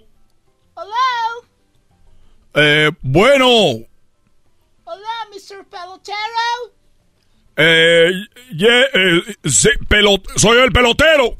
Eh, 2.55 2.91
bueno. 3.03 3.47
Hola, 4.85 5.29
Mr. 5.33 5.65
Pelotero. 5.69 6.73
Eh, 7.57 8.11
yeah, 8.53 8.85
eh, 8.95 9.37
sí, 9.45 9.71
pelot 9.89 10.27
soy 10.37 10.59
el 10.59 10.73
pelotero. 10.73 11.37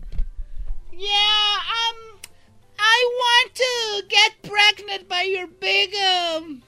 Yeah, 0.93 1.55
I 2.79 3.11
want 3.19 3.55
to 3.55 4.03
get 4.09 4.43
pregnant 4.43 5.09
by 5.09 5.23
your 5.23 5.49
big, 5.61 5.93
um, 5.95 6.63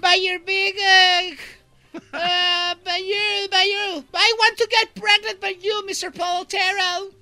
by 0.00 0.14
your 0.14 0.40
big, 0.40 0.74
uh, 0.78 1.96
uh, 2.12 2.74
by 2.84 2.98
your, 2.98 3.48
by 3.48 3.64
your, 3.64 4.04
I 4.14 4.34
want 4.38 4.58
to 4.58 4.66
get 4.68 4.94
pregnant 4.94 5.40
by 5.40 5.54
you, 5.60 5.84
Mr. 5.88 6.12
Polotero. 6.12 7.12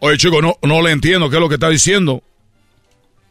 Oye, 0.00 0.16
chico, 0.18 0.40
no, 0.40 0.56
no 0.62 0.82
le 0.82 0.90
entiendo 0.90 1.30
qué 1.30 1.36
es 1.36 1.40
lo 1.40 1.48
que 1.48 1.54
está 1.54 1.68
diciendo. 1.68 2.22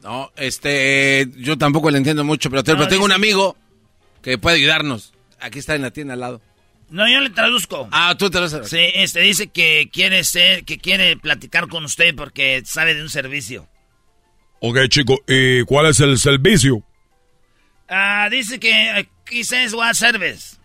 No, 0.03 0.31
este, 0.35 1.27
yo 1.37 1.57
tampoco 1.57 1.89
le 1.89 1.97
entiendo 1.97 2.23
mucho, 2.23 2.49
pero, 2.49 2.63
pero 2.63 2.87
tengo 2.87 3.05
un 3.05 3.11
amigo 3.13 3.55
que 4.21 4.37
puede 4.37 4.57
ayudarnos. 4.57 5.13
Aquí 5.39 5.59
está 5.59 5.75
en 5.75 5.81
la 5.81 5.91
tienda 5.91 6.13
al 6.13 6.19
lado. 6.19 6.41
No, 6.89 7.09
yo 7.09 7.21
le 7.21 7.29
traduzco. 7.29 7.87
Ah, 7.91 8.15
tú 8.17 8.29
te 8.29 8.39
lo 8.39 8.47
sabes. 8.47 8.69
Sí, 8.69 8.79
este 8.93 9.21
dice 9.21 9.47
que 9.47 9.89
quiere 9.91 10.23
ser, 10.23 10.63
que 10.63 10.77
quiere 10.77 11.17
platicar 11.17 11.67
con 11.67 11.85
usted 11.85 12.13
porque 12.15 12.61
sabe 12.65 12.93
de 12.93 13.01
un 13.01 13.09
servicio. 13.09 13.67
Ok, 14.59 14.87
chico, 14.89 15.19
¿y 15.27 15.63
cuál 15.63 15.87
es 15.87 15.99
el 15.99 16.17
servicio? 16.19 16.83
Ah, 17.89 18.27
dice 18.29 18.59
que 18.59 18.73
aquí 18.91 19.43
says 19.43 19.73
what 19.73 19.93
service. 19.93 20.57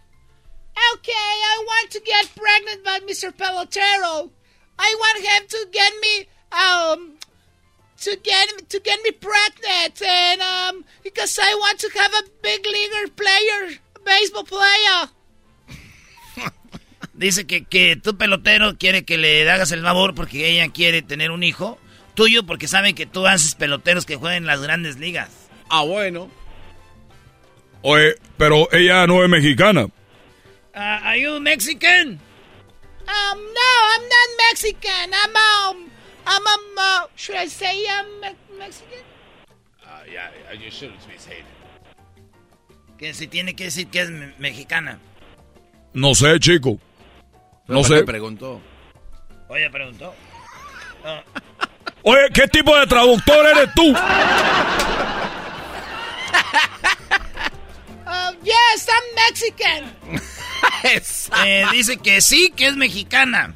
Okay, 0.95 1.13
I 1.13 1.65
want 1.67 1.91
to 1.93 2.01
get 2.01 2.29
pregnant 2.35 2.85
by 2.85 3.01
Mr. 3.07 3.33
Pelotero. 3.33 4.31
I 4.79 4.95
want 5.01 5.19
him 5.19 5.49
to 5.49 5.69
get 5.73 5.93
me, 6.01 6.29
um, 6.53 7.18
to 8.03 8.11
get 8.23 8.69
to 8.69 8.81
get 8.81 8.99
me 9.03 9.13
pregnant, 9.13 10.03
and 10.03 10.41
um, 10.41 10.85
because 11.03 11.39
I 11.41 11.55
want 11.55 11.79
to 11.81 11.89
have 11.99 12.13
a 12.15 12.25
big 12.43 12.65
leaguer 12.67 13.09
player, 13.15 13.79
a 13.97 14.01
baseball 14.01 14.45
player. 14.45 15.11
Dice 17.15 17.47
que, 17.47 17.65
que 17.65 17.97
tu 17.97 18.17
pelotero 18.17 18.79
quiere 18.79 19.05
que 19.05 19.19
le 19.19 19.49
hagas 19.51 19.73
el 19.73 19.83
favor 19.83 20.15
porque 20.15 20.49
ella 20.49 20.69
quiere 20.73 21.03
tener 21.03 21.31
un 21.31 21.43
hijo 21.43 21.79
tuyo 22.15 22.45
porque 22.45 22.69
saben 22.69 22.95
que 22.95 23.07
tú 23.07 23.27
haces 23.27 23.55
peloteros 23.55 24.07
que 24.07 24.17
juegan 24.17 24.39
en 24.39 24.47
las 24.47 24.61
grandes 24.61 24.99
ligas. 24.99 25.31
Ah, 25.69 25.83
bueno. 25.83 26.31
Oye, 27.83 28.17
pero 28.37 28.69
ella 28.73 29.07
no 29.07 29.23
es 29.23 29.29
mexicana. 29.29 29.85
Uh, 29.85 29.91
are 30.75 31.21
you 31.21 31.41
Mexican? 31.41 32.21
Um, 33.09 33.39
no, 33.39 33.71
I'm 33.95 34.03
not 34.03 34.29
Mexican. 34.51 35.13
I'm 35.13 35.77
um, 35.77 35.91
I'm 36.29 36.47
um, 36.47 36.61
uh, 36.77 37.07
should 37.17 37.37
I 37.37 37.47
say 37.47 37.87
I'm 37.89 38.07
um, 38.23 38.59
Mexican? 38.59 38.99
Uh, 39.83 40.05
yeah, 40.13 40.29
you 40.53 40.71
should 40.71 40.93
say 41.01 41.43
Que 42.99 43.15
si 43.15 43.29
tiene 43.29 43.55
que 43.57 43.65
decir 43.65 43.89
que 43.91 44.03
es 44.03 44.11
mexicana. 44.39 44.99
No 45.95 46.15
sé, 46.15 46.39
chico. 46.39 46.79
No 47.67 47.83
sé. 47.83 48.05
preguntó. 48.05 48.61
Oye, 49.49 49.71
preguntó. 49.71 50.15
Oye, 52.03 52.29
¿qué 52.35 52.47
tipo 52.49 52.77
de 52.77 52.87
traductor 52.87 53.47
eres 53.47 53.73
tú? 53.75 53.91
Uh, 58.07 58.35
yes, 58.43 58.89
I'm 58.89 59.15
Mexican. 59.15 59.97
Eh, 61.45 61.67
dice 61.73 61.97
que 61.99 62.21
sí, 62.21 62.53
que 62.55 62.67
es 62.67 62.77
mexicana. 62.77 63.55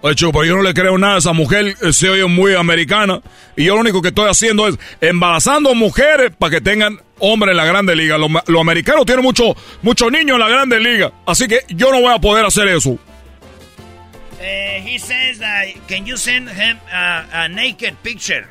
Oye, 0.00 0.14
Chupo, 0.14 0.44
yo 0.44 0.56
no 0.56 0.62
le 0.62 0.74
creo 0.74 0.96
nada 0.96 1.16
a 1.16 1.18
esa 1.18 1.32
mujer, 1.32 1.74
eh, 1.82 1.92
se 1.92 2.08
oye 2.08 2.24
muy 2.26 2.54
americana. 2.54 3.20
Y 3.56 3.64
yo 3.64 3.74
lo 3.74 3.80
único 3.80 4.00
que 4.00 4.08
estoy 4.08 4.30
haciendo 4.30 4.68
es 4.68 4.78
embarazando 5.00 5.74
mujeres 5.74 6.30
para 6.38 6.50
que 6.50 6.60
tengan 6.60 7.00
hombres 7.18 7.50
en 7.50 7.56
la 7.56 7.64
grande 7.64 7.96
liga. 7.96 8.16
Los, 8.16 8.60
americanos 8.60 9.06
tienen 9.06 9.24
muchos 9.24 9.56
mucho 9.82 10.08
niños 10.08 10.34
en 10.34 10.40
la 10.40 10.48
grande 10.48 10.78
liga. 10.78 11.12
Así 11.26 11.48
que 11.48 11.62
yo 11.68 11.90
no 11.90 12.00
voy 12.00 12.14
a 12.14 12.18
poder 12.20 12.44
hacer 12.44 12.68
eso. 12.68 12.90
Uh, 12.90 14.80
he 14.80 14.98
says, 14.98 15.40
uh, 15.40 15.80
can 15.88 16.06
you 16.06 16.16
send 16.16 16.48
him 16.48 16.78
uh, 16.92 17.24
a 17.32 17.48
naked 17.48 17.96
picture? 18.04 18.46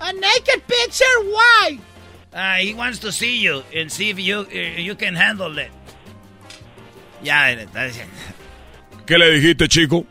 A 0.00 0.12
naked 0.12 0.62
picture? 0.68 1.24
Why? 1.24 1.80
Uh, 2.32 2.54
he 2.62 2.72
wants 2.74 3.00
to 3.00 3.10
see 3.10 3.38
you 3.38 3.64
and 3.74 3.90
see 3.90 4.10
if 4.10 4.20
you, 4.20 4.46
uh, 4.46 4.80
you 4.80 4.94
can 4.94 5.16
handle 5.16 5.58
it. 5.58 5.72
Ya, 7.20 7.50
está 7.50 7.84
diciendo. 7.84 8.14
¿Qué 9.06 9.18
le 9.18 9.32
dijiste, 9.32 9.66
chico? 9.66 10.06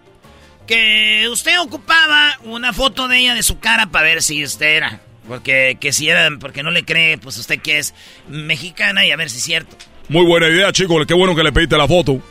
Que 0.70 1.28
usted 1.32 1.60
ocupaba 1.60 2.38
una 2.44 2.74
foto 2.74 3.08
de 3.08 3.18
ella 3.18 3.34
de 3.34 3.42
su 3.42 3.58
cara 3.58 3.88
para 3.88 4.06
ver 4.06 4.22
si 4.22 4.44
usted 4.44 4.68
era. 4.68 5.00
Porque 5.28 5.80
que 5.82 5.92
si 5.92 6.10
era, 6.10 6.30
porque 6.40 6.62
no 6.62 6.70
le 6.70 6.86
cree, 6.86 7.18
pues 7.18 7.38
usted 7.38 7.60
que 7.60 7.80
es 7.80 7.96
mexicana 8.28 9.04
y 9.04 9.10
a 9.10 9.16
ver 9.16 9.32
si 9.32 9.38
es 9.38 9.44
cierto. 9.44 9.76
Muy 10.10 10.28
buena 10.28 10.48
idea, 10.48 10.72
chico. 10.72 11.04
Qué 11.08 11.16
bueno 11.16 11.36
que 11.36 11.42
le 11.42 11.52
pediste 11.52 11.76
la 11.76 11.88
foto. 11.88 12.22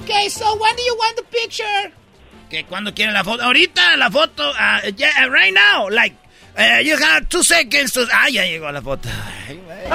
Okay, 0.00 0.30
so 0.30 0.56
when 0.56 0.74
do 0.74 0.82
you 0.82 0.96
want 0.98 1.14
the 1.16 1.24
picture? 1.24 1.92
Que 2.48 2.64
cuando 2.64 2.94
quiere 2.94 3.12
la 3.12 3.22
foto. 3.22 3.42
Ahorita 3.42 3.94
la 3.98 4.10
foto. 4.10 4.50
Uh, 4.52 4.90
yeah, 4.96 5.26
right 5.26 5.52
now. 5.52 5.90
Like, 5.90 6.16
uh, 6.56 6.80
you 6.82 6.96
have 6.96 7.28
two 7.28 7.42
seconds 7.42 7.92
to. 7.92 8.06
Ah, 8.10 8.30
ya 8.30 8.44
llegó 8.44 8.72
la 8.72 8.80
foto. 8.80 9.10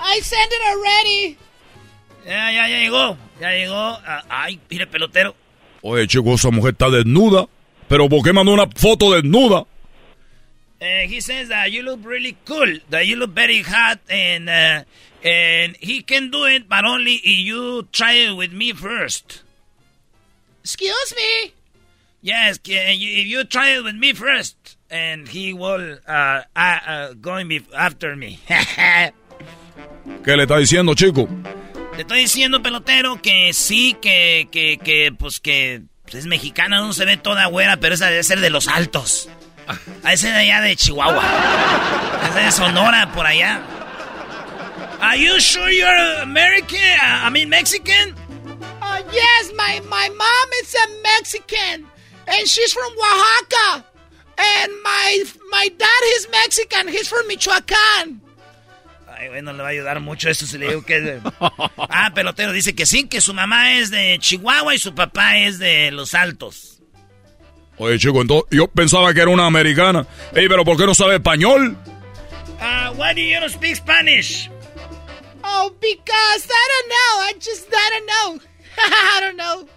I 0.00 0.20
sent 0.20 0.50
it 0.50 0.62
already. 0.70 1.36
Ya, 2.24 2.50
ya, 2.52 2.68
ya 2.68 2.78
llegó. 2.78 3.18
Ya 3.42 3.50
llegó. 3.50 3.98
Ay, 4.28 4.60
mire, 4.70 4.86
pelotero. 4.86 5.34
Oye, 5.80 6.06
chico, 6.06 6.34
esa 6.34 6.50
mujer 6.50 6.74
está 6.74 6.88
desnuda. 6.90 7.48
¿Pero 7.88 8.08
por 8.08 8.22
qué 8.22 8.32
mandó 8.32 8.52
una 8.52 8.68
foto 8.68 9.12
desnuda? 9.12 9.66
Uh, 10.80 11.08
he 11.08 11.20
says 11.20 11.48
that 11.48 11.72
you 11.72 11.82
look 11.82 12.04
really 12.04 12.36
cool, 12.44 12.78
that 12.90 13.04
you 13.06 13.16
look 13.16 13.32
very 13.34 13.62
hot, 13.62 13.98
and 14.08 14.48
uh, 14.48 14.84
and 15.24 15.76
he 15.80 16.02
can 16.02 16.30
do 16.30 16.44
it, 16.44 16.68
but 16.68 16.84
only 16.84 17.14
if 17.14 17.38
you 17.44 17.82
try 17.92 18.14
it 18.14 18.36
with 18.36 18.52
me 18.52 18.72
first. 18.72 19.42
Excuse 20.62 21.14
me. 21.16 21.52
Yes, 22.20 22.60
if 22.64 23.26
you 23.26 23.44
try 23.44 23.76
it 23.76 23.84
with 23.84 23.96
me 23.96 24.12
first, 24.12 24.76
and 24.88 25.26
he 25.28 25.52
will 25.52 25.98
uh, 26.06 26.42
uh, 26.54 26.78
uh 26.86 27.12
going 27.14 27.64
after 27.76 28.14
me. 28.14 28.38
¿Qué 28.48 30.36
le 30.36 30.44
está 30.44 30.58
diciendo, 30.58 30.94
chico? 30.94 31.28
Le 31.94 32.02
estoy 32.02 32.20
diciendo, 32.20 32.62
pelotero, 32.62 33.20
que 33.20 33.52
sí, 33.52 33.96
que, 34.00 34.48
que, 34.50 34.78
que, 34.78 35.12
pues 35.12 35.40
que 35.40 35.82
es 36.06 36.26
mexicana, 36.26 36.78
no 36.78 36.92
se 36.92 37.04
ve 37.04 37.16
toda 37.16 37.46
güera, 37.46 37.76
pero 37.78 37.94
esa 37.94 38.06
debe 38.06 38.22
ser 38.22 38.40
de 38.40 38.50
los 38.50 38.68
altos. 38.68 39.28
A 40.02 40.12
ese 40.12 40.28
de 40.28 40.38
allá 40.38 40.60
de 40.60 40.76
Chihuahua. 40.76 41.22
Es 42.28 42.34
de 42.34 42.52
Sonora, 42.52 43.12
por 43.12 43.26
allá. 43.26 43.60
Are 45.00 45.18
you 45.18 45.38
sure 45.40 45.70
you're 45.70 46.22
American? 46.22 46.78
I 46.78 47.30
mean 47.30 47.48
Mexican? 47.48 48.14
Uh, 48.80 49.02
yes, 49.12 49.52
my, 49.56 49.80
my 49.88 50.08
mom 50.10 50.48
is 50.62 50.74
a 50.74 51.02
Mexican. 51.02 51.86
And 52.26 52.48
she's 52.48 52.72
from 52.72 52.92
Oaxaca. 52.92 53.84
And 54.38 54.72
my, 54.82 55.24
my 55.50 55.68
dad 55.76 56.02
is 56.16 56.28
Mexican. 56.30 56.88
He's 56.88 57.08
from 57.08 57.28
Michoacán. 57.28 58.20
Ay, 59.22 59.28
bueno, 59.28 59.52
le 59.52 59.62
va 59.62 59.68
a 59.68 59.70
ayudar 59.70 60.00
mucho 60.00 60.28
eso 60.28 60.48
si 60.48 60.58
le 60.58 60.66
digo 60.66 60.84
que 60.84 61.20
Ah, 61.78 62.10
pelotero 62.12 62.50
dice 62.50 62.74
que 62.74 62.86
sí, 62.86 63.06
que 63.06 63.20
su 63.20 63.32
mamá 63.32 63.74
es 63.74 63.88
de 63.92 64.16
Chihuahua 64.18 64.74
y 64.74 64.78
su 64.78 64.96
papá 64.96 65.38
es 65.38 65.60
de 65.60 65.92
Los 65.92 66.14
Altos. 66.14 66.80
Oye, 67.76 68.00
chico, 68.00 68.20
entonces 68.20 68.48
yo 68.50 68.66
pensaba 68.66 69.14
que 69.14 69.20
era 69.20 69.30
una 69.30 69.46
americana. 69.46 70.04
Ey, 70.34 70.48
pero 70.48 70.64
¿por 70.64 70.76
qué 70.76 70.86
no 70.86 70.94
sabe 70.96 71.14
español? 71.14 71.76
Uh, 72.60 72.92
why 72.96 73.14
do 73.14 73.20
you 73.20 73.38
not 73.38 73.50
speak 73.50 73.76
Spanish? 73.76 74.50
Oh, 75.44 75.72
because 75.80 76.48
I 76.50 76.68
don't 76.72 76.88
know. 76.88 77.22
I 77.22 77.32
just, 77.38 77.68
I 77.72 77.90
don't 77.90 78.06
know. 78.06 78.40
I 78.76 79.20
don't 79.20 79.36
know. 79.36 79.68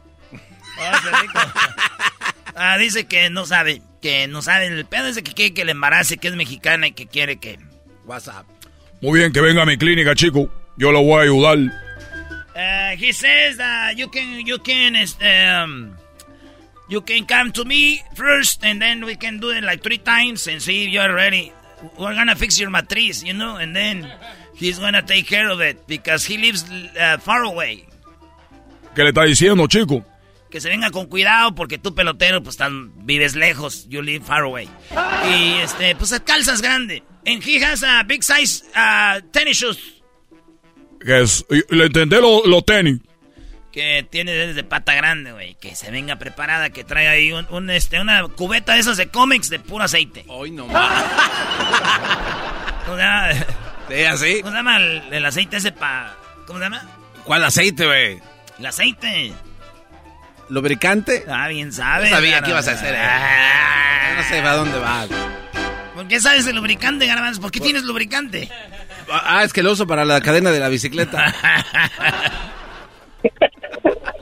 ah, 2.55 2.77
dice 2.79 3.05
que 3.05 3.29
no 3.29 3.45
sabe, 3.45 3.83
que 4.01 4.27
no 4.27 4.41
sabe. 4.41 4.65
El 4.65 4.87
pedo 4.87 5.05
es 5.05 5.17
que 5.17 5.33
quiere 5.33 5.53
que 5.53 5.65
le 5.65 5.73
embarace, 5.73 6.17
que 6.17 6.29
es 6.29 6.35
mexicana 6.35 6.87
y 6.87 6.93
que 6.93 7.05
quiere 7.05 7.37
que... 7.37 7.59
WhatsApp. 8.05 8.54
Muy 9.05 9.19
bien, 9.19 9.31
que 9.31 9.39
venga 9.39 9.61
a 9.61 9.65
mi 9.67 9.77
clínica, 9.77 10.15
chico. 10.15 10.49
Yo 10.77 10.91
lo 10.91 11.03
voy 11.03 11.19
a 11.19 11.21
ayudar. 11.25 11.59
Uh, 11.59 12.97
he 12.97 13.13
says 13.13 13.55
that 13.57 13.95
you 13.95 14.09
can, 14.09 14.43
you 14.47 14.57
can, 14.57 14.95
um, 15.21 15.95
you 16.89 17.01
can 17.01 17.23
come 17.27 17.51
to 17.51 17.65
me 17.65 18.01
first, 18.15 18.65
and 18.65 18.81
then 18.81 19.05
we 19.05 19.15
can 19.15 19.39
do 19.39 19.51
it 19.51 19.63
like 19.63 19.83
three 19.83 19.99
times 19.99 20.47
and 20.47 20.59
see 20.59 20.85
if 20.85 20.89
you're 20.89 21.13
ready. 21.13 21.53
We're 21.99 22.15
gonna 22.15 22.35
fix 22.35 22.59
your 22.59 22.71
matriz, 22.71 23.23
you 23.23 23.33
know, 23.33 23.57
and 23.57 23.75
then 23.75 24.11
he's 24.55 24.79
gonna 24.79 25.03
take 25.03 25.27
care 25.27 25.51
of 25.51 25.61
it 25.61 25.85
because 25.85 26.25
he 26.25 26.37
lives 26.39 26.65
uh, 26.99 27.19
far 27.19 27.43
away. 27.43 27.85
¿Qué 28.95 29.03
le 29.03 29.09
está 29.09 29.23
diciendo, 29.25 29.67
chico? 29.67 30.03
Que 30.49 30.59
se 30.59 30.69
venga 30.69 30.89
con 30.89 31.05
cuidado 31.05 31.53
porque 31.53 31.77
tú 31.77 31.93
pelotero 31.93 32.41
pues 32.41 32.57
tan, 32.57 33.05
vives 33.05 33.35
lejos, 33.35 33.87
you 33.87 34.01
live 34.01 34.25
far 34.25 34.41
away. 34.41 34.67
Y 35.29 35.61
este, 35.61 35.95
pues 35.95 36.19
calzas 36.25 36.63
grande. 36.63 37.03
And 37.25 37.43
he 37.43 37.63
has 37.63 37.83
a 37.83 38.03
big 38.03 38.23
size 38.23 38.63
uh, 38.75 39.21
tennis 39.31 39.57
shoes. 39.57 39.77
Que 41.03 41.21
es, 41.21 41.45
le 41.69 41.85
entendé 41.85 42.21
los 42.21 42.45
lo 42.45 42.61
tenis. 42.61 42.99
Que 43.71 44.07
tiene 44.09 44.31
desde 44.31 44.63
pata 44.63 44.95
grande, 44.95 45.33
güey. 45.33 45.55
Que 45.55 45.75
se 45.75 45.91
venga 45.91 46.17
preparada, 46.17 46.69
que 46.69 46.83
trae 46.83 47.07
ahí 47.07 47.33
un, 47.33 47.69
este, 47.69 47.99
una 47.99 48.27
cubeta 48.27 48.73
de 48.73 48.79
esas 48.79 48.97
de 48.97 49.09
cómics 49.09 49.49
de 49.49 49.59
puro 49.59 49.83
aceite. 49.83 50.25
Ay, 50.29 50.51
no. 50.51 50.67
¿Cómo 52.85 52.97
se 52.97 53.03
llama? 53.03 53.29
Sí, 53.89 54.03
así. 54.03 54.41
¿Cómo 54.41 54.51
se 54.51 54.57
llama 54.57 54.77
el, 54.77 55.25
aceite 55.25 55.57
ese 55.57 55.71
pa... 55.71 56.15
¿Cómo 56.47 56.59
se 56.59 56.65
llama? 56.65 56.87
¿Cuál 57.25 57.43
aceite, 57.43 57.85
güey? 57.85 58.19
El 58.59 58.65
aceite. 58.65 59.33
¿Lubricante? 60.49 61.25
Ah, 61.27 61.47
bien 61.47 61.73
sabes. 61.73 62.11
No 62.11 62.17
sabía 62.17 62.41
qué 62.41 62.51
ibas 62.51 62.67
a 62.67 62.71
hacer. 62.71 62.93
Eh. 62.93 63.01
Ah. 63.01 64.13
no 64.17 64.23
sé 64.23 64.39
a 64.39 64.53
dónde 64.53 64.79
vas. 64.79 65.09
¿Por 65.95 66.09
qué 66.09 66.19
sabes 66.19 66.45
el 66.45 66.57
lubricante, 66.57 67.07
Garbanzo? 67.07 67.39
¿Por 67.39 67.51
qué 67.51 67.61
tienes 67.61 67.83
lubricante? 67.83 68.49
Ah, 69.09 69.45
es 69.45 69.53
que 69.53 69.63
lo 69.63 69.71
uso 69.71 69.87
para 69.87 70.03
la 70.03 70.19
cadena 70.19 70.51
de 70.51 70.59
la 70.59 70.67
bicicleta. 70.67 71.33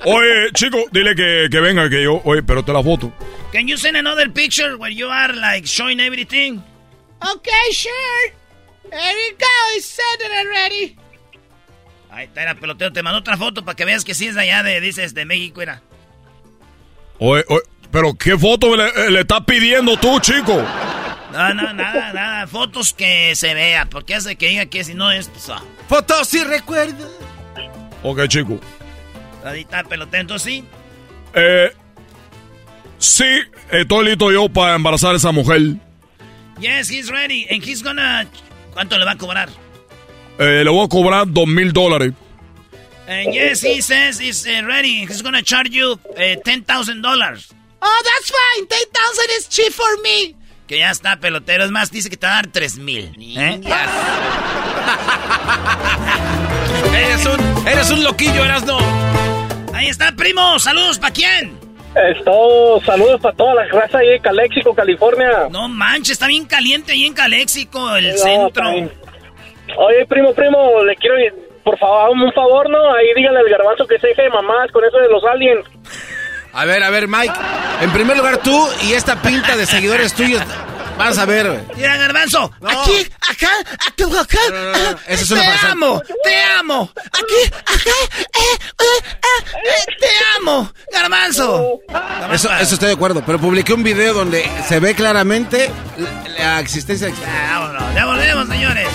oye, 0.06 0.52
chico, 0.54 0.78
dile 0.91 1.16
que, 1.16 1.48
que, 1.50 1.60
venga, 1.60 1.90
que 1.90 2.04
yo... 2.04 2.22
Oye, 2.26 2.44
pero 2.44 2.64
te 2.64 2.72
la 2.72 2.84
foto. 2.84 3.12
Can 3.52 3.68
you 3.68 3.76
send 3.76 3.98
another 3.98 4.32
picture 4.32 4.78
where 4.78 4.94
you 4.94 5.10
are, 5.10 5.34
like, 5.34 5.66
showing 5.66 6.00
everything? 6.00 6.62
Okay, 7.20 7.72
sure. 7.72 8.34
There 8.91 9.00
you 9.02 9.36
go, 9.40 9.76
I 9.76 9.80
sent 9.82 10.22
it 10.22 10.32
already. 10.32 10.95
Ahí 12.12 12.26
está, 12.26 12.44
era 12.44 12.54
peloteo. 12.54 12.94
Te 12.94 13.02
mandó 13.02 13.18
otra 13.18 13.36
foto 13.36 13.66
para 13.66 13.76
que 13.76 13.86
veas 13.86 14.06
que 14.06 14.14
sí 14.14 14.28
es 14.28 14.36
de 14.36 14.41
allá, 14.41 14.62
de, 14.62 14.80
dices, 14.80 15.16
de 15.16 15.26
México, 15.26 15.64
era. 15.64 15.82
Oye, 17.18 17.44
oye, 17.48 17.64
pero 17.91 18.14
¿qué 18.14 18.38
foto 18.38 18.76
le, 18.76 19.10
le 19.10 19.22
estás 19.22 19.41
pidiendo 19.45 19.98
tú, 19.98 20.20
chico? 20.20 20.64
No, 21.34 21.54
no, 21.56 21.74
nada, 21.74 22.14
nada. 22.14 22.48
Fotos 22.48 22.94
que 22.94 23.36
se 23.36 23.56
vea. 23.56 23.88
Porque 23.90 24.14
hace 24.14 24.36
que 24.36 24.50
diga 24.50 24.68
que 24.68 24.84
si 24.84 24.94
no 24.94 25.12
es. 25.12 25.28
Pues, 25.30 25.50
ah. 25.50 25.64
Fotos 25.90 26.28
si 26.28 26.44
recuerda. 26.44 27.08
Ok, 28.04 28.28
chico. 28.28 28.60
Ahí 29.44 29.62
está, 29.62 29.84
pelotento, 29.84 30.38
sí. 30.38 30.64
Eh. 31.34 31.72
Sí, 33.00 33.26
estoy 33.72 34.06
listo 34.06 34.32
yo 34.32 34.48
para 34.48 34.76
embarazar 34.76 35.14
a 35.14 35.18
esa 35.18 35.32
mujer. 35.32 35.62
Yes, 36.60 36.90
he's 36.90 37.10
ready. 37.10 37.48
And 37.50 37.64
he's 37.64 37.82
gonna. 37.84 38.28
¿Cuánto 38.74 38.98
le 38.98 39.06
va 39.06 39.12
a 39.12 39.18
cobrar? 39.18 39.50
Eh, 40.38 40.64
le 40.64 40.70
voy 40.70 40.86
a 40.86 40.88
cobrar 40.88 41.26
dos 41.28 41.48
mil 41.48 41.74
dólares. 41.74 42.14
And 43.08 43.34
yes, 43.34 43.62
he 43.62 43.82
says 43.82 44.20
he's 44.20 44.46
uh, 44.46 44.66
ready. 44.66 45.06
He's 45.06 45.22
gonna 45.22 45.42
charge 45.42 45.72
you 45.72 45.94
uh, 45.94 46.40
$10,000. 46.46 47.54
Oh, 47.82 48.04
that's 48.06 48.32
fine. 48.32 48.66
$10,000 48.66 49.38
is 49.38 49.48
cheap 49.48 49.74
for 49.74 49.98
me. 50.02 50.36
Que 50.68 50.80
ya 50.80 50.91
está, 50.91 51.18
pelotero. 51.18 51.64
Es 51.64 51.72
más, 51.72 51.91
dice 51.91 52.10
que 52.10 52.18
te 52.18 52.26
va 52.26 52.34
a 52.34 52.35
dar 52.38 52.48
tres 52.48 52.77
mil. 52.77 53.14
¿eh? 53.19 53.61
eres, 56.95 57.26
un, 57.26 57.68
eres 57.68 57.91
un 57.91 58.03
loquillo, 58.03 58.45
eras 58.45 58.65
no. 58.65 58.77
Ahí 59.73 59.88
está, 59.88 60.11
primo. 60.14 60.60
Saludos, 60.60 60.99
¿para 60.99 61.14
quién? 61.14 61.57
Esto, 61.95 62.81
saludos 62.85 63.22
para 63.22 63.35
toda 63.35 63.53
la 63.53 63.65
raza 63.68 63.99
ahí 63.99 64.10
en 64.15 64.22
Calexico, 64.22 64.73
California. 64.73 65.48
No 65.52 65.68
manches, 65.68 66.11
está 66.11 66.27
bien 66.27 66.45
caliente 66.45 66.94
ahí 66.94 67.06
en 67.06 67.14
Calexico, 67.14 67.95
el 67.95 68.18
centro. 68.18 68.68
Oye, 69.77 70.06
primo, 70.07 70.34
primo, 70.34 70.84
le 70.84 70.95
quiero, 70.95 71.15
por 71.64 71.77
favor, 71.77 72.10
un 72.11 72.31
favor, 72.34 72.69
¿no? 72.69 72.94
Ahí 72.95 73.07
díganle 73.15 73.40
al 73.40 73.49
garbanzo 73.49 73.85
que 73.85 73.99
se 73.99 74.07
deje 74.07 74.23
de 74.23 74.30
mamás 74.30 74.72
con 74.72 74.84
eso 74.84 74.98
de 74.98 75.07
los 75.07 75.23
aliens. 75.23 75.65
A 76.54 76.66
ver, 76.66 76.84
a 76.84 76.90
ver, 76.90 77.08
Mike. 77.08 77.34
En 77.82 77.92
primer 77.92 78.16
lugar, 78.16 78.38
tú 78.38 78.70
y 78.84 78.94
esta 78.94 79.22
pinta 79.22 79.58
de 79.58 79.66
seguidores 79.66 80.14
tuyos. 80.14 80.44
Vas 80.98 81.18
a 81.18 81.26
ver, 81.26 81.50
güey. 81.50 81.62
Mira, 81.76 81.98
Garbanzo. 81.98 82.52
Aquí, 82.62 83.08
acá, 83.22 83.50
acá, 83.88 84.22
acá. 84.22 84.38
No, 84.52 85.00
es 85.08 85.28
te 85.28 85.68
amo, 85.68 86.02
te 86.24 86.44
amo. 86.44 86.92
Aquí, 86.96 87.54
acá, 87.66 87.90
eh, 88.14 88.58
eh, 88.80 89.04
eh, 89.18 89.96
te 90.00 90.08
amo, 90.38 90.72
Garbanzo. 90.92 91.80
Eso, 92.32 92.54
eso 92.54 92.74
estoy 92.76 92.90
de 92.90 92.94
acuerdo. 92.94 93.24
Pero 93.26 93.40
publiqué 93.40 93.74
un 93.74 93.84
video 93.84 94.14
donde 94.14 94.48
se 94.68 94.80
ve 94.80 94.94
claramente 94.94 95.72
la 96.38 96.60
existencia. 96.60 97.10
Ya, 97.10 97.60
vámonos, 97.60 97.96
ya 97.96 98.06
volvemos, 98.06 98.48
señores. 98.48 98.88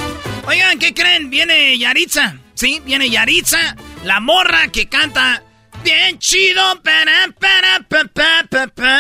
Oigan, 0.46 0.78
¿qué 0.78 0.94
creen? 0.94 1.30
Viene 1.30 1.76
Yaritza. 1.78 2.36
Sí, 2.54 2.80
viene 2.84 3.10
Yaritza, 3.10 3.76
la 4.04 4.20
morra 4.20 4.68
que 4.68 4.88
canta 4.88 5.42
bien 5.88 6.18
chido. 6.18 6.62
Para, 6.82 7.32
para, 7.40 7.80
pa, 7.88 8.04
pa, 8.50 8.66
pa, 8.74 8.98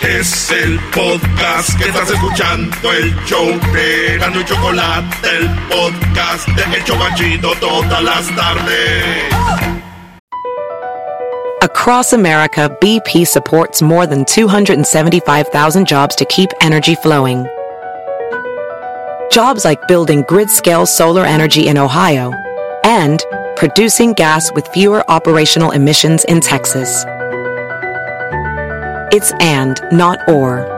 Es 0.00 0.50
el 0.50 0.78
podcast 0.92 1.76
que 1.78 1.88
estás 1.88 2.10
escuchando, 2.10 2.92
el 2.92 3.14
show 3.26 3.46
de 3.72 4.18
Gano 4.18 4.40
y 4.40 4.44
Chocolate, 4.44 5.28
el 5.36 5.48
podcast 5.68 6.48
de 6.48 6.76
El 6.76 6.84
Chocachito 6.84 7.52
todas 7.60 8.02
las 8.02 8.36
tardes. 8.36 9.34
Across 11.62 12.12
America, 12.12 12.68
BP 12.80 13.26
supports 13.26 13.80
more 13.80 14.06
than 14.06 14.24
275,000 14.26 15.86
jobs 15.86 16.14
to 16.16 16.24
keep 16.26 16.50
energy 16.60 16.94
flowing. 16.94 17.46
Jobs 19.30 19.64
like 19.64 19.80
building 19.88 20.22
grid-scale 20.28 20.86
solar 20.86 21.24
energy 21.24 21.66
in 21.66 21.78
Ohio 21.78 22.43
and 22.84 23.24
producing 23.56 24.12
gas 24.12 24.52
with 24.52 24.68
fewer 24.68 25.02
operational 25.10 25.72
emissions 25.72 26.24
in 26.26 26.40
Texas. 26.40 27.04
It's 29.12 29.32
and, 29.40 29.80
not 29.90 30.28
or. 30.28 30.70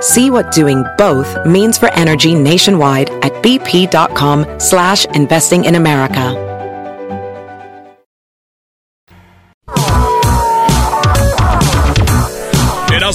See 0.00 0.30
what 0.30 0.52
doing 0.52 0.84
both 0.96 1.44
means 1.44 1.76
for 1.76 1.92
energy 1.92 2.34
nationwide 2.34 3.10
at 3.22 3.32
bp.com 3.42 4.46
slash 4.58 5.04
investing 5.14 5.64
in 5.64 5.74
America. 5.74 6.50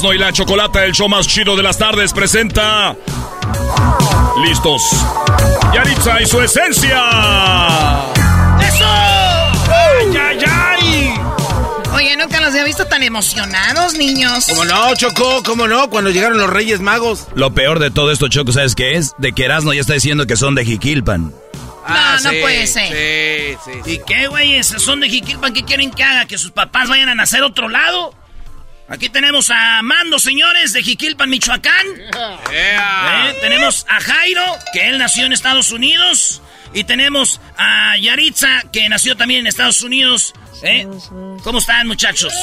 Y 0.04 0.18
la 0.18 0.32
Chocolata, 0.32 0.86
el 0.86 0.94
show 0.94 1.10
más 1.10 1.28
chido 1.28 1.56
de 1.56 1.64
las 1.64 1.78
tardes, 1.78 2.14
presenta... 2.14 2.96
Listos. 4.42 4.84
Yaritza 5.74 6.22
y 6.22 6.26
su 6.26 6.42
esencia. 6.42 7.04
¡Eso! 8.62 8.86
¡Ay, 8.86 10.18
ay, 10.18 10.40
ay! 10.48 11.14
Oye, 11.94 12.16
nunca 12.18 12.40
los 12.40 12.52
había 12.52 12.64
visto 12.64 12.86
tan 12.86 13.02
emocionados, 13.02 13.96
niños. 13.96 14.46
¿Cómo 14.48 14.66
no, 14.66 14.96
Choco? 14.96 15.42
¿Cómo 15.44 15.68
no? 15.68 15.90
Cuando 15.90 16.12
llegaron 16.12 16.38
los 16.38 16.50
Reyes 16.50 16.80
Magos. 16.82 17.28
Lo 17.34 17.54
peor 17.54 17.80
de 17.80 17.90
todo 17.90 18.12
esto, 18.12 18.28
Choco, 18.28 18.52
¿sabes 18.52 18.76
qué 18.76 18.96
es? 18.96 19.16
De 19.18 19.34
que 19.34 19.46
Erasmo 19.46 19.74
ya 19.74 19.82
está 19.82 19.94
diciendo 19.94 20.28
que 20.28 20.36
son 20.36 20.54
de 20.54 20.66
Jiquilpan. 20.66 21.34
Ah, 21.86 22.18
no, 22.24 22.32
no 22.32 22.40
puede 22.42 22.68
ser. 22.68 22.88
Sí, 22.88 23.58
sí, 23.66 23.80
sí. 23.84 23.92
¿Y 23.94 24.02
qué, 24.06 24.28
güey? 24.28 24.64
¿Son 24.64 25.00
de 25.00 25.10
Jiquilpan? 25.10 25.54
¿Qué 25.54 25.64
quieren 25.64 25.90
que 25.90 26.04
haga? 26.04 26.26
¿Que 26.26 26.38
sus 26.38 26.52
papás 26.52 26.90
vayan 26.90 27.10
a 27.10 27.16
nacer 27.16 27.42
otro 27.44 27.70
lado? 27.70 28.14
Aquí 28.90 29.10
tenemos 29.10 29.50
a 29.50 29.82
Mando, 29.82 30.18
señores, 30.18 30.72
de 30.72 30.82
Jiquilpan, 30.82 31.30
Michoacán. 31.30 31.88
¿Eh? 32.54 32.78
Tenemos 33.42 33.86
a 33.90 34.00
Jairo, 34.00 34.44
que 34.72 34.88
él 34.88 34.98
nació 34.98 35.26
en 35.26 35.34
Estados 35.34 35.72
Unidos. 35.72 36.42
Y 36.74 36.86
tenemos 36.86 37.42
a 37.58 37.98
Yaritza, 37.98 38.64
que 38.72 38.88
nació 38.88 39.18
también 39.18 39.42
en 39.42 39.48
Estados 39.48 39.82
Unidos. 39.82 40.34
¿Eh? 40.64 40.88
¿Cómo 41.44 41.60
están, 41.60 41.88
muchachos? 41.88 42.34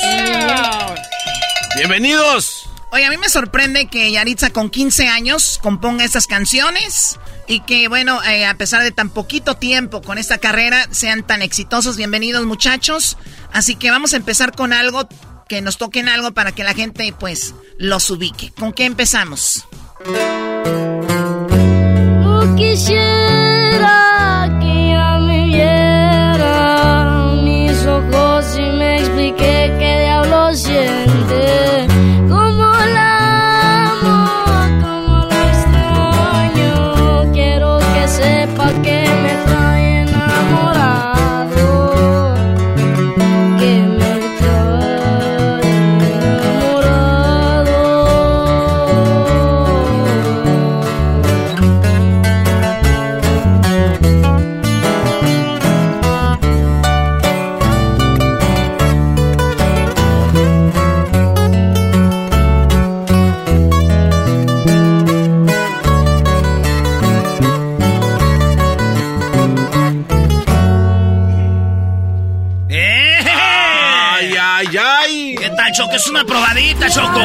Bienvenidos. 1.76 2.68
Oye, 2.90 3.06
a 3.06 3.10
mí 3.10 3.16
me 3.16 3.30
sorprende 3.30 3.86
que 3.86 4.12
Yaritza 4.12 4.50
con 4.50 4.68
15 4.68 5.08
años 5.08 5.58
componga 5.62 6.04
estas 6.04 6.26
canciones 6.26 7.18
y 7.48 7.60
que, 7.60 7.88
bueno, 7.88 8.22
eh, 8.22 8.44
a 8.44 8.54
pesar 8.54 8.82
de 8.82 8.92
tan 8.92 9.08
poquito 9.08 9.56
tiempo 9.56 10.02
con 10.02 10.18
esta 10.18 10.38
carrera, 10.38 10.86
sean 10.90 11.26
tan 11.26 11.40
exitosos. 11.40 11.96
Bienvenidos, 11.96 12.44
muchachos. 12.44 13.16
Así 13.52 13.76
que 13.76 13.90
vamos 13.90 14.12
a 14.12 14.16
empezar 14.16 14.52
con 14.52 14.72
algo, 14.72 15.08
que 15.54 15.62
nos 15.62 15.78
toquen 15.78 16.08
algo 16.08 16.32
para 16.32 16.50
que 16.50 16.64
la 16.64 16.74
gente, 16.74 17.14
pues, 17.16 17.54
los 17.78 18.10
ubique. 18.10 18.50
¿Con 18.58 18.72
qué 18.72 18.86
empezamos? 18.86 19.64
Probadita, 76.74 76.90
Choco. 76.90 77.20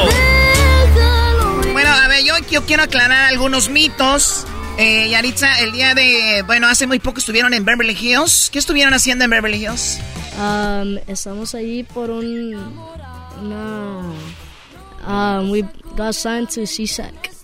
Bueno, 1.71 1.89
a 1.89 2.07
ver, 2.07 2.23
yo, 2.23 2.33
yo 2.49 2.65
quiero 2.65 2.83
aclarar 2.83 3.29
algunos 3.29 3.69
mitos. 3.69 4.45
Eh, 4.77 5.09
Yaritza, 5.09 5.59
el 5.59 5.73
día 5.73 5.93
de... 5.93 6.43
Bueno, 6.45 6.67
hace 6.67 6.87
muy 6.87 6.99
poco 6.99 7.19
estuvieron 7.19 7.53
en 7.53 7.65
Beverly 7.65 7.97
Hills. 7.99 8.49
¿Qué 8.51 8.59
estuvieron 8.59 8.93
haciendo 8.93 9.25
en 9.25 9.31
Beverly 9.31 9.65
Hills? 9.65 9.99
Um, 10.37 10.97
estamos 11.07 11.53
allí 11.53 11.83
por 11.83 12.09
un. 12.09 12.55
Una. 13.41 13.99
Um, 15.05 15.49
we 15.49 15.63
got 15.97 16.13
signed 16.13 16.47
to 16.49 16.61
CSEC. 16.61 17.39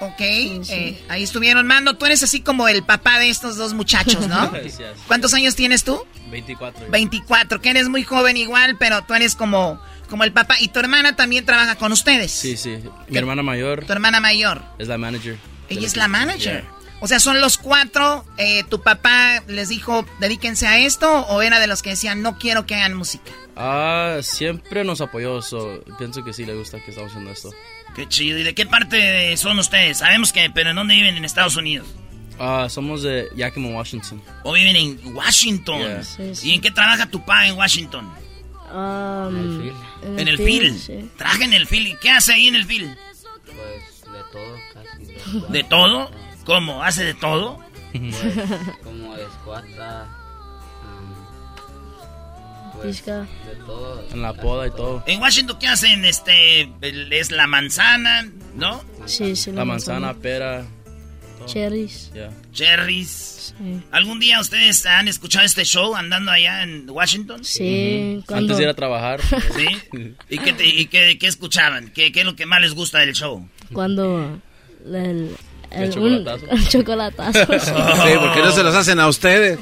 Ok, 0.00 0.20
eh, 0.20 1.02
ahí 1.08 1.24
estuvieron. 1.24 1.66
Mando, 1.66 1.96
tú 1.96 2.06
eres 2.06 2.22
así 2.22 2.40
como 2.40 2.68
el 2.68 2.84
papá 2.84 3.18
de 3.18 3.30
estos 3.30 3.56
dos 3.56 3.74
muchachos, 3.74 4.28
¿no? 4.28 4.50
Gracias. 4.52 4.96
¿Cuántos 5.08 5.34
años 5.34 5.56
tienes 5.56 5.82
tú? 5.82 6.00
24. 6.30 6.88
24, 6.90 7.60
que 7.60 7.70
eres 7.70 7.88
muy 7.88 8.04
joven 8.04 8.36
igual, 8.36 8.76
pero 8.78 9.02
tú 9.02 9.14
eres 9.14 9.34
como, 9.34 9.80
como 10.08 10.24
el 10.24 10.32
papá. 10.32 10.56
¿Y 10.60 10.68
tu 10.68 10.80
hermana 10.80 11.14
también 11.16 11.44
trabaja 11.44 11.76
con 11.76 11.92
ustedes? 11.92 12.32
Sí, 12.32 12.56
sí. 12.56 12.78
Mi 13.08 13.18
hermana 13.18 13.42
mayor 13.42 13.84
Tu 13.84 13.92
hermana 13.92 14.20
mayor. 14.20 14.62
es 14.78 14.88
la 14.88 14.98
manager. 14.98 15.36
Ella 15.68 15.86
es 15.86 15.96
la 15.96 16.08
manager. 16.08 16.64
O 17.00 17.06
sea, 17.06 17.20
son 17.20 17.40
los 17.40 17.58
cuatro. 17.58 18.24
eh, 18.38 18.64
¿Tu 18.68 18.82
papá 18.82 19.42
les 19.46 19.68
dijo, 19.68 20.04
dedíquense 20.18 20.66
a 20.66 20.78
esto? 20.78 21.08
¿O 21.28 21.42
era 21.42 21.60
de 21.60 21.66
los 21.68 21.82
que 21.82 21.90
decían, 21.90 22.22
no 22.22 22.38
quiero 22.38 22.66
que 22.66 22.74
hagan 22.74 22.94
música? 22.94 23.30
Ah, 23.54 24.18
siempre 24.22 24.82
nos 24.84 25.00
apoyó, 25.00 25.40
so, 25.42 25.80
pienso 25.98 26.24
que 26.24 26.32
sí 26.32 26.44
le 26.44 26.54
gusta 26.54 26.78
que 26.80 26.90
estamos 26.90 27.10
haciendo 27.12 27.30
esto. 27.30 27.50
Qué 27.94 28.08
chido. 28.08 28.38
¿Y 28.38 28.42
de 28.42 28.54
qué 28.54 28.66
parte 28.66 29.36
son 29.36 29.58
ustedes? 29.58 29.98
Sabemos 29.98 30.32
que, 30.32 30.50
pero 30.50 30.70
¿en 30.70 30.76
dónde 30.76 30.94
viven? 30.94 31.16
En 31.16 31.24
Estados 31.24 31.56
Unidos. 31.56 31.86
Ah, 32.40 32.68
somos 32.70 33.02
de 33.02 33.28
Yakima, 33.36 33.68
Washington. 33.70 34.22
¿O 34.44 34.52
viven 34.52 34.76
en 34.76 35.00
Washington? 35.14 35.78
Yeah. 35.80 36.02
Sí, 36.04 36.34
sí. 36.34 36.50
¿Y 36.50 36.54
en 36.54 36.60
qué 36.60 36.70
trabaja 36.70 37.06
tu 37.06 37.20
papá 37.20 37.46
en 37.48 37.56
Washington? 37.56 38.08
Um, 38.72 39.70
En 40.18 40.28
el 40.28 40.36
field. 40.36 40.78
sí. 40.78 41.10
Trabaja 41.16 41.44
en 41.44 41.54
el 41.54 41.66
field. 41.66 41.86
¿Y 41.88 41.96
qué 41.96 42.10
hace 42.10 42.34
ahí 42.34 42.48
en 42.48 42.56
el 42.56 42.64
field? 42.66 42.96
Pues 43.46 44.02
de 44.12 44.22
todo, 44.32 44.56
casi. 44.74 45.42
¿De 45.52 45.64
todo? 45.64 46.10
¿Cómo? 46.44 46.82
¿Hace 46.82 47.04
de 47.04 47.14
todo? 47.14 47.58
como 48.84 49.16
de 49.16 49.22
escuadra, 49.24 50.06
Pizca. 52.82 53.20
de 53.22 53.56
todo. 53.66 54.04
En 54.12 54.22
la 54.22 54.32
poda 54.34 54.66
y 54.68 54.70
todo. 54.70 55.02
¿En 55.06 55.20
Washington 55.20 55.58
qué 55.58 55.66
hacen? 55.68 56.04
Este, 56.04 56.62
el- 56.80 57.12
es 57.12 57.30
la 57.32 57.46
manzana, 57.46 58.28
¿no? 58.54 58.82
Sí, 59.06 59.34
sí. 59.34 59.50
La 59.52 59.64
manzana, 59.64 60.14
pera. 60.14 60.64
Cherries. 61.52 62.10
Yeah. 62.14 62.30
Cherries. 62.52 63.54
Sí. 63.58 63.80
¿Algún 63.90 64.20
día 64.20 64.40
ustedes 64.40 64.84
han 64.86 65.08
escuchado 65.08 65.44
este 65.44 65.64
show 65.64 65.94
andando 65.96 66.30
allá 66.30 66.62
en 66.62 66.88
Washington? 66.88 67.44
Sí, 67.44 68.22
cuando- 68.26 68.44
Antes 68.44 68.56
de 68.58 68.62
ir 68.64 68.68
a 68.68 68.74
trabajar. 68.74 69.20
¿Sí? 69.56 69.66
¿Y 70.28 70.38
qué, 70.38 70.52
te- 70.52 70.66
y 70.66 70.86
qué, 70.86 71.18
qué 71.18 71.26
escuchaban? 71.26 71.90
¿Qué, 71.94 72.12
¿Qué 72.12 72.20
es 72.20 72.26
lo 72.26 72.36
que 72.36 72.46
más 72.46 72.60
les 72.60 72.74
gusta 72.74 72.98
del 72.98 73.14
show? 73.14 73.48
Cuando. 73.72 74.38
El, 74.86 74.94
el, 74.94 75.82
El 75.82 75.84
un- 75.84 75.90
chocolatazo. 76.24 76.46
el 76.50 76.68
chocolatazo. 76.68 77.38
Sí, 78.06 78.12
porque 78.20 78.40
no 78.40 78.52
se 78.52 78.62
los 78.62 78.74
hacen 78.74 79.00
a 79.00 79.08
ustedes. 79.08 79.58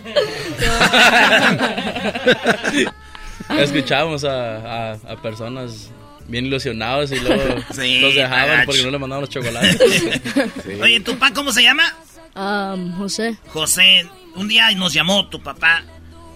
A, 3.48 4.28
a, 4.28 4.92
a 5.12 5.22
personas 5.22 5.90
bien 6.28 6.46
ilusionados 6.46 7.12
y 7.12 7.20
luego 7.20 7.62
Sí, 7.74 8.00
los 8.00 8.14
dejaban 8.14 8.40
agacho. 8.50 8.66
porque 8.66 8.82
no 8.82 8.90
le 8.90 8.98
mandaban 8.98 9.20
los 9.22 9.30
chocolates. 9.30 9.80
Oye, 10.82 11.00
¿tu 11.00 11.12
papá 11.18 11.32
cómo 11.34 11.52
se 11.52 11.62
llama? 11.62 11.94
Um, 12.34 12.92
José. 12.98 13.36
José. 13.48 14.06
Un 14.34 14.48
día 14.48 14.70
nos 14.72 14.92
llamó 14.92 15.28
tu 15.28 15.42
papá. 15.42 15.82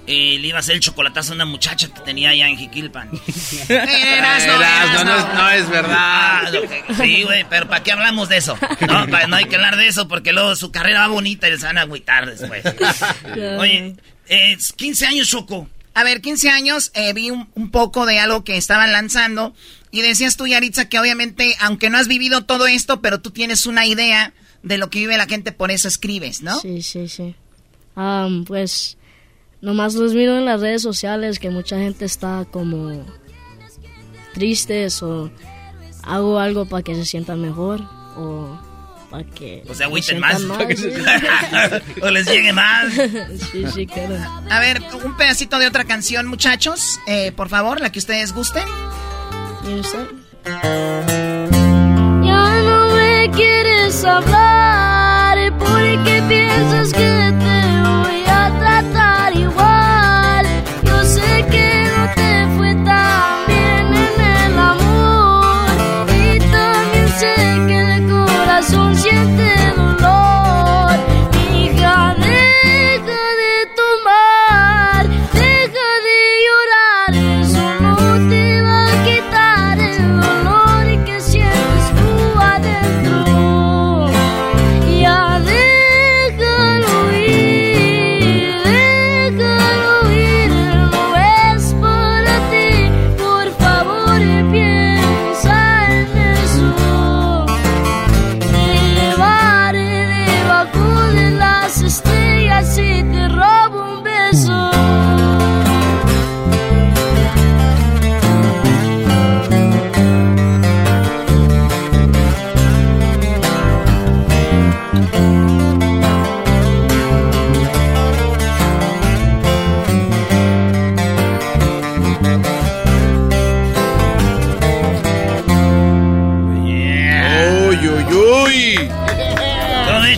eh, 0.07 0.39
le 0.41 0.49
iba 0.49 0.57
a 0.57 0.61
hacer 0.61 0.75
el 0.77 0.81
chocolatazo 0.81 1.33
a 1.33 1.35
una 1.37 1.45
muchacha 1.45 1.89
que 1.93 2.01
tenía 2.01 2.31
allá 2.31 2.49
en 2.49 2.57
Jiquilpan. 2.57 3.11
Erasno, 3.69 4.55
Erasno, 4.55 5.05
no, 5.05 5.17
es, 5.19 5.35
no 5.35 5.51
es 5.51 5.69
verdad. 5.71 5.97
Ah, 5.99 6.51
sí, 6.97 7.23
güey, 7.23 7.45
pero 7.49 7.69
¿para 7.69 7.83
qué 7.83 7.93
hablamos 7.93 8.29
de 8.29 8.39
eso? 8.39 8.59
No, 8.81 9.07
pa- 9.09 9.27
no 9.27 9.37
hay 9.37 9.45
que 9.45 9.57
hablar 9.57 9.77
de 9.77 9.87
eso 9.87 10.09
porque 10.09 10.33
luego 10.33 10.57
su 10.57 10.73
carrera 10.73 11.01
va 11.01 11.09
bonita 11.09 11.47
y 11.49 11.53
les 11.53 11.63
van 11.63 11.79
a 11.79 11.83
agüitar 11.83 12.27
después. 12.35 12.65
Oye, 13.59 13.97
eh, 14.29 14.57
15 14.77 15.07
años, 15.07 15.29
Choco. 15.29 15.69
A 15.95 16.05
ver, 16.05 16.21
15 16.21 16.51
años, 16.51 16.91
eh, 16.95 17.13
vi 17.13 17.31
un, 17.31 17.51
un 17.55 17.71
poco 17.71 18.07
de 18.07 18.19
algo 18.21 18.43
que 18.45 18.57
estaban 18.57 18.93
lanzando 18.93 19.55
y 19.91 20.03
decías 20.03 20.37
tú, 20.37 20.47
Yaritza, 20.47 20.89
que 20.89 20.99
obviamente, 20.99 21.57
aunque 21.61 21.91
no 21.91 21.99
has 21.99 22.09
vivido 22.09 22.45
todo 22.45 22.67
esto, 22.67 23.01
pero 23.01 23.21
tú 23.21 23.31
tienes 23.31 23.67
una 23.67 23.87
idea 23.87 24.33
de 24.63 24.79
lo 24.79 24.91
que 24.91 24.99
vive 25.01 25.17
la 25.17 25.27
gente, 25.27 25.53
por 25.53 25.71
eso 25.71 25.89
escribes, 25.89 26.43
¿no? 26.43 26.59
Sí, 26.61 26.83
sí, 26.83 27.09
sí. 27.09 27.35
Um, 27.97 28.45
pues 28.45 28.97
nomás 29.61 29.95
los 29.95 30.15
miro 30.15 30.39
en 30.39 30.45
las 30.45 30.61
redes 30.61 30.83
sociales 30.83 31.39
que 31.39 31.51
mucha 31.51 31.77
gente 31.79 32.05
está 32.05 32.47
como 32.51 33.05
tristes 34.35 35.03
o 35.03 35.31
hago 36.03 36.39
algo 36.39 36.67
para 36.67 36.83
que 36.83 36.95
se 36.95 37.05
sientan 37.05 37.41
mejor 37.43 37.81
o 38.17 38.59
para 39.11 39.25
que 39.25 39.65
O 39.69 39.75
se 39.75 39.85
agüiten 39.85 40.17
se 40.17 40.21
más. 40.21 40.39
sientan 40.39 40.77
sí. 40.77 41.91
o 42.03 42.11
les 42.11 42.27
llegue 42.27 42.53
más. 42.53 42.93
sí, 43.53 43.65
sí, 43.75 43.87
claro. 43.87 44.17
A 44.51 44.61
ver, 44.61 44.81
un 45.05 45.17
pedacito 45.17 45.59
de 45.59 45.67
otra 45.67 45.85
canción, 45.85 46.27
muchachos, 46.27 47.01
eh, 47.09 47.33
por 47.33 47.49
favor, 47.49 47.81
la 47.81 47.91
que 47.91 47.99
ustedes 47.99 48.33
gusten. 48.33 48.63
¿Y 49.67 49.81
usted? 49.81 50.07
Ya 52.23 52.63
no 52.63 52.95
me 52.95 53.31
quieres 53.35 54.05
hablar 54.05 55.53
porque 55.59 56.23
piensas 56.29 56.93
que 56.93 57.35
te 57.41 57.60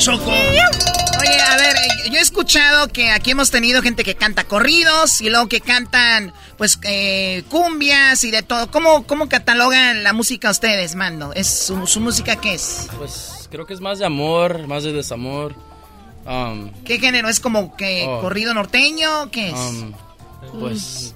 Choco? 0.02 0.32
Oye, 0.32 1.40
a 1.40 1.56
ver, 1.56 1.76
yo 2.10 2.18
he 2.18 2.20
escuchado 2.20 2.88
que 2.88 3.12
aquí 3.12 3.30
hemos 3.30 3.52
tenido 3.52 3.82
gente 3.82 4.02
que 4.02 4.16
canta 4.16 4.42
corridos 4.42 5.20
y 5.20 5.30
luego 5.30 5.46
que 5.46 5.60
cantan, 5.60 6.32
pues, 6.58 6.80
eh, 6.82 7.44
cumbias 7.48 8.24
y 8.24 8.32
de 8.32 8.42
todo. 8.42 8.68
¿Cómo, 8.72 9.06
¿Cómo 9.06 9.28
catalogan 9.28 10.02
la 10.02 10.12
música 10.12 10.50
ustedes, 10.50 10.96
Mando? 10.96 11.32
¿Es 11.34 11.46
su, 11.46 12.00
música 12.00 12.34
qué 12.34 12.54
es? 12.54 12.88
Pues 12.98 13.48
creo 13.48 13.64
que 13.64 13.74
es 13.74 13.80
más 13.80 14.00
de 14.00 14.06
amor, 14.06 14.66
más 14.66 14.82
de 14.82 14.92
desamor. 14.92 15.54
Um, 16.26 16.72
¿Qué 16.84 16.98
género? 16.98 17.28
¿Es 17.28 17.38
como 17.38 17.76
que 17.76 18.04
oh. 18.08 18.22
corrido 18.22 18.54
norteño? 18.54 19.30
¿Qué 19.30 19.50
es? 19.50 19.54
Um, 19.54 19.92
pues, 20.58 21.14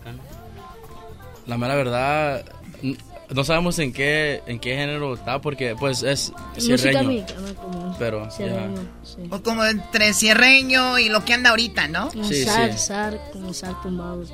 la 1.44 1.58
mera 1.58 1.74
verdad, 1.74 2.44
no 3.34 3.44
sabemos 3.44 3.78
en 3.78 3.92
qué 3.92 4.42
en 4.46 4.58
qué 4.58 4.76
género 4.76 5.14
está 5.14 5.40
porque 5.40 5.74
pues 5.78 6.02
es 6.02 6.32
cierreño. 6.58 7.24
Pero 7.98 8.28
o 9.30 9.42
como 9.42 9.64
entre 9.64 10.12
cierreño 10.12 10.98
y 10.98 11.08
lo 11.08 11.24
que 11.24 11.34
anda 11.34 11.50
ahorita, 11.50 11.88
¿no? 11.88 12.08
Como 12.10 12.24
sí, 12.24 12.44
sar, 12.44 12.76
sar, 12.78 13.18
como 13.32 13.52
sar 13.52 13.74
tumbado. 13.82 14.24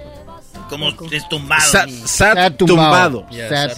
Como 0.69 0.89
es 1.11 1.29
tumbado. 1.29 1.61
Sar, 2.07 2.57
tumbado. 2.57 3.27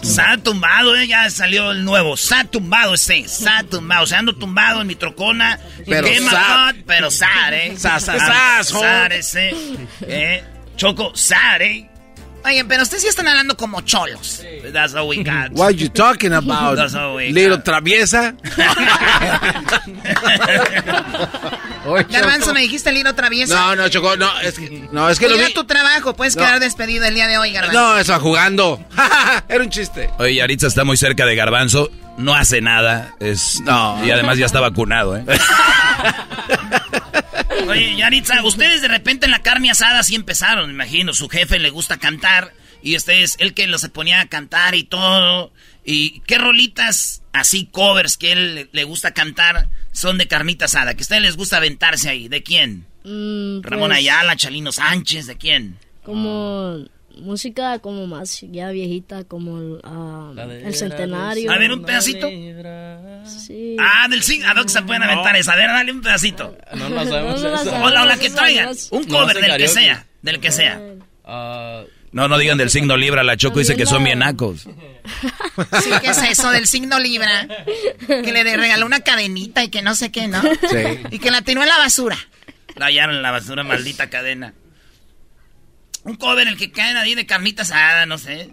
Sar 0.03 0.41
tumbado, 0.41 0.97
eh, 0.97 1.07
ya 1.07 1.29
salió 1.31 1.73
el 1.73 1.85
nuevo. 1.85 2.17
Sar 2.17 2.47
tumbado 2.49 2.95
ese. 2.95 3.29
Sar 3.29 3.65
tumbado. 3.65 4.05
O 4.05 4.07
sea, 4.07 4.19
ando 4.19 4.35
tumbado 4.35 4.81
en 4.81 4.87
mi 4.87 4.95
trocona. 4.95 5.59
Pero 5.87 6.09
sar. 6.31 6.75
pero 6.87 7.11
sar, 7.11 7.55
eh. 7.55 7.75
Sar, 7.77 8.01
sar, 8.01 9.13
ese. 9.13 9.53
Eh. 10.03 10.43
Choco, 10.77 11.15
sar, 11.15 11.63
eh. 11.63 11.91
Oye, 12.45 12.65
pero 12.67 12.83
ustedes 12.83 13.03
sí 13.03 13.09
están 13.09 13.27
hablando 13.27 13.57
como 13.57 13.81
cholos. 13.81 14.43
That's 14.73 14.95
all 14.95 15.09
we 15.09 15.23
got. 15.23 15.53
What 15.53 15.69
are 15.69 15.75
you 15.75 15.89
talking 15.89 16.33
about? 16.33 16.77
That's 16.77 16.95
all 16.95 17.17
we 17.17 17.33
Little 17.33 17.59
traviesa. 17.63 18.35
Garbanzo, 22.11 22.53
¿me 22.53 22.61
dijiste 22.61 22.93
Lilo 22.93 23.15
traviesa? 23.15 23.55
No, 23.55 23.77
no, 23.77 23.89
Choco, 23.89 24.17
no, 24.17 24.29
es 24.41 24.59
que, 24.59 24.89
no, 24.93 25.09
es 25.09 25.19
que 25.19 25.29
lo 25.29 25.37
vi. 25.37 25.53
tu 25.53 25.65
trabajo, 25.65 26.15
puedes 26.15 26.37
quedar 26.37 26.61
despedido 26.61 27.07
el 27.07 27.15
día 27.15 27.27
de 27.27 27.39
hoy, 27.39 27.53
Garbanzo. 27.53 27.81
No, 27.81 27.99
eso, 27.99 28.19
jugando. 28.21 28.85
Era 29.49 29.63
un 29.63 29.71
chiste. 29.71 30.11
Oye, 30.19 30.37
Yaritza 30.37 30.67
está 30.67 30.85
muy 30.85 30.97
cerca 30.97 31.27
de 31.27 31.37
Garbanzo, 31.37 31.91
no 32.19 32.35
hace 32.35 32.61
nada, 32.61 33.15
es... 33.21 33.61
No. 33.61 34.05
Y 34.05 34.11
además 34.11 34.39
ya 34.39 34.47
está 34.47 34.61
vacunado, 34.61 35.17
¿eh? 35.17 35.25
Oye, 37.69 37.97
Yaritza, 37.97 38.45
ustedes 38.45 38.83
de 38.83 38.89
repente 38.89 39.27
en 39.27 39.33
la 39.33 39.43
carne 39.43 39.71
asada 39.71 40.03
sí 40.03 40.15
empezaron, 40.15 40.67
me 40.69 40.75
imagino. 40.75 41.13
Su 41.15 41.29
jefe 41.29 41.59
le 41.59 41.71
gusta 41.71 41.99
cantar 41.99 42.53
y 42.83 42.97
ustedes, 42.97 43.37
él 43.39 43.55
que 43.55 43.67
los 43.67 43.89
ponía 43.89 44.21
a 44.21 44.29
cantar 44.29 44.75
y 44.75 44.85
todo. 44.85 45.53
¿Y 45.85 46.21
qué 46.21 46.39
rolitas 46.39 47.23
así, 47.33 47.67
covers 47.67 48.17
que 48.17 48.33
él 48.33 48.69
le 48.73 48.85
gusta 48.85 49.13
cantar 49.13 49.69
son 49.93 50.19
de 50.19 50.29
carnita 50.29 50.67
asada? 50.67 50.95
Que 50.95 51.03
a 51.03 51.05
ustedes 51.05 51.23
les 51.23 51.37
gusta 51.37 51.57
aventarse 51.57 52.11
ahí. 52.11 52.29
¿De 52.29 52.43
quién? 52.43 52.87
Mm, 53.05 53.63
Ramón 53.63 53.89
pues 53.89 53.99
Ayala, 53.99 54.37
Chalino 54.37 54.73
Sánchez, 54.73 55.27
¿de 55.27 55.37
quién? 55.37 55.79
Como 56.03 56.85
música 57.19 57.79
como 57.79 58.07
más 58.07 58.41
ya 58.51 58.71
viejita, 58.71 59.25
como 59.25 59.55
uh, 59.55 60.39
el 60.39 60.75
centenario. 60.75 61.51
A 61.51 61.59
ver, 61.59 61.73
un 61.73 61.85
pedacito. 61.85 62.29
Sí. 63.27 63.77
Ah, 63.81 64.07
del 64.09 64.23
sí. 64.23 64.43
¿A 64.45 64.55
dónde 64.55 64.73
se 64.73 64.83
pueden 64.83 65.03
aventar 65.03 65.37
esa? 65.37 65.53
A 65.53 65.57
ver, 65.57 65.69
dale 65.69 65.93
un 65.93 66.01
pedacito. 66.01 66.57
No 66.75 66.89
lo 66.89 67.05
sabemos. 67.09 67.43
o, 67.43 67.91
la, 67.91 68.05
la, 68.05 68.17
que 68.17 68.31
traigan. 68.31 68.75
Un 68.91 69.05
cover 69.05 69.37
del 69.41 69.57
que 69.57 69.69
sea. 69.69 70.07
Del 70.23 70.41
que 70.41 70.51
sea. 70.51 70.81
Uh, 71.25 71.87
no, 72.13 72.29
no 72.29 72.39
digan 72.39 72.59
del 72.59 72.71
signo 72.71 72.97
Libra. 72.97 73.25
La 73.25 73.37
Choco 73.37 73.59
dice 73.59 73.77
que 73.77 73.87
son 73.87 74.05
bien 74.05 74.21
nacos. 74.21 74.63
Sí, 74.63 75.91
¿qué 76.01 76.11
es 76.11 76.23
eso 76.23 76.51
del 76.51 76.67
signo 76.67 76.99
Libra? 76.99 77.49
Que 78.07 78.33
le 78.33 78.57
regaló 78.57 78.87
una 78.87 79.01
cadenita 79.01 79.65
y 79.65 79.69
que 79.69 79.83
no 79.83 79.95
sé 79.95 80.13
qué, 80.13 80.29
¿no? 80.29 80.41
Sí. 80.43 81.01
Y 81.11 81.19
que 81.19 81.31
la 81.31 81.43
tiró 81.43 81.63
en 81.63 81.69
la 81.69 81.79
basura. 81.79 82.17
La 82.77 82.87
hallaron 82.87 83.17
en 83.17 83.23
la 83.23 83.31
basura, 83.31 83.63
maldita 83.63 84.11
cadena. 84.11 84.55
Un 86.05 86.17
cover 86.17 86.47
en 86.47 86.49
el 86.49 86.57
que 86.57 86.71
caen 86.71 86.97
ahí 86.97 87.15
de 87.15 87.27
carnita 87.27 87.63
asada, 87.63 88.07
no 88.07 88.19
sé. 88.19 88.51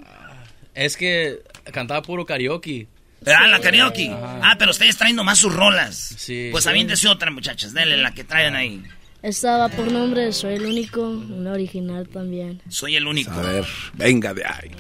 Es 0.74 0.98
que 0.98 1.40
cantaba 1.72 2.02
puro 2.02 2.26
karaoke. 2.26 2.88
Ah, 3.26 3.48
la 3.48 3.60
karaoke. 3.60 4.10
Ah, 4.12 4.56
pero 4.58 4.72
ustedes 4.72 4.98
traen 4.98 5.16
nomás 5.16 5.40
sus 5.40 5.54
rolas. 5.54 6.16
Sí. 6.18 6.50
Pues 6.52 6.66
aviéntese 6.66 7.08
otra, 7.08 7.30
muchachas. 7.30 7.74
Denle 7.74 7.98
la 7.98 8.14
que 8.14 8.24
traen 8.24 8.56
ahí. 8.56 8.84
Estaba 9.22 9.70
por 9.70 9.92
nombre 9.92 10.32
Soy 10.34 10.56
el 10.56 10.66
único, 10.66 11.02
una 11.08 11.52
original 11.52 12.08
también. 12.08 12.62
Soy 12.70 12.96
el 12.96 13.06
único. 13.06 13.32
A 13.32 13.42
ver, 13.42 13.66
venga 13.94 14.34
de 14.34 14.46
ahí. 14.46 14.72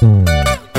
45 0.00 0.75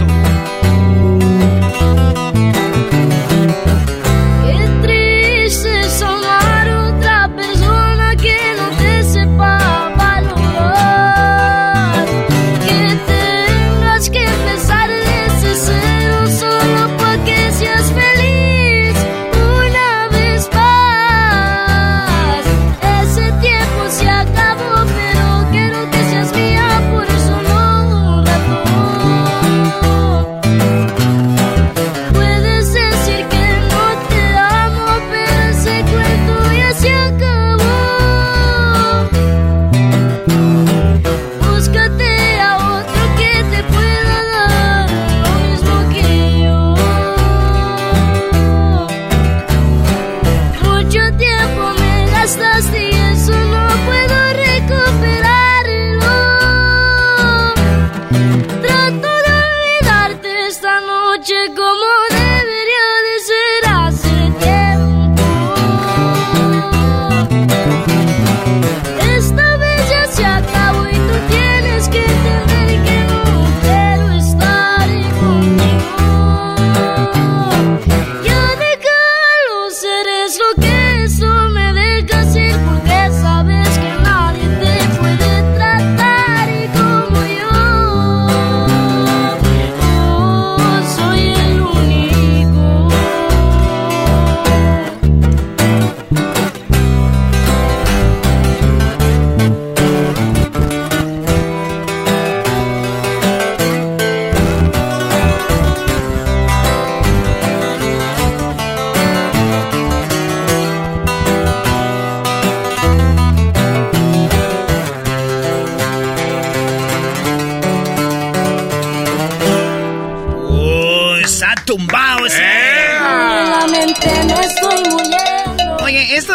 en 0.00 0.21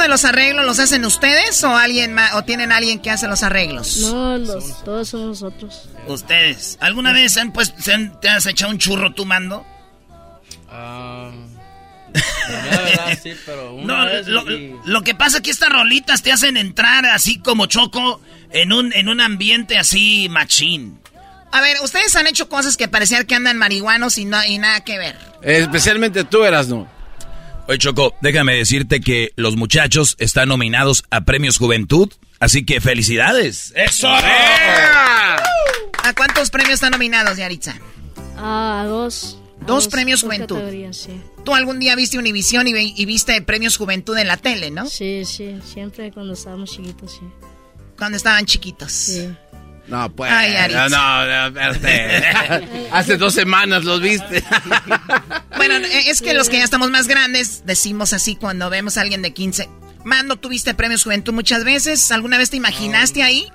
Los 0.08 0.26
arreglos 0.26 0.66
los 0.66 0.80
hacen 0.80 1.06
ustedes 1.06 1.64
o 1.64 1.76
alguien 1.76 2.14
más, 2.14 2.34
o 2.36 2.44
tienen 2.44 2.72
alguien 2.72 3.00
que 3.00 3.12
hace 3.12 3.28
los 3.28 3.44
arreglos? 3.44 3.98
No, 3.98 4.40
todos 4.86 5.10
somos 5.10 5.28
nosotros. 5.28 5.90
Ustedes. 6.08 6.78
¿Alguna 6.82 7.12
vez 7.12 7.38
han, 7.38 7.52
pues, 7.52 7.74
te 7.76 8.30
has 8.30 8.46
echado 8.46 8.72
un 8.72 8.78
churro 8.78 9.14
tú, 9.14 9.26
Mando? 9.26 9.66
Ah, 10.70 11.32
sí, 13.22 13.34
pero 13.46 13.74
no, 13.84 14.06
lo, 14.86 15.02
que 15.02 15.16
pasa 15.16 15.38
es 15.38 15.44
que 15.44 15.52
estas 15.52 15.70
rolitas 15.70 16.24
te 16.24 16.32
hacen 16.32 16.58
entrar 16.58 17.06
así 17.06 17.40
como 17.40 17.66
choco 17.66 18.22
en 18.52 18.72
un, 18.74 18.94
en 18.94 19.10
un 19.10 19.22
ambiente 19.22 19.78
así 19.78 20.28
machín. 20.30 21.00
A 21.52 21.62
ver, 21.62 21.78
ustedes 21.84 22.16
han 22.16 22.28
hecho 22.28 22.50
cosas 22.50 22.78
que 22.78 22.88
parecían 22.88 23.26
que 23.26 23.36
andan 23.36 23.58
marihuanos 23.58 24.18
y, 24.18 24.26
no, 24.26 24.44
y 24.46 24.58
nada 24.58 24.84
que 24.84 24.98
ver. 24.98 25.18
Especialmente 25.42 26.24
tú 26.24 26.44
eras, 26.44 26.68
¿no? 26.68 26.97
Oye, 27.68 27.80
Choco, 27.80 28.16
déjame 28.22 28.56
decirte 28.56 29.02
que 29.02 29.34
los 29.36 29.58
muchachos 29.58 30.16
están 30.20 30.48
nominados 30.48 31.04
a 31.10 31.26
Premios 31.26 31.58
Juventud, 31.58 32.10
así 32.40 32.66
que 32.66 32.80
felicidades. 32.80 33.74
¡Eso! 33.76 34.08
¿A 34.08 35.38
cuántos 36.16 36.50
premios 36.50 36.76
están 36.76 36.92
nominados, 36.92 37.38
Yaritza? 37.38 37.78
A 38.38 38.86
dos. 38.88 39.38
Dos, 39.66 39.90
premios 39.90 40.22
Juventud. 40.22 40.62
Sí. 40.92 41.22
Tú 41.44 41.54
algún 41.54 41.80
día 41.80 41.96
viste 41.98 42.18
Univisión 42.18 42.68
y, 42.70 42.94
y, 42.96 43.06
viste 43.06 43.42
premios 43.42 43.76
Juventud 43.76 44.18
en 44.18 44.28
la 44.28 44.38
tele, 44.38 44.72
¿no? 44.72 44.86
Sí, 44.86 45.26
sí, 45.26 45.60
siempre 45.66 46.10
cuando 46.14 46.34
estábamos 46.34 46.72
chiquitos, 46.72 47.12
sí. 47.12 47.28
Cuando 47.98 48.16
estaban 48.16 48.46
chiquitos. 48.46 48.94
Sí. 48.94 49.30
No, 49.88 50.14
pues. 50.14 50.32
no, 50.32 50.90
no, 50.90 51.50
no 51.50 51.58
Hace 52.92 53.18
dos 53.18 53.34
semanas 53.34 53.86
los 53.86 54.02
viste. 54.02 54.44
bueno, 55.56 55.76
es 55.76 56.22
que 56.22 56.34
los 56.34 56.50
que 56.50 56.58
ya 56.58 56.64
estamos 56.64 56.92
más 56.92 57.08
grandes 57.08 57.64
decimos 57.66 58.14
así 58.14 58.36
cuando 58.36 58.70
vemos 58.70 58.98
a 58.98 59.02
alguien 59.02 59.22
de 59.22 59.32
15. 59.34 59.70
Mando, 60.04 60.36
¿tuviste 60.36 60.74
premios 60.74 61.04
Juventud 61.04 61.34
muchas 61.34 61.64
veces? 61.64 62.12
¿Alguna 62.12 62.38
vez 62.38 62.50
te 62.50 62.58
imaginaste 62.58 63.24
ahí? 63.24 63.48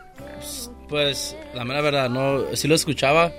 Pues, 0.89 1.37
la 1.55 1.65
mera 1.65 1.81
verdad, 1.81 2.11
no. 2.11 2.55
Sí 2.55 2.69
lo 2.69 2.75
escuchaba, 2.75 3.33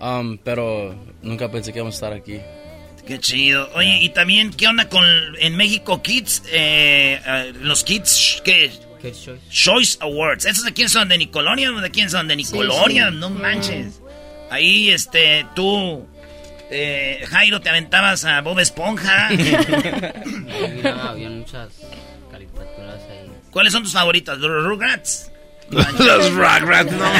um, 0.00 0.38
pero 0.38 0.94
nunca 1.22 1.50
pensé 1.50 1.72
que 1.72 1.78
íbamos 1.78 1.94
a 1.94 1.96
estar 1.96 2.12
aquí. 2.12 2.40
Qué 3.06 3.18
chido. 3.18 3.68
Oye, 3.74 3.98
y 4.02 4.10
también, 4.10 4.52
¿qué 4.52 4.68
onda 4.68 4.88
con 4.88 5.04
en 5.38 5.56
México 5.56 6.02
Kids? 6.02 6.42
Eh, 6.52 7.20
eh, 7.26 7.52
los 7.60 7.82
Kids, 7.84 8.42
¿qué? 8.44 8.70
Choice? 9.50 9.98
Awards. 10.00 10.44
¿Esos 10.44 10.64
de 10.64 10.72
quién 10.72 10.88
son? 10.88 11.08
¿De 11.08 11.18
Nicolonia 11.18 11.72
o 11.72 11.80
de 11.80 11.90
quién 11.90 12.10
son? 12.10 12.28
De 12.28 12.36
Nicolonia, 12.36 13.10
no 13.10 13.30
manches. 13.30 14.00
Ahí, 14.50 14.90
este, 14.90 15.46
tú, 15.54 16.06
eh, 16.70 17.24
Jairo, 17.28 17.60
te 17.60 17.68
aventabas 17.68 18.24
a 18.24 18.40
Bob 18.40 18.58
Esponja. 18.58 19.28
había 21.08 21.30
muchas 21.30 21.68
caricaturas 22.30 23.00
ahí. 23.10 23.30
¿Cuáles 23.50 23.72
son 23.72 23.82
tus 23.82 23.92
favoritas? 23.92 24.38
¿Los 24.38 24.64
Rugrats? 24.64 25.29
Los 25.70 26.32
Rugrats, 26.32 26.92
no. 26.92 27.12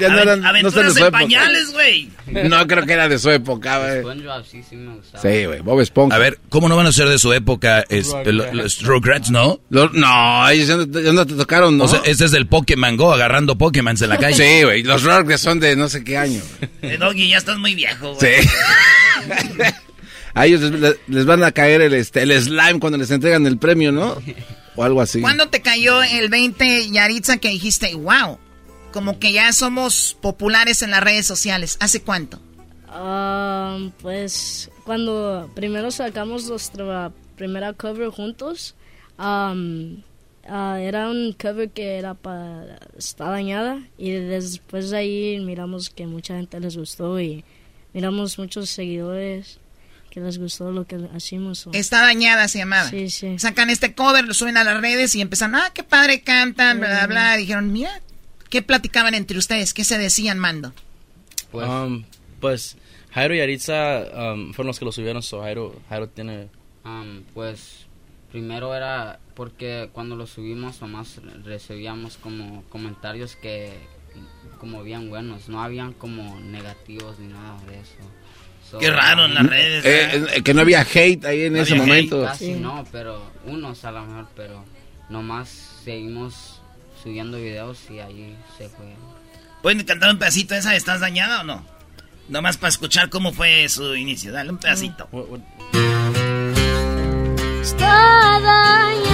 ya 0.00 0.08
no 0.08 0.18
eran, 0.20 0.44
Aventuras 0.44 0.94
no 0.94 1.06
en 1.06 1.12
pañales, 1.12 1.72
güey. 1.72 2.08
No 2.26 2.66
creo 2.66 2.86
que 2.86 2.92
era 2.92 3.08
de 3.08 3.18
su 3.18 3.30
época, 3.30 3.78
güey. 3.78 4.18
sí, 4.50 4.62
sí 4.68 4.76
me 4.76 4.94
gustaba. 4.94 5.22
Sí, 5.22 5.44
güey, 5.44 5.60
Bob 5.60 5.80
Esponja. 5.80 6.16
A 6.16 6.18
ver, 6.18 6.38
¿cómo 6.48 6.68
no 6.68 6.76
van 6.76 6.86
a 6.86 6.92
ser 6.92 7.08
de 7.08 7.18
su 7.18 7.32
época 7.32 7.84
es, 7.88 8.14
los 8.24 8.82
Rugrats, 8.82 9.30
no? 9.30 9.60
no, 9.70 10.48
ellos 10.48 10.68
ya 10.68 11.12
no, 11.12 11.26
te 11.26 11.34
tocaron, 11.34 11.76
¿no? 11.76 11.84
O 11.84 11.88
sea, 11.88 12.00
este 12.04 12.24
es 12.24 12.30
del 12.30 12.46
Pokémon 12.46 12.96
Go, 12.96 13.12
agarrando 13.12 13.56
Pokémon 13.56 13.96
en 14.00 14.08
la 14.08 14.18
calle. 14.18 14.34
Sí, 14.36 14.64
güey, 14.64 14.82
los 14.82 15.02
Rugrats 15.02 15.42
son 15.42 15.60
de 15.60 15.76
no 15.76 15.88
sé 15.88 16.04
qué 16.04 16.16
año. 16.16 16.40
Eh, 16.82 16.96
Doggy, 16.98 17.28
ya 17.28 17.38
estás 17.38 17.58
muy 17.58 17.74
viejo, 17.74 18.14
güey. 18.14 18.42
Sí. 18.42 18.48
a 20.34 20.46
ellos 20.46 20.60
les, 21.06 21.24
van 21.24 21.44
a 21.44 21.52
caer 21.52 21.80
el, 21.80 21.94
este, 21.94 22.22
el 22.22 22.40
slime 22.40 22.80
cuando 22.80 22.98
les 22.98 23.10
entregan 23.10 23.46
el 23.46 23.58
premio, 23.58 23.92
¿no? 23.92 24.20
O 24.76 24.82
algo 24.82 25.00
así. 25.00 25.20
¿Cuándo 25.20 25.48
te 25.48 25.62
cayó 25.62 26.02
el 26.02 26.28
20, 26.28 26.90
Yaritza, 26.90 27.38
que 27.38 27.48
dijiste, 27.48 27.94
wow, 27.94 28.38
como 28.92 29.18
que 29.18 29.32
ya 29.32 29.52
somos 29.52 30.16
populares 30.20 30.82
en 30.82 30.90
las 30.90 31.02
redes 31.02 31.26
sociales? 31.26 31.76
¿Hace 31.80 32.02
cuánto? 32.02 32.40
Ah, 32.88 33.78
pues 34.00 34.70
cuando 34.84 35.50
primero 35.54 35.90
sacamos 35.90 36.48
nuestra 36.48 37.12
primera 37.36 37.72
cover 37.72 38.10
juntos, 38.10 38.74
ah, 39.18 39.54
era 40.46 41.10
un 41.10 41.32
cover 41.32 41.70
que 41.70 41.96
era 41.98 42.14
para 42.14 42.78
está 42.96 43.30
dañada 43.30 43.82
y 43.96 44.10
después 44.10 44.90
de 44.90 44.96
ahí 44.98 45.40
miramos 45.40 45.90
que 45.90 46.06
mucha 46.06 46.36
gente 46.36 46.60
les 46.60 46.76
gustó 46.76 47.18
y 47.18 47.44
miramos 47.94 48.38
muchos 48.38 48.68
seguidores 48.68 49.58
que 50.14 50.20
les 50.20 50.38
gustó 50.38 50.70
lo 50.70 50.86
que 50.86 50.96
hacemos. 51.12 51.68
Está 51.72 52.02
dañada, 52.02 52.46
se 52.46 52.58
llamaba. 52.58 52.88
Sí, 52.88 53.10
sí. 53.10 53.36
Sacan 53.40 53.68
este 53.68 53.96
cover, 53.96 54.24
lo 54.24 54.32
suben 54.32 54.56
a 54.56 54.62
las 54.62 54.80
redes 54.80 55.12
y 55.16 55.20
empiezan, 55.20 55.56
ah, 55.56 55.72
qué 55.74 55.82
padre 55.82 56.20
cantan, 56.20 56.78
bla, 56.78 56.88
bla, 56.88 57.06
bla. 57.08 57.36
dijeron, 57.36 57.72
mira, 57.72 58.00
¿qué 58.48 58.62
platicaban 58.62 59.14
entre 59.14 59.36
ustedes? 59.36 59.74
¿Qué 59.74 59.82
se 59.82 59.98
decían, 59.98 60.38
Mando? 60.38 60.72
Pues, 61.50 61.68
um, 61.68 62.04
pues 62.38 62.76
Jairo 63.10 63.34
y 63.34 63.40
Aritza 63.40 64.04
um, 64.14 64.52
fueron 64.52 64.68
los 64.68 64.78
que 64.78 64.84
lo 64.84 64.92
subieron, 64.92 65.20
so 65.20 65.42
Jairo, 65.42 65.82
Jairo 65.88 66.08
tiene... 66.08 66.48
Um, 66.84 67.24
pues 67.34 67.86
primero 68.30 68.72
era 68.72 69.18
porque 69.34 69.90
cuando 69.92 70.14
lo 70.14 70.26
subimos 70.26 70.80
nomás 70.80 71.20
recibíamos 71.42 72.18
como 72.18 72.62
comentarios 72.68 73.34
que 73.36 73.72
como 74.60 74.84
bien 74.84 75.08
buenos, 75.08 75.48
no 75.48 75.60
habían 75.60 75.92
como 75.92 76.38
negativos 76.38 77.18
ni 77.18 77.26
nada 77.28 77.60
de 77.66 77.80
eso. 77.80 78.23
Qué 78.78 78.90
raro 78.90 79.26
en 79.26 79.34
las 79.34 79.46
redes. 79.46 79.84
Eh, 79.84 80.26
eh, 80.36 80.42
que 80.42 80.54
no 80.54 80.62
había 80.62 80.80
hate 80.80 81.24
ahí 81.24 81.42
en 81.44 81.56
ese 81.56 81.74
momento. 81.74 82.22
Casi 82.24 82.54
no, 82.54 82.84
pero 82.90 83.30
unos 83.46 83.84
a 83.84 83.92
lo 83.92 84.04
mejor, 84.04 84.26
pero 84.36 84.64
nomás 85.08 85.48
seguimos 85.84 86.60
subiendo 87.02 87.38
videos 87.38 87.78
y 87.90 87.98
ahí 87.98 88.36
se 88.56 88.68
fue. 88.68 88.86
¿Pueden 89.62 89.82
cantar 89.84 90.10
un 90.10 90.18
pedacito 90.18 90.54
de 90.54 90.60
esa? 90.60 90.74
¿Estás 90.74 91.00
dañada 91.00 91.40
o 91.40 91.44
no? 91.44 91.64
Nomás 92.28 92.56
para 92.56 92.70
escuchar 92.70 93.10
cómo 93.10 93.32
fue 93.32 93.68
su 93.68 93.94
inicio. 93.94 94.32
Dale 94.32 94.50
un 94.50 94.58
pedacito. 94.58 95.08
Está 97.62 98.40
dañada 98.40 99.13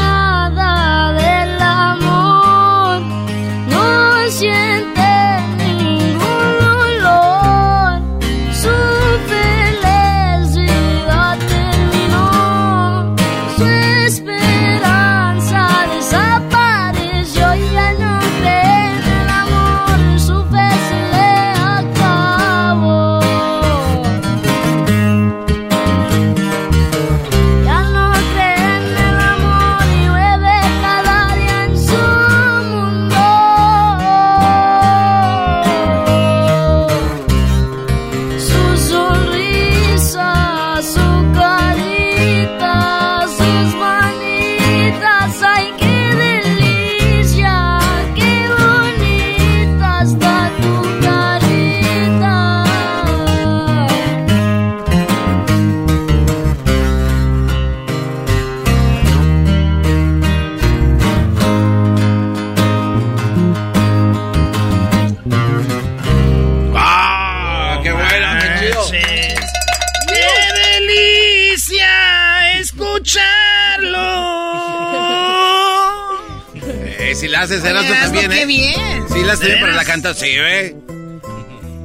haces, 77.43 77.63
Oye, 77.63 77.89
también, 77.89 78.33
¿eh? 78.33 78.47
bien. 78.47 79.05
Sí, 79.13 79.23
la 79.25 79.33
haces 79.33 79.47
bien, 79.47 79.59
pero 79.61 79.73
la 79.73 79.85
canta 79.85 80.15
sí, 80.15 80.27
¿eh? 80.29 80.77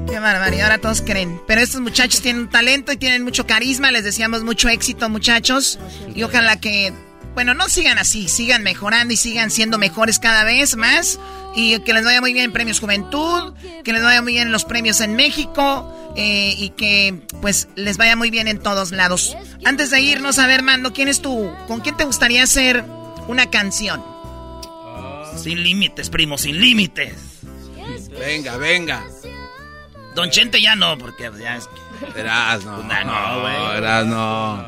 Qué 0.08 0.20
barbaridad, 0.20 0.66
ahora 0.66 0.78
todos 0.78 1.02
creen. 1.02 1.42
Pero 1.48 1.62
estos 1.62 1.82
muchachos 1.82 2.22
tienen 2.22 2.50
talento 2.50 2.92
y 2.92 2.98
tienen 2.98 3.24
mucho 3.24 3.48
carisma. 3.48 3.92
Les 3.92 4.04
deseamos 4.04 4.44
mucho 4.44 4.70
éxito, 4.70 5.10
muchachos. 5.10 5.80
Y 6.14 6.24
ojalá 6.24 6.60
que, 6.60 6.94
bueno, 7.34 7.54
no 7.54 7.68
sigan 7.70 7.98
así, 7.98 8.28
sigan 8.28 8.62
mejorando 8.64 9.14
y 9.14 9.18
sigan 9.18 9.50
siendo 9.50 9.78
mejores 9.78 10.20
cada 10.20 10.44
vez 10.44 10.76
más. 10.76 11.20
Y 11.56 11.80
que 11.80 11.94
les 11.94 12.06
vaya 12.06 12.22
muy 12.22 12.34
bien 12.34 12.46
en 12.46 12.54
Premios 12.54 12.80
Juventud, 12.80 13.54
que 13.84 13.94
les 13.94 14.04
vaya 14.04 14.22
muy 14.22 14.34
bien 14.34 14.48
en 14.48 14.52
los 14.52 14.66
premios 14.66 15.02
en 15.02 15.16
México. 15.16 15.92
Eh, 16.18 16.56
y 16.58 16.70
que, 16.70 17.22
pues, 17.42 17.68
les 17.76 17.98
vaya 17.98 18.16
muy 18.16 18.30
bien 18.30 18.48
en 18.48 18.60
todos 18.60 18.92
lados. 18.92 19.36
Antes 19.66 19.90
de 19.90 20.00
irnos, 20.00 20.40
a 20.40 20.48
ver, 20.48 20.64
Mando, 20.64 20.94
¿quién 20.94 21.10
es 21.10 21.22
tú? 21.22 21.52
¿Con 21.68 21.82
quién 21.82 21.98
te 21.98 22.06
gustaría 22.06 22.44
hacer 22.44 22.86
una 23.28 23.50
canción? 23.50 24.15
Sin 25.46 25.62
límites, 25.62 26.10
primo, 26.10 26.40
sin 26.40 26.60
límites. 26.60 27.42
Venga, 28.20 28.58
venga. 28.58 29.06
Don 30.16 30.32
Chente 30.32 30.60
ya 30.60 30.76
no, 30.76 30.98
porque 30.98 31.30
ya 31.40 31.58
es 31.58 31.70
Verás, 32.16 32.66
no. 32.66 32.78
no, 32.78 33.42
güey. 33.42 33.74
Verás, 33.76 34.08
no. 34.08 34.66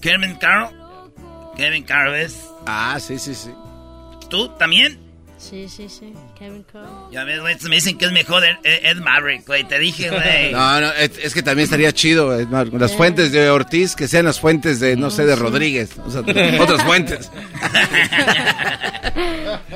Kevin 0.00 0.36
Carl. 0.36 0.70
Kevin 1.56 1.82
Carl 1.82 2.14
es. 2.14 2.48
Ah, 2.66 3.00
sí, 3.00 3.18
sí, 3.18 3.34
sí. 3.34 3.50
¿Tú 4.30 4.48
también? 4.50 5.00
Sí, 5.36 5.68
sí, 5.68 5.88
sí. 5.88 6.14
Kevin. 6.42 6.64
Ya 7.12 7.24
ves, 7.24 7.40
güey, 7.40 7.56
me 7.68 7.76
dicen 7.76 7.98
que 7.98 8.06
es 8.06 8.12
mejor 8.12 8.42
Ed, 8.64 8.96
Maverick, 8.96 9.46
güey. 9.46 9.64
Te 9.64 9.78
dije, 9.78 10.10
güey. 10.10 10.52
No, 10.52 10.80
no, 10.80 10.92
es, 10.92 11.32
que 11.32 11.42
también 11.42 11.64
estaría 11.64 11.92
chido. 11.92 12.36
Las 12.72 12.96
fuentes 12.96 13.32
de 13.32 13.50
Ortiz, 13.50 13.94
que 13.94 14.08
sean 14.08 14.24
las 14.24 14.40
fuentes 14.40 14.80
de, 14.80 14.96
no 14.96 15.10
sé, 15.10 15.24
de 15.24 15.36
Rodríguez. 15.36 15.90
O 16.04 16.10
sea, 16.10 16.20
otras 16.60 16.82
fuentes. 16.82 17.30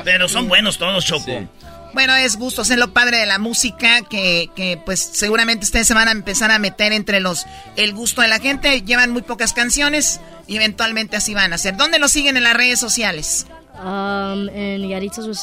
Pero 0.04 0.28
son 0.28 0.48
buenos 0.48 0.78
todos, 0.78 1.04
Choco. 1.04 1.48
Bueno, 1.94 2.14
es 2.16 2.36
gusto 2.36 2.64
ser 2.64 2.78
lo 2.78 2.92
padre 2.92 3.18
de 3.18 3.26
la 3.26 3.38
música, 3.38 4.02
que, 4.02 4.50
que, 4.54 4.78
pues 4.84 5.00
seguramente 5.00 5.64
ustedes 5.64 5.86
se 5.86 5.94
van 5.94 6.08
a 6.08 6.10
empezar 6.10 6.50
a 6.50 6.58
meter 6.58 6.92
entre 6.92 7.20
los 7.20 7.46
el 7.76 7.94
gusto 7.94 8.20
de 8.20 8.28
la 8.28 8.38
gente. 8.38 8.82
Llevan 8.82 9.12
muy 9.12 9.22
pocas 9.22 9.52
canciones 9.52 10.20
y 10.46 10.56
eventualmente 10.56 11.16
así 11.16 11.32
van 11.32 11.52
a 11.52 11.58
ser. 11.58 11.76
¿Dónde 11.76 11.98
lo 11.98 12.08
siguen 12.08 12.36
en 12.36 12.42
las 12.42 12.54
redes 12.54 12.80
sociales? 12.80 13.46
Um, 13.82 14.48
en 14.50 14.88
Yaritza 14.88 15.22
su 15.22 15.34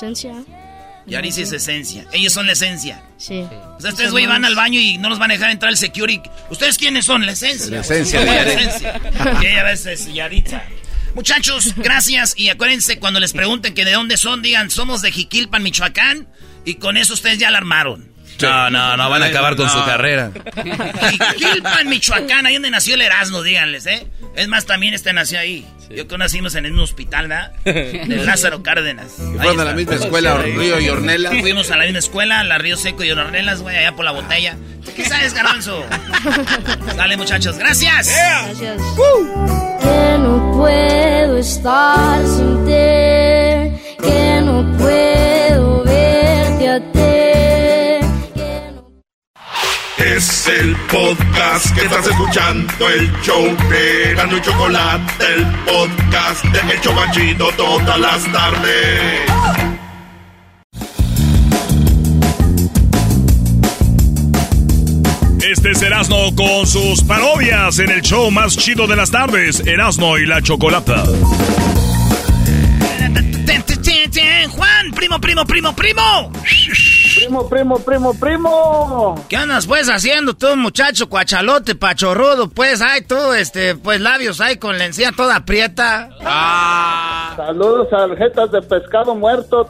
esencia. 1.06 1.20
Yaritza 1.20 1.42
es 1.42 1.52
esencia. 1.52 2.06
Ellos 2.12 2.34
son 2.34 2.46
la 2.46 2.54
esencia. 2.54 3.04
Sí. 3.18 3.46
O 3.78 3.82
sea, 3.82 3.92
ustedes, 3.92 4.12
güey, 4.12 4.26
van 4.26 4.46
al 4.46 4.56
baño 4.56 4.80
y 4.80 4.98
no 4.98 5.10
los 5.10 5.20
van 5.20 5.32
a 5.32 5.34
dejar 5.36 5.52
entrar 5.52 5.72
el 5.72 5.78
security. 5.78 6.30
¿Ustedes 6.50 6.78
quiénes 6.78 7.06
son? 7.06 7.26
La 7.26 7.34
esencia. 7.34 7.70
La 7.70 7.82
esencia 7.82 8.20
de 8.22 8.26
Yaritza. 8.26 8.94
Y 9.42 9.46
ella 9.46 9.72
es 9.72 10.14
Yaritza. 10.14 10.64
Muchachos, 11.16 11.74
gracias. 11.76 12.34
Y 12.38 12.50
acuérdense, 12.50 12.98
cuando 13.00 13.20
les 13.20 13.34
pregunten 13.34 13.74
que 13.74 13.86
de 13.86 13.92
dónde 13.92 14.18
son, 14.18 14.42
digan, 14.42 14.70
somos 14.72 15.02
de 15.02 15.12
Jiquilpan, 15.12 15.62
Michoacán. 15.62 16.28
Y 16.66 16.76
con 16.76 16.98
eso 16.98 17.14
ustedes 17.14 17.38
ya 17.38 17.52
la 17.52 17.58
armaron. 17.60 18.12
No, 18.42 18.70
no, 18.70 18.98
no, 18.98 19.10
van 19.10 19.24
a 19.24 19.28
acabar 19.28 19.56
con 19.56 19.70
su 19.70 19.84
carrera. 19.86 20.32
Jiquilpan, 21.38 21.88
Michoacán, 21.88 22.46
ahí 22.46 22.56
donde 22.56 22.72
nació 22.72 22.96
el 22.96 23.02
Erasmo, 23.02 23.44
díganles, 23.44 23.86
¿eh? 23.86 24.08
Es 24.36 24.48
más, 24.48 24.66
también 24.66 24.94
este 24.94 25.14
nació 25.14 25.40
ahí. 25.40 25.66
Yo 25.96 26.08
conocimos 26.08 26.56
en 26.56 26.66
un 26.72 26.80
hospital, 26.80 27.28
¿verdad? 27.28 27.52
De 27.66 28.22
Lázaro 28.26 28.64
Cárdenas. 28.64 29.14
fueron 29.38 29.60
a 29.60 29.66
la 29.66 29.74
misma 29.74 29.96
escuela, 29.96 30.38
Río 30.38 30.80
y 30.80 30.90
Ornelas. 30.90 31.34
Fuimos 31.40 31.70
a 31.72 31.78
la 31.78 31.84
misma 31.84 32.00
escuela, 32.00 32.44
la 32.44 32.58
Río 32.58 32.78
Seco 32.78 33.04
y 33.04 33.12
Ornelas, 33.12 33.62
güey, 33.62 33.78
allá 33.78 33.96
por 33.96 34.06
la 34.06 34.12
botella. 34.12 34.58
¿Qué 34.96 35.06
sabes, 35.06 35.34
Garbanzo? 35.34 35.84
Dale, 36.98 37.18
muchachos, 37.18 37.58
gracias. 37.58 38.08
Gracias. 38.08 38.82
Que 39.82 40.18
no 40.20 40.54
puedo 40.58 41.38
estar 41.38 42.26
sin 42.26 42.66
ti, 42.66 42.72
que 44.02 44.42
no 44.44 44.78
puedo 44.78 45.84
verte 45.84 46.70
a 46.70 46.80
ti. 46.92 47.13
Es 50.16 50.48
el 50.48 50.76
podcast 50.92 51.74
que 51.74 51.86
estás 51.86 52.06
escuchando, 52.06 52.88
el 52.88 53.12
show 53.24 53.44
de 53.68 54.14
Gano 54.14 54.38
y 54.38 54.42
Chocolate, 54.42 55.26
el 55.26 55.46
podcast 55.66 56.46
de 56.46 56.76
Hecho 56.76 56.94
Machito 56.94 57.50
todas 57.58 58.00
las 58.00 58.32
tardes. 58.32 59.22
Este 65.42 65.72
es 65.72 65.82
Erasmo 65.82 66.36
con 66.36 66.68
sus 66.68 67.04
parodias 67.04 67.80
en 67.80 67.90
el 67.90 68.02
show 68.04 68.30
más 68.30 68.56
chido 68.56 68.86
de 68.86 68.96
las 68.96 69.10
tardes, 69.10 69.62
Erasmo 69.66 70.20
y 70.20 70.28
la 70.28 70.44
Chocolata. 70.44 71.06
Juan, 74.52 74.92
primo, 74.92 75.20
primo, 75.20 75.46
primo, 75.46 75.76
primo. 75.76 76.32
Primo, 77.24 77.48
primo, 77.48 77.80
primo, 77.80 78.14
primo. 78.20 79.26
¿Qué 79.30 79.38
andas 79.38 79.66
pues 79.66 79.90
haciendo 79.90 80.36
tú, 80.36 80.58
muchacho 80.58 81.08
cuachalote, 81.08 81.74
pachorrudo? 81.74 82.50
Pues, 82.50 82.82
hay 82.82 83.04
tú, 83.04 83.32
este, 83.32 83.76
pues 83.76 84.02
labios 84.02 84.42
hay 84.42 84.58
con 84.58 84.78
la 84.78 84.86
encía 84.86 85.12
toda 85.16 85.38
aprieta. 85.38 86.10
Ah. 86.26 87.34
Saludos 87.38 87.88
a 87.94 88.14
jetas 88.18 88.52
de 88.52 88.62
pescado 88.62 89.16
muerto. 89.16 89.70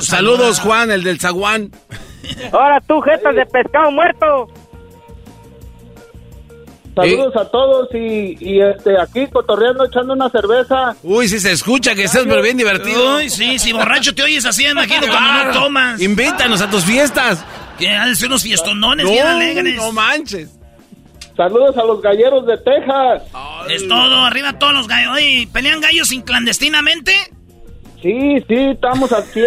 saludos, 0.00 0.60
Juan, 0.60 0.90
el 0.90 1.04
del 1.04 1.20
zaguán. 1.20 1.70
Ahora 2.52 2.80
tú, 2.86 3.00
jetas 3.02 3.34
de 3.34 3.44
pescado 3.44 3.90
muerto. 3.90 4.48
Saludos 7.02 7.36
a 7.36 7.44
todos 7.44 7.88
y, 7.94 8.60
este 8.60 9.00
aquí 9.00 9.26
cotorreando 9.28 9.84
echando 9.84 10.14
una 10.14 10.28
cerveza. 10.30 10.96
Uy, 11.02 11.28
si 11.28 11.38
se 11.38 11.52
escucha 11.52 11.94
que 11.94 12.04
estás 12.04 12.24
pero 12.24 12.42
bien 12.42 12.56
divertido. 12.56 13.16
Uy, 13.16 13.30
sí, 13.30 13.58
si 13.58 13.72
borracho 13.72 14.14
te 14.14 14.22
oyes 14.22 14.44
así, 14.44 14.66
imagino 14.66 15.06
cuando 15.06 15.44
no 15.44 15.52
tomas. 15.52 16.00
Invítanos 16.00 16.60
a 16.60 16.68
tus 16.68 16.84
fiestas. 16.84 17.44
Que 17.78 17.88
han 17.90 18.08
de 18.08 18.16
ser 18.16 18.26
unos 18.26 18.42
fiestonones 18.42 19.08
bien 19.08 19.26
alegres. 19.26 19.76
No 19.76 19.92
manches. 19.92 20.58
Saludos 21.36 21.76
a 21.76 21.84
los 21.84 22.02
galleros 22.02 22.44
de 22.46 22.56
Texas. 22.58 23.22
Es 23.68 23.86
todo, 23.86 24.24
arriba 24.24 24.58
todos 24.58 24.72
los 24.72 24.88
gallos. 24.88 25.12
Oye, 25.14 25.48
¿pelean 25.52 25.80
gallos 25.80 26.10
inclandestinamente? 26.10 27.12
Sí, 28.02 28.42
sí, 28.48 28.54
estamos 28.72 29.12
al 29.12 29.22
100. 29.22 29.46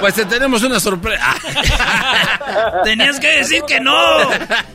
Pues 0.00 0.14
te 0.14 0.24
tenemos 0.24 0.62
una 0.62 0.78
sorpresa. 0.78 1.34
Tenías 2.84 3.18
que 3.18 3.38
decir 3.38 3.62
que 3.66 3.80
no. 3.80 3.96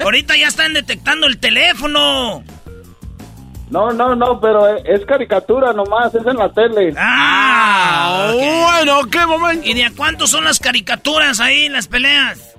Ahorita 0.04 0.36
ya 0.36 0.48
están 0.48 0.74
detectando 0.74 1.28
el 1.28 1.40
teléfono. 1.40 2.44
No, 3.70 3.92
no, 3.92 4.16
no, 4.16 4.40
pero 4.40 4.68
es 4.78 5.04
caricatura 5.06 5.74
nomás, 5.74 6.14
es 6.14 6.26
en 6.28 6.38
la 6.38 6.50
tele. 6.50 6.94
Ah, 6.96 8.32
bueno, 8.36 9.02
qué 9.10 9.26
momento. 9.26 9.68
¿Y 9.68 9.74
de 9.74 9.86
a 9.86 9.92
cuánto 9.96 10.28
son 10.28 10.44
las 10.44 10.60
caricaturas 10.60 11.40
ahí, 11.40 11.70
las 11.70 11.88
peleas? 11.88 12.56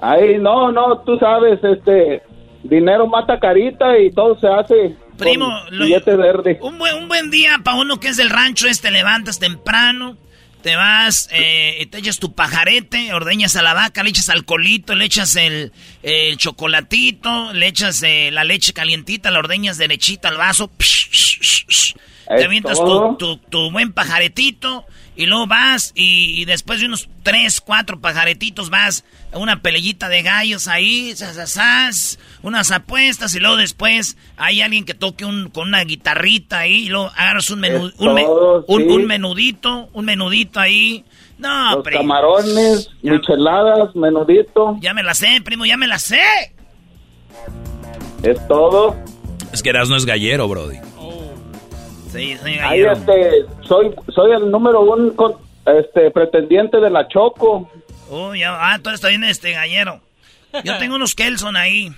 Ahí, 0.00 0.38
no, 0.38 0.72
no, 0.72 0.98
tú 1.02 1.18
sabes, 1.18 1.62
este, 1.62 2.20
dinero 2.64 3.06
mata 3.06 3.38
carita 3.38 3.96
y 3.98 4.10
todo 4.10 4.36
se 4.40 4.48
hace. 4.48 4.96
Primo, 5.16 5.48
verde. 5.70 6.58
Un 6.60 6.78
buen, 6.78 6.96
un 6.96 7.08
buen 7.08 7.30
día 7.30 7.60
para 7.62 7.78
uno 7.78 8.00
que 8.00 8.08
es 8.08 8.16
del 8.16 8.30
rancho 8.30 8.66
es 8.66 8.80
te 8.80 8.90
levantas 8.90 9.38
temprano, 9.38 10.16
te 10.66 10.74
vas, 10.74 11.28
eh, 11.30 11.86
te 11.92 11.98
echas 11.98 12.18
tu 12.18 12.34
pajarete, 12.34 13.12
ordeñas 13.14 13.54
a 13.54 13.62
la 13.62 13.72
vaca, 13.72 14.02
le 14.02 14.10
echas 14.10 14.28
alcoholito, 14.30 14.96
le 14.96 15.04
echas 15.04 15.36
el, 15.36 15.70
chocolatito, 16.38 17.52
le 17.52 17.68
echas 17.68 18.02
eh, 18.02 18.30
la 18.32 18.42
leche 18.42 18.72
calientita, 18.72 19.30
la 19.30 19.38
ordeñas 19.38 19.78
derechita 19.78 20.28
al 20.28 20.38
vaso, 20.38 20.68
te 22.26 22.44
avientas 22.44 22.78
tu, 22.80 23.36
tu, 23.48 23.70
buen 23.70 23.92
pajaretito 23.92 24.84
y 25.16 25.26
luego 25.26 25.46
vas 25.46 25.92
y, 25.94 26.44
después 26.44 26.80
de 26.80 26.86
unos 26.86 27.08
tres, 27.22 27.60
cuatro 27.60 27.98
pajaretitos 28.00 28.70
vas 28.70 29.04
a 29.32 29.38
una 29.38 29.62
peleita 29.62 30.08
de 30.08 30.22
gallos 30.22 30.68
ahí, 30.68 31.14
unas 32.42 32.70
apuestas 32.70 33.34
y 33.34 33.40
luego 33.40 33.56
después 33.56 34.16
hay 34.36 34.60
alguien 34.60 34.84
que 34.84 34.94
toque 34.94 35.24
un, 35.24 35.48
con 35.48 35.68
una 35.68 35.82
guitarrita 35.84 36.60
ahí 36.60 36.84
y 36.84 36.88
luego 36.88 37.10
agarras 37.16 37.50
un, 37.50 37.60
menú, 37.60 37.90
un, 37.98 39.06
menudito, 39.06 39.88
un 39.92 40.04
menudito 40.04 40.60
ahí. 40.60 41.04
No, 41.38 41.76
Los 41.76 41.84
camarones, 41.84 42.90
micheladas, 43.02 43.94
menudito. 43.94 44.76
Ya 44.80 44.94
me 44.94 45.02
la 45.02 45.14
sé, 45.14 45.40
primo, 45.44 45.66
ya 45.66 45.76
me 45.76 45.86
la 45.86 45.98
sé. 45.98 46.20
Es 48.22 48.46
todo. 48.48 48.96
Es 49.52 49.62
que 49.62 49.70
eras 49.70 49.88
no 49.88 49.96
es 49.96 50.04
gallero, 50.04 50.48
Brody. 50.48 50.78
Sí, 52.16 52.36
soy 52.38 52.56
gallero. 52.56 52.92
este, 52.92 53.44
soy, 53.62 53.94
soy 54.14 54.32
el 54.32 54.50
número 54.50 54.80
uno 54.80 55.38
este, 55.66 56.10
pretendiente 56.10 56.78
de 56.78 56.90
la 56.90 57.06
Choco. 57.08 57.70
Uy, 58.08 58.42
ah, 58.44 58.78
todo 58.82 58.94
está 58.94 59.08
bien 59.08 59.24
este 59.24 59.52
gallero. 59.52 60.00
Yo 60.64 60.76
tengo 60.78 60.96
unos 60.96 61.14
Kelson 61.14 61.56
ahí. 61.56 61.92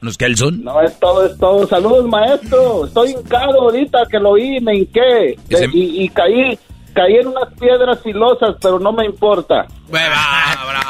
¿Unos 0.00 0.16
Kelson? 0.16 0.62
No, 0.62 0.80
es 0.80 0.96
todo, 1.00 1.26
es 1.26 1.36
todo. 1.38 1.66
Saludos, 1.66 2.06
maestro. 2.06 2.86
Estoy 2.86 3.10
hincado 3.10 3.62
ahorita 3.62 3.98
que 4.08 4.18
lo 4.18 4.30
oí, 4.30 4.60
me 4.60 4.76
hinqué. 4.76 5.36
Y, 5.72 6.04
y, 6.04 6.08
caí, 6.10 6.56
caí 6.94 7.16
en 7.16 7.26
unas 7.26 7.52
piedras 7.58 8.00
filosas, 8.02 8.54
pero 8.62 8.78
no 8.78 8.92
me 8.92 9.06
importa. 9.06 9.66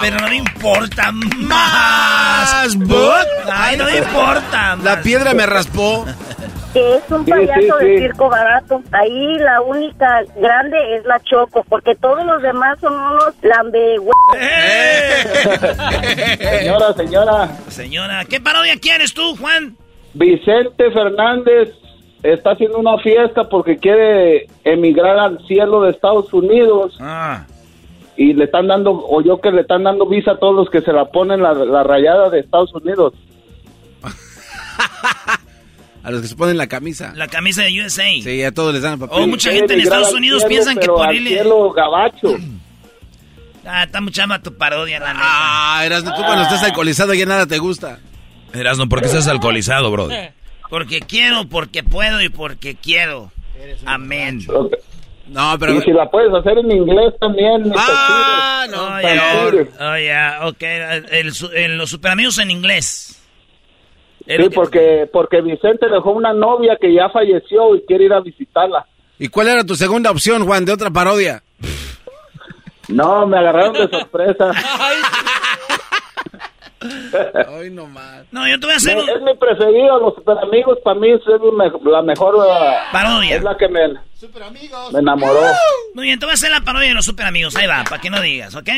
pero 0.01 0.19
no 0.20 0.28
me 0.28 0.36
importa 0.36 1.11
más. 1.12 2.77
Ay, 3.51 3.78
no 3.78 3.85
me 3.85 3.97
importa. 3.97 4.77
La 4.82 5.01
piedra 5.01 5.32
me 5.32 5.47
raspó 5.47 6.05
que 6.73 6.97
es 6.97 7.11
un 7.11 7.24
payaso 7.24 7.77
de 7.78 7.99
circo 7.99 8.28
barato. 8.28 8.82
Ahí 8.93 9.39
la 9.39 9.61
única 9.62 10.23
grande 10.36 10.97
es 10.97 11.05
la 11.05 11.20
Choco, 11.20 11.65
porque 11.69 11.95
todos 11.97 12.24
los 12.24 12.43
demás 12.43 12.78
son 12.81 12.95
unos 12.95 13.35
lambe... 13.43 13.97
señora, 16.39 16.93
señora. 16.95 17.49
Señora, 17.69 18.24
¿qué 18.24 18.40
parodia 18.40 18.74
quieres 18.81 19.15
tú, 19.15 19.36
Juan? 19.36 19.77
Vicente 20.15 20.90
Fernández 20.90 21.70
está 22.23 22.53
haciendo 22.53 22.78
una 22.78 22.99
fiesta 22.99 23.49
porque 23.49 23.77
quiere 23.77 24.47
emigrar 24.65 25.19
al 25.19 25.39
cielo 25.47 25.82
de 25.82 25.90
Estados 25.90 26.32
Unidos. 26.32 26.97
Ah. 27.01 27.45
Y 28.16 28.32
le 28.32 28.45
están 28.45 28.66
dando, 28.66 28.93
o 28.93 29.23
yo 29.23 29.40
que 29.40 29.53
le 29.53 29.61
están 29.61 29.85
dando 29.85 30.07
visa 30.07 30.32
a 30.32 30.39
todos 30.39 30.55
los 30.55 30.70
que 30.70 30.81
se 30.81 30.93
la 30.93 31.05
ponen 31.05 31.40
la, 31.40 31.55
la 31.55 31.85
rayada 31.85 32.31
de 32.31 32.40
Estados 32.40 32.74
Unidos. 32.74 33.15
A 36.02 36.10
los 36.10 36.22
que 36.22 36.28
se 36.28 36.36
ponen 36.36 36.56
la 36.56 36.68
camisa. 36.68 37.12
La 37.16 37.28
camisa 37.28 37.62
de 37.62 37.82
USA. 37.82 38.04
Sí, 38.22 38.42
a 38.42 38.52
todos 38.52 38.72
les 38.72 38.82
dan 38.82 38.98
papel. 38.98 39.18
Oh, 39.20 39.26
mucha 39.26 39.50
gente 39.52 39.74
en 39.74 39.80
Estados 39.80 40.12
Unidos 40.12 40.44
piensan 40.48 40.78
que 40.78 40.86
por 40.86 41.06
ahí 41.08 41.26
cielo 41.26 41.70
gabacho. 41.72 42.36
Ah, 43.70 43.82
está 43.82 44.00
mucha 44.00 44.26
más 44.26 44.42
tu 44.42 44.56
parodia, 44.56 44.98
la 44.98 45.12
neta. 45.12 45.26
Ah, 45.26 45.82
eras 45.84 46.02
tú 46.02 46.10
cuando 46.10 46.44
estás 46.44 46.62
alcoholizado 46.62 47.12
ya 47.12 47.26
nada 47.26 47.46
te 47.46 47.58
gusta. 47.58 47.98
Erasno, 48.54 48.88
¿por 48.88 49.00
qué 49.00 49.08
estás 49.08 49.28
alcoholizado, 49.28 49.90
bro? 49.90 50.08
Porque 50.70 51.00
quiero, 51.00 51.48
porque 51.48 51.82
puedo 51.82 52.20
y 52.20 52.28
porque 52.28 52.76
quiero. 52.76 53.32
Amén. 53.86 54.40
No, 55.26 55.56
pero... 55.58 55.74
Y 55.74 55.80
si 55.80 55.92
la 55.92 56.10
puedes 56.10 56.32
hacer 56.32 56.58
en 56.58 56.70
inglés 56.70 57.14
también. 57.20 57.72
Ah, 57.74 58.66
no. 58.70 58.96
Oye, 59.92 60.12
ok. 60.42 60.62
en 61.54 61.78
los 61.78 61.90
superamigos 61.90 62.38
en 62.38 62.50
inglés. 62.50 63.18
Sí, 64.28 64.50
porque, 64.55 65.09
porque 65.10 65.40
Vicente 65.40 65.88
dejó 65.88 66.10
una 66.10 66.34
novia 66.34 66.76
que 66.78 66.92
ya 66.92 67.09
falleció 67.09 67.74
y 67.74 67.82
quiere 67.86 68.05
ir 68.05 68.12
a 68.12 68.20
visitarla. 68.20 68.86
¿Y 69.18 69.28
cuál 69.28 69.48
era 69.48 69.64
tu 69.64 69.74
segunda 69.74 70.10
opción, 70.10 70.44
Juan, 70.44 70.66
de 70.66 70.72
otra 70.72 70.90
parodia? 70.90 71.42
No, 72.88 73.26
me 73.26 73.38
agarraron 73.38 73.72
de 73.72 73.88
sorpresa. 73.98 74.52
Ay, 76.80 77.70
no 77.70 77.86
más. 77.86 78.22
No, 78.30 78.46
yo 78.48 78.59
te 78.60 78.66
voy 78.66 78.74
a 78.74 78.76
hacer. 78.76 78.96
Es 78.98 79.22
mi 79.22 79.34
preferido, 79.36 79.98
los 79.98 80.14
super 80.14 80.38
amigos. 80.38 80.78
Para 80.84 80.98
mí 80.98 81.10
es 81.10 81.20
la 81.84 82.02
mejor. 82.02 82.36
Uh, 82.36 82.92
parodia. 82.92 83.36
Es 83.36 83.42
la 83.42 83.56
que 83.56 83.68
me, 83.68 83.88
me 83.88 84.98
enamoró. 84.98 85.40
Muy 85.94 86.05
bien, 86.05 86.18
te 86.18 86.26
voy 86.26 86.32
a 86.32 86.34
hacer 86.34 86.50
la 86.50 86.60
parodia 86.60 86.88
de 86.88 86.94
los 86.94 87.05
super 87.05 87.26
amigos. 87.26 87.56
Ahí 87.56 87.66
va, 87.66 87.84
para 87.84 88.00
que 88.00 88.10
no 88.10 88.20
digas, 88.20 88.55
¿ok? 88.55 88.68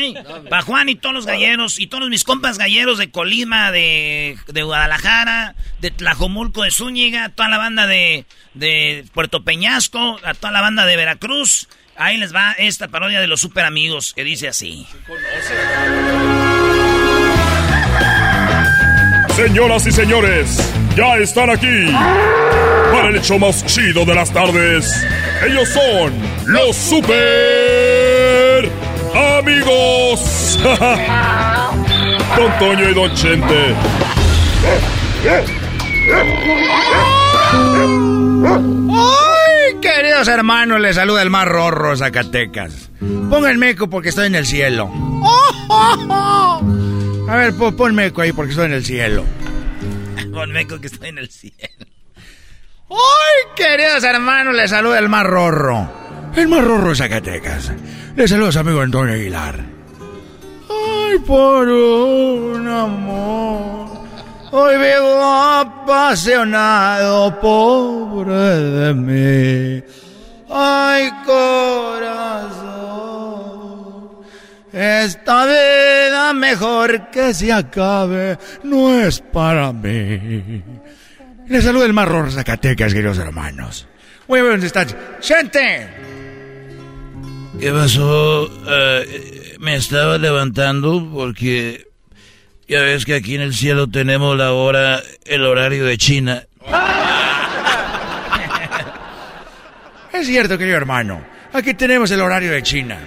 Para 0.49 0.61
Juan 0.63 0.89
y 0.89 0.95
todos 0.95 1.13
los 1.13 1.25
galleros 1.25 1.79
y 1.79 1.87
todos 1.87 2.09
mis 2.09 2.23
compas 2.23 2.57
galleros 2.57 2.97
de 2.97 3.11
Colima, 3.11 3.71
de, 3.71 4.37
de 4.47 4.63
Guadalajara, 4.63 5.55
de 5.79 5.91
Tlajomulco, 5.91 6.63
de 6.63 6.71
Zúñiga, 6.71 7.29
toda 7.29 7.49
la 7.49 7.57
banda 7.59 7.85
de, 7.85 8.25
de 8.55 9.05
Puerto 9.13 9.43
Peñasco, 9.43 10.19
a 10.23 10.33
toda 10.33 10.51
la 10.51 10.61
banda 10.61 10.85
de 10.85 10.97
Veracruz. 10.97 11.67
Ahí 11.97 12.17
les 12.17 12.33
va 12.33 12.53
esta 12.57 12.87
parodia 12.87 13.19
de 13.19 13.27
los 13.27 13.41
super 13.41 13.63
amigos 13.65 14.13
que 14.15 14.23
dice 14.23 14.47
así. 14.47 14.87
Señoras 19.35 19.87
y 19.87 19.91
señores, 19.91 20.57
ya 20.95 21.17
están 21.17 21.49
aquí 21.49 21.87
para 22.91 23.09
el 23.09 23.15
hecho 23.15 23.39
más 23.39 23.65
chido 23.65 24.03
de 24.05 24.13
las 24.13 24.31
tardes. 24.31 25.05
Ellos 25.47 25.69
son 25.69 26.13
los 26.47 26.75
super 26.75 28.69
amigos. 29.39 30.59
Don 32.37 32.59
Toño 32.59 32.89
y 32.89 32.93
Don 32.93 33.13
Chente. 33.15 33.73
¡Ay, 38.89 39.79
queridos 39.81 40.27
hermanos! 40.27 40.81
Les 40.81 40.95
saluda 40.97 41.21
el 41.21 41.29
más 41.29 41.47
rorro 41.47 41.95
Zacatecas. 41.95 42.89
Pónganme 42.99 43.67
meco 43.67 43.89
porque 43.89 44.09
estoy 44.09 44.27
en 44.27 44.35
el 44.35 44.45
cielo. 44.45 44.91
A 47.27 47.35
ver, 47.35 47.53
pon, 47.55 47.95
meco 47.95 48.21
ahí 48.21 48.31
porque 48.31 48.51
estoy 48.51 48.65
en 48.65 48.73
el 48.73 48.85
cielo. 48.85 49.23
pon 50.33 50.51
meco 50.51 50.79
que 50.79 50.87
estoy 50.87 51.09
en 51.09 51.17
el 51.17 51.29
cielo. 51.29 51.55
¡Ay, 52.89 53.55
queridos 53.55 54.03
hermanos! 54.03 54.55
Les 54.55 54.69
saluda 54.69 54.99
el 54.99 55.07
más 55.07 55.25
rorro. 55.25 55.89
El 56.35 56.47
más 56.47 56.63
rorro 56.63 56.89
de 56.89 56.95
Zacatecas. 56.95 57.71
Les 58.15 58.29
saluda 58.29 58.49
a 58.49 58.51
su 58.51 58.59
amigo 58.59 58.81
Antonio 58.81 59.13
Aguilar. 59.13 59.59
¡Ay, 60.69 61.19
por 61.19 61.67
un 61.67 62.67
amor! 62.67 63.91
Hoy 64.53 64.75
vivo 64.75 65.23
apasionado, 65.23 67.39
pobre 67.39 68.33
de 68.33 68.93
mí. 68.93 69.81
¡Ay, 70.49 71.09
corazón! 71.25 72.61
Esta 74.73 75.45
vida 75.45 76.33
mejor 76.33 77.09
que 77.11 77.33
se 77.33 77.51
acabe 77.51 78.37
no 78.63 79.01
es 79.01 79.19
para 79.19 79.73
mí. 79.73 80.63
Les 81.47 81.63
saluda 81.63 81.85
el 81.85 81.93
marrón 81.93 82.31
Zacatecas, 82.31 82.93
queridos 82.93 83.17
hermanos. 83.17 83.87
Muy 84.29 84.39
¿dónde 84.39 84.67
están? 84.67 84.87
¡Gente! 85.21 85.89
¿Qué 87.59 87.71
pasó? 87.71 88.49
Eh, 88.65 89.57
me 89.59 89.75
estaba 89.75 90.17
levantando 90.17 91.09
porque 91.13 91.87
ya 92.65 92.79
ves 92.79 93.03
que 93.03 93.15
aquí 93.15 93.35
en 93.35 93.41
el 93.41 93.53
cielo 93.53 93.89
tenemos 93.89 94.37
la 94.37 94.53
hora, 94.53 95.01
el 95.25 95.45
horario 95.45 95.85
de 95.85 95.97
China. 95.97 96.43
es 100.13 100.27
cierto, 100.27 100.57
querido 100.57 100.77
hermano. 100.77 101.21
Aquí 101.51 101.73
tenemos 101.73 102.09
el 102.11 102.21
horario 102.21 102.53
de 102.53 102.63
China. 102.63 102.97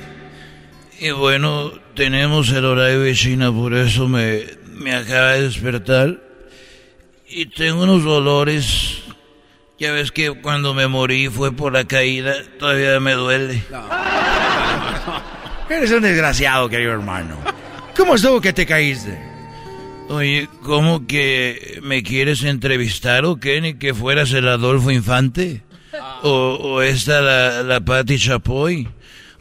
Y 1.00 1.10
bueno, 1.10 1.72
tenemos 1.94 2.50
el 2.50 2.64
horario 2.64 3.00
de 3.00 3.14
China, 3.14 3.52
por 3.52 3.74
eso 3.74 4.08
me, 4.08 4.44
me 4.74 4.94
acaba 4.94 5.32
de 5.32 5.42
despertar 5.42 6.20
y 7.28 7.46
tengo 7.46 7.82
unos 7.82 8.04
dolores. 8.04 9.02
Ya 9.78 9.92
ves 9.92 10.12
que 10.12 10.30
cuando 10.30 10.72
me 10.72 10.86
morí 10.86 11.28
fue 11.28 11.52
por 11.52 11.72
la 11.72 11.84
caída, 11.84 12.34
todavía 12.58 13.00
me 13.00 13.12
duele. 13.12 13.64
Eres 15.68 15.90
un 15.90 16.02
desgraciado, 16.02 16.68
querido 16.68 16.92
hermano. 16.92 17.36
¿Cómo 17.96 18.14
estuvo 18.14 18.40
que 18.40 18.52
te 18.52 18.66
caíste? 18.66 19.18
Oye, 20.08 20.48
¿cómo 20.62 21.06
que 21.06 21.80
me 21.82 22.02
quieres 22.02 22.44
entrevistar 22.44 23.24
o 23.24 23.36
qué? 23.36 23.60
¿Ni 23.60 23.74
que 23.74 23.94
fueras 23.94 24.32
el 24.32 24.46
Adolfo 24.46 24.90
Infante? 24.90 25.62
¿O, 26.22 26.58
o 26.60 26.82
esta 26.82 27.20
la, 27.20 27.62
la 27.62 27.80
Patti 27.80 28.18
Chapoy? 28.18 28.86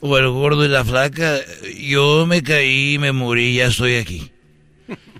¿O 0.05 0.17
el 0.17 0.27
gordo 0.27 0.65
y 0.65 0.67
la 0.67 0.83
flaca? 0.83 1.39
Yo 1.79 2.25
me 2.25 2.43
caí, 2.43 2.97
me 2.99 3.13
morí, 3.13 3.55
ya 3.55 3.67
estoy 3.67 3.95
aquí. 3.95 4.29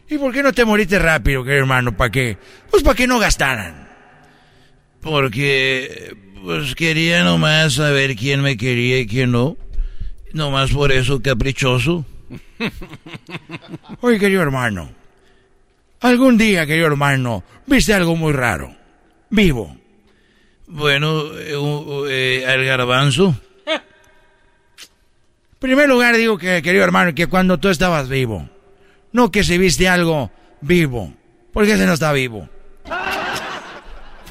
¿Y 0.09 0.17
por 0.17 0.33
qué 0.33 0.43
no 0.43 0.51
te 0.51 0.65
moriste 0.65 0.99
rápido, 0.99 1.41
querido 1.41 1.61
hermano? 1.61 1.95
¿Para 1.95 2.11
qué? 2.11 2.37
Pues 2.69 2.83
para 2.83 2.93
que 2.93 3.07
no 3.07 3.17
gastaran. 3.17 3.87
Porque, 4.99 6.17
pues 6.43 6.75
quería 6.75 7.23
nomás 7.23 7.75
saber 7.75 8.17
quién 8.17 8.41
me 8.41 8.57
quería 8.57 8.99
y 8.99 9.07
quién 9.07 9.31
no. 9.31 9.55
Nomás 10.33 10.71
por 10.71 10.91
eso, 10.91 11.21
caprichoso. 11.21 12.05
Oye, 14.01 14.19
querido 14.19 14.41
hermano, 14.41 14.91
algún 16.01 16.37
día, 16.37 16.65
querido 16.65 16.87
hermano, 16.87 17.45
viste 17.67 17.93
algo 17.93 18.17
muy 18.17 18.33
raro. 18.33 18.75
Vivo. 19.29 19.77
Bueno, 20.67 21.23
eh, 21.37 21.55
eh, 22.09 22.45
el 22.45 22.65
garbanzo. 22.65 23.33
Primer 25.63 25.87
lugar, 25.87 26.17
digo 26.17 26.37
que, 26.37 26.61
querido 26.61 26.83
hermano, 26.83 27.15
que 27.15 27.27
cuando 27.27 27.57
tú 27.57 27.69
estabas 27.69 28.09
vivo, 28.09 28.49
no 29.13 29.31
que 29.31 29.45
si 29.45 29.57
viste 29.57 29.87
algo 29.87 30.29
vivo. 30.59 31.13
Porque 31.53 31.71
ese 31.71 31.85
no 31.85 31.93
está 31.93 32.11
vivo. 32.11 32.49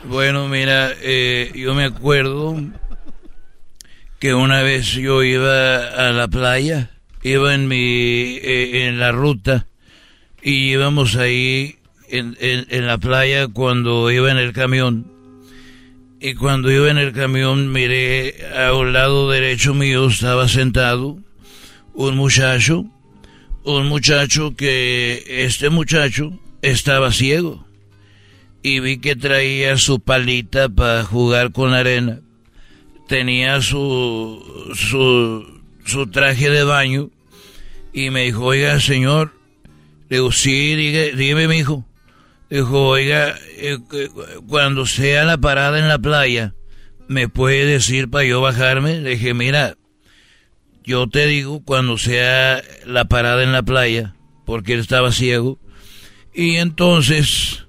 Bueno, 0.05 0.47
mira, 0.49 0.93
eh, 1.01 1.51
yo 1.55 1.75
me 1.75 1.85
acuerdo 1.85 2.61
que 4.19 4.35
una 4.35 4.61
vez 4.61 4.89
yo 4.89 5.23
iba 5.23 5.79
a 5.79 6.13
la 6.13 6.29
playa, 6.29 6.91
iba 7.23 7.55
en 7.55 7.67
mi 7.67 8.37
eh, 8.37 8.89
en 8.89 8.99
la 8.99 9.11
ruta 9.13 9.67
y 10.43 10.73
íbamos 10.73 11.17
ahí 11.17 11.79
en, 12.11 12.37
en, 12.41 12.87
la 12.87 12.99
playa 12.99 13.49
cuando 13.49 14.11
iba 14.11 14.31
en 14.31 14.37
el 14.37 14.53
camión. 14.53 15.11
Y 16.25 16.35
cuando 16.35 16.71
iba 16.71 16.89
en 16.89 16.99
el 16.99 17.13
camión 17.13 17.73
miré 17.73 18.47
a 18.57 18.73
un 18.75 18.93
lado 18.93 19.29
derecho 19.29 19.75
mío 19.75 20.07
estaba 20.07 20.47
sentado 20.47 21.19
un 21.95 22.17
muchacho 22.17 22.87
un 23.65 23.89
muchacho 23.89 24.55
que 24.57 25.25
este 25.27 25.69
muchacho 25.69 26.39
estaba 26.63 27.11
ciego 27.11 27.67
y 28.63 28.79
vi 28.79 28.99
que 28.99 29.17
traía 29.17 29.77
su 29.77 29.99
palita 29.99 30.69
para 30.69 31.03
jugar 31.03 31.51
con 31.51 31.75
arena. 31.75 32.21
Tenía 33.09 33.61
su, 33.61 34.71
su, 34.75 35.61
su 35.85 36.07
traje 36.07 36.49
de 36.51 36.63
baño 36.63 37.11
y 37.93 38.11
me 38.11 38.25
dijo, 38.25 38.45
oiga, 38.45 38.79
señor, 38.79 39.33
le 40.09 40.19
digo, 40.19 40.31
sí, 40.31 40.77
dígame, 40.77 41.49
mi 41.49 41.59
hijo. 41.59 41.85
Dijo, 42.53 42.89
oiga, 42.89 43.35
eh, 43.57 43.79
cuando 44.47 44.85
sea 44.85 45.25
la 45.25 45.39
parada 45.39 45.79
en 45.79 45.89
la 45.89 45.99
playa, 45.99 46.55
¿me 47.09 47.27
puede 47.27 47.65
decir 47.65 48.11
para 48.11 48.27
yo 48.27 48.43
bajarme? 48.43 49.01
Le 49.01 49.13
dije, 49.13 49.33
mira, 49.33 49.79
yo 50.85 51.09
te 51.09 51.27
digo 51.27 51.63
cuando 51.65 51.97
sea 51.97 52.63
la 52.85 53.07
parada 53.07 53.43
en 53.43 53.53
la 53.53 53.63
playa, 53.63 54.17
porque 54.45 54.75
él 54.75 54.81
estaba 54.81 55.13
ciego. 55.13 55.59
Y 56.35 56.57
entonces, 56.57 57.67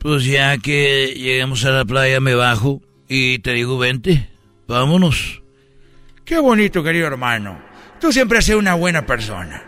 pues 0.00 0.24
ya 0.24 0.58
que 0.58 1.14
lleguemos 1.16 1.64
a 1.64 1.70
la 1.70 1.84
playa 1.84 2.18
me 2.18 2.34
bajo 2.34 2.82
y 3.08 3.38
te 3.38 3.52
digo, 3.52 3.78
vente, 3.78 4.30
vámonos. 4.66 5.42
Qué 6.24 6.40
bonito, 6.40 6.82
querido 6.82 7.06
hermano. 7.06 7.62
Tú 8.00 8.10
siempre 8.10 8.38
has 8.38 8.46
sido 8.46 8.58
una 8.58 8.74
buena 8.74 9.06
persona. 9.06 9.62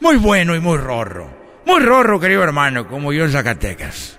Muy 0.00 0.16
bueno 0.16 0.56
y 0.56 0.58
muy 0.58 0.78
rorro. 0.78 1.39
Muy 1.70 1.82
rorro, 1.82 2.18
querido 2.18 2.42
hermano, 2.42 2.88
como 2.88 3.12
yo 3.12 3.24
en 3.24 3.30
Zacatecas. 3.30 4.18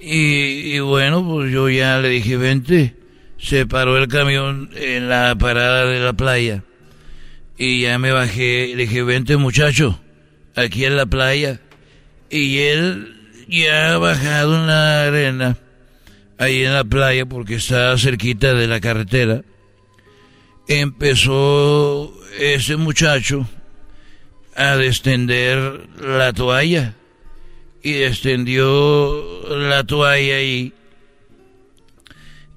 Y, 0.00 0.74
y 0.74 0.80
bueno, 0.80 1.22
pues 1.22 1.52
yo 1.52 1.68
ya 1.68 1.98
le 1.98 2.08
dije, 2.08 2.38
vente. 2.38 2.94
Se 3.36 3.66
paró 3.66 3.98
el 3.98 4.08
camión 4.08 4.70
en 4.74 5.10
la 5.10 5.36
parada 5.38 5.84
de 5.84 6.00
la 6.00 6.14
playa. 6.14 6.64
Y 7.58 7.82
ya 7.82 7.98
me 7.98 8.10
bajé, 8.10 8.68
le 8.74 8.86
dije, 8.86 9.02
vente 9.02 9.36
muchacho, 9.36 10.00
aquí 10.54 10.86
en 10.86 10.96
la 10.96 11.04
playa. 11.04 11.60
Y 12.30 12.56
él 12.60 13.34
ya 13.48 13.98
bajado 13.98 14.56
en 14.56 14.66
la 14.66 15.02
arena, 15.08 15.58
ahí 16.38 16.64
en 16.64 16.72
la 16.72 16.84
playa, 16.84 17.26
porque 17.26 17.56
estaba 17.56 17.98
cerquita 17.98 18.54
de 18.54 18.66
la 18.66 18.80
carretera, 18.80 19.42
empezó 20.68 22.18
ese 22.38 22.76
muchacho 22.76 23.46
a 24.56 24.76
descender 24.76 25.88
la 26.00 26.32
toalla. 26.32 26.94
Y 27.82 28.02
extendió 28.02 29.48
la 29.48 29.84
toalla 29.84 30.42
y, 30.42 30.72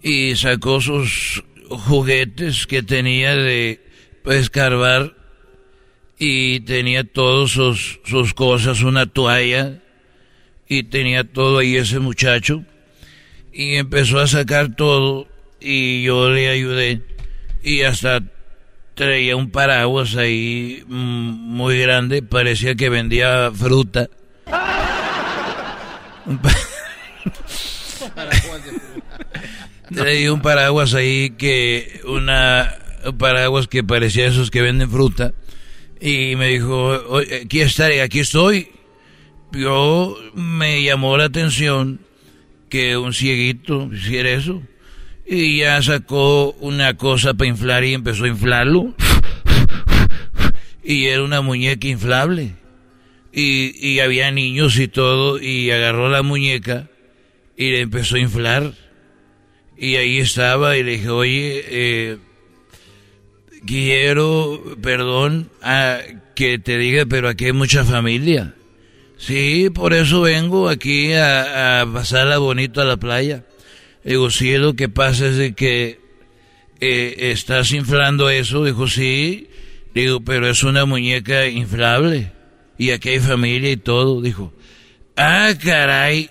y 0.02 0.36
sacó 0.36 0.82
sus 0.82 1.44
juguetes 1.70 2.66
que 2.66 2.82
tenía 2.82 3.36
de 3.36 3.82
escarbar. 4.26 5.16
Y 6.18 6.62
tenía 6.62 7.04
todas 7.04 7.52
sus, 7.52 8.00
sus 8.06 8.34
cosas, 8.34 8.82
una 8.82 9.06
toalla. 9.06 9.82
Y 10.68 10.84
tenía 10.84 11.24
todo 11.24 11.60
ahí 11.60 11.76
ese 11.76 12.00
muchacho. 12.00 12.64
Y 13.54 13.76
empezó 13.76 14.20
a 14.20 14.28
sacar 14.28 14.76
todo. 14.76 15.28
Y 15.60 16.04
yo 16.04 16.30
le 16.30 16.50
ayudé. 16.50 17.02
Y 17.62 17.82
hasta 17.82 18.24
traía 19.00 19.36
un 19.38 19.50
paraguas 19.50 20.18
ahí 20.18 20.84
mm, 20.86 20.92
muy 20.92 21.80
grande, 21.80 22.22
parecía 22.22 22.76
que 22.76 22.90
vendía 22.90 23.50
fruta. 23.50 24.10
traía 29.96 30.34
un 30.34 30.42
paraguas 30.42 30.94
ahí 30.96 31.30
que 31.30 32.02
una 32.04 32.76
un 33.06 33.18
paraguas 33.18 33.70
que 33.70 33.86
parecía 33.86 34.28
esos 34.28 34.52
que 34.52 34.62
venden 34.62 34.92
fruta 34.92 35.32
y 36.02 36.36
me 36.36 36.48
dijo, 36.48 37.00
aquí 37.42 37.62
estaré, 37.62 38.02
aquí 38.02 38.20
estoy. 38.20 38.68
Yo 39.54 40.18
me 40.34 40.84
llamó 40.84 41.16
la 41.16 41.24
atención 41.24 42.02
que 42.68 42.98
un 42.98 43.14
cieguito 43.14 43.90
hiciera 43.94 44.32
eso. 44.32 44.62
Y 45.32 45.60
ya 45.60 45.80
sacó 45.84 46.54
una 46.54 46.96
cosa 46.96 47.36
para 47.36 47.48
inflar 47.48 47.84
y 47.84 47.94
empezó 47.94 48.24
a 48.24 48.30
inflarlo. 48.30 48.96
Y 50.84 51.06
era 51.06 51.22
una 51.22 51.42
muñeca 51.42 51.88
inflable. 51.88 52.56
Y, 53.32 53.78
y 53.78 54.00
había 54.00 54.32
niños 54.32 54.80
y 54.80 54.88
todo. 54.88 55.40
Y 55.40 55.70
agarró 55.70 56.10
la 56.10 56.24
muñeca 56.24 56.90
y 57.56 57.70
le 57.70 57.82
empezó 57.82 58.16
a 58.16 58.20
inflar. 58.20 58.74
Y 59.78 59.98
ahí 59.98 60.18
estaba 60.18 60.78
y 60.78 60.84
le 60.84 60.92
dije, 60.94 61.10
oye, 61.10 61.64
eh, 61.68 62.18
quiero, 63.68 64.64
perdón, 64.82 65.52
que 66.34 66.58
te 66.58 66.80
diga, 66.80 67.06
pero 67.06 67.30
aquí 67.30 67.46
hay 67.46 67.54
mucha 67.54 67.86
familia. 67.86 68.56
Sí, 69.18 69.70
por 69.70 69.94
eso 69.94 70.22
vengo 70.22 70.70
aquí 70.70 71.14
a, 71.14 71.82
a 71.82 71.94
pasarla 71.94 72.40
bonito 72.40 72.82
a 72.82 72.86
la 72.86 72.98
playa. 72.98 73.44
Digo, 74.04 74.30
sí, 74.32 74.58
lo 74.58 74.76
que 74.76 74.90
pasa 74.90 75.28
es 75.28 75.38
de 75.38 75.54
que 75.54 76.00
eh, 76.80 77.16
estás 77.32 77.72
inflando 77.72 78.30
eso. 78.30 78.64
Dijo, 78.64 78.88
sí. 78.88 79.50
Digo, 79.94 80.22
pero 80.22 80.48
es 80.48 80.64
una 80.64 80.86
muñeca 80.86 81.48
inflable. 81.48 82.32
Y 82.78 82.92
aquí 82.92 83.10
hay 83.10 83.20
familia 83.20 83.72
y 83.72 83.78
todo. 83.78 84.22
Dijo, 84.22 84.54
ah, 85.18 85.50
caray. 85.62 86.30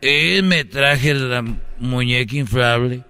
Él 0.00 0.42
me 0.42 0.64
traje 0.64 1.14
la 1.14 1.42
muñeca 1.78 2.36
inflable. 2.36 3.02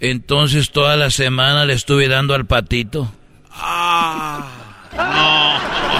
Entonces 0.00 0.70
toda 0.70 0.96
la 0.96 1.10
semana 1.10 1.64
le 1.64 1.72
estuve 1.72 2.06
dando 2.06 2.34
al 2.34 2.46
patito. 2.46 3.12
Ah, 3.50 4.48
no, 4.92 5.97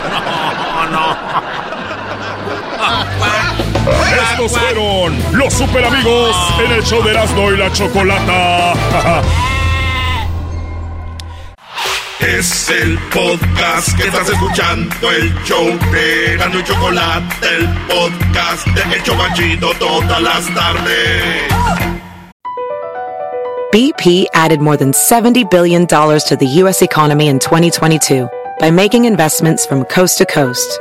Estos 4.22 4.58
fueron 4.58 5.16
los 5.32 5.52
super 5.54 5.84
amigos 5.84 6.36
en 6.64 6.72
el 6.72 6.82
show 6.82 7.02
de 7.04 7.10
Erasmo 7.10 7.52
y 7.52 7.56
la 7.56 7.72
Chocolata. 7.72 8.74
Es 12.20 12.68
el 12.68 12.98
podcast 13.14 13.96
que 13.96 14.08
estás 14.08 14.28
escuchando, 14.28 15.10
el 15.10 15.32
show 15.44 15.66
de 15.92 16.34
Erasmo 16.34 16.58
y 16.58 16.64
Chocolate, 16.64 17.46
el 17.56 17.68
podcast 17.86 18.66
de 18.66 18.96
El 18.96 19.02
Chocachito 19.04 19.70
todas 19.78 20.20
las 20.20 20.54
tardes. 20.54 21.52
BP 23.72 24.26
added 24.34 24.60
more 24.60 24.76
than 24.76 24.92
$70 24.92 25.48
billion 25.50 25.86
to 25.86 26.36
the 26.36 26.46
U.S. 26.62 26.82
economy 26.82 27.28
in 27.28 27.38
2022 27.38 28.28
by 28.58 28.70
making 28.70 29.04
investments 29.04 29.66
from 29.66 29.84
coast 29.84 30.18
to 30.18 30.26
coast. 30.26 30.80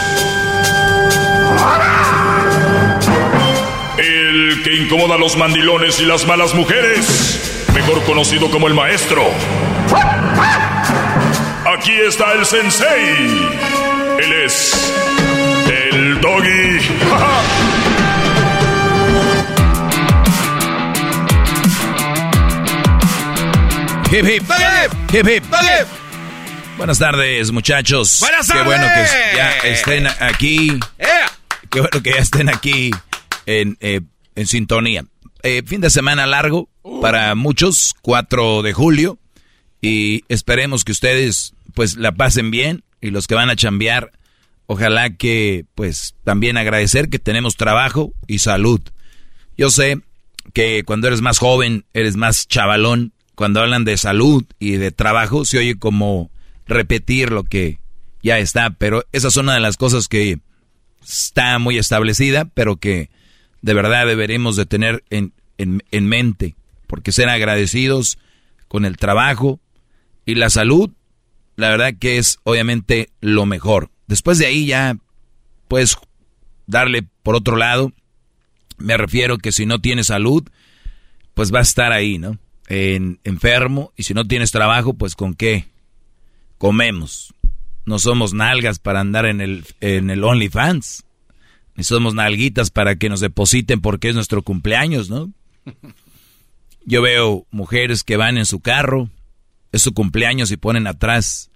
El 4.51 4.63
que 4.63 4.75
incomoda 4.75 5.15
a 5.15 5.17
los 5.17 5.37
mandilones 5.37 6.01
y 6.01 6.05
las 6.05 6.27
malas 6.27 6.53
mujeres. 6.53 7.63
Mejor 7.73 8.03
conocido 8.03 8.51
como 8.51 8.67
el 8.67 8.73
maestro. 8.73 9.23
Aquí 11.65 11.93
está 12.05 12.33
el 12.33 12.45
sensei. 12.45 13.15
Él 14.19 14.33
es 14.43 14.93
el 15.69 16.19
doggy. 16.19 16.79
Hip 24.11 24.25
hip, 24.25 24.43
hip 25.13 25.27
hip, 25.29 25.43
Buenas 26.75 26.99
tardes, 26.99 27.51
muchachos. 27.53 28.19
Buenas 28.19 28.51
Qué 28.51 28.61
bueno 28.63 28.85
que 28.85 29.37
ya 29.37 29.51
estén 29.63 30.07
aquí. 30.07 30.77
Qué 31.69 31.79
bueno 31.79 32.03
que 32.03 32.11
ya 32.11 32.19
estén 32.19 32.49
aquí 32.49 32.91
en, 33.45 33.77
eh, 33.79 34.01
en 34.35 34.47
sintonía. 34.47 35.05
Eh, 35.43 35.63
fin 35.65 35.81
de 35.81 35.89
semana 35.89 36.27
largo 36.27 36.69
para 37.01 37.33
muchos, 37.35 37.95
4 38.01 38.61
de 38.61 38.73
julio. 38.73 39.17
Y 39.81 40.23
esperemos 40.29 40.83
que 40.83 40.91
ustedes 40.91 41.53
pues 41.73 41.97
la 41.97 42.11
pasen 42.11 42.51
bien. 42.51 42.83
Y 43.01 43.09
los 43.09 43.27
que 43.27 43.35
van 43.35 43.49
a 43.49 43.55
chambear, 43.55 44.11
ojalá 44.67 45.15
que 45.15 45.65
pues 45.73 46.15
también 46.23 46.57
agradecer 46.57 47.09
que 47.09 47.19
tenemos 47.19 47.55
trabajo 47.55 48.13
y 48.27 48.39
salud. 48.39 48.81
Yo 49.57 49.71
sé 49.71 50.01
que 50.53 50.83
cuando 50.83 51.07
eres 51.07 51.21
más 51.21 51.39
joven, 51.39 51.85
eres 51.93 52.15
más 52.15 52.47
chavalón. 52.47 53.13
Cuando 53.35 53.61
hablan 53.61 53.85
de 53.85 53.97
salud 53.97 54.45
y 54.59 54.73
de 54.73 54.91
trabajo, 54.91 55.45
se 55.45 55.57
oye 55.57 55.79
como 55.79 56.29
repetir 56.67 57.31
lo 57.31 57.43
que 57.43 57.79
ya 58.21 58.37
está, 58.37 58.69
pero 58.71 59.03
esa 59.11 59.29
es 59.29 59.37
una 59.37 59.55
de 59.55 59.59
las 59.59 59.77
cosas 59.77 60.07
que 60.07 60.39
está 61.03 61.57
muy 61.57 61.77
establecida, 61.77 62.45
pero 62.45 62.75
que 62.77 63.09
de 63.61 63.73
verdad 63.73 64.05
deberemos 64.05 64.55
de 64.55 64.65
tener 64.65 65.03
en, 65.09 65.33
en, 65.57 65.83
en 65.91 66.07
mente, 66.07 66.55
porque 66.87 67.11
ser 67.11 67.29
agradecidos 67.29 68.17
con 68.67 68.85
el 68.85 68.97
trabajo 68.97 69.59
y 70.25 70.35
la 70.35 70.49
salud, 70.49 70.91
la 71.55 71.69
verdad 71.69 71.93
que 71.99 72.17
es 72.17 72.39
obviamente 72.43 73.09
lo 73.19 73.45
mejor. 73.45 73.89
Después 74.07 74.37
de 74.37 74.47
ahí 74.47 74.65
ya 74.65 74.97
puedes 75.67 75.97
darle 76.67 77.03
por 77.23 77.35
otro 77.35 77.55
lado, 77.55 77.91
me 78.77 78.97
refiero 78.97 79.37
que 79.37 79.51
si 79.51 79.65
no 79.65 79.79
tienes 79.79 80.07
salud, 80.07 80.43
pues 81.33 81.53
va 81.53 81.59
a 81.59 81.63
estar 81.63 81.91
ahí, 81.91 82.17
¿no? 82.17 82.37
En, 82.67 83.19
enfermo, 83.23 83.91
y 83.97 84.03
si 84.03 84.13
no 84.13 84.25
tienes 84.25 84.51
trabajo, 84.51 84.93
pues 84.93 85.15
con 85.15 85.33
qué 85.33 85.67
comemos. 86.57 87.33
No 87.85 87.99
somos 87.99 88.33
nalgas 88.33 88.79
para 88.79 88.99
andar 88.99 89.25
en 89.25 89.41
el, 89.41 89.65
en 89.81 90.09
el 90.09 90.23
OnlyFans. 90.23 91.03
Somos 91.83 92.13
nalguitas 92.13 92.69
para 92.69 92.95
que 92.95 93.09
nos 93.09 93.19
depositen 93.19 93.81
porque 93.81 94.09
es 94.09 94.15
nuestro 94.15 94.41
cumpleaños, 94.41 95.09
¿no? 95.09 95.31
Yo 96.85 97.01
veo 97.01 97.45
mujeres 97.51 98.03
que 98.03 98.17
van 98.17 98.37
en 98.37 98.45
su 98.45 98.59
carro, 98.59 99.09
es 99.71 99.81
su 99.81 99.93
cumpleaños 99.93 100.51
y 100.51 100.57
ponen 100.57 100.87
atrás 100.87 101.51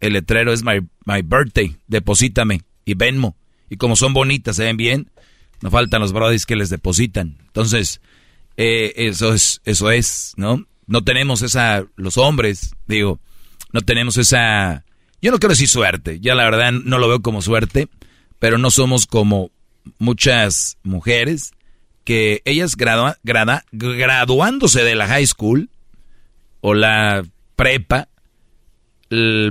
el 0.00 0.14
letrero 0.14 0.52
es 0.52 0.64
my, 0.64 0.80
my 1.04 1.22
birthday, 1.22 1.76
deposítame 1.86 2.62
y 2.84 2.94
Venmo. 2.94 3.36
Y 3.68 3.76
como 3.76 3.94
son 3.94 4.14
bonitas, 4.14 4.56
se 4.56 4.64
ven 4.64 4.76
bien, 4.76 5.10
no 5.60 5.70
faltan 5.70 6.00
los 6.00 6.12
brodis 6.12 6.46
que 6.46 6.56
les 6.56 6.70
depositan. 6.70 7.36
Entonces, 7.46 8.00
eh, 8.56 8.94
eso 8.96 9.32
es, 9.34 9.60
eso 9.64 9.90
es, 9.90 10.32
¿no? 10.36 10.66
No 10.86 11.04
tenemos 11.04 11.42
esa, 11.42 11.84
los 11.96 12.18
hombres, 12.18 12.74
digo, 12.86 13.20
no 13.72 13.82
tenemos 13.82 14.16
esa, 14.16 14.84
yo 15.22 15.30
no 15.30 15.38
quiero 15.38 15.52
decir 15.52 15.68
suerte, 15.68 16.18
ya 16.18 16.34
la 16.34 16.44
verdad 16.44 16.72
no 16.72 16.98
lo 16.98 17.06
veo 17.06 17.22
como 17.22 17.42
suerte, 17.42 17.88
pero 18.40 18.58
no 18.58 18.70
somos 18.70 19.06
como 19.06 19.52
muchas 19.98 20.78
mujeres 20.82 21.52
que 22.04 22.42
ellas 22.44 22.76
graduándose 22.76 24.82
de 24.82 24.94
la 24.94 25.06
high 25.06 25.26
school 25.26 25.70
o 26.60 26.74
la 26.74 27.24
prepa, 27.56 28.08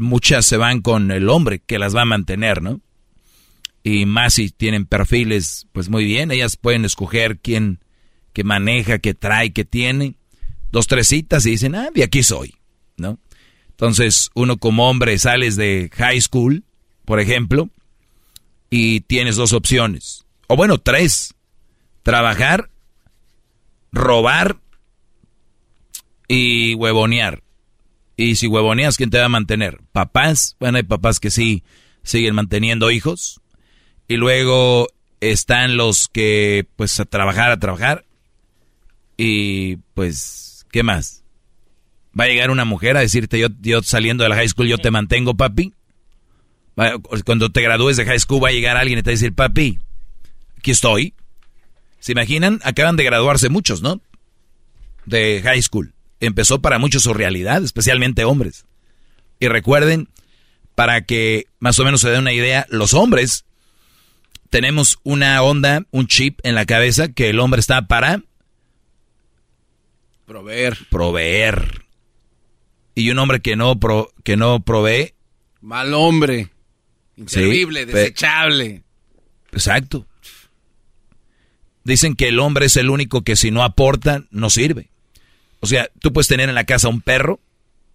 muchas 0.02 0.46
se 0.46 0.58
van 0.58 0.82
con 0.82 1.12
el 1.12 1.30
hombre 1.30 1.60
que 1.60 1.80
las 1.80 1.96
va 1.96 2.02
a 2.02 2.06
mantener, 2.06 2.62
¿no? 2.62 2.82
Y 3.84 4.06
más 4.06 4.36
si 4.36 4.50
tienen 4.50 4.86
perfiles, 4.86 5.68
pues 5.72 5.90
muy 5.90 6.06
bien, 6.06 6.32
ellas 6.32 6.58
pueden 6.58 6.86
escoger 6.86 7.40
quién 7.40 7.80
que 8.34 8.44
maneja, 8.44 9.00
que 9.00 9.14
trae, 9.14 9.52
que 9.52 9.66
tiene. 9.66 10.16
Dos, 10.72 10.88
tres 10.88 11.08
citas 11.08 11.46
y 11.46 11.52
dicen, 11.52 11.76
ah, 11.76 11.90
de 11.94 12.04
aquí 12.04 12.24
soy, 12.24 12.56
¿no? 12.98 13.20
Entonces, 13.70 14.30
uno 14.34 14.58
como 14.58 14.90
hombre 14.90 15.18
sales 15.18 15.56
de 15.56 15.90
high 15.94 16.22
school, 16.22 16.64
por 17.06 17.20
ejemplo, 17.20 17.70
y 18.70 19.02
tienes 19.02 19.36
dos 19.36 19.54
opciones. 19.54 20.26
O 20.48 20.56
bueno, 20.56 20.78
tres. 20.78 21.36
Trabajar, 22.04 22.70
robar 23.92 24.58
y 26.28 26.76
huevonear. 26.76 27.44
Y 28.16 28.36
si 28.36 28.48
huevoneas, 28.48 28.98
¿quién 28.98 29.10
te 29.10 29.20
va 29.20 29.26
a 29.26 29.30
mantener? 29.30 29.80
¿Papás? 29.92 30.56
Bueno, 30.60 30.78
hay 30.78 30.84
papás 30.84 31.20
que 31.20 31.32
sí 31.32 31.64
siguen 32.04 32.36
manteniendo 32.36 32.92
hijos. 32.92 33.42
Y 34.08 34.18
luego 34.18 34.88
están 35.22 35.78
los 35.78 36.08
que, 36.08 36.68
pues, 36.76 37.00
a 37.00 37.06
trabajar, 37.06 37.52
a 37.52 37.60
trabajar. 37.60 38.06
Y, 39.18 39.78
pues, 39.94 40.66
¿qué 40.72 40.84
más? 40.84 41.24
¿Va 42.20 42.26
a 42.26 42.28
llegar 42.28 42.50
una 42.50 42.66
mujer 42.66 42.98
a 42.98 43.02
decirte, 43.02 43.40
yo, 43.40 43.48
yo 43.62 43.82
saliendo 43.84 44.24
de 44.24 44.30
la 44.30 44.36
high 44.36 44.50
school, 44.50 44.68
yo 44.68 44.78
te 44.78 44.92
mantengo, 44.92 45.36
papi? 45.36 45.74
Cuando 47.26 47.52
te 47.52 47.62
gradúes 47.62 47.98
de 47.98 48.06
high 48.06 48.20
school 48.20 48.44
va 48.44 48.50
a 48.50 48.54
llegar 48.54 48.78
alguien 48.78 49.00
y 49.00 49.02
te 49.04 49.10
va 49.10 49.12
a 49.12 49.16
decir, 49.16 49.34
papi, 49.34 49.80
aquí 50.58 50.72
estoy. 50.72 51.14
¿Se 52.00 52.14
imaginan? 52.14 52.60
Acaban 52.64 52.96
de 52.96 53.04
graduarse 53.04 53.50
muchos, 53.50 53.82
¿no? 53.82 54.02
De 55.06 55.42
high 55.44 55.62
school. 55.62 55.94
Empezó 56.20 56.62
para 56.62 56.80
muchos 56.80 57.04
su 57.04 57.14
realidad, 57.14 57.64
especialmente 57.64 58.24
hombres. 58.24 58.66
Y 59.40 59.48
recuerden, 59.48 60.10
para 60.76 61.06
que 61.06 61.48
más 61.60 61.78
o 61.80 61.84
menos 61.84 62.02
se 62.02 62.10
den 62.10 62.22
una 62.22 62.34
idea, 62.34 62.66
los 62.70 62.94
hombres 62.94 63.46
tenemos 64.50 65.00
una 65.04 65.42
onda, 65.44 65.86
un 65.92 66.08
chip 66.08 66.40
en 66.44 66.56
la 66.56 66.66
cabeza 66.66 67.12
que 67.12 67.30
el 67.30 67.40
hombre 67.40 67.60
está 67.60 67.88
para 67.88 68.24
proveer. 70.26 70.78
Proveer. 70.90 71.86
Y 72.96 73.10
un 73.12 73.20
hombre 73.20 73.42
que 73.42 73.56
no, 73.56 73.78
que 74.24 74.38
no 74.38 74.62
provee. 74.62 75.14
Mal 75.62 75.94
hombre. 75.94 76.50
Inservible, 77.20 77.86
desechable. 77.86 78.84
Exacto. 79.52 80.08
Dicen 81.84 82.16
que 82.16 82.30
el 82.30 82.40
hombre 82.40 82.68
es 82.68 82.78
el 82.78 82.90
único 82.90 83.24
que 83.24 83.36
si 83.36 83.52
no 83.52 83.62
aporta, 83.62 84.24
no 84.32 84.50
sirve. 84.50 84.90
O 85.60 85.68
sea, 85.68 85.90
tú 86.00 86.14
puedes 86.14 86.30
tener 86.30 86.48
en 86.48 86.56
la 86.56 86.64
casa 86.64 86.88
un 86.88 87.02
perro 87.02 87.42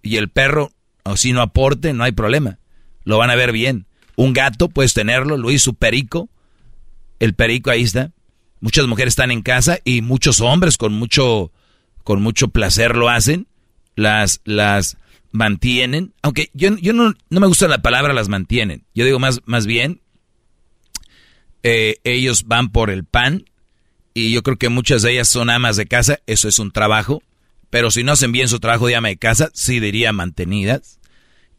y 0.03 0.17
el 0.17 0.29
perro, 0.29 0.73
si 1.17 1.33
no 1.33 1.41
aporte, 1.41 1.95
no 1.95 2.05
hay 2.05 2.13
problema. 2.13 2.59
Lo 3.05 3.17
van 3.17 3.31
a 3.31 3.35
ver 3.35 3.51
bien. 3.51 3.87
Un 4.17 4.35
gato, 4.35 4.69
puedes 4.69 4.93
tenerlo, 4.93 5.39
Luis, 5.39 5.63
su 5.63 5.75
perico. 5.75 6.29
El 7.19 7.35
perico 7.35 7.71
ahí 7.71 7.83
está. 7.83 8.13
Muchas 8.61 8.87
mujeres 8.87 9.13
están 9.13 9.31
en 9.31 9.41
casa 9.41 9.79
y 9.85 10.03
muchos 10.03 10.43
hombres 10.43 10.77
con 10.77 10.93
mucho, 10.93 11.51
con 12.03 12.21
mucho 12.21 12.49
placer 12.49 12.95
lo 12.95 13.09
hacen. 13.09 13.47
Las, 13.97 14.41
las 14.45 14.99
mantienen. 15.35 16.15
Aunque 16.23 16.49
yo, 16.55 16.77
yo 16.79 16.93
no, 16.93 17.13
no 17.29 17.41
me 17.41 17.49
gusta 17.49 17.67
la 17.67 17.83
palabra 17.83 18.15
las 18.15 18.29
mantienen. 18.29 18.85
Yo 18.95 19.05
digo 19.05 19.19
más, 19.19 19.41
más 19.45 19.67
bien, 19.67 20.01
eh, 21.65 21.97
ellos 22.05 22.45
van 22.47 22.71
por 22.71 22.89
el 22.89 23.05
pan 23.05 23.45
y 24.15 24.33
yo 24.33 24.45
creo 24.45 24.57
que 24.57 24.69
muchas 24.69 25.03
de 25.03 25.13
ellas 25.13 25.29
son 25.29 25.51
amas 25.51 25.77
de 25.77 25.87
casa, 25.87 26.21
eso 26.27 26.47
es 26.47 26.61
un 26.61 26.71
trabajo, 26.71 27.21
pero 27.69 27.91
si 27.91 28.05
no 28.05 28.13
hacen 28.13 28.31
bien 28.31 28.49
su 28.49 28.61
trabajo 28.61 28.87
de 28.87 28.95
ama 28.95 29.09
de 29.09 29.17
casa, 29.17 29.51
sí 29.55 29.81
diría 29.81 30.13
mantenidas, 30.13 31.01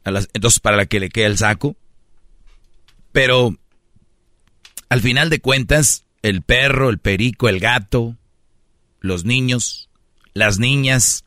entonces 0.05 0.61
para 0.61 0.77
la 0.77 0.85
que 0.85 1.01
le 1.01 1.09
queda 1.09 1.27
el 1.27 1.37
saco. 1.37 1.75
Pero 3.11 3.57
al 4.87 5.01
final 5.01 5.29
de 5.29 5.41
cuentas, 5.41 6.05
el 6.21 6.43
perro, 6.43 6.89
el 6.89 6.99
perico, 6.99 7.49
el 7.49 7.59
gato, 7.59 8.15
los 9.01 9.25
niños, 9.25 9.89
las 10.33 10.59
niñas, 10.59 11.25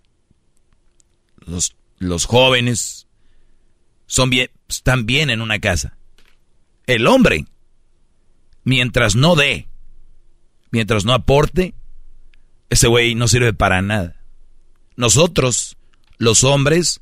los, 1.45 1.75
los 1.99 2.27
jóvenes, 2.27 3.07
son 4.07 4.31
bien, 4.31 4.51
están 4.69 5.07
bien 5.07 5.31
en 5.31 5.41
una 5.41 5.59
casa. 5.59 5.97
El 6.87 7.07
hombre, 7.07 7.45
mientras 8.65 9.15
no 9.15 9.37
dé, 9.37 9.69
mientras 10.71 11.05
no 11.05 11.13
aporte, 11.13 11.75
ese 12.71 12.89
güey 12.89 13.15
no 13.15 13.29
sirve 13.29 13.53
para 13.53 13.83
nada. 13.83 14.23
Nosotros, 14.97 15.77
los 16.17 16.45
hombres, 16.45 17.01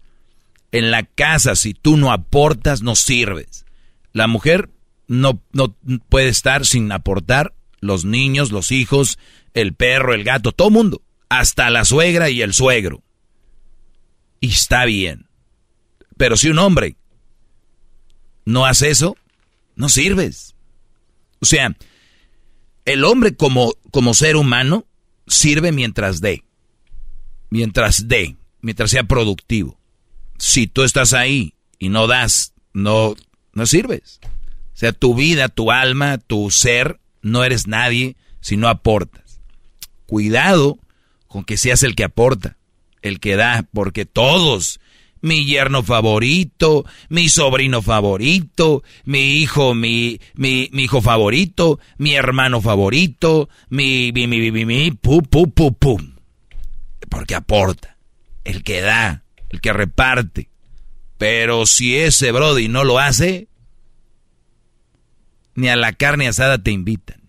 en 0.73 0.91
la 0.91 1.05
casa, 1.05 1.57
si 1.57 1.75
tú 1.75 1.97
no 1.97 2.13
aportas, 2.13 2.83
no 2.83 2.97
sirves. 2.97 3.65
La 4.13 4.27
mujer 4.27 4.71
no, 5.09 5.43
no 5.53 5.75
puede 6.09 6.29
estar 6.29 6.67
sin 6.67 6.91
aportar. 6.93 7.55
Los 7.81 8.05
niños, 8.05 8.51
los 8.51 8.73
hijos, 8.73 9.19
el 9.55 9.75
perro, 9.75 10.15
el 10.15 10.25
gato, 10.25 10.53
todo 10.53 10.71
mundo. 10.71 11.03
Hasta 11.29 11.71
la 11.71 11.85
suegra 11.85 12.31
y 12.31 12.43
el 12.43 12.55
suegro. 12.55 13.03
Y 14.41 14.51
está 14.51 14.85
bien. 14.85 15.27
Pero 16.17 16.37
si 16.37 16.49
un 16.49 16.59
hombre 16.59 16.97
no 18.45 18.65
hace 18.65 18.91
eso, 18.91 19.17
no 19.75 19.89
sirves. 19.89 20.55
O 21.41 21.47
sea, 21.47 21.77
el 22.85 23.05
hombre 23.05 23.37
como, 23.37 23.75
como 23.91 24.15
ser 24.15 24.37
humano 24.37 24.87
sirve 25.27 25.73
mientras 25.73 26.21
dé. 26.21 26.45
Mientras 27.51 28.09
dé, 28.09 28.37
mientras 28.61 28.91
sea 28.91 29.05
productivo. 29.05 29.79
Si 30.39 30.67
tú 30.67 30.83
estás 30.83 31.13
ahí 31.13 31.55
y 31.79 31.89
no 31.89 32.07
das, 32.07 32.55
no, 32.73 33.15
no 33.53 33.67
sirves. 33.67 34.21
O 34.23 34.79
sea, 34.79 34.93
tu 34.93 35.15
vida, 35.15 35.49
tu 35.49 35.71
alma, 35.71 36.19
tu 36.19 36.51
ser, 36.51 37.01
no 37.23 37.45
eres 37.45 37.67
nadie 37.67 38.17
si 38.41 38.57
no 38.57 38.69
aportas. 38.69 39.41
Cuidado 40.07 40.79
con 41.27 41.45
que 41.45 41.57
seas 41.57 41.83
el 41.83 41.97
que 41.97 42.05
aporta, 42.05 42.57
el 43.03 43.21
que 43.21 43.37
da, 43.37 43.67
porque 43.73 44.05
todos 44.05 44.81
mi 45.27 45.45
yerno 45.45 45.83
favorito, 45.83 46.85
mi 47.09 47.29
sobrino 47.29 47.83
favorito, 47.83 48.83
mi 49.05 49.39
hijo, 49.39 49.75
mi, 49.75 50.21
mi, 50.35 50.71
hijo 50.73 51.03
favorito, 51.03 51.81
mi 51.99 52.15
hermano 52.15 52.61
favorito, 52.61 53.49
mi, 53.69 54.13
mi, 54.13 54.27
mi, 54.27 54.53
mi, 54.53 54.65
mi, 54.65 54.91
pu, 54.93 55.23
pu, 55.23 55.51
pu, 55.51 55.75
pu. 55.75 55.99
Porque 57.09 57.35
aporta, 57.35 57.97
el 58.45 58.63
que 58.63 58.81
da, 58.81 59.25
el 59.49 59.61
que 59.61 59.73
reparte. 59.73 60.49
Pero 61.19 61.67
si 61.67 61.97
ese 61.97 62.31
Brody 62.31 62.69
no 62.69 62.85
lo 62.85 62.99
hace, 62.99 63.49
ni 65.55 65.69
a 65.69 65.77
la 65.77 65.93
carne 65.93 66.29
asada 66.29 66.63
te 66.63 66.71
invitan. 66.71 67.21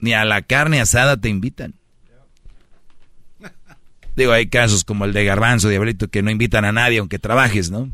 Ni 0.00 0.14
a 0.14 0.24
la 0.24 0.42
carne 0.42 0.80
asada 0.80 1.16
te 1.16 1.28
invitan. 1.28 1.77
Digo, 4.18 4.32
hay 4.32 4.48
casos 4.48 4.82
como 4.82 5.04
el 5.04 5.12
de 5.12 5.24
Garbanzo, 5.24 5.68
Diablito, 5.68 6.08
que 6.08 6.22
no 6.22 6.32
invitan 6.32 6.64
a 6.64 6.72
nadie 6.72 6.98
aunque 6.98 7.20
trabajes, 7.20 7.70
¿no? 7.70 7.92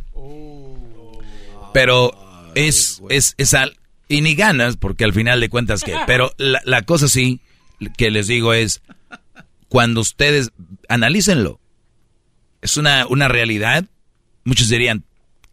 Pero 1.75 2.15
es, 2.55 3.03
es, 3.11 3.35
es 3.37 3.53
al, 3.53 3.77
y 4.09 4.23
ni 4.23 4.35
ganas, 4.35 4.79
porque 4.79 5.05
al 5.05 5.13
final 5.13 5.39
de 5.43 5.51
cuentas 5.51 5.83
que, 5.83 5.95
pero 6.07 6.33
la, 6.39 6.63
la 6.65 6.81
cosa 6.81 7.09
sí 7.09 7.43
que 7.99 8.11
les 8.11 8.27
digo 8.27 8.55
es, 8.55 8.81
cuando 9.69 10.01
ustedes, 10.01 10.51
analícenlo, 10.89 11.61
es 12.63 12.79
una, 12.79 13.07
una 13.07 13.29
realidad, 13.29 13.85
muchos 14.45 14.71
dirían, 14.71 15.05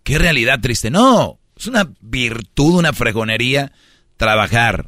¿qué 0.06 0.19
realidad 0.19 0.61
triste? 0.61 0.89
No, 0.89 1.38
es 1.57 1.68
una 1.68 1.91
virtud, 1.99 2.76
una 2.76 2.93
fregonería 2.93 3.73
trabajar. 4.15 4.88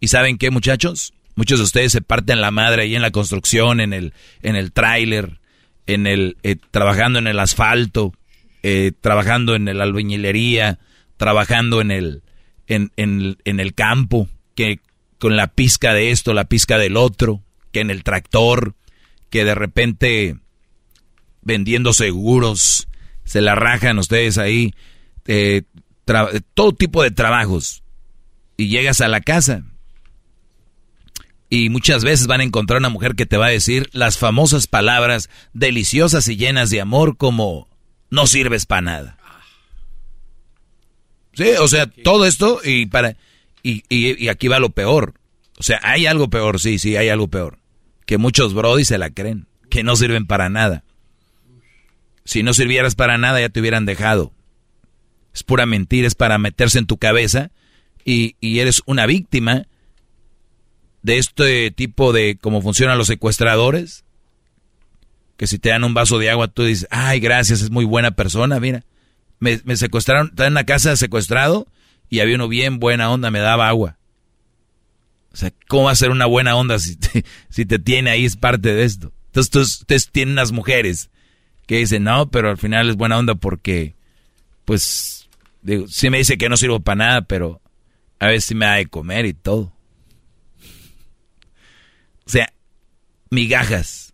¿Y 0.00 0.08
saben 0.08 0.38
qué, 0.38 0.50
muchachos? 0.50 1.14
Muchos 1.38 1.60
de 1.60 1.66
ustedes 1.66 1.92
se 1.92 2.00
parten 2.00 2.40
la 2.40 2.50
madre 2.50 2.82
ahí 2.82 2.96
en 2.96 3.00
la 3.00 3.12
construcción, 3.12 3.78
en 3.78 3.92
el, 3.92 4.12
en 4.42 4.56
el 4.56 4.72
tráiler, 4.72 5.38
en 5.86 6.08
el, 6.08 6.36
eh, 6.42 6.56
trabajando 6.72 7.20
en 7.20 7.28
el 7.28 7.38
asfalto, 7.38 8.12
eh, 8.64 8.90
trabajando 9.00 9.54
en 9.54 9.66
la 9.66 9.84
albañilería, 9.84 10.80
trabajando 11.16 11.80
en 11.80 11.92
el, 11.92 12.24
en, 12.66 12.90
en, 12.96 13.60
el 13.60 13.74
campo, 13.74 14.28
que 14.56 14.80
con 15.20 15.36
la 15.36 15.46
pizca 15.46 15.94
de 15.94 16.10
esto, 16.10 16.34
la 16.34 16.46
pizca 16.46 16.76
del 16.76 16.96
otro, 16.96 17.44
que 17.70 17.82
en 17.82 17.90
el 17.90 18.02
tractor, 18.02 18.74
que 19.30 19.44
de 19.44 19.54
repente 19.54 20.38
vendiendo 21.42 21.92
seguros, 21.92 22.88
se 23.22 23.42
la 23.42 23.54
rajan 23.54 24.00
ustedes 24.00 24.38
ahí, 24.38 24.74
eh, 25.28 25.62
todo 26.54 26.72
tipo 26.72 27.00
de 27.04 27.12
trabajos. 27.12 27.84
Y 28.56 28.70
llegas 28.70 29.00
a 29.00 29.06
la 29.06 29.20
casa 29.20 29.62
y 31.50 31.70
muchas 31.70 32.04
veces 32.04 32.26
van 32.26 32.40
a 32.40 32.44
encontrar 32.44 32.78
una 32.78 32.90
mujer 32.90 33.14
que 33.14 33.26
te 33.26 33.36
va 33.36 33.46
a 33.46 33.50
decir 33.50 33.88
las 33.92 34.18
famosas 34.18 34.66
palabras 34.66 35.30
deliciosas 35.52 36.28
y 36.28 36.36
llenas 36.36 36.70
de 36.70 36.80
amor 36.80 37.16
como 37.16 37.68
no 38.10 38.26
sirves 38.26 38.66
para 38.66 38.82
nada. 38.82 39.18
Sí, 41.32 41.50
o 41.60 41.68
sea, 41.68 41.86
todo 41.86 42.26
esto 42.26 42.60
y 42.64 42.86
para 42.86 43.16
y, 43.62 43.84
y, 43.88 44.28
aquí 44.28 44.48
va 44.48 44.60
lo 44.60 44.70
peor. 44.70 45.14
O 45.58 45.62
sea, 45.62 45.80
hay 45.82 46.06
algo 46.06 46.30
peor, 46.30 46.60
sí, 46.60 46.78
sí, 46.78 46.96
hay 46.96 47.08
algo 47.08 47.28
peor. 47.28 47.58
Que 48.06 48.18
muchos 48.18 48.54
brody 48.54 48.84
se 48.84 48.98
la 48.98 49.10
creen, 49.10 49.46
que 49.70 49.82
no 49.82 49.96
sirven 49.96 50.26
para 50.26 50.48
nada. 50.48 50.84
Si 52.24 52.42
no 52.42 52.54
sirvieras 52.54 52.94
para 52.94 53.18
nada, 53.18 53.40
ya 53.40 53.48
te 53.48 53.60
hubieran 53.60 53.86
dejado. 53.86 54.32
Es 55.34 55.42
pura 55.42 55.66
mentira, 55.66 56.06
es 56.06 56.14
para 56.14 56.38
meterse 56.38 56.78
en 56.78 56.86
tu 56.86 56.98
cabeza 56.98 57.50
y, 58.04 58.36
y 58.40 58.60
eres 58.60 58.82
una 58.86 59.06
víctima 59.06 59.66
de 61.02 61.18
este 61.18 61.70
tipo 61.70 62.12
de 62.12 62.38
cómo 62.40 62.62
funcionan 62.62 62.98
los 62.98 63.06
secuestradores. 63.06 64.04
Que 65.36 65.46
si 65.46 65.58
te 65.58 65.68
dan 65.68 65.84
un 65.84 65.94
vaso 65.94 66.18
de 66.18 66.30
agua, 66.30 66.48
tú 66.48 66.64
dices, 66.64 66.88
ay, 66.90 67.20
gracias, 67.20 67.62
es 67.62 67.70
muy 67.70 67.84
buena 67.84 68.10
persona, 68.10 68.58
mira. 68.58 68.84
Me, 69.38 69.58
secuestraron, 69.76 70.28
estaba 70.30 70.48
en 70.48 70.54
una 70.54 70.64
casa 70.64 70.96
secuestrado 70.96 71.68
y 72.10 72.20
había 72.20 72.34
uno 72.34 72.48
bien 72.48 72.80
buena 72.80 73.10
onda, 73.10 73.30
me 73.30 73.38
daba 73.38 73.68
agua. 73.68 73.98
O 75.32 75.36
sea, 75.36 75.52
¿cómo 75.68 75.84
va 75.84 75.92
a 75.92 75.96
ser 75.96 76.10
una 76.10 76.26
buena 76.26 76.56
onda 76.56 76.78
si 76.80 76.96
te, 76.96 77.24
si 77.48 77.64
te 77.64 77.78
tiene 77.78 78.10
ahí? 78.10 78.24
Es 78.24 78.36
parte 78.36 78.74
de 78.74 78.84
esto. 78.84 79.12
Entonces, 79.26 79.80
ustedes 79.80 80.10
tienen 80.10 80.32
unas 80.32 80.50
mujeres 80.50 81.10
que 81.66 81.76
dicen, 81.76 82.02
no, 82.02 82.30
pero 82.30 82.50
al 82.50 82.58
final 82.58 82.88
es 82.88 82.96
buena 82.96 83.18
onda 83.18 83.36
porque, 83.36 83.94
pues, 84.64 85.28
digo, 85.62 85.86
me 86.10 86.18
dice 86.18 86.38
que 86.38 86.48
no 86.48 86.56
sirvo 86.56 86.80
para 86.80 86.96
nada, 86.96 87.22
pero 87.22 87.60
a 88.18 88.26
veces 88.26 88.46
sí 88.46 88.54
me 88.54 88.66
da 88.66 88.74
de 88.74 88.86
comer 88.86 89.26
y 89.26 89.34
todo. 89.34 89.72
O 92.28 92.30
sea, 92.30 92.52
migajas, 93.30 94.12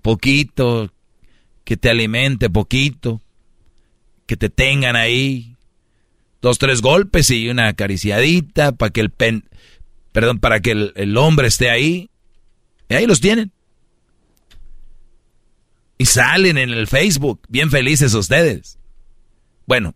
poquito, 0.00 0.90
que 1.64 1.76
te 1.76 1.90
alimente 1.90 2.48
poquito, 2.48 3.20
que 4.24 4.38
te 4.38 4.48
tengan 4.48 4.96
ahí, 4.96 5.54
dos, 6.40 6.58
tres 6.58 6.80
golpes 6.80 7.28
y 7.28 7.50
una 7.50 7.68
acariciadita 7.68 8.72
para 8.72 8.90
que 8.90 9.02
el 9.02 9.10
pen, 9.10 9.44
perdón, 10.12 10.38
para 10.38 10.60
que 10.60 10.70
el, 10.70 10.92
el 10.96 11.18
hombre 11.18 11.48
esté 11.48 11.68
ahí. 11.68 12.08
Y 12.88 12.94
ahí 12.94 13.06
los 13.06 13.20
tienen. 13.20 13.52
Y 15.98 16.06
salen 16.06 16.56
en 16.56 16.70
el 16.70 16.86
Facebook, 16.86 17.42
bien 17.50 17.70
felices 17.70 18.14
ustedes. 18.14 18.78
Bueno, 19.66 19.94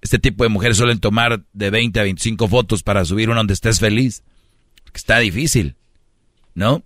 este 0.00 0.18
tipo 0.18 0.44
de 0.44 0.50
mujeres 0.50 0.78
suelen 0.78 0.98
tomar 0.98 1.44
de 1.52 1.70
20 1.70 2.00
a 2.00 2.04
25 2.04 2.48
fotos 2.48 2.82
para 2.82 3.04
subir 3.04 3.28
una 3.28 3.38
donde 3.38 3.52
estés 3.52 3.80
feliz. 3.80 4.22
Está 4.94 5.18
difícil, 5.18 5.76
¿no? 6.56 6.82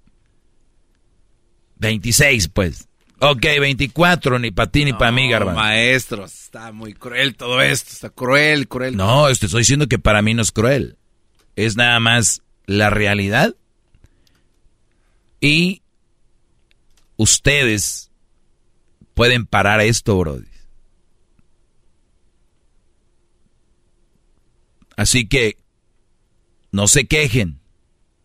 26, 1.76 2.48
pues. 2.48 2.88
Ok, 3.20 3.40
24, 3.42 4.38
ni 4.38 4.50
para 4.50 4.70
ti 4.70 4.84
ni 4.84 4.92
para 4.92 5.12
mí, 5.12 5.30
Garbanzo. 5.30 5.60
Maestro, 5.60 6.24
está 6.24 6.72
muy 6.72 6.92
cruel 6.92 7.36
todo 7.36 7.62
esto, 7.62 7.90
está 7.92 8.10
cruel, 8.10 8.66
cruel. 8.68 8.96
No, 8.96 9.26
te 9.28 9.46
estoy 9.46 9.60
diciendo 9.60 9.86
que 9.86 9.98
para 9.98 10.20
mí 10.20 10.34
no 10.34 10.42
es 10.42 10.52
cruel. 10.52 10.98
Es 11.56 11.76
nada 11.76 12.00
más 12.00 12.42
la 12.66 12.90
realidad. 12.90 13.54
Y 15.40 15.82
ustedes 17.16 18.10
pueden 19.14 19.46
parar 19.46 19.80
esto, 19.80 20.18
Brody. 20.18 20.48
Así 24.96 25.28
que 25.28 25.56
no 26.72 26.88
se 26.88 27.06
quejen, 27.06 27.60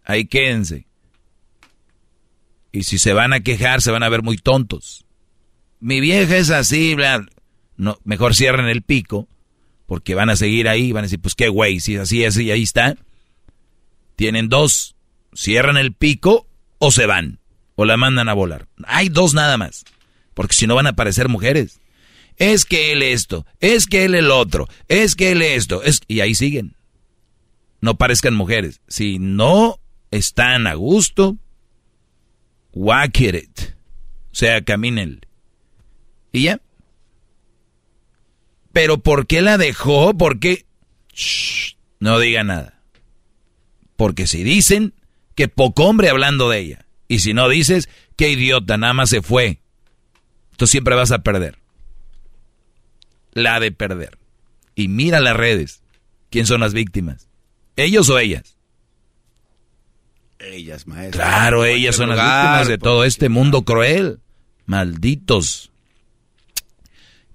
ahí 0.04 0.26
quédense. 0.26 0.88
Y 2.76 2.84
si 2.84 2.98
se 2.98 3.14
van 3.14 3.34
a 3.34 3.40
quejar, 3.40 3.82
se 3.82 3.92
van 3.92 4.04
a 4.04 4.10
ver 4.10 4.22
muy 4.22 4.38
tontos. 4.38 5.06
Mi 5.80 6.02
vieja 6.02 6.38
es 6.38 6.50
así, 6.50 6.96
bla. 6.96 7.26
No, 7.78 7.98
mejor 8.04 8.36
cierren 8.36 8.68
el 8.68 8.82
pico, 8.82 9.28
porque 9.86 10.16
van 10.16 10.30
a 10.30 10.36
seguir 10.36 10.68
ahí, 10.68 10.92
van 10.92 11.04
a 11.04 11.08
decir, 11.08 11.20
pues 11.20 11.36
qué 11.36 11.50
güey, 11.50 11.80
si 11.80 11.96
es 11.96 12.02
así, 12.02 12.26
así, 12.26 12.52
ahí 12.52 12.64
está. 12.64 12.96
Tienen 14.16 14.50
dos, 14.50 14.96
cierran 15.34 15.78
el 15.78 15.94
pico 15.94 16.48
o 16.78 16.92
se 16.92 17.06
van, 17.06 17.40
o 17.76 17.86
la 17.86 17.98
mandan 17.98 18.30
a 18.30 18.34
volar. 18.34 18.68
Hay 18.86 19.10
dos 19.10 19.34
nada 19.34 19.58
más 19.58 19.86
porque 20.36 20.54
si 20.54 20.68
no 20.68 20.76
van 20.76 20.86
a 20.86 20.92
aparecer 20.92 21.28
mujeres. 21.30 21.80
Es 22.38 22.66
que 22.66 22.92
él 22.92 23.02
esto, 23.02 23.48
es 23.62 23.88
que 23.88 24.06
él 24.06 24.14
el 24.14 24.30
otro, 24.30 24.68
es 24.88 25.16
que 25.16 25.32
él 25.32 25.42
esto, 25.42 25.82
es... 25.82 26.02
y 26.08 26.20
ahí 26.20 26.36
siguen. 26.36 26.76
No 27.82 27.96
parezcan 27.98 28.36
mujeres. 28.36 28.82
Si 28.88 29.18
no 29.18 29.80
están 30.12 30.68
a 30.68 30.74
gusto, 30.74 31.38
walk 32.76 33.20
it. 33.22 33.76
O 34.32 34.36
sea, 34.36 34.64
caminen. 34.64 35.22
Y 36.32 36.44
ya. 36.44 36.62
Pero 38.72 39.00
¿por 39.00 39.26
qué 39.26 39.42
la 39.42 39.58
dejó? 39.58 40.16
¿Por 40.16 40.40
qué? 40.40 40.66
no 42.00 42.20
diga 42.20 42.44
nada. 42.44 42.82
Porque 43.96 44.28
si 44.28 44.44
dicen 44.44 44.94
que 45.34 45.48
poco 45.48 45.86
hombre 45.86 46.10
hablando 46.10 46.50
de 46.50 46.60
ella. 46.60 46.86
Y 47.08 47.20
si 47.20 47.34
no 47.34 47.50
dices, 47.50 47.90
qué 48.16 48.30
idiota, 48.30 48.78
nada 48.78 48.94
más 48.94 49.10
se 49.10 49.24
fue 49.24 49.60
tú 50.56 50.68
siempre 50.68 50.96
vas 50.96 51.12
a 51.12 51.20
perder. 51.20 51.58
La 53.34 53.60
de 53.60 53.72
perder. 53.72 54.18
Y 54.76 54.88
mira 54.88 55.20
las 55.20 55.36
redes. 55.36 55.82
¿Quién 56.30 56.46
son 56.46 56.62
las 56.62 56.74
víctimas? 56.74 57.30
¿Ellos 57.76 58.10
o 58.10 58.20
ellas? 58.20 58.55
Ellas, 60.46 60.88
maestro. 60.88 61.22
Claro, 61.22 61.66
ellas 61.66 61.96
son 61.96 62.10
las 62.10 62.18
víctimas 62.18 62.68
de 62.68 62.78
todo 62.78 63.04
este 63.04 63.30
mundo 63.30 63.64
cruel. 63.64 64.20
Malditos. 64.66 65.72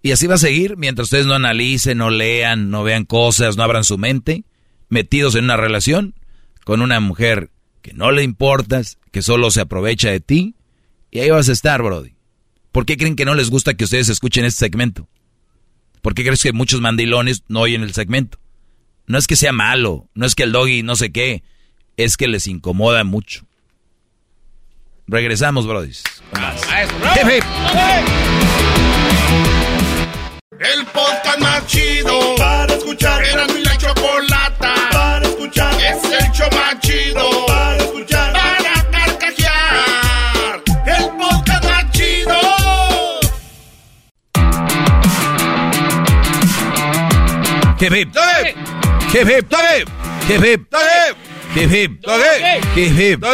Y 0.02 0.12
así 0.12 0.26
va 0.26 0.36
a 0.36 0.38
seguir 0.38 0.76
mientras 0.76 1.06
ustedes 1.06 1.26
no 1.26 1.34
analicen, 1.34 1.98
no 1.98 2.10
lean, 2.10 2.70
no 2.70 2.82
vean 2.82 3.04
cosas, 3.04 3.56
no 3.56 3.62
abran 3.62 3.84
su 3.84 3.98
mente, 3.98 4.44
metidos 4.88 5.34
en 5.34 5.44
una 5.44 5.56
relación 5.56 6.14
con 6.64 6.80
una 6.80 7.00
mujer 7.00 7.50
que 7.82 7.92
no 7.92 8.10
le 8.10 8.22
importas, 8.22 8.98
que 9.10 9.22
solo 9.22 9.50
se 9.50 9.60
aprovecha 9.60 10.10
de 10.10 10.20
ti. 10.20 10.54
Y 11.10 11.20
ahí 11.20 11.30
vas 11.30 11.48
a 11.48 11.52
estar, 11.52 11.82
Brody. 11.82 12.14
¿Por 12.72 12.86
qué 12.86 12.96
creen 12.96 13.16
que 13.16 13.24
no 13.24 13.34
les 13.34 13.50
gusta 13.50 13.74
que 13.74 13.84
ustedes 13.84 14.08
escuchen 14.08 14.44
este 14.44 14.60
segmento? 14.60 15.08
¿Por 16.02 16.14
qué 16.14 16.22
crees 16.24 16.42
que 16.42 16.52
muchos 16.52 16.80
mandilones 16.80 17.42
no 17.48 17.60
oyen 17.60 17.82
el 17.82 17.92
segmento? 17.92 18.38
No 19.06 19.18
es 19.18 19.26
que 19.26 19.36
sea 19.36 19.52
malo, 19.52 20.08
no 20.14 20.24
es 20.24 20.34
que 20.34 20.44
el 20.44 20.52
doggy 20.52 20.82
no 20.82 20.94
sé 20.96 21.10
qué, 21.10 21.42
es 22.04 22.16
que 22.16 22.28
les 22.28 22.46
incomoda 22.46 23.04
mucho. 23.04 23.44
Regresamos, 25.06 25.66
brodis. 25.66 26.02
El 30.58 30.86
podcast 30.86 31.38
más 31.40 31.66
chido 31.66 32.34
para 32.36 32.74
escuchar. 32.74 33.24
Era 33.24 33.46
mi 33.48 33.62
la 33.64 33.76
chocolata 33.76 34.74
para 34.92 35.26
escuchar. 35.26 35.74
Es 35.80 36.04
el 36.04 36.32
show 36.32 36.48
más 36.52 36.78
chido 36.80 37.46
para 37.46 37.76
escuchar. 37.76 38.40
Hip 47.80 47.92
hip. 47.94 48.14
Hip 49.14 49.26
hip. 49.26 49.46
Hip 50.28 50.44
hip. 50.44 50.66
Hip 50.68 50.68
hip. 50.68 51.29
Hip 51.54 51.72
hip. 51.72 53.24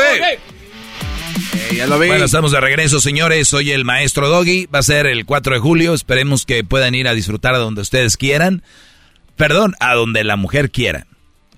Ya 1.74 1.86
lo 1.86 1.98
vi. 1.98 2.08
Bueno, 2.08 2.24
estamos 2.24 2.52
de 2.52 2.60
regreso, 2.60 3.00
señores. 3.00 3.48
Soy 3.48 3.72
el 3.72 3.84
maestro 3.84 4.28
Doggy. 4.28 4.66
Va 4.66 4.78
a 4.78 4.82
ser 4.82 5.06
el 5.06 5.26
4 5.26 5.54
de 5.54 5.60
julio. 5.60 5.92
Esperemos 5.92 6.46
que 6.46 6.64
puedan 6.64 6.94
ir 6.94 7.08
a 7.08 7.14
disfrutar 7.14 7.54
a 7.54 7.58
donde 7.58 7.82
ustedes 7.82 8.16
quieran. 8.16 8.62
Perdón, 9.36 9.74
a 9.80 9.94
donde 9.94 10.24
la 10.24 10.36
mujer 10.36 10.70
quiera. 10.70 11.06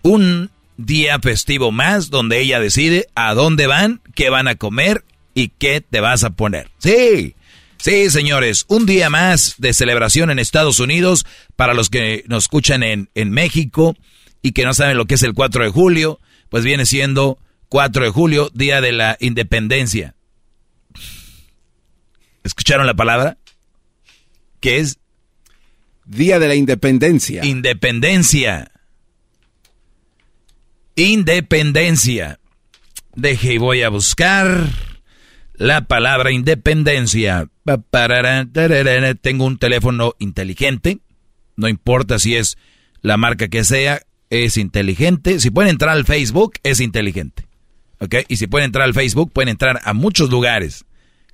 Un 0.02 0.50
día 0.76 1.18
festivo 1.20 1.70
más 1.70 2.10
donde 2.10 2.40
ella 2.40 2.58
decide 2.58 3.06
a 3.14 3.34
dónde 3.34 3.66
van, 3.66 4.00
qué 4.14 4.30
van 4.30 4.48
a 4.48 4.56
comer 4.56 5.04
y 5.34 5.48
qué 5.48 5.80
te 5.80 6.00
vas 6.00 6.24
a 6.24 6.30
poner. 6.30 6.70
Sí. 6.78 7.34
Sí, 7.78 8.10
señores, 8.10 8.64
un 8.66 8.86
día 8.86 9.10
más 9.10 9.54
de 9.58 9.72
celebración 9.72 10.30
en 10.30 10.40
Estados 10.40 10.80
Unidos 10.80 11.24
para 11.54 11.74
los 11.74 11.88
que 11.90 12.24
nos 12.26 12.44
escuchan 12.44 12.82
en, 12.82 13.08
en 13.14 13.30
México 13.30 13.96
y 14.42 14.50
que 14.52 14.64
no 14.64 14.74
saben 14.74 14.96
lo 14.96 15.06
que 15.06 15.14
es 15.14 15.22
el 15.22 15.34
4 15.34 15.62
de 15.62 15.70
julio, 15.70 16.18
pues 16.48 16.64
viene 16.64 16.86
siendo 16.86 17.38
4 17.68 18.04
de 18.04 18.10
julio, 18.10 18.50
Día 18.54 18.80
de 18.80 18.92
la 18.92 19.16
Independencia. 19.20 20.14
¿Escucharon 22.44 22.86
la 22.86 22.94
palabra? 22.94 23.38
¿Qué 24.60 24.78
es? 24.78 24.98
Día 26.04 26.38
de 26.38 26.48
la 26.48 26.54
Independencia. 26.54 27.44
Independencia. 27.44 28.72
Independencia. 30.96 32.40
Deje 33.14 33.54
y 33.54 33.58
voy 33.58 33.82
a 33.82 33.88
buscar 33.88 34.68
la 35.54 35.82
palabra 35.82 36.30
independencia. 36.30 37.48
Tengo 39.20 39.44
un 39.44 39.58
teléfono 39.58 40.14
inteligente, 40.18 41.00
no 41.56 41.68
importa 41.68 42.18
si 42.18 42.36
es 42.36 42.56
la 43.02 43.16
marca 43.16 43.48
que 43.48 43.64
sea, 43.64 44.02
es 44.30 44.56
inteligente. 44.56 45.40
Si 45.40 45.50
pueden 45.50 45.70
entrar 45.70 45.96
al 45.96 46.04
Facebook, 46.04 46.54
es 46.62 46.80
inteligente. 46.80 47.46
¿Ok? 48.00 48.16
Y 48.28 48.36
si 48.36 48.46
pueden 48.46 48.66
entrar 48.66 48.84
al 48.84 48.94
Facebook, 48.94 49.32
pueden 49.32 49.48
entrar 49.48 49.80
a 49.84 49.92
muchos 49.92 50.30
lugares, 50.30 50.84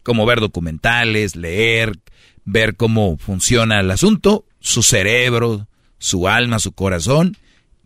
como 0.03 0.27
ver 0.27 0.41
documentales, 0.41 1.37
leer, 1.37 1.99
ver 2.45 2.77
cómo 2.77 3.19
funciona 3.19 3.81
el 3.81 3.91
asunto, 3.91 4.47
su 4.61 4.83
cerebro, 4.83 5.69
su 5.99 6.27
alma, 6.27 6.59
su 6.59 6.73
corazón, 6.73 7.37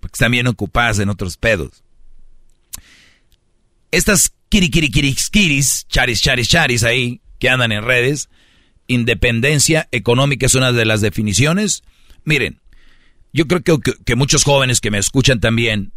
Porque 0.00 0.14
están 0.16 0.32
bien 0.32 0.48
ocupadas 0.48 0.98
en 0.98 1.08
otros 1.08 1.36
pedos. 1.36 1.84
Estas 3.92 4.34
kirikirikiris, 4.48 5.86
charis, 5.86 6.20
charis, 6.20 6.48
charis 6.48 6.82
ahí, 6.82 7.20
que 7.38 7.48
andan 7.48 7.70
en 7.70 7.84
redes, 7.84 8.28
independencia 8.88 9.86
económica 9.92 10.46
es 10.46 10.56
una 10.56 10.72
de 10.72 10.84
las 10.84 11.00
definiciones. 11.00 11.84
Miren, 12.24 12.60
yo 13.34 13.48
creo 13.48 13.80
que, 13.80 14.14
muchos 14.14 14.44
jóvenes 14.44 14.80
que 14.80 14.92
me 14.92 14.98
escuchan 14.98 15.40
también, 15.40 15.92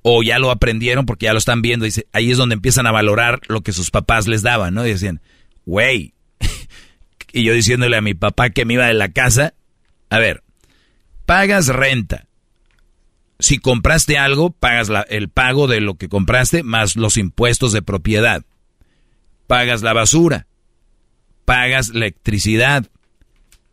o 0.00 0.22
ya 0.22 0.38
lo 0.38 0.50
aprendieron 0.50 1.04
porque 1.04 1.26
ya 1.26 1.34
lo 1.34 1.38
están 1.38 1.60
viendo, 1.60 1.86
ahí 2.12 2.30
es 2.30 2.38
donde 2.38 2.54
empiezan 2.54 2.86
a 2.86 2.92
valorar 2.92 3.40
lo 3.46 3.60
que 3.60 3.74
sus 3.74 3.90
papás 3.90 4.26
les 4.26 4.40
daban, 4.40 4.72
¿no? 4.72 4.86
Y 4.86 4.90
decían, 4.90 5.20
güey, 5.66 6.14
y 7.32 7.44
yo 7.44 7.52
diciéndole 7.52 7.98
a 7.98 8.00
mi 8.00 8.14
papá 8.14 8.48
que 8.48 8.64
me 8.64 8.74
iba 8.74 8.86
de 8.86 8.94
la 8.94 9.10
casa, 9.10 9.52
a 10.08 10.18
ver, 10.18 10.42
pagas 11.26 11.68
renta. 11.68 12.24
Si 13.38 13.58
compraste 13.58 14.16
algo, 14.16 14.50
pagas 14.50 14.88
el 15.10 15.28
pago 15.28 15.66
de 15.66 15.82
lo 15.82 15.96
que 15.96 16.08
compraste 16.08 16.62
más 16.62 16.96
los 16.96 17.18
impuestos 17.18 17.72
de 17.72 17.82
propiedad. 17.82 18.44
Pagas 19.46 19.82
la 19.82 19.92
basura. 19.92 20.46
Pagas 21.44 21.90
electricidad 21.90 22.90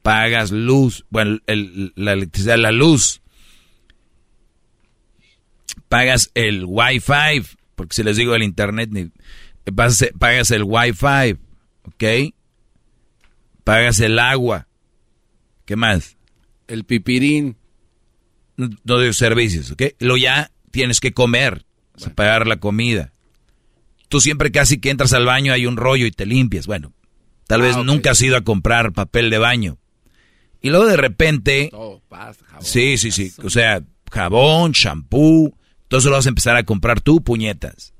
pagas 0.06 0.52
luz, 0.52 1.03
bueno, 1.10 1.40
la 1.48 2.14
electricidad, 2.14 2.60
la 2.60 2.72
luz, 2.72 3.23
pagas 5.90 6.30
el 6.36 6.64
wifi, 6.68 7.44
porque 7.73 7.95
si 7.95 8.03
les 8.03 8.15
digo 8.15 8.36
el 8.36 8.44
internet, 8.44 8.91
pagas 10.19 10.52
el 10.52 10.64
wifi, 10.64 11.40
¿ok? 11.86 12.34
Pagas 13.64 13.99
el 13.99 14.19
agua, 14.19 14.68
¿qué 15.65 15.76
más? 15.76 16.18
El 16.68 16.84
pipirín. 16.84 17.57
No 18.57 18.99
de 18.99 19.11
servicios, 19.11 19.72
¿ok? 19.72 19.82
Lo 19.98 20.18
ya 20.18 20.52
tienes 20.69 20.99
que 20.99 21.14
comer, 21.14 21.65
pagar 22.14 22.45
la 22.45 22.57
comida. 22.57 23.11
Tú 24.07 24.22
siempre 24.22 24.52
casi 24.52 24.80
que 24.80 24.91
entras 24.91 25.14
al 25.14 25.26
baño 25.26 25.52
hay 25.52 25.65
un 25.65 25.77
rollo 25.77 26.06
y 26.06 26.11
te 26.11 26.27
limpias. 26.27 26.68
Bueno, 26.68 26.94
tal 27.48 27.61
vez 27.61 27.76
ah, 27.76 27.84
nunca 27.84 28.11
has 28.11 28.22
ido 28.22 28.38
a 28.38 28.41
comprar 28.41 28.94
papel 28.94 29.32
de 29.32 29.40
baño. 29.40 29.80
Y 30.66 30.72
luego 30.72 30.88
de 30.88 30.98
repente... 30.98 31.70
sí, 32.62 32.98
sí, 32.98 33.12
sí. 33.12 33.32
O 33.44 33.52
sea, 33.52 33.84
jabón, 34.12 34.72
shampoo, 34.72 35.56
todo 35.88 36.00
eso 36.00 36.10
lo 36.10 36.16
vas 36.16 36.26
a 36.26 36.30
empezar 36.30 36.56
a 36.56 36.64
comprar 36.64 37.02
tú, 37.02 37.22
puñetas. 37.22 37.94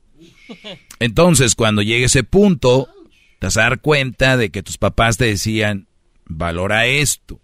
Entonces, 1.00 1.54
cuando 1.54 1.84
llegue 1.84 2.06
ese 2.06 2.24
punto, 2.24 2.90
te 3.38 3.46
vas 3.46 3.58
a 3.58 3.62
dar 3.62 3.82
cuenta 3.82 4.36
de 4.36 4.50
que 4.50 4.64
tus 4.64 4.80
papás 4.80 5.18
te 5.18 5.26
decían, 5.26 5.88
valora 6.26 6.88
esto. 6.88 7.40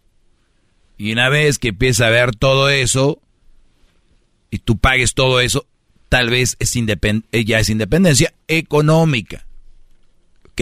Y 0.97 1.11
una 1.11 1.29
vez 1.29 1.59
que 1.59 1.67
empieza 1.67 2.07
a 2.07 2.09
ver 2.09 2.35
todo 2.35 2.69
eso, 2.71 3.21
y 4.49 4.57
tú 4.57 4.79
pagues 4.79 5.13
todo 5.13 5.39
eso, 5.39 5.67
tal 6.09 6.31
vez 6.31 6.55
es 6.57 6.75
eh, 6.75 7.45
ya 7.45 7.59
es 7.59 7.69
independencia 7.69 8.33
económica. 8.47 9.45
¿Ok? 10.45 10.61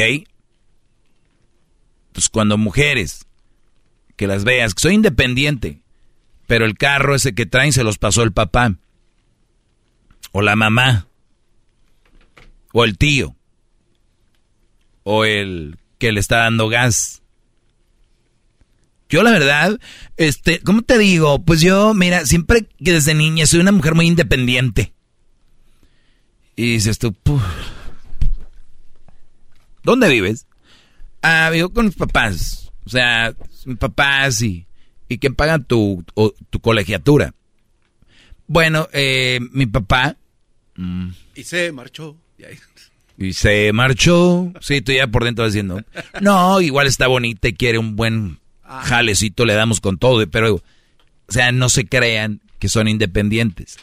Entonces, 2.08 2.30
cuando 2.30 2.58
mujeres 2.58 3.26
que 4.20 4.28
las 4.28 4.44
veas. 4.44 4.74
Soy 4.76 4.96
independiente, 4.96 5.82
pero 6.46 6.66
el 6.66 6.78
carro 6.78 7.16
ese 7.16 7.34
que 7.34 7.46
traen 7.46 7.72
se 7.72 7.86
los 7.86 7.98
pasó 7.98 8.22
el 8.22 8.34
papá, 8.34 8.76
o 10.34 10.42
la 10.42 10.58
mamá, 10.58 11.08
o 12.74 12.84
el 12.84 12.98
tío, 12.98 13.38
o 15.04 15.24
el 15.24 15.80
que 15.98 16.12
le 16.12 16.20
está 16.20 16.40
dando 16.40 16.68
gas. 16.68 17.22
Yo 19.08 19.24
la 19.24 19.32
verdad, 19.32 19.80
este, 20.18 20.60
¿cómo 20.60 20.82
te 20.82 20.98
digo? 20.98 21.42
Pues 21.46 21.62
yo, 21.62 21.94
mira, 21.94 22.26
siempre 22.26 22.68
que 22.84 22.92
desde 22.92 23.14
niña 23.14 23.46
soy 23.46 23.62
una 23.62 23.72
mujer 23.72 23.96
muy 23.96 24.06
independiente. 24.06 24.92
Y 26.58 26.74
dices 26.74 27.00
tú, 27.00 27.16
¿dónde 29.82 30.10
vives? 30.10 30.46
Ah, 31.22 31.50
vivo 31.54 31.70
con 31.70 31.86
mis 31.86 31.96
papás. 31.96 32.70
O 32.86 32.90
sea, 32.90 33.34
papás 33.78 34.42
y, 34.42 34.66
y 35.08 35.18
que 35.18 35.32
pagan 35.32 35.64
tu, 35.64 36.04
tu 36.50 36.60
colegiatura. 36.60 37.34
Bueno, 38.48 38.88
eh, 38.94 39.40
mi 39.52 39.66
papá... 39.66 40.18
Mm, 40.76 41.10
y 41.36 41.44
se 41.44 41.72
marchó. 41.72 42.18
Y 43.18 43.34
se 43.34 43.74
marchó. 43.74 44.54
Sí, 44.62 44.76
estoy 44.76 44.96
ya 44.96 45.08
por 45.08 45.26
dentro 45.26 45.46
diciendo. 45.46 45.84
No, 46.22 46.62
igual 46.62 46.88
está 46.88 47.08
bonita 47.08 47.50
y 47.50 47.54
quiere 47.54 47.78
un 47.78 47.96
buen 47.96 48.40
ah. 48.64 48.82
jalecito, 48.84 49.46
le 49.46 49.54
damos 49.54 49.82
con 49.82 49.98
todo. 49.98 50.26
Pero, 50.30 50.56
o 50.56 50.62
sea, 51.28 51.52
no 51.52 51.70
se 51.70 51.86
crean 51.86 52.42
que 52.60 52.70
son 52.70 52.88
independientes. 52.88 53.78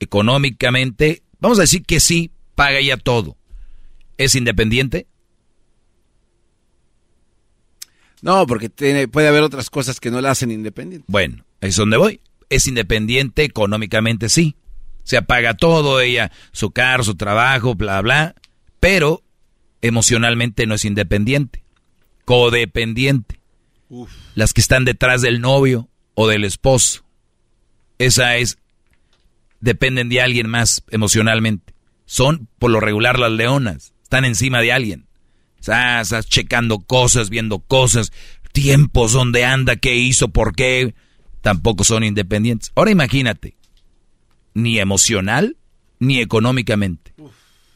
Económicamente, 0.00 1.22
vamos 1.38 1.58
a 1.58 1.62
decir 1.62 1.84
que 1.84 2.00
sí, 2.00 2.30
paga 2.54 2.80
ya 2.80 2.96
todo. 2.96 3.36
¿Es 4.16 4.34
independiente? 4.34 5.06
No, 8.22 8.46
porque 8.46 8.68
tiene, 8.68 9.08
puede 9.08 9.28
haber 9.28 9.42
otras 9.42 9.70
cosas 9.70 10.00
que 10.00 10.10
no 10.10 10.20
la 10.20 10.30
hacen 10.30 10.50
independiente. 10.50 11.06
Bueno, 11.08 11.44
es 11.60 11.76
donde 11.76 11.96
voy. 11.96 12.20
Es 12.48 12.66
independiente 12.66 13.44
económicamente, 13.44 14.28
sí. 14.28 14.56
Se 15.04 15.16
apaga 15.16 15.54
todo, 15.54 16.00
ella, 16.00 16.30
su 16.52 16.70
carro, 16.70 17.04
su 17.04 17.14
trabajo, 17.14 17.74
bla, 17.74 18.00
bla. 18.02 18.34
Pero 18.80 19.22
emocionalmente 19.80 20.66
no 20.66 20.74
es 20.74 20.84
independiente. 20.84 21.62
Codependiente. 22.24 23.40
Las 24.34 24.52
que 24.52 24.60
están 24.60 24.84
detrás 24.84 25.22
del 25.22 25.40
novio 25.40 25.88
o 26.14 26.28
del 26.28 26.44
esposo. 26.44 27.04
Esa 27.98 28.36
es, 28.36 28.58
dependen 29.60 30.08
de 30.08 30.20
alguien 30.20 30.48
más 30.48 30.82
emocionalmente. 30.90 31.74
Son, 32.04 32.48
por 32.58 32.70
lo 32.70 32.80
regular, 32.80 33.18
las 33.18 33.32
leonas. 33.32 33.94
Están 34.02 34.24
encima 34.24 34.60
de 34.60 34.72
alguien. 34.72 35.07
Estás 35.58 36.26
checando 36.28 36.78
cosas, 36.78 37.30
viendo 37.30 37.58
cosas, 37.58 38.12
tiempos, 38.52 39.12
dónde 39.12 39.44
anda, 39.44 39.76
qué 39.76 39.96
hizo, 39.96 40.28
por 40.28 40.54
qué. 40.54 40.94
Tampoco 41.40 41.84
son 41.84 42.04
independientes. 42.04 42.72
Ahora 42.74 42.90
imagínate, 42.90 43.56
ni 44.54 44.78
emocional 44.78 45.56
ni 45.98 46.20
económicamente. 46.20 47.12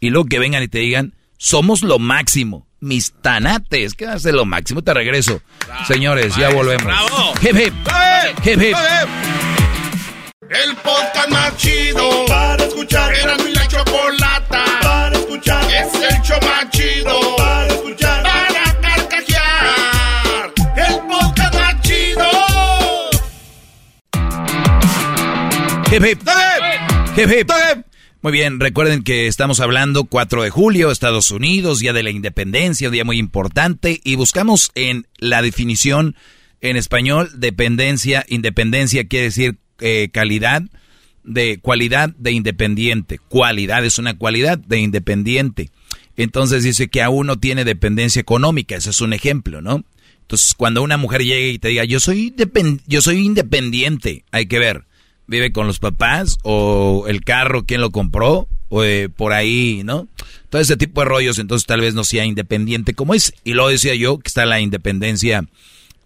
Y 0.01 0.11
luego 0.11 0.27
que 0.27 0.39
vengan 0.39 0.63
y 0.63 0.69
te 0.69 0.79
digan, 0.79 1.15
somos 1.39 1.83
lo 1.83 1.99
máximo. 1.99 2.67
Mis 2.81 3.13
tanates, 3.13 3.95
¿qué 3.95 4.07
hace 4.07 4.33
lo 4.33 4.45
máximo? 4.45 4.83
Te 4.83 4.93
regreso. 4.93 5.41
Señores, 5.87 6.35
ya 6.37 6.51
volvemos. 6.51 6.85
¡Bravo! 6.85 7.33
Hip, 7.41 7.57
hip. 7.57 7.75
Hip, 8.45 8.61
hip. 8.61 8.77
El 10.51 10.77
podcast 10.77 11.29
más 11.31 11.57
chido 11.57 12.27
para 12.27 12.65
escuchar. 12.65 13.15
Era 13.15 13.37
mi 13.39 13.53
la 13.53 13.69
chocolata 13.69 14.65
para 14.83 15.17
escuchar. 15.17 15.65
Es 15.73 15.95
el 15.95 16.23
show 16.23 16.39
más 16.43 16.69
chido 16.71 17.22
Hip 25.93 26.03
hip. 26.07 26.23
Hip 27.19 27.29
hip. 27.29 27.51
Muy 28.23 28.33
bien, 28.33 28.61
recuerden 28.61 29.03
que 29.03 29.27
estamos 29.27 29.61
hablando 29.61 30.05
4 30.05 30.43
de 30.43 30.49
julio, 30.49 30.91
Estados 30.91 31.31
Unidos, 31.31 31.81
Día 31.81 31.93
de 31.93 32.03
la 32.03 32.09
Independencia, 32.09 32.89
un 32.89 32.95
día 32.95 33.05
muy 33.05 33.19
importante, 33.19 34.01
y 34.03 34.15
buscamos 34.15 34.73
en 34.75 35.07
la 35.19 35.43
definición 35.43 36.17
en 36.63 36.79
español, 36.79 37.29
dependencia, 37.35 38.25
independencia 38.27 39.07
quiere 39.07 39.27
decir 39.27 39.59
eh, 39.81 40.09
calidad 40.11 40.63
de 41.25 41.59
cualidad 41.61 42.09
de 42.17 42.33
independiente. 42.33 43.19
Cualidad 43.19 43.85
es 43.85 43.99
una 43.99 44.17
cualidad 44.17 44.57
de 44.57 44.79
independiente. 44.79 45.69
Entonces 46.17 46.63
dice 46.63 46.89
que 46.89 47.03
aún 47.03 47.27
no 47.27 47.39
tiene 47.39 47.67
dependencia 47.67 48.21
económica. 48.21 48.77
Ese 48.77 48.89
es 48.89 49.03
un 49.03 49.13
ejemplo, 49.13 49.61
¿no? 49.61 49.85
Entonces 50.23 50.55
cuando 50.55 50.83
una 50.83 50.97
mujer 50.97 51.23
llegue 51.23 51.51
y 51.51 51.59
te 51.59 51.69
diga, 51.69 51.85
yo 51.85 52.01
soy, 52.01 52.35
yo 52.87 53.03
soy 53.03 53.19
independiente, 53.19 54.25
hay 54.31 54.47
que 54.47 54.59
ver, 54.59 54.87
vive 55.27 55.53
con 55.53 55.67
los 55.67 55.79
papás 55.79 56.39
o 56.43 57.05
el 57.09 57.23
carro, 57.23 57.65
quién 57.65 57.81
lo 57.81 57.91
compró, 57.91 58.49
o 58.69 58.85
eh, 58.85 59.09
por 59.09 59.33
ahí, 59.33 59.83
¿no? 59.85 60.09
Todo 60.49 60.61
ese 60.63 60.77
tipo 60.77 61.01
de 61.01 61.07
rollos, 61.07 61.39
entonces 61.39 61.67
tal 61.67 61.81
vez 61.81 61.95
no 61.95 62.05
sea 62.05 62.25
independiente 62.25 62.95
como 62.95 63.15
es. 63.15 63.35
Y 63.45 63.53
luego 63.53 63.71
decía 63.71 63.95
yo 63.95 64.19
que 64.19 64.29
está 64.29 64.47
la 64.47 64.61
independencia 64.61 65.45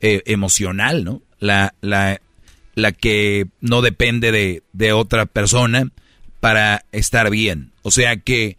eh, 0.01 0.23
emocional, 0.27 1.05
¿no? 1.05 1.23
La, 1.39 1.75
la, 1.81 2.21
la 2.75 2.93
que 2.93 3.47
no 3.61 3.83
depende 3.83 4.33
de, 4.33 4.63
de 4.73 4.93
otra 4.93 5.27
persona 5.27 5.91
para 6.41 6.85
estar 6.93 7.31
bien. 7.31 7.73
O 7.83 7.91
sea 7.91 8.17
que 8.17 8.57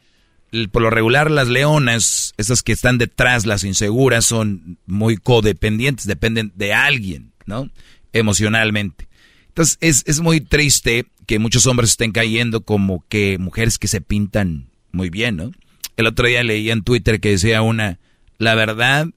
por 0.71 0.81
lo 0.81 0.89
regular 0.89 1.29
las 1.29 1.47
leonas, 1.47 2.33
esas 2.37 2.63
que 2.63 2.71
están 2.71 2.97
detrás, 2.97 3.45
las 3.45 3.63
inseguras, 3.63 4.25
son 4.25 4.77
muy 4.85 5.17
codependientes, 5.17 6.05
dependen 6.07 6.53
de 6.55 6.73
alguien, 6.73 7.33
¿no? 7.45 7.69
Emocionalmente. 8.13 9.06
Entonces 9.57 9.79
es, 9.81 10.03
es 10.05 10.19
muy 10.19 10.39
triste 10.39 11.07
que 11.25 11.39
muchos 11.39 11.65
hombres 11.65 11.89
estén 11.89 12.11
cayendo 12.11 12.61
como 12.61 13.03
que 13.09 13.39
mujeres 13.39 13.79
que 13.79 13.87
se 13.87 14.01
pintan 14.01 14.69
muy 14.91 15.09
bien, 15.09 15.35
¿no? 15.35 15.51
El 15.95 16.05
otro 16.05 16.27
día 16.27 16.43
leí 16.43 16.69
en 16.69 16.83
Twitter 16.83 17.19
que 17.19 17.31
decía 17.31 17.63
una, 17.63 17.97
la 18.37 18.53
verdad 18.53 19.07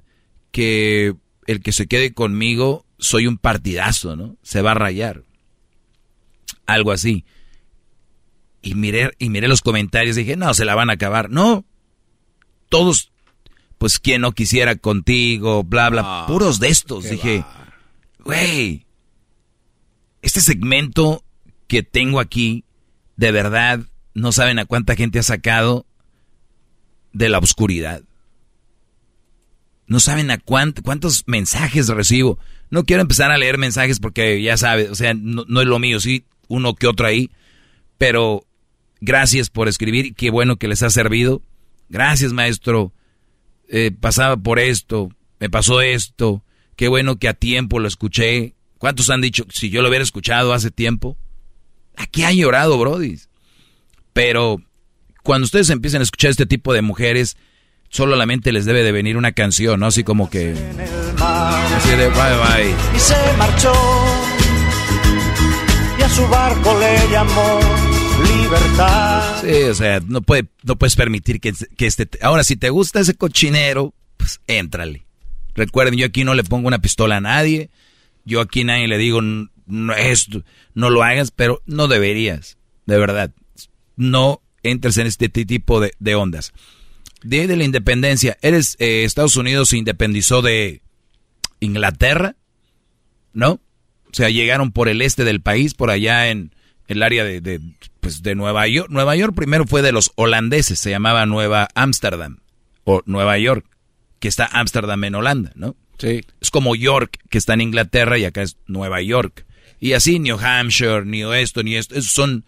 que 0.50 1.14
el 1.46 1.60
que 1.60 1.72
se 1.72 1.86
quede 1.86 2.14
conmigo, 2.14 2.86
soy 2.98 3.26
un 3.26 3.36
partidazo, 3.36 4.16
¿no? 4.16 4.38
Se 4.40 4.62
va 4.62 4.70
a 4.70 4.76
rayar. 4.76 5.24
Algo 6.64 6.92
así. 6.92 7.26
Y 8.62 8.76
miré, 8.76 9.10
y 9.18 9.28
miré 9.28 9.46
los 9.46 9.60
comentarios 9.60 10.16
y 10.16 10.20
dije, 10.20 10.36
no, 10.38 10.54
se 10.54 10.64
la 10.64 10.74
van 10.74 10.88
a 10.88 10.94
acabar. 10.94 11.28
No. 11.28 11.66
Todos, 12.70 13.12
pues 13.76 13.98
quien 13.98 14.22
no 14.22 14.32
quisiera 14.32 14.76
contigo, 14.76 15.64
bla, 15.64 15.90
bla, 15.90 16.02
ah, 16.02 16.26
puros 16.26 16.60
de 16.60 16.68
estos. 16.68 17.10
Dije, 17.10 17.44
güey, 18.20 18.86
este 20.23 20.40
segmento 20.40 21.24
que 21.66 21.82
tengo 21.82 22.20
aquí, 22.20 22.65
de 23.16 23.32
verdad, 23.32 23.81
no 24.15 24.32
saben 24.32 24.58
a 24.58 24.65
cuánta 24.65 24.97
gente 24.97 25.18
ha 25.18 25.23
sacado 25.23 25.86
de 27.12 27.28
la 27.28 27.39
oscuridad. 27.39 28.02
No 29.86 29.99
saben 29.99 30.31
a 30.31 30.39
cuántos 30.39 31.24
mensajes 31.26 31.89
recibo. 31.89 32.39
No 32.70 32.84
quiero 32.84 33.02
empezar 33.02 33.32
a 33.32 33.39
leer 33.39 33.58
mensajes 33.58 33.99
porque 33.99 34.40
ya 34.40 34.57
sabes, 34.57 34.90
o 34.90 34.94
sea, 34.94 35.15
no, 35.15 35.42
es 35.42 35.66
lo 35.66 35.78
mío, 35.78 35.99
sí, 35.99 36.24
uno 36.49 36.74
que 36.74 36.86
otro 36.86 37.07
ahí. 37.07 37.31
Pero 37.99 38.47
gracias 39.00 39.50
por 39.50 39.68
escribir, 39.68 40.15
qué 40.15 40.31
bueno 40.31 40.57
que 40.57 40.68
les 40.68 40.82
ha 40.82 40.90
servido. 40.90 41.42
Gracias, 41.89 42.32
maestro. 42.32 42.92
Eh, 43.68 43.90
pasaba 43.90 44.36
por 44.36 44.60
esto, 44.60 45.10
me 45.40 45.50
pasó 45.50 45.81
esto. 45.81 46.44
Qué 46.76 46.89
bueno 46.89 47.18
que 47.18 47.28
a 47.28 47.34
tiempo 47.34 47.81
lo 47.81 47.89
escuché. 47.89 48.55
¿Cuántos 48.81 49.10
han 49.10 49.20
dicho 49.20 49.44
si 49.52 49.68
yo 49.68 49.83
lo 49.83 49.91
hubiera 49.91 50.02
escuchado 50.02 50.55
hace 50.55 50.70
tiempo? 50.70 51.18
Aquí 51.99 52.25
ha 52.25 52.33
llorado, 52.33 52.78
Brody. 52.78 53.20
Pero 54.15 54.62
cuando 55.23 55.44
ustedes 55.44 55.68
empiecen 55.68 56.00
a 56.00 56.05
escuchar 56.05 56.31
este 56.31 56.47
tipo 56.47 56.73
de 56.73 56.81
mujeres, 56.81 57.36
solo 57.91 58.15
a 58.15 58.17
la 58.17 58.25
mente 58.25 58.52
les 58.52 58.65
debe 58.65 58.83
de 58.83 58.91
venir 58.91 59.18
una 59.18 59.33
canción, 59.33 59.81
¿no? 59.81 59.86
Así 59.86 60.02
como 60.02 60.31
que... 60.31 60.55
Así 61.18 61.91
de 61.91 62.09
bye 62.09 62.15
bye. 62.15 62.75
Y 62.97 62.99
se 62.99 63.15
marchó. 63.36 63.73
Y 65.99 66.02
a 66.02 66.09
su 66.09 66.26
barco 66.28 66.81
le 66.81 67.12
llamó 67.12 67.60
libertad. 68.34 69.42
Sí, 69.42 69.62
o 69.65 69.75
sea, 69.75 70.00
no, 70.07 70.23
puede, 70.23 70.47
no 70.62 70.76
puedes 70.76 70.97
permitir 70.97 71.39
que, 71.39 71.52
que 71.52 71.86
este... 71.86 72.09
Ahora, 72.23 72.44
si 72.44 72.57
te 72.57 72.70
gusta 72.70 73.00
ese 73.00 73.12
cochinero, 73.12 73.92
pues 74.17 74.41
éntrale. 74.47 75.05
Recuerden, 75.55 75.99
yo 75.99 76.07
aquí 76.07 76.25
no 76.25 76.33
le 76.33 76.44
pongo 76.44 76.67
una 76.67 76.78
pistola 76.78 77.18
a 77.18 77.20
nadie. 77.20 77.68
Yo 78.24 78.40
aquí 78.40 78.65
nadie 78.65 78.89
le 78.89 78.99
digo, 78.99 79.20
no, 79.23 79.94
esto, 79.94 80.44
no 80.74 80.90
lo 80.90 81.02
hagas, 81.02 81.31
pero 81.31 81.62
no 81.66 81.89
deberías. 81.89 82.58
De 82.86 82.99
verdad. 82.99 83.32
No 83.97 84.42
entres 84.62 84.99
en 84.99 85.07
este 85.07 85.28
tipo 85.28 85.81
de, 85.81 85.92
de 85.99 86.15
ondas. 86.15 86.52
Día 87.23 87.47
de 87.47 87.57
la 87.57 87.65
independencia. 87.65 88.39
¿Eres 88.42 88.76
eh, 88.78 89.05
Estados 89.05 89.36
Unidos 89.36 89.70
se 89.70 89.78
independizó 89.78 90.42
de 90.42 90.82
Inglaterra? 91.60 92.36
¿No? 93.32 93.60
O 94.07 94.15
sea, 94.15 94.31
llegaron 94.31 94.73
por 94.73 94.89
el 94.89 95.02
este 95.02 95.24
del 95.24 95.40
país, 95.40 95.74
por 95.74 95.90
allá 95.90 96.31
en 96.31 96.55
el 96.89 97.02
área 97.02 97.24
de, 97.24 97.40
de, 97.40 97.60
pues 98.00 98.23
de 98.23 98.34
Nueva 98.34 98.66
York. 98.66 98.89
Nueva 98.90 99.15
York 99.15 99.34
primero 99.34 99.66
fue 99.66 99.82
de 99.82 99.92
los 99.92 100.10
holandeses, 100.16 100.81
se 100.81 100.90
llamaba 100.90 101.26
Nueva 101.26 101.68
Ámsterdam 101.74 102.39
o 102.84 103.02
Nueva 103.07 103.39
York, 103.39 103.65
que 104.18 104.26
está 104.26 104.47
Ámsterdam 104.47 105.05
en 105.05 105.15
Holanda, 105.15 105.52
¿no? 105.55 105.76
Sí. 106.00 106.22
Es 106.40 106.50
como 106.50 106.74
York, 106.74 107.18
que 107.28 107.38
está 107.38 107.54
en 107.54 107.60
Inglaterra 107.60 108.18
y 108.18 108.24
acá 108.24 108.42
es 108.42 108.56
Nueva 108.66 109.02
York. 109.02 109.44
Y 109.78 109.92
así 109.92 110.18
New 110.18 110.38
Hampshire, 110.38 111.04
ni 111.04 111.22
esto, 111.22 111.62
ni 111.62 111.76
esto, 111.76 111.94
esos 111.94 112.12
son 112.12 112.44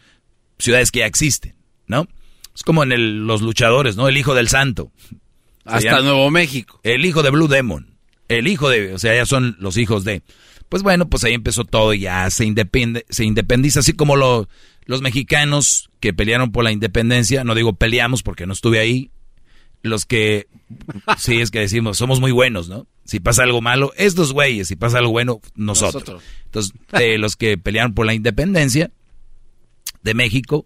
ciudades 0.58 0.90
que 0.90 1.00
ya 1.00 1.06
existen, 1.06 1.54
¿no? 1.86 2.08
Es 2.54 2.62
como 2.62 2.82
en 2.82 3.26
los 3.26 3.42
luchadores, 3.42 3.96
¿no? 3.96 4.08
El 4.08 4.16
hijo 4.16 4.34
del 4.34 4.48
santo. 4.48 4.90
Hasta 5.64 6.00
Nuevo 6.00 6.30
México. 6.30 6.80
El 6.82 7.04
hijo 7.04 7.22
de 7.22 7.30
Blue 7.30 7.48
Demon. 7.48 7.96
El 8.28 8.48
hijo 8.48 8.68
de, 8.68 8.94
o 8.94 8.98
sea, 8.98 9.14
ya 9.14 9.26
son 9.26 9.56
los 9.58 9.76
hijos 9.76 10.04
de. 10.04 10.22
Pues 10.68 10.82
bueno, 10.82 11.08
pues 11.08 11.24
ahí 11.24 11.34
empezó 11.34 11.64
todo, 11.64 11.92
ya 11.92 12.30
se, 12.30 12.46
independe, 12.46 13.04
se 13.10 13.24
independiza, 13.24 13.80
así 13.80 13.92
como 13.92 14.16
los 14.16 15.02
mexicanos 15.02 15.90
que 16.00 16.14
pelearon 16.14 16.50
por 16.50 16.64
la 16.64 16.72
independencia, 16.72 17.44
no 17.44 17.54
digo 17.54 17.74
peleamos 17.74 18.22
porque 18.22 18.46
no 18.46 18.54
estuve 18.54 18.78
ahí, 18.78 19.10
los 19.82 20.06
que, 20.06 20.46
sí, 21.18 21.40
es 21.40 21.50
que 21.50 21.60
decimos, 21.60 21.98
somos 21.98 22.20
muy 22.20 22.32
buenos, 22.32 22.68
¿no? 22.70 22.86
Si 23.12 23.20
pasa 23.20 23.42
algo 23.42 23.60
malo, 23.60 23.92
estos 23.98 24.32
güeyes, 24.32 24.68
si 24.68 24.76
pasa 24.76 24.96
algo 24.96 25.10
bueno, 25.10 25.42
nosotros. 25.54 26.22
Entonces, 26.46 26.72
los 27.18 27.36
que 27.36 27.58
pelearon 27.58 27.92
por 27.92 28.06
la 28.06 28.14
independencia 28.14 28.90
de 30.02 30.14
México 30.14 30.64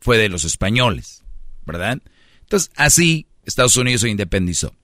fue 0.00 0.16
de 0.16 0.30
los 0.30 0.44
españoles. 0.44 1.22
¿verdad? 1.66 2.00
Entonces, 2.40 2.70
así 2.76 3.26
Estados 3.44 3.76
Unidos 3.76 4.00
se 4.00 4.08
independizó. 4.08 4.74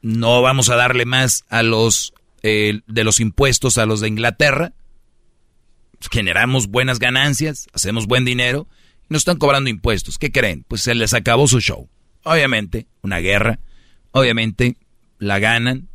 No 0.00 0.42
vamos 0.42 0.70
a 0.70 0.76
darle 0.76 1.04
más 1.04 1.44
a 1.48 1.62
los 1.62 2.12
eh, 2.42 2.80
de 2.88 3.04
los 3.04 3.20
impuestos 3.20 3.78
a 3.78 3.86
los 3.86 4.00
de 4.00 4.08
Inglaterra. 4.08 4.72
Generamos 6.10 6.66
buenas 6.66 6.98
ganancias, 6.98 7.68
hacemos 7.72 8.08
buen 8.08 8.24
dinero 8.24 8.66
y 9.02 9.06
nos 9.14 9.20
están 9.20 9.38
cobrando 9.38 9.70
impuestos. 9.70 10.18
¿Qué 10.18 10.32
creen? 10.32 10.64
Pues 10.66 10.82
se 10.82 10.96
les 10.96 11.14
acabó 11.14 11.46
su 11.46 11.60
show. 11.60 11.88
Obviamente, 12.24 12.88
una 13.02 13.18
guerra. 13.18 13.60
Obviamente, 14.10 14.76
la 15.18 15.38
ganan. 15.38 15.88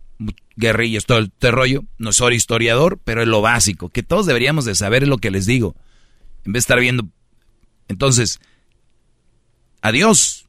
Guerrillas, 0.55 1.05
todo 1.05 1.19
este 1.19 1.51
rollo. 1.51 1.83
No 1.97 2.13
soy 2.13 2.35
historiador, 2.35 2.99
pero 3.03 3.21
es 3.21 3.27
lo 3.27 3.41
básico. 3.41 3.89
Que 3.89 4.03
todos 4.03 4.25
deberíamos 4.25 4.65
de 4.65 4.75
saber 4.75 5.07
lo 5.07 5.17
que 5.17 5.31
les 5.31 5.45
digo. 5.45 5.75
En 6.45 6.53
vez 6.53 6.61
de 6.61 6.65
estar 6.65 6.79
viendo. 6.79 7.07
Entonces, 7.87 8.39
Adiós. 9.83 10.45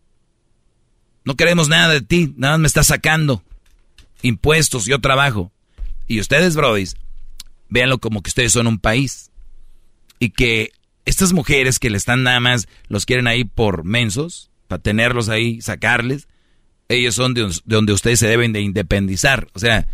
No 1.25 1.35
queremos 1.35 1.69
nada 1.69 1.93
de 1.93 2.03
ti, 2.03 2.33
nada 2.37 2.57
me 2.57 2.69
estás 2.69 2.87
sacando. 2.87 3.43
Impuestos, 4.23 4.87
yo 4.87 5.01
trabajo. 5.01 5.51
Y 6.07 6.21
ustedes, 6.21 6.55
brodis, 6.55 6.97
véanlo 7.69 7.99
como 7.99 8.23
que 8.23 8.29
ustedes 8.29 8.53
son 8.53 8.69
un 8.69 8.79
país. 8.79 9.33
Y 10.21 10.31
que 10.31 10.71
estas 11.05 11.33
mujeres 11.33 11.81
que 11.81 11.91
le 11.91 11.97
están 11.97 12.23
nada 12.23 12.39
más, 12.39 12.69
los 12.87 13.07
quieren 13.07 13.27
ahí 13.27 13.43
por 13.43 13.83
mensos, 13.83 14.51
para 14.69 14.81
tenerlos 14.81 15.29
ahí, 15.29 15.61
sacarles, 15.61 16.29
ellos 16.89 17.15
son 17.15 17.35
de, 17.35 17.51
donde 17.65 17.93
ustedes 17.93 18.19
se 18.19 18.29
deben 18.29 18.53
de 18.53 18.61
independizar. 18.61 19.49
O 19.53 19.59
sea, 19.59 19.87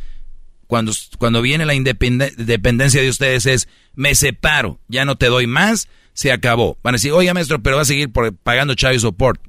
cuando, 0.66 0.92
cuando 1.18 1.42
viene 1.42 1.66
la 1.66 1.74
independencia 1.74 3.02
de 3.02 3.08
ustedes 3.08 3.46
es, 3.46 3.68
me 3.94 4.14
separo, 4.14 4.80
ya 4.88 5.04
no 5.04 5.16
te 5.16 5.26
doy 5.26 5.46
más, 5.46 5.88
se 6.12 6.32
acabó. 6.32 6.78
Van 6.82 6.94
a 6.94 6.96
decir, 6.96 7.12
oye 7.12 7.32
maestro, 7.34 7.62
pero 7.62 7.76
va 7.76 7.82
a 7.82 7.86
seguir 7.86 8.10
pagando 8.42 8.74
child 8.74 9.00
support. 9.00 9.40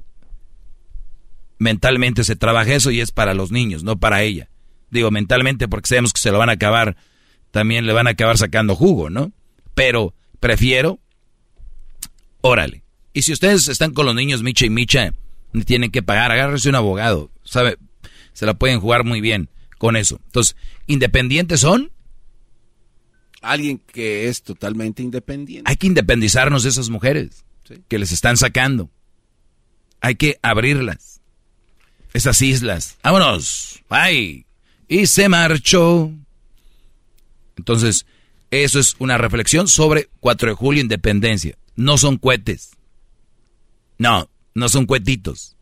Mentalmente 1.58 2.24
se 2.24 2.34
trabaja 2.34 2.74
eso 2.74 2.90
y 2.90 3.00
es 3.00 3.12
para 3.12 3.34
los 3.34 3.52
niños, 3.52 3.84
no 3.84 3.98
para 3.98 4.22
ella. 4.22 4.48
Digo 4.90 5.10
mentalmente 5.10 5.68
porque 5.68 5.88
sabemos 5.88 6.12
que 6.12 6.20
se 6.20 6.32
lo 6.32 6.38
van 6.38 6.48
a 6.48 6.52
acabar, 6.52 6.96
también 7.50 7.86
le 7.86 7.92
van 7.92 8.08
a 8.08 8.10
acabar 8.10 8.36
sacando 8.36 8.74
jugo, 8.74 9.10
¿no? 9.10 9.32
Pero 9.74 10.14
prefiero 10.40 10.98
órale. 12.42 12.82
Y 13.14 13.22
si 13.22 13.32
ustedes 13.32 13.68
están 13.68 13.92
con 13.92 14.06
los 14.06 14.14
niños 14.14 14.42
Micha 14.42 14.66
y 14.66 14.70
Micha, 14.70 15.14
ni 15.52 15.62
tienen 15.62 15.90
que 15.90 16.02
pagar, 16.02 16.30
agárrese 16.30 16.68
un 16.68 16.74
abogado, 16.74 17.30
¿sabe? 17.44 17.78
Se 18.32 18.46
la 18.46 18.54
pueden 18.54 18.80
jugar 18.80 19.04
muy 19.04 19.20
bien 19.20 19.48
con 19.78 19.96
eso. 19.96 20.20
Entonces, 20.26 20.56
¿independientes 20.86 21.60
son? 21.60 21.90
Alguien 23.40 23.78
que 23.78 24.28
es 24.28 24.42
totalmente 24.42 25.02
independiente. 25.02 25.68
Hay 25.68 25.76
que 25.76 25.88
independizarnos 25.88 26.62
de 26.62 26.68
esas 26.68 26.88
mujeres 26.88 27.44
que 27.88 27.98
les 27.98 28.12
están 28.12 28.36
sacando. 28.36 28.90
Hay 30.00 30.14
que 30.16 30.38
abrirlas. 30.42 31.20
Esas 32.12 32.40
islas. 32.42 32.98
Vámonos. 33.02 33.82
Bye. 33.88 34.46
Y 34.88 35.06
se 35.06 35.28
marchó. 35.28 36.12
Entonces, 37.56 38.06
eso 38.50 38.78
es 38.78 38.96
una 38.98 39.18
reflexión 39.18 39.66
sobre 39.66 40.08
4 40.20 40.50
de 40.50 40.54
julio, 40.54 40.82
independencia. 40.82 41.56
No 41.74 41.98
son 41.98 42.18
cohetes. 42.18 42.76
No, 43.98 44.28
no 44.54 44.68
son 44.68 44.86
cuetitos. 44.86 45.56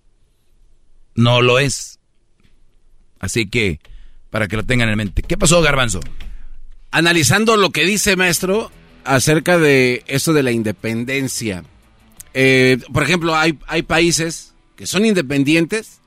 No 1.14 1.42
lo 1.42 1.58
es. 1.58 1.98
Así 3.18 3.48
que, 3.48 3.80
para 4.30 4.48
que 4.48 4.56
lo 4.56 4.64
tengan 4.64 4.88
en 4.88 4.96
mente. 4.96 5.22
¿Qué 5.22 5.36
pasó, 5.36 5.60
Garbanzo? 5.62 6.00
Analizando 6.90 7.56
lo 7.56 7.70
que 7.70 7.84
dice, 7.84 8.16
maestro, 8.16 8.70
acerca 9.04 9.58
de 9.58 10.02
eso 10.06 10.32
de 10.32 10.42
la 10.42 10.52
independencia. 10.52 11.64
Eh, 12.32 12.78
por 12.92 13.02
ejemplo, 13.02 13.36
hay, 13.36 13.58
hay 13.66 13.82
países 13.82 14.54
que 14.76 14.86
son 14.86 15.04
independientes, 15.04 16.00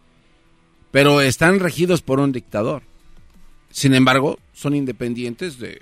pero 0.91 1.21
están 1.21 1.59
regidos 1.59 2.01
por 2.01 2.19
un 2.19 2.31
dictador. 2.31 2.83
Sin 3.71 3.93
embargo, 3.93 4.39
son 4.53 4.75
independientes 4.75 5.57
de 5.59 5.81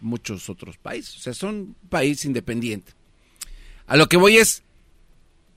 muchos 0.00 0.48
otros 0.48 0.76
países. 0.76 1.16
O 1.16 1.20
sea, 1.20 1.34
son 1.34 1.54
un 1.54 1.76
país 1.88 2.24
independiente. 2.24 2.92
A 3.86 3.96
lo 3.96 4.08
que 4.08 4.16
voy 4.16 4.36
es, 4.36 4.62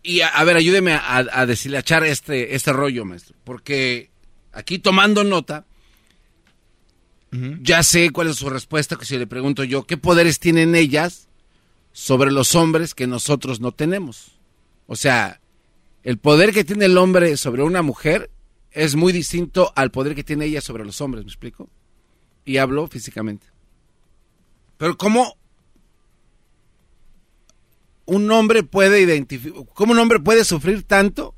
y 0.07 0.21
a, 0.21 0.41
ver, 0.45 0.55
ayúdeme 0.55 0.93
a, 0.93 1.17
a, 1.17 1.45
deshilachar 1.45 2.05
este, 2.05 2.55
este 2.55 2.71
rollo, 2.71 3.03
maestro. 3.03 3.35
Porque 3.43 4.09
aquí 4.53 4.79
tomando 4.79 5.25
nota, 5.25 5.65
ya 7.61 7.83
sé 7.83 8.09
cuál 8.11 8.29
es 8.29 8.37
su 8.37 8.49
respuesta, 8.49 8.95
que 8.95 9.03
si 9.03 9.17
le 9.17 9.27
pregunto 9.27 9.65
yo, 9.65 9.85
¿qué 9.85 9.97
poderes 9.97 10.39
tienen 10.39 10.75
ellas 10.75 11.27
sobre 11.91 12.31
los 12.31 12.55
hombres 12.55 12.95
que 12.95 13.05
nosotros 13.05 13.59
no 13.59 13.73
tenemos? 13.73 14.39
O 14.87 14.95
sea, 14.95 15.41
el 16.03 16.17
poder 16.17 16.53
que 16.53 16.63
tiene 16.63 16.85
el 16.85 16.97
hombre 16.97 17.35
sobre 17.35 17.63
una 17.63 17.81
mujer 17.81 18.31
es 18.71 18.95
muy 18.95 19.11
distinto 19.11 19.73
al 19.75 19.91
poder 19.91 20.15
que 20.15 20.23
tiene 20.23 20.45
ella 20.45 20.61
sobre 20.61 20.85
los 20.85 21.01
hombres, 21.01 21.25
¿me 21.25 21.29
explico? 21.29 21.69
Y 22.45 22.57
hablo 22.57 22.87
físicamente. 22.87 23.45
Pero 24.77 24.97
¿cómo 24.97 25.36
un 28.07 28.31
hombre 28.31 28.63
puede 28.63 29.01
identificar, 29.01 29.63
cómo 29.73 29.91
un 29.91 29.99
hombre 29.99 30.19
puede 30.19 30.43
sufrir 30.43 30.83
tanto 30.83 31.35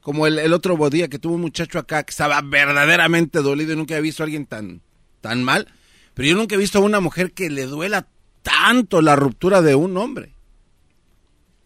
como 0.00 0.26
el, 0.26 0.52
otro 0.52 0.76
día 0.90 1.08
que 1.08 1.18
tuvo 1.18 1.34
un 1.34 1.42
muchacho 1.42 1.78
acá 1.78 2.02
que 2.02 2.10
estaba 2.10 2.42
verdaderamente 2.42 3.40
dolido 3.40 3.72
y 3.72 3.76
nunca 3.76 3.94
había 3.94 4.02
visto 4.02 4.22
a 4.22 4.24
alguien 4.24 4.46
tan, 4.46 4.82
tan 5.20 5.42
mal, 5.42 5.68
pero 6.12 6.28
yo 6.28 6.36
nunca 6.36 6.56
he 6.56 6.58
visto 6.58 6.78
a 6.78 6.82
una 6.82 7.00
mujer 7.00 7.32
que 7.32 7.48
le 7.48 7.66
duela 7.66 8.08
tanto 8.42 9.00
la 9.00 9.16
ruptura 9.16 9.62
de 9.62 9.74
un 9.74 9.96
hombre. 9.96 10.34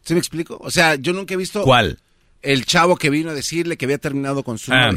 ¿Sí 0.02 0.14
me 0.14 0.20
explico? 0.20 0.58
O 0.60 0.70
sea, 0.70 0.94
yo 0.94 1.12
nunca 1.12 1.34
he 1.34 1.36
visto... 1.36 1.62
¿Cuál? 1.62 1.98
El 2.40 2.64
chavo 2.64 2.97
que 2.97 3.10
vino 3.10 3.30
a 3.30 3.34
decirle 3.34 3.76
que 3.76 3.86
había 3.86 3.98
terminado 3.98 4.44
con 4.44 4.58
su 4.58 4.72
ah. 4.72 4.92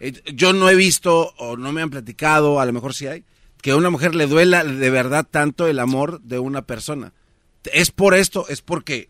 Eh, 0.00 0.20
yo 0.34 0.52
no 0.52 0.68
he 0.68 0.74
visto, 0.74 1.32
o 1.38 1.56
no 1.56 1.72
me 1.72 1.80
han 1.80 1.90
platicado, 1.90 2.60
a 2.60 2.66
lo 2.66 2.72
mejor 2.72 2.92
sí 2.92 3.06
hay, 3.06 3.24
que 3.62 3.70
a 3.70 3.76
una 3.76 3.88
mujer 3.90 4.14
le 4.14 4.26
duela 4.26 4.64
de 4.64 4.90
verdad 4.90 5.26
tanto 5.30 5.66
el 5.66 5.78
amor 5.78 6.20
de 6.22 6.38
una 6.38 6.62
persona. 6.62 7.12
Es 7.72 7.90
por 7.90 8.14
esto, 8.14 8.46
es 8.48 8.62
porque 8.62 9.08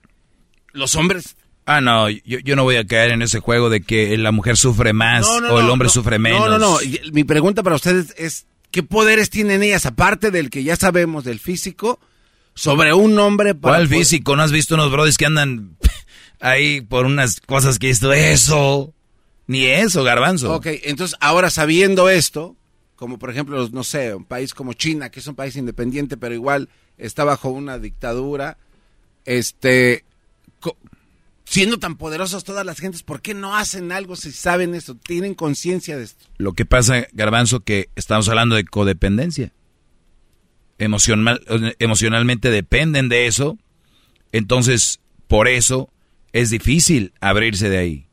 los 0.72 0.94
hombres... 0.97 1.36
Ah, 1.64 1.81
no, 1.81 2.08
yo, 2.10 2.56
no 2.56 2.64
voy 2.64 2.76
a 2.76 2.84
caer 2.84 3.12
en 3.12 3.22
ese 3.22 3.39
juego 3.39 3.70
de 3.70 3.82
que 3.82 4.16
la 4.18 4.32
mujer 4.32 4.56
sufre 4.56 4.92
más 4.92 5.26
o 5.28 5.60
el 5.60 5.70
hombre 5.70 5.89
sufre 5.89 6.18
menos. 6.18 6.40
No, 6.40 6.58
no, 6.58 6.58
no. 6.58 6.78
Mi 7.12 7.22
pregunta 7.22 7.62
para 7.62 7.76
ustedes 7.76 8.12
es, 8.18 8.47
¿qué 8.72 8.82
poderes 8.82 9.31
tienen 9.31 9.62
ellas, 9.62 9.86
aparte 9.86 10.32
del 10.32 10.50
que 10.50 10.64
ya 10.64 10.74
sabemos 10.74 11.22
del 11.22 11.39
físico, 11.39 12.00
sobre 12.55 12.92
un 12.92 13.16
hombre 13.18 13.55
para... 13.55 13.76
¿Cuál 13.76 13.89
físico? 13.89 14.34
¿No 14.34 14.42
has 14.42 14.50
visto 14.50 14.74
unos 14.74 14.90
brodis 14.90 15.16
que 15.16 15.26
andan 15.26 15.76
ahí 16.40 16.81
por 16.81 17.06
unas 17.06 17.40
cosas 17.40 17.78
que 17.78 17.90
esto, 17.90 18.12
eso? 18.12 18.92
Ni 19.47 19.66
eso, 19.66 20.02
garbanzo. 20.02 20.52
Ok, 20.55 20.66
entonces 20.82 21.16
ahora 21.20 21.50
sabiendo 21.50 22.08
esto, 22.08 22.56
como 22.97 23.18
por 23.18 23.31
ejemplo, 23.31 23.68
no 23.72 23.84
sé, 23.84 24.14
un 24.14 24.24
país 24.24 24.55
como 24.55 24.72
China, 24.74 25.10
que 25.10 25.20
es 25.20 25.26
un 25.26 25.34
país 25.34 25.56
independiente, 25.56 26.16
pero 26.16 26.34
igual 26.34 26.68
está 26.98 27.24
bajo 27.24 27.50
una 27.50 27.78
dictadura, 27.78 28.58
este, 29.24 30.04
siendo 31.44 31.78
tan 31.78 31.96
poderosos 31.96 32.44
todas 32.44 32.64
las 32.64 32.78
gentes, 32.78 33.02
¿por 33.02 33.20
qué 33.20 33.34
no 33.34 33.56
hacen 33.56 33.92
algo 33.92 34.16
si 34.16 34.32
saben 34.32 34.74
esto? 34.74 34.94
¿Tienen 34.94 35.34
conciencia 35.34 35.98
de 35.98 36.04
esto? 36.04 36.24
Lo 36.38 36.54
que 36.54 36.64
pasa, 36.64 37.06
Garbanzo, 37.12 37.60
que 37.60 37.90
estamos 37.94 38.28
hablando 38.28 38.56
de 38.56 38.64
codependencia. 38.64 39.52
Emocional, 40.78 41.42
emocionalmente 41.78 42.50
dependen 42.50 43.08
de 43.08 43.26
eso, 43.26 43.58
entonces 44.32 45.00
por 45.28 45.46
eso 45.46 45.90
es 46.32 46.50
difícil 46.50 47.12
abrirse 47.20 47.68
de 47.68 47.78
ahí. 47.78 48.06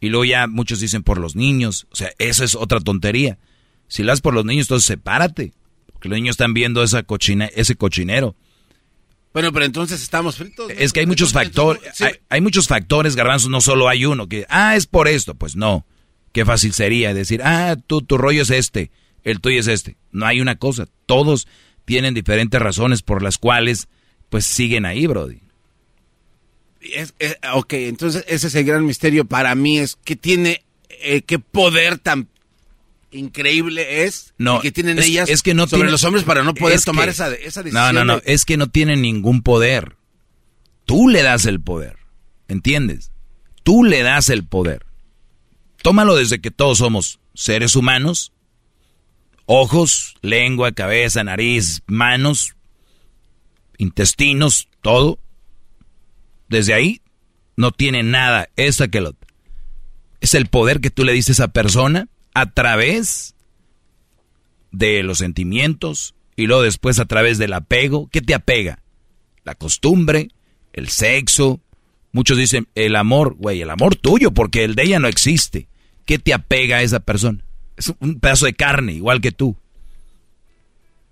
Y 0.00 0.08
luego 0.08 0.24
ya 0.24 0.46
muchos 0.46 0.80
dicen 0.80 1.02
por 1.02 1.18
los 1.18 1.36
niños, 1.36 1.86
o 1.90 1.96
sea, 1.96 2.10
eso 2.18 2.44
es 2.44 2.54
otra 2.54 2.80
tontería. 2.80 3.38
Si 3.88 4.02
lo 4.02 4.12
haces 4.12 4.22
por 4.22 4.34
los 4.34 4.44
niños, 4.44 4.66
entonces 4.66 4.86
sepárate. 4.86 5.52
Porque 6.06 6.10
los 6.10 6.22
niños 6.22 6.34
están 6.34 6.54
viendo 6.54 6.82
esa 6.82 7.02
cochina, 7.02 7.46
ese 7.46 7.74
cochinero. 7.74 8.36
Bueno, 9.32 9.52
pero 9.52 9.64
entonces 9.64 10.02
estamos 10.02 10.36
fritos. 10.36 10.70
Es 10.78 10.92
que 10.92 11.00
hay 11.00 11.06
muchos 11.06 11.32
factores, 11.32 11.82
hay, 12.28 12.40
muchos 12.40 12.68
factores, 12.68 13.16
garbanzos, 13.16 13.50
no 13.50 13.60
solo 13.60 13.88
hay 13.88 14.06
uno 14.06 14.28
que, 14.28 14.46
ah, 14.48 14.76
es 14.76 14.86
por 14.86 15.08
esto, 15.08 15.34
pues 15.34 15.56
no. 15.56 15.84
Qué 16.32 16.44
fácil 16.44 16.72
sería 16.72 17.12
decir, 17.12 17.42
ah, 17.42 17.76
tú, 17.86 18.02
tu 18.02 18.16
rollo 18.16 18.42
es 18.42 18.50
este, 18.50 18.90
el 19.24 19.40
tuyo 19.40 19.60
es 19.60 19.66
este. 19.66 19.96
No 20.12 20.26
hay 20.26 20.40
una 20.40 20.56
cosa, 20.56 20.86
todos 21.06 21.48
tienen 21.84 22.14
diferentes 22.14 22.60
razones 22.60 23.02
por 23.02 23.22
las 23.22 23.36
cuales, 23.36 23.88
pues 24.30 24.46
siguen 24.46 24.86
ahí, 24.86 25.06
Brody. 25.06 25.40
Es, 26.80 27.14
ok, 27.52 27.72
entonces 27.74 28.24
ese 28.28 28.46
es 28.46 28.54
el 28.54 28.64
gran 28.64 28.86
misterio 28.86 29.24
para 29.24 29.54
mí, 29.54 29.78
es 29.78 29.96
que 29.96 30.16
tiene, 30.16 30.62
eh, 30.88 31.22
qué 31.22 31.38
poder 31.38 31.98
tan 31.98 32.28
increíble 33.16 34.04
es 34.04 34.34
no, 34.38 34.60
que 34.60 34.72
tienen 34.72 34.98
ellas 34.98 35.28
es 35.28 35.42
que 35.42 35.54
no 35.54 35.66
sobre 35.66 35.90
los 35.90 36.04
hombres 36.04 36.24
para 36.24 36.44
no 36.44 36.54
poder 36.54 36.80
tomar 36.82 37.08
esa, 37.08 37.34
esa, 37.34 37.62
decisión. 37.62 37.94
No, 37.94 38.04
no, 38.04 38.04
no, 38.04 38.22
es 38.24 38.44
que 38.44 38.56
no 38.56 38.68
tienen 38.68 39.02
ningún 39.02 39.42
poder. 39.42 39.96
Tú 40.84 41.08
le 41.08 41.22
das 41.22 41.46
el 41.46 41.60
poder, 41.60 41.96
¿entiendes? 42.48 43.10
Tú 43.62 43.82
le 43.82 44.02
das 44.02 44.28
el 44.30 44.46
poder. 44.46 44.86
Tómalo 45.82 46.14
desde 46.16 46.40
que 46.40 46.50
todos 46.50 46.78
somos 46.78 47.18
seres 47.34 47.74
humanos, 47.74 48.32
ojos, 49.46 50.14
lengua, 50.22 50.72
cabeza, 50.72 51.24
nariz, 51.24 51.82
manos, 51.86 52.54
intestinos, 53.78 54.68
todo. 54.82 55.18
Desde 56.48 56.74
ahí 56.74 57.02
no 57.56 57.72
tiene 57.72 58.02
nada 58.02 58.48
esa 58.56 58.88
que 58.88 59.00
lo 59.00 59.16
es 60.20 60.34
el 60.34 60.46
poder 60.46 60.80
que 60.80 60.90
tú 60.90 61.04
le 61.04 61.12
dices 61.12 61.40
a 61.40 61.44
esa 61.44 61.52
persona 61.52 62.08
a 62.36 62.50
través 62.50 63.34
de 64.70 65.02
los 65.02 65.18
sentimientos 65.18 66.14
y 66.36 66.46
luego 66.46 66.60
después 66.60 66.98
a 66.98 67.06
través 67.06 67.38
del 67.38 67.54
apego. 67.54 68.10
¿Qué 68.12 68.20
te 68.20 68.34
apega? 68.34 68.82
La 69.42 69.54
costumbre, 69.54 70.28
el 70.74 70.90
sexo. 70.90 71.60
Muchos 72.12 72.36
dicen 72.36 72.68
el 72.74 72.94
amor, 72.94 73.36
güey, 73.38 73.62
el 73.62 73.70
amor 73.70 73.96
tuyo, 73.96 74.32
porque 74.32 74.64
el 74.64 74.74
de 74.74 74.82
ella 74.82 74.98
no 74.98 75.08
existe. 75.08 75.68
¿Qué 76.04 76.18
te 76.18 76.34
apega 76.34 76.76
a 76.76 76.82
esa 76.82 77.00
persona? 77.00 77.42
Es 77.74 77.90
un 78.00 78.20
pedazo 78.20 78.44
de 78.44 78.52
carne, 78.52 78.92
igual 78.92 79.22
que 79.22 79.32
tú. 79.32 79.56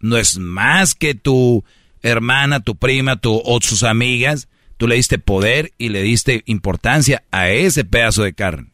No 0.00 0.18
es 0.18 0.36
más 0.36 0.94
que 0.94 1.14
tu 1.14 1.64
hermana, 2.02 2.60
tu 2.60 2.76
prima, 2.76 3.16
tu, 3.16 3.40
o 3.42 3.60
sus 3.62 3.82
amigas. 3.82 4.46
Tú 4.76 4.88
le 4.88 4.96
diste 4.96 5.18
poder 5.18 5.72
y 5.78 5.88
le 5.88 6.02
diste 6.02 6.42
importancia 6.44 7.24
a 7.30 7.48
ese 7.48 7.86
pedazo 7.86 8.24
de 8.24 8.34
carne. 8.34 8.73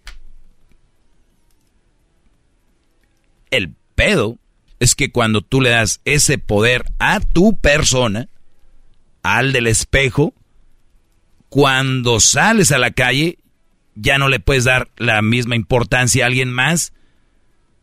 El 3.51 3.75
pedo 3.95 4.39
es 4.79 4.95
que 4.95 5.11
cuando 5.11 5.43
tú 5.43 5.61
le 5.61 5.71
das 5.71 6.01
ese 6.05 6.39
poder 6.39 6.85
a 6.99 7.21
tu 7.21 7.57
persona, 7.59 8.29
al 9.23 9.53
del 9.53 9.67
espejo, 9.67 10.35
cuando 11.49 12.21
sales 12.21 12.73
a 12.73 12.79
la 12.79 12.91
calle, 12.93 13.39
ya 13.95 14.19
no 14.19 14.29
le 14.29 14.41
puedes 14.41 14.65
dar 14.65 14.89
la 14.97 15.21
misma 15.21 15.57
importancia 15.57 16.25
a 16.25 16.29
alguien 16.29 16.51
más 16.51 16.93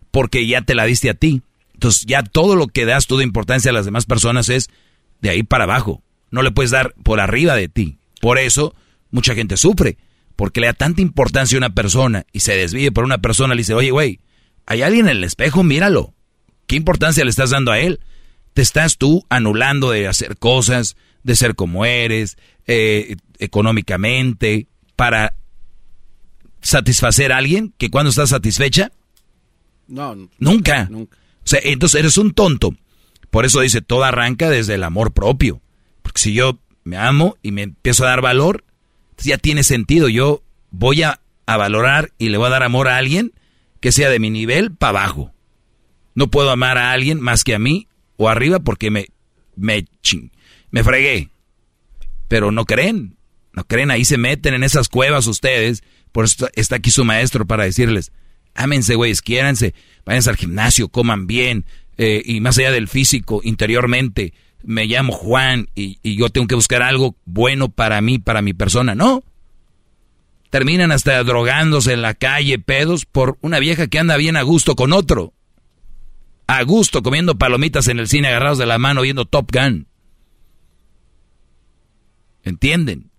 porque 0.09 0.47
ya 0.47 0.61
te 0.61 0.73
la 0.73 0.85
diste 0.85 1.09
a 1.09 1.13
ti. 1.13 1.43
Entonces 1.73 2.05
ya 2.07 2.23
todo 2.23 2.55
lo 2.55 2.67
que 2.67 2.85
das 2.85 3.05
tú 3.05 3.17
de 3.17 3.23
importancia 3.23 3.69
a 3.69 3.73
las 3.73 3.85
demás 3.85 4.05
personas 4.05 4.49
es 4.49 4.69
de 5.21 5.29
ahí 5.29 5.43
para 5.43 5.65
abajo. 5.65 6.01
No 6.31 6.41
le 6.41 6.51
puedes 6.51 6.71
dar 6.71 6.95
por 7.03 7.19
arriba 7.19 7.55
de 7.55 7.69
ti. 7.69 7.99
Por 8.19 8.39
eso 8.39 8.73
mucha 9.11 9.35
gente 9.35 9.57
sufre, 9.57 9.97
porque 10.35 10.59
le 10.59 10.67
da 10.67 10.73
tanta 10.73 11.01
importancia 11.01 11.55
a 11.55 11.59
una 11.59 11.75
persona 11.75 12.25
y 12.33 12.39
se 12.39 12.55
desvíe 12.55 12.91
por 12.91 13.03
una 13.03 13.19
persona, 13.19 13.53
le 13.53 13.61
dice, 13.61 13.73
oye, 13.73 13.91
güey, 13.91 14.19
hay 14.67 14.83
alguien 14.83 15.07
en 15.07 15.17
el 15.17 15.23
espejo, 15.23 15.63
míralo. 15.63 16.13
¿Qué 16.67 16.75
importancia 16.75 17.23
le 17.23 17.29
estás 17.29 17.49
dando 17.49 17.71
a 17.71 17.79
él? 17.79 17.99
Te 18.53 18.61
estás 18.61 18.97
tú 18.97 19.25
anulando 19.29 19.91
de 19.91 20.07
hacer 20.07 20.37
cosas, 20.37 20.97
de 21.23 21.35
ser 21.35 21.55
como 21.55 21.85
eres, 21.85 22.37
eh, 22.67 23.15
económicamente, 23.39 24.67
para 24.95 25.35
satisfacer 26.61 27.31
a 27.31 27.37
alguien 27.37 27.73
que 27.77 27.89
cuando 27.89 28.09
estás 28.09 28.29
satisfecha? 28.29 28.91
No. 29.87 30.15
Nunca. 30.37 30.87
Nunca. 30.89 31.15
O 31.15 31.47
sea, 31.47 31.61
entonces 31.63 31.99
eres 31.99 32.17
un 32.17 32.33
tonto. 32.33 32.75
Por 33.29 33.45
eso 33.45 33.61
dice, 33.61 33.81
todo 33.81 34.03
arranca 34.03 34.49
desde 34.49 34.75
el 34.75 34.83
amor 34.83 35.13
propio. 35.13 35.61
Porque 36.01 36.19
si 36.21 36.33
yo 36.33 36.59
me 36.83 36.97
amo 36.97 37.37
y 37.41 37.51
me 37.51 37.63
empiezo 37.63 38.03
a 38.03 38.09
dar 38.09 38.21
valor, 38.21 38.65
ya 39.17 39.37
tiene 39.37 39.63
sentido. 39.63 40.09
Yo 40.09 40.43
voy 40.71 41.03
a, 41.03 41.21
valorar 41.45 42.11
y 42.17 42.27
le 42.27 42.37
voy 42.37 42.47
a 42.47 42.51
dar 42.51 42.63
amor 42.63 42.89
a 42.89 42.97
alguien 42.97 43.31
que 43.79 43.91
sea 43.91 44.09
de 44.09 44.19
mi 44.19 44.29
nivel 44.29 44.71
para 44.71 45.01
abajo. 45.01 45.33
No 46.15 46.29
puedo 46.29 46.51
amar 46.51 46.77
a 46.77 46.91
alguien 46.91 47.19
más 47.19 47.43
que 47.43 47.55
a 47.55 47.59
mí 47.59 47.87
o 48.15 48.29
arriba 48.29 48.59
porque 48.59 48.89
me, 48.89 49.07
me, 49.55 49.85
me 50.71 50.83
fregué. 50.83 51.29
Pero 52.27 52.51
no 52.51 52.65
creen, 52.65 53.17
no 53.53 53.63
creen, 53.65 53.91
ahí 53.91 54.03
se 54.05 54.17
meten 54.17 54.53
en 54.53 54.63
esas 54.63 54.89
cuevas 54.89 55.27
ustedes. 55.27 55.83
Por 56.11 56.25
eso 56.25 56.49
está 56.53 56.77
aquí 56.77 56.91
su 56.91 57.05
maestro 57.05 57.45
para 57.45 57.63
decirles, 57.63 58.11
ámense, 58.55 58.95
güeyes, 58.95 59.21
quiéranse, 59.21 59.73
váyanse 60.05 60.29
al 60.29 60.37
gimnasio, 60.37 60.89
coman 60.89 61.27
bien, 61.27 61.65
eh, 61.97 62.21
y 62.25 62.41
más 62.41 62.57
allá 62.57 62.71
del 62.71 62.87
físico, 62.87 63.41
interiormente, 63.43 64.33
me 64.63 64.85
llamo 64.85 65.13
Juan 65.13 65.67
y, 65.75 65.99
y, 66.03 66.17
yo 66.17 66.29
tengo 66.29 66.47
que 66.47 66.55
buscar 66.55 66.81
algo 66.81 67.15
bueno 67.25 67.69
para 67.69 68.01
mí, 68.01 68.19
para 68.19 68.41
mi 68.41 68.53
persona. 68.53 68.95
No. 68.95 69.23
Terminan 70.49 70.91
hasta 70.91 71.23
drogándose 71.23 71.93
en 71.93 72.01
la 72.01 72.13
calle, 72.13 72.59
pedos, 72.59 73.05
por 73.05 73.37
una 73.41 73.59
vieja 73.59 73.87
que 73.87 73.99
anda 73.99 74.17
bien 74.17 74.37
a 74.37 74.43
gusto 74.43 74.75
con 74.75 74.93
otro. 74.93 75.33
A 76.47 76.63
gusto, 76.63 77.03
comiendo 77.03 77.37
palomitas 77.37 77.87
en 77.89 77.99
el 77.99 78.07
cine, 78.07 78.29
agarrados 78.29 78.57
de 78.57 78.65
la 78.65 78.77
mano, 78.77 79.01
viendo 79.01 79.25
Top 79.25 79.51
Gun. 79.51 79.87
¿Entienden? 82.43 83.11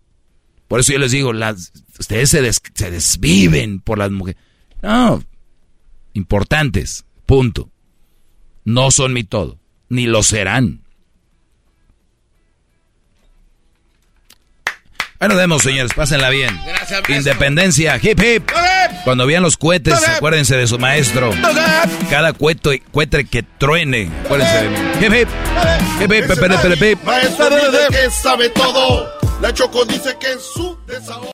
Por 0.68 0.80
eso 0.80 0.92
yo 0.92 0.98
les 0.98 1.12
digo, 1.12 1.32
las, 1.32 1.72
ustedes 1.98 2.30
se, 2.30 2.52
se 2.52 2.90
desviven 2.90 3.80
por 3.80 3.98
las 3.98 4.10
mujeres. 4.10 4.40
No, 4.82 5.22
importantes, 6.14 7.04
punto. 7.26 7.70
No 8.64 8.90
son 8.90 9.12
mi 9.12 9.24
todo, 9.24 9.58
ni 9.88 10.06
lo 10.06 10.22
serán. 10.22 10.82
Bueno, 15.18 15.34
demos, 15.34 15.62
señores, 15.62 15.92
pásenla 15.94 16.30
bien. 16.30 16.60
Gracias, 16.64 17.02
Independencia, 17.08 17.98
hip 18.00 18.20
hip. 18.22 18.50
Cuando 19.02 19.26
vean 19.26 19.42
los 19.42 19.56
cohetes, 19.56 20.06
acuérdense 20.08 20.56
de 20.56 20.66
su 20.68 20.78
maestro. 20.78 21.30
Cada 22.08 22.32
cohete, 22.32 22.82
cohete 22.92 23.24
que 23.24 23.42
truene, 23.42 24.10
acuérdense 24.24 24.62
de 24.62 24.68
mí. 24.68 24.76
Hip 25.00 25.14
hip. 25.14 25.28
Hip 26.00 26.12
hip, 26.12 26.26
pepe, 26.26 26.90
hip. 26.92 27.04
Maestro 27.04 27.48
que 27.90 28.10
sabe 28.10 28.48
todo. 28.50 29.12
La 29.40 29.52
Choco 29.52 29.84
dice 29.84 30.16
que 30.20 30.32
es 30.32 30.42
su 30.54 30.78
desahogo. 30.86 31.32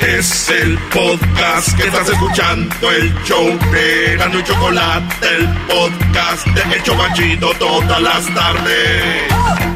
Es 0.00 0.50
el 0.50 0.78
podcast 0.92 1.74
que 1.76 1.86
estás 1.86 2.08
escuchando, 2.10 2.90
el 2.90 3.14
show 3.24 3.46
de 3.72 4.16
Gano 4.18 4.38
y 4.38 4.44
Chocolate, 4.44 5.26
el 5.26 5.48
podcast 5.66 6.46
de 6.48 6.74
El 6.74 6.82
Chocachito 6.82 7.50
todas 7.58 8.00
las 8.02 8.34
tardes. 8.34 9.75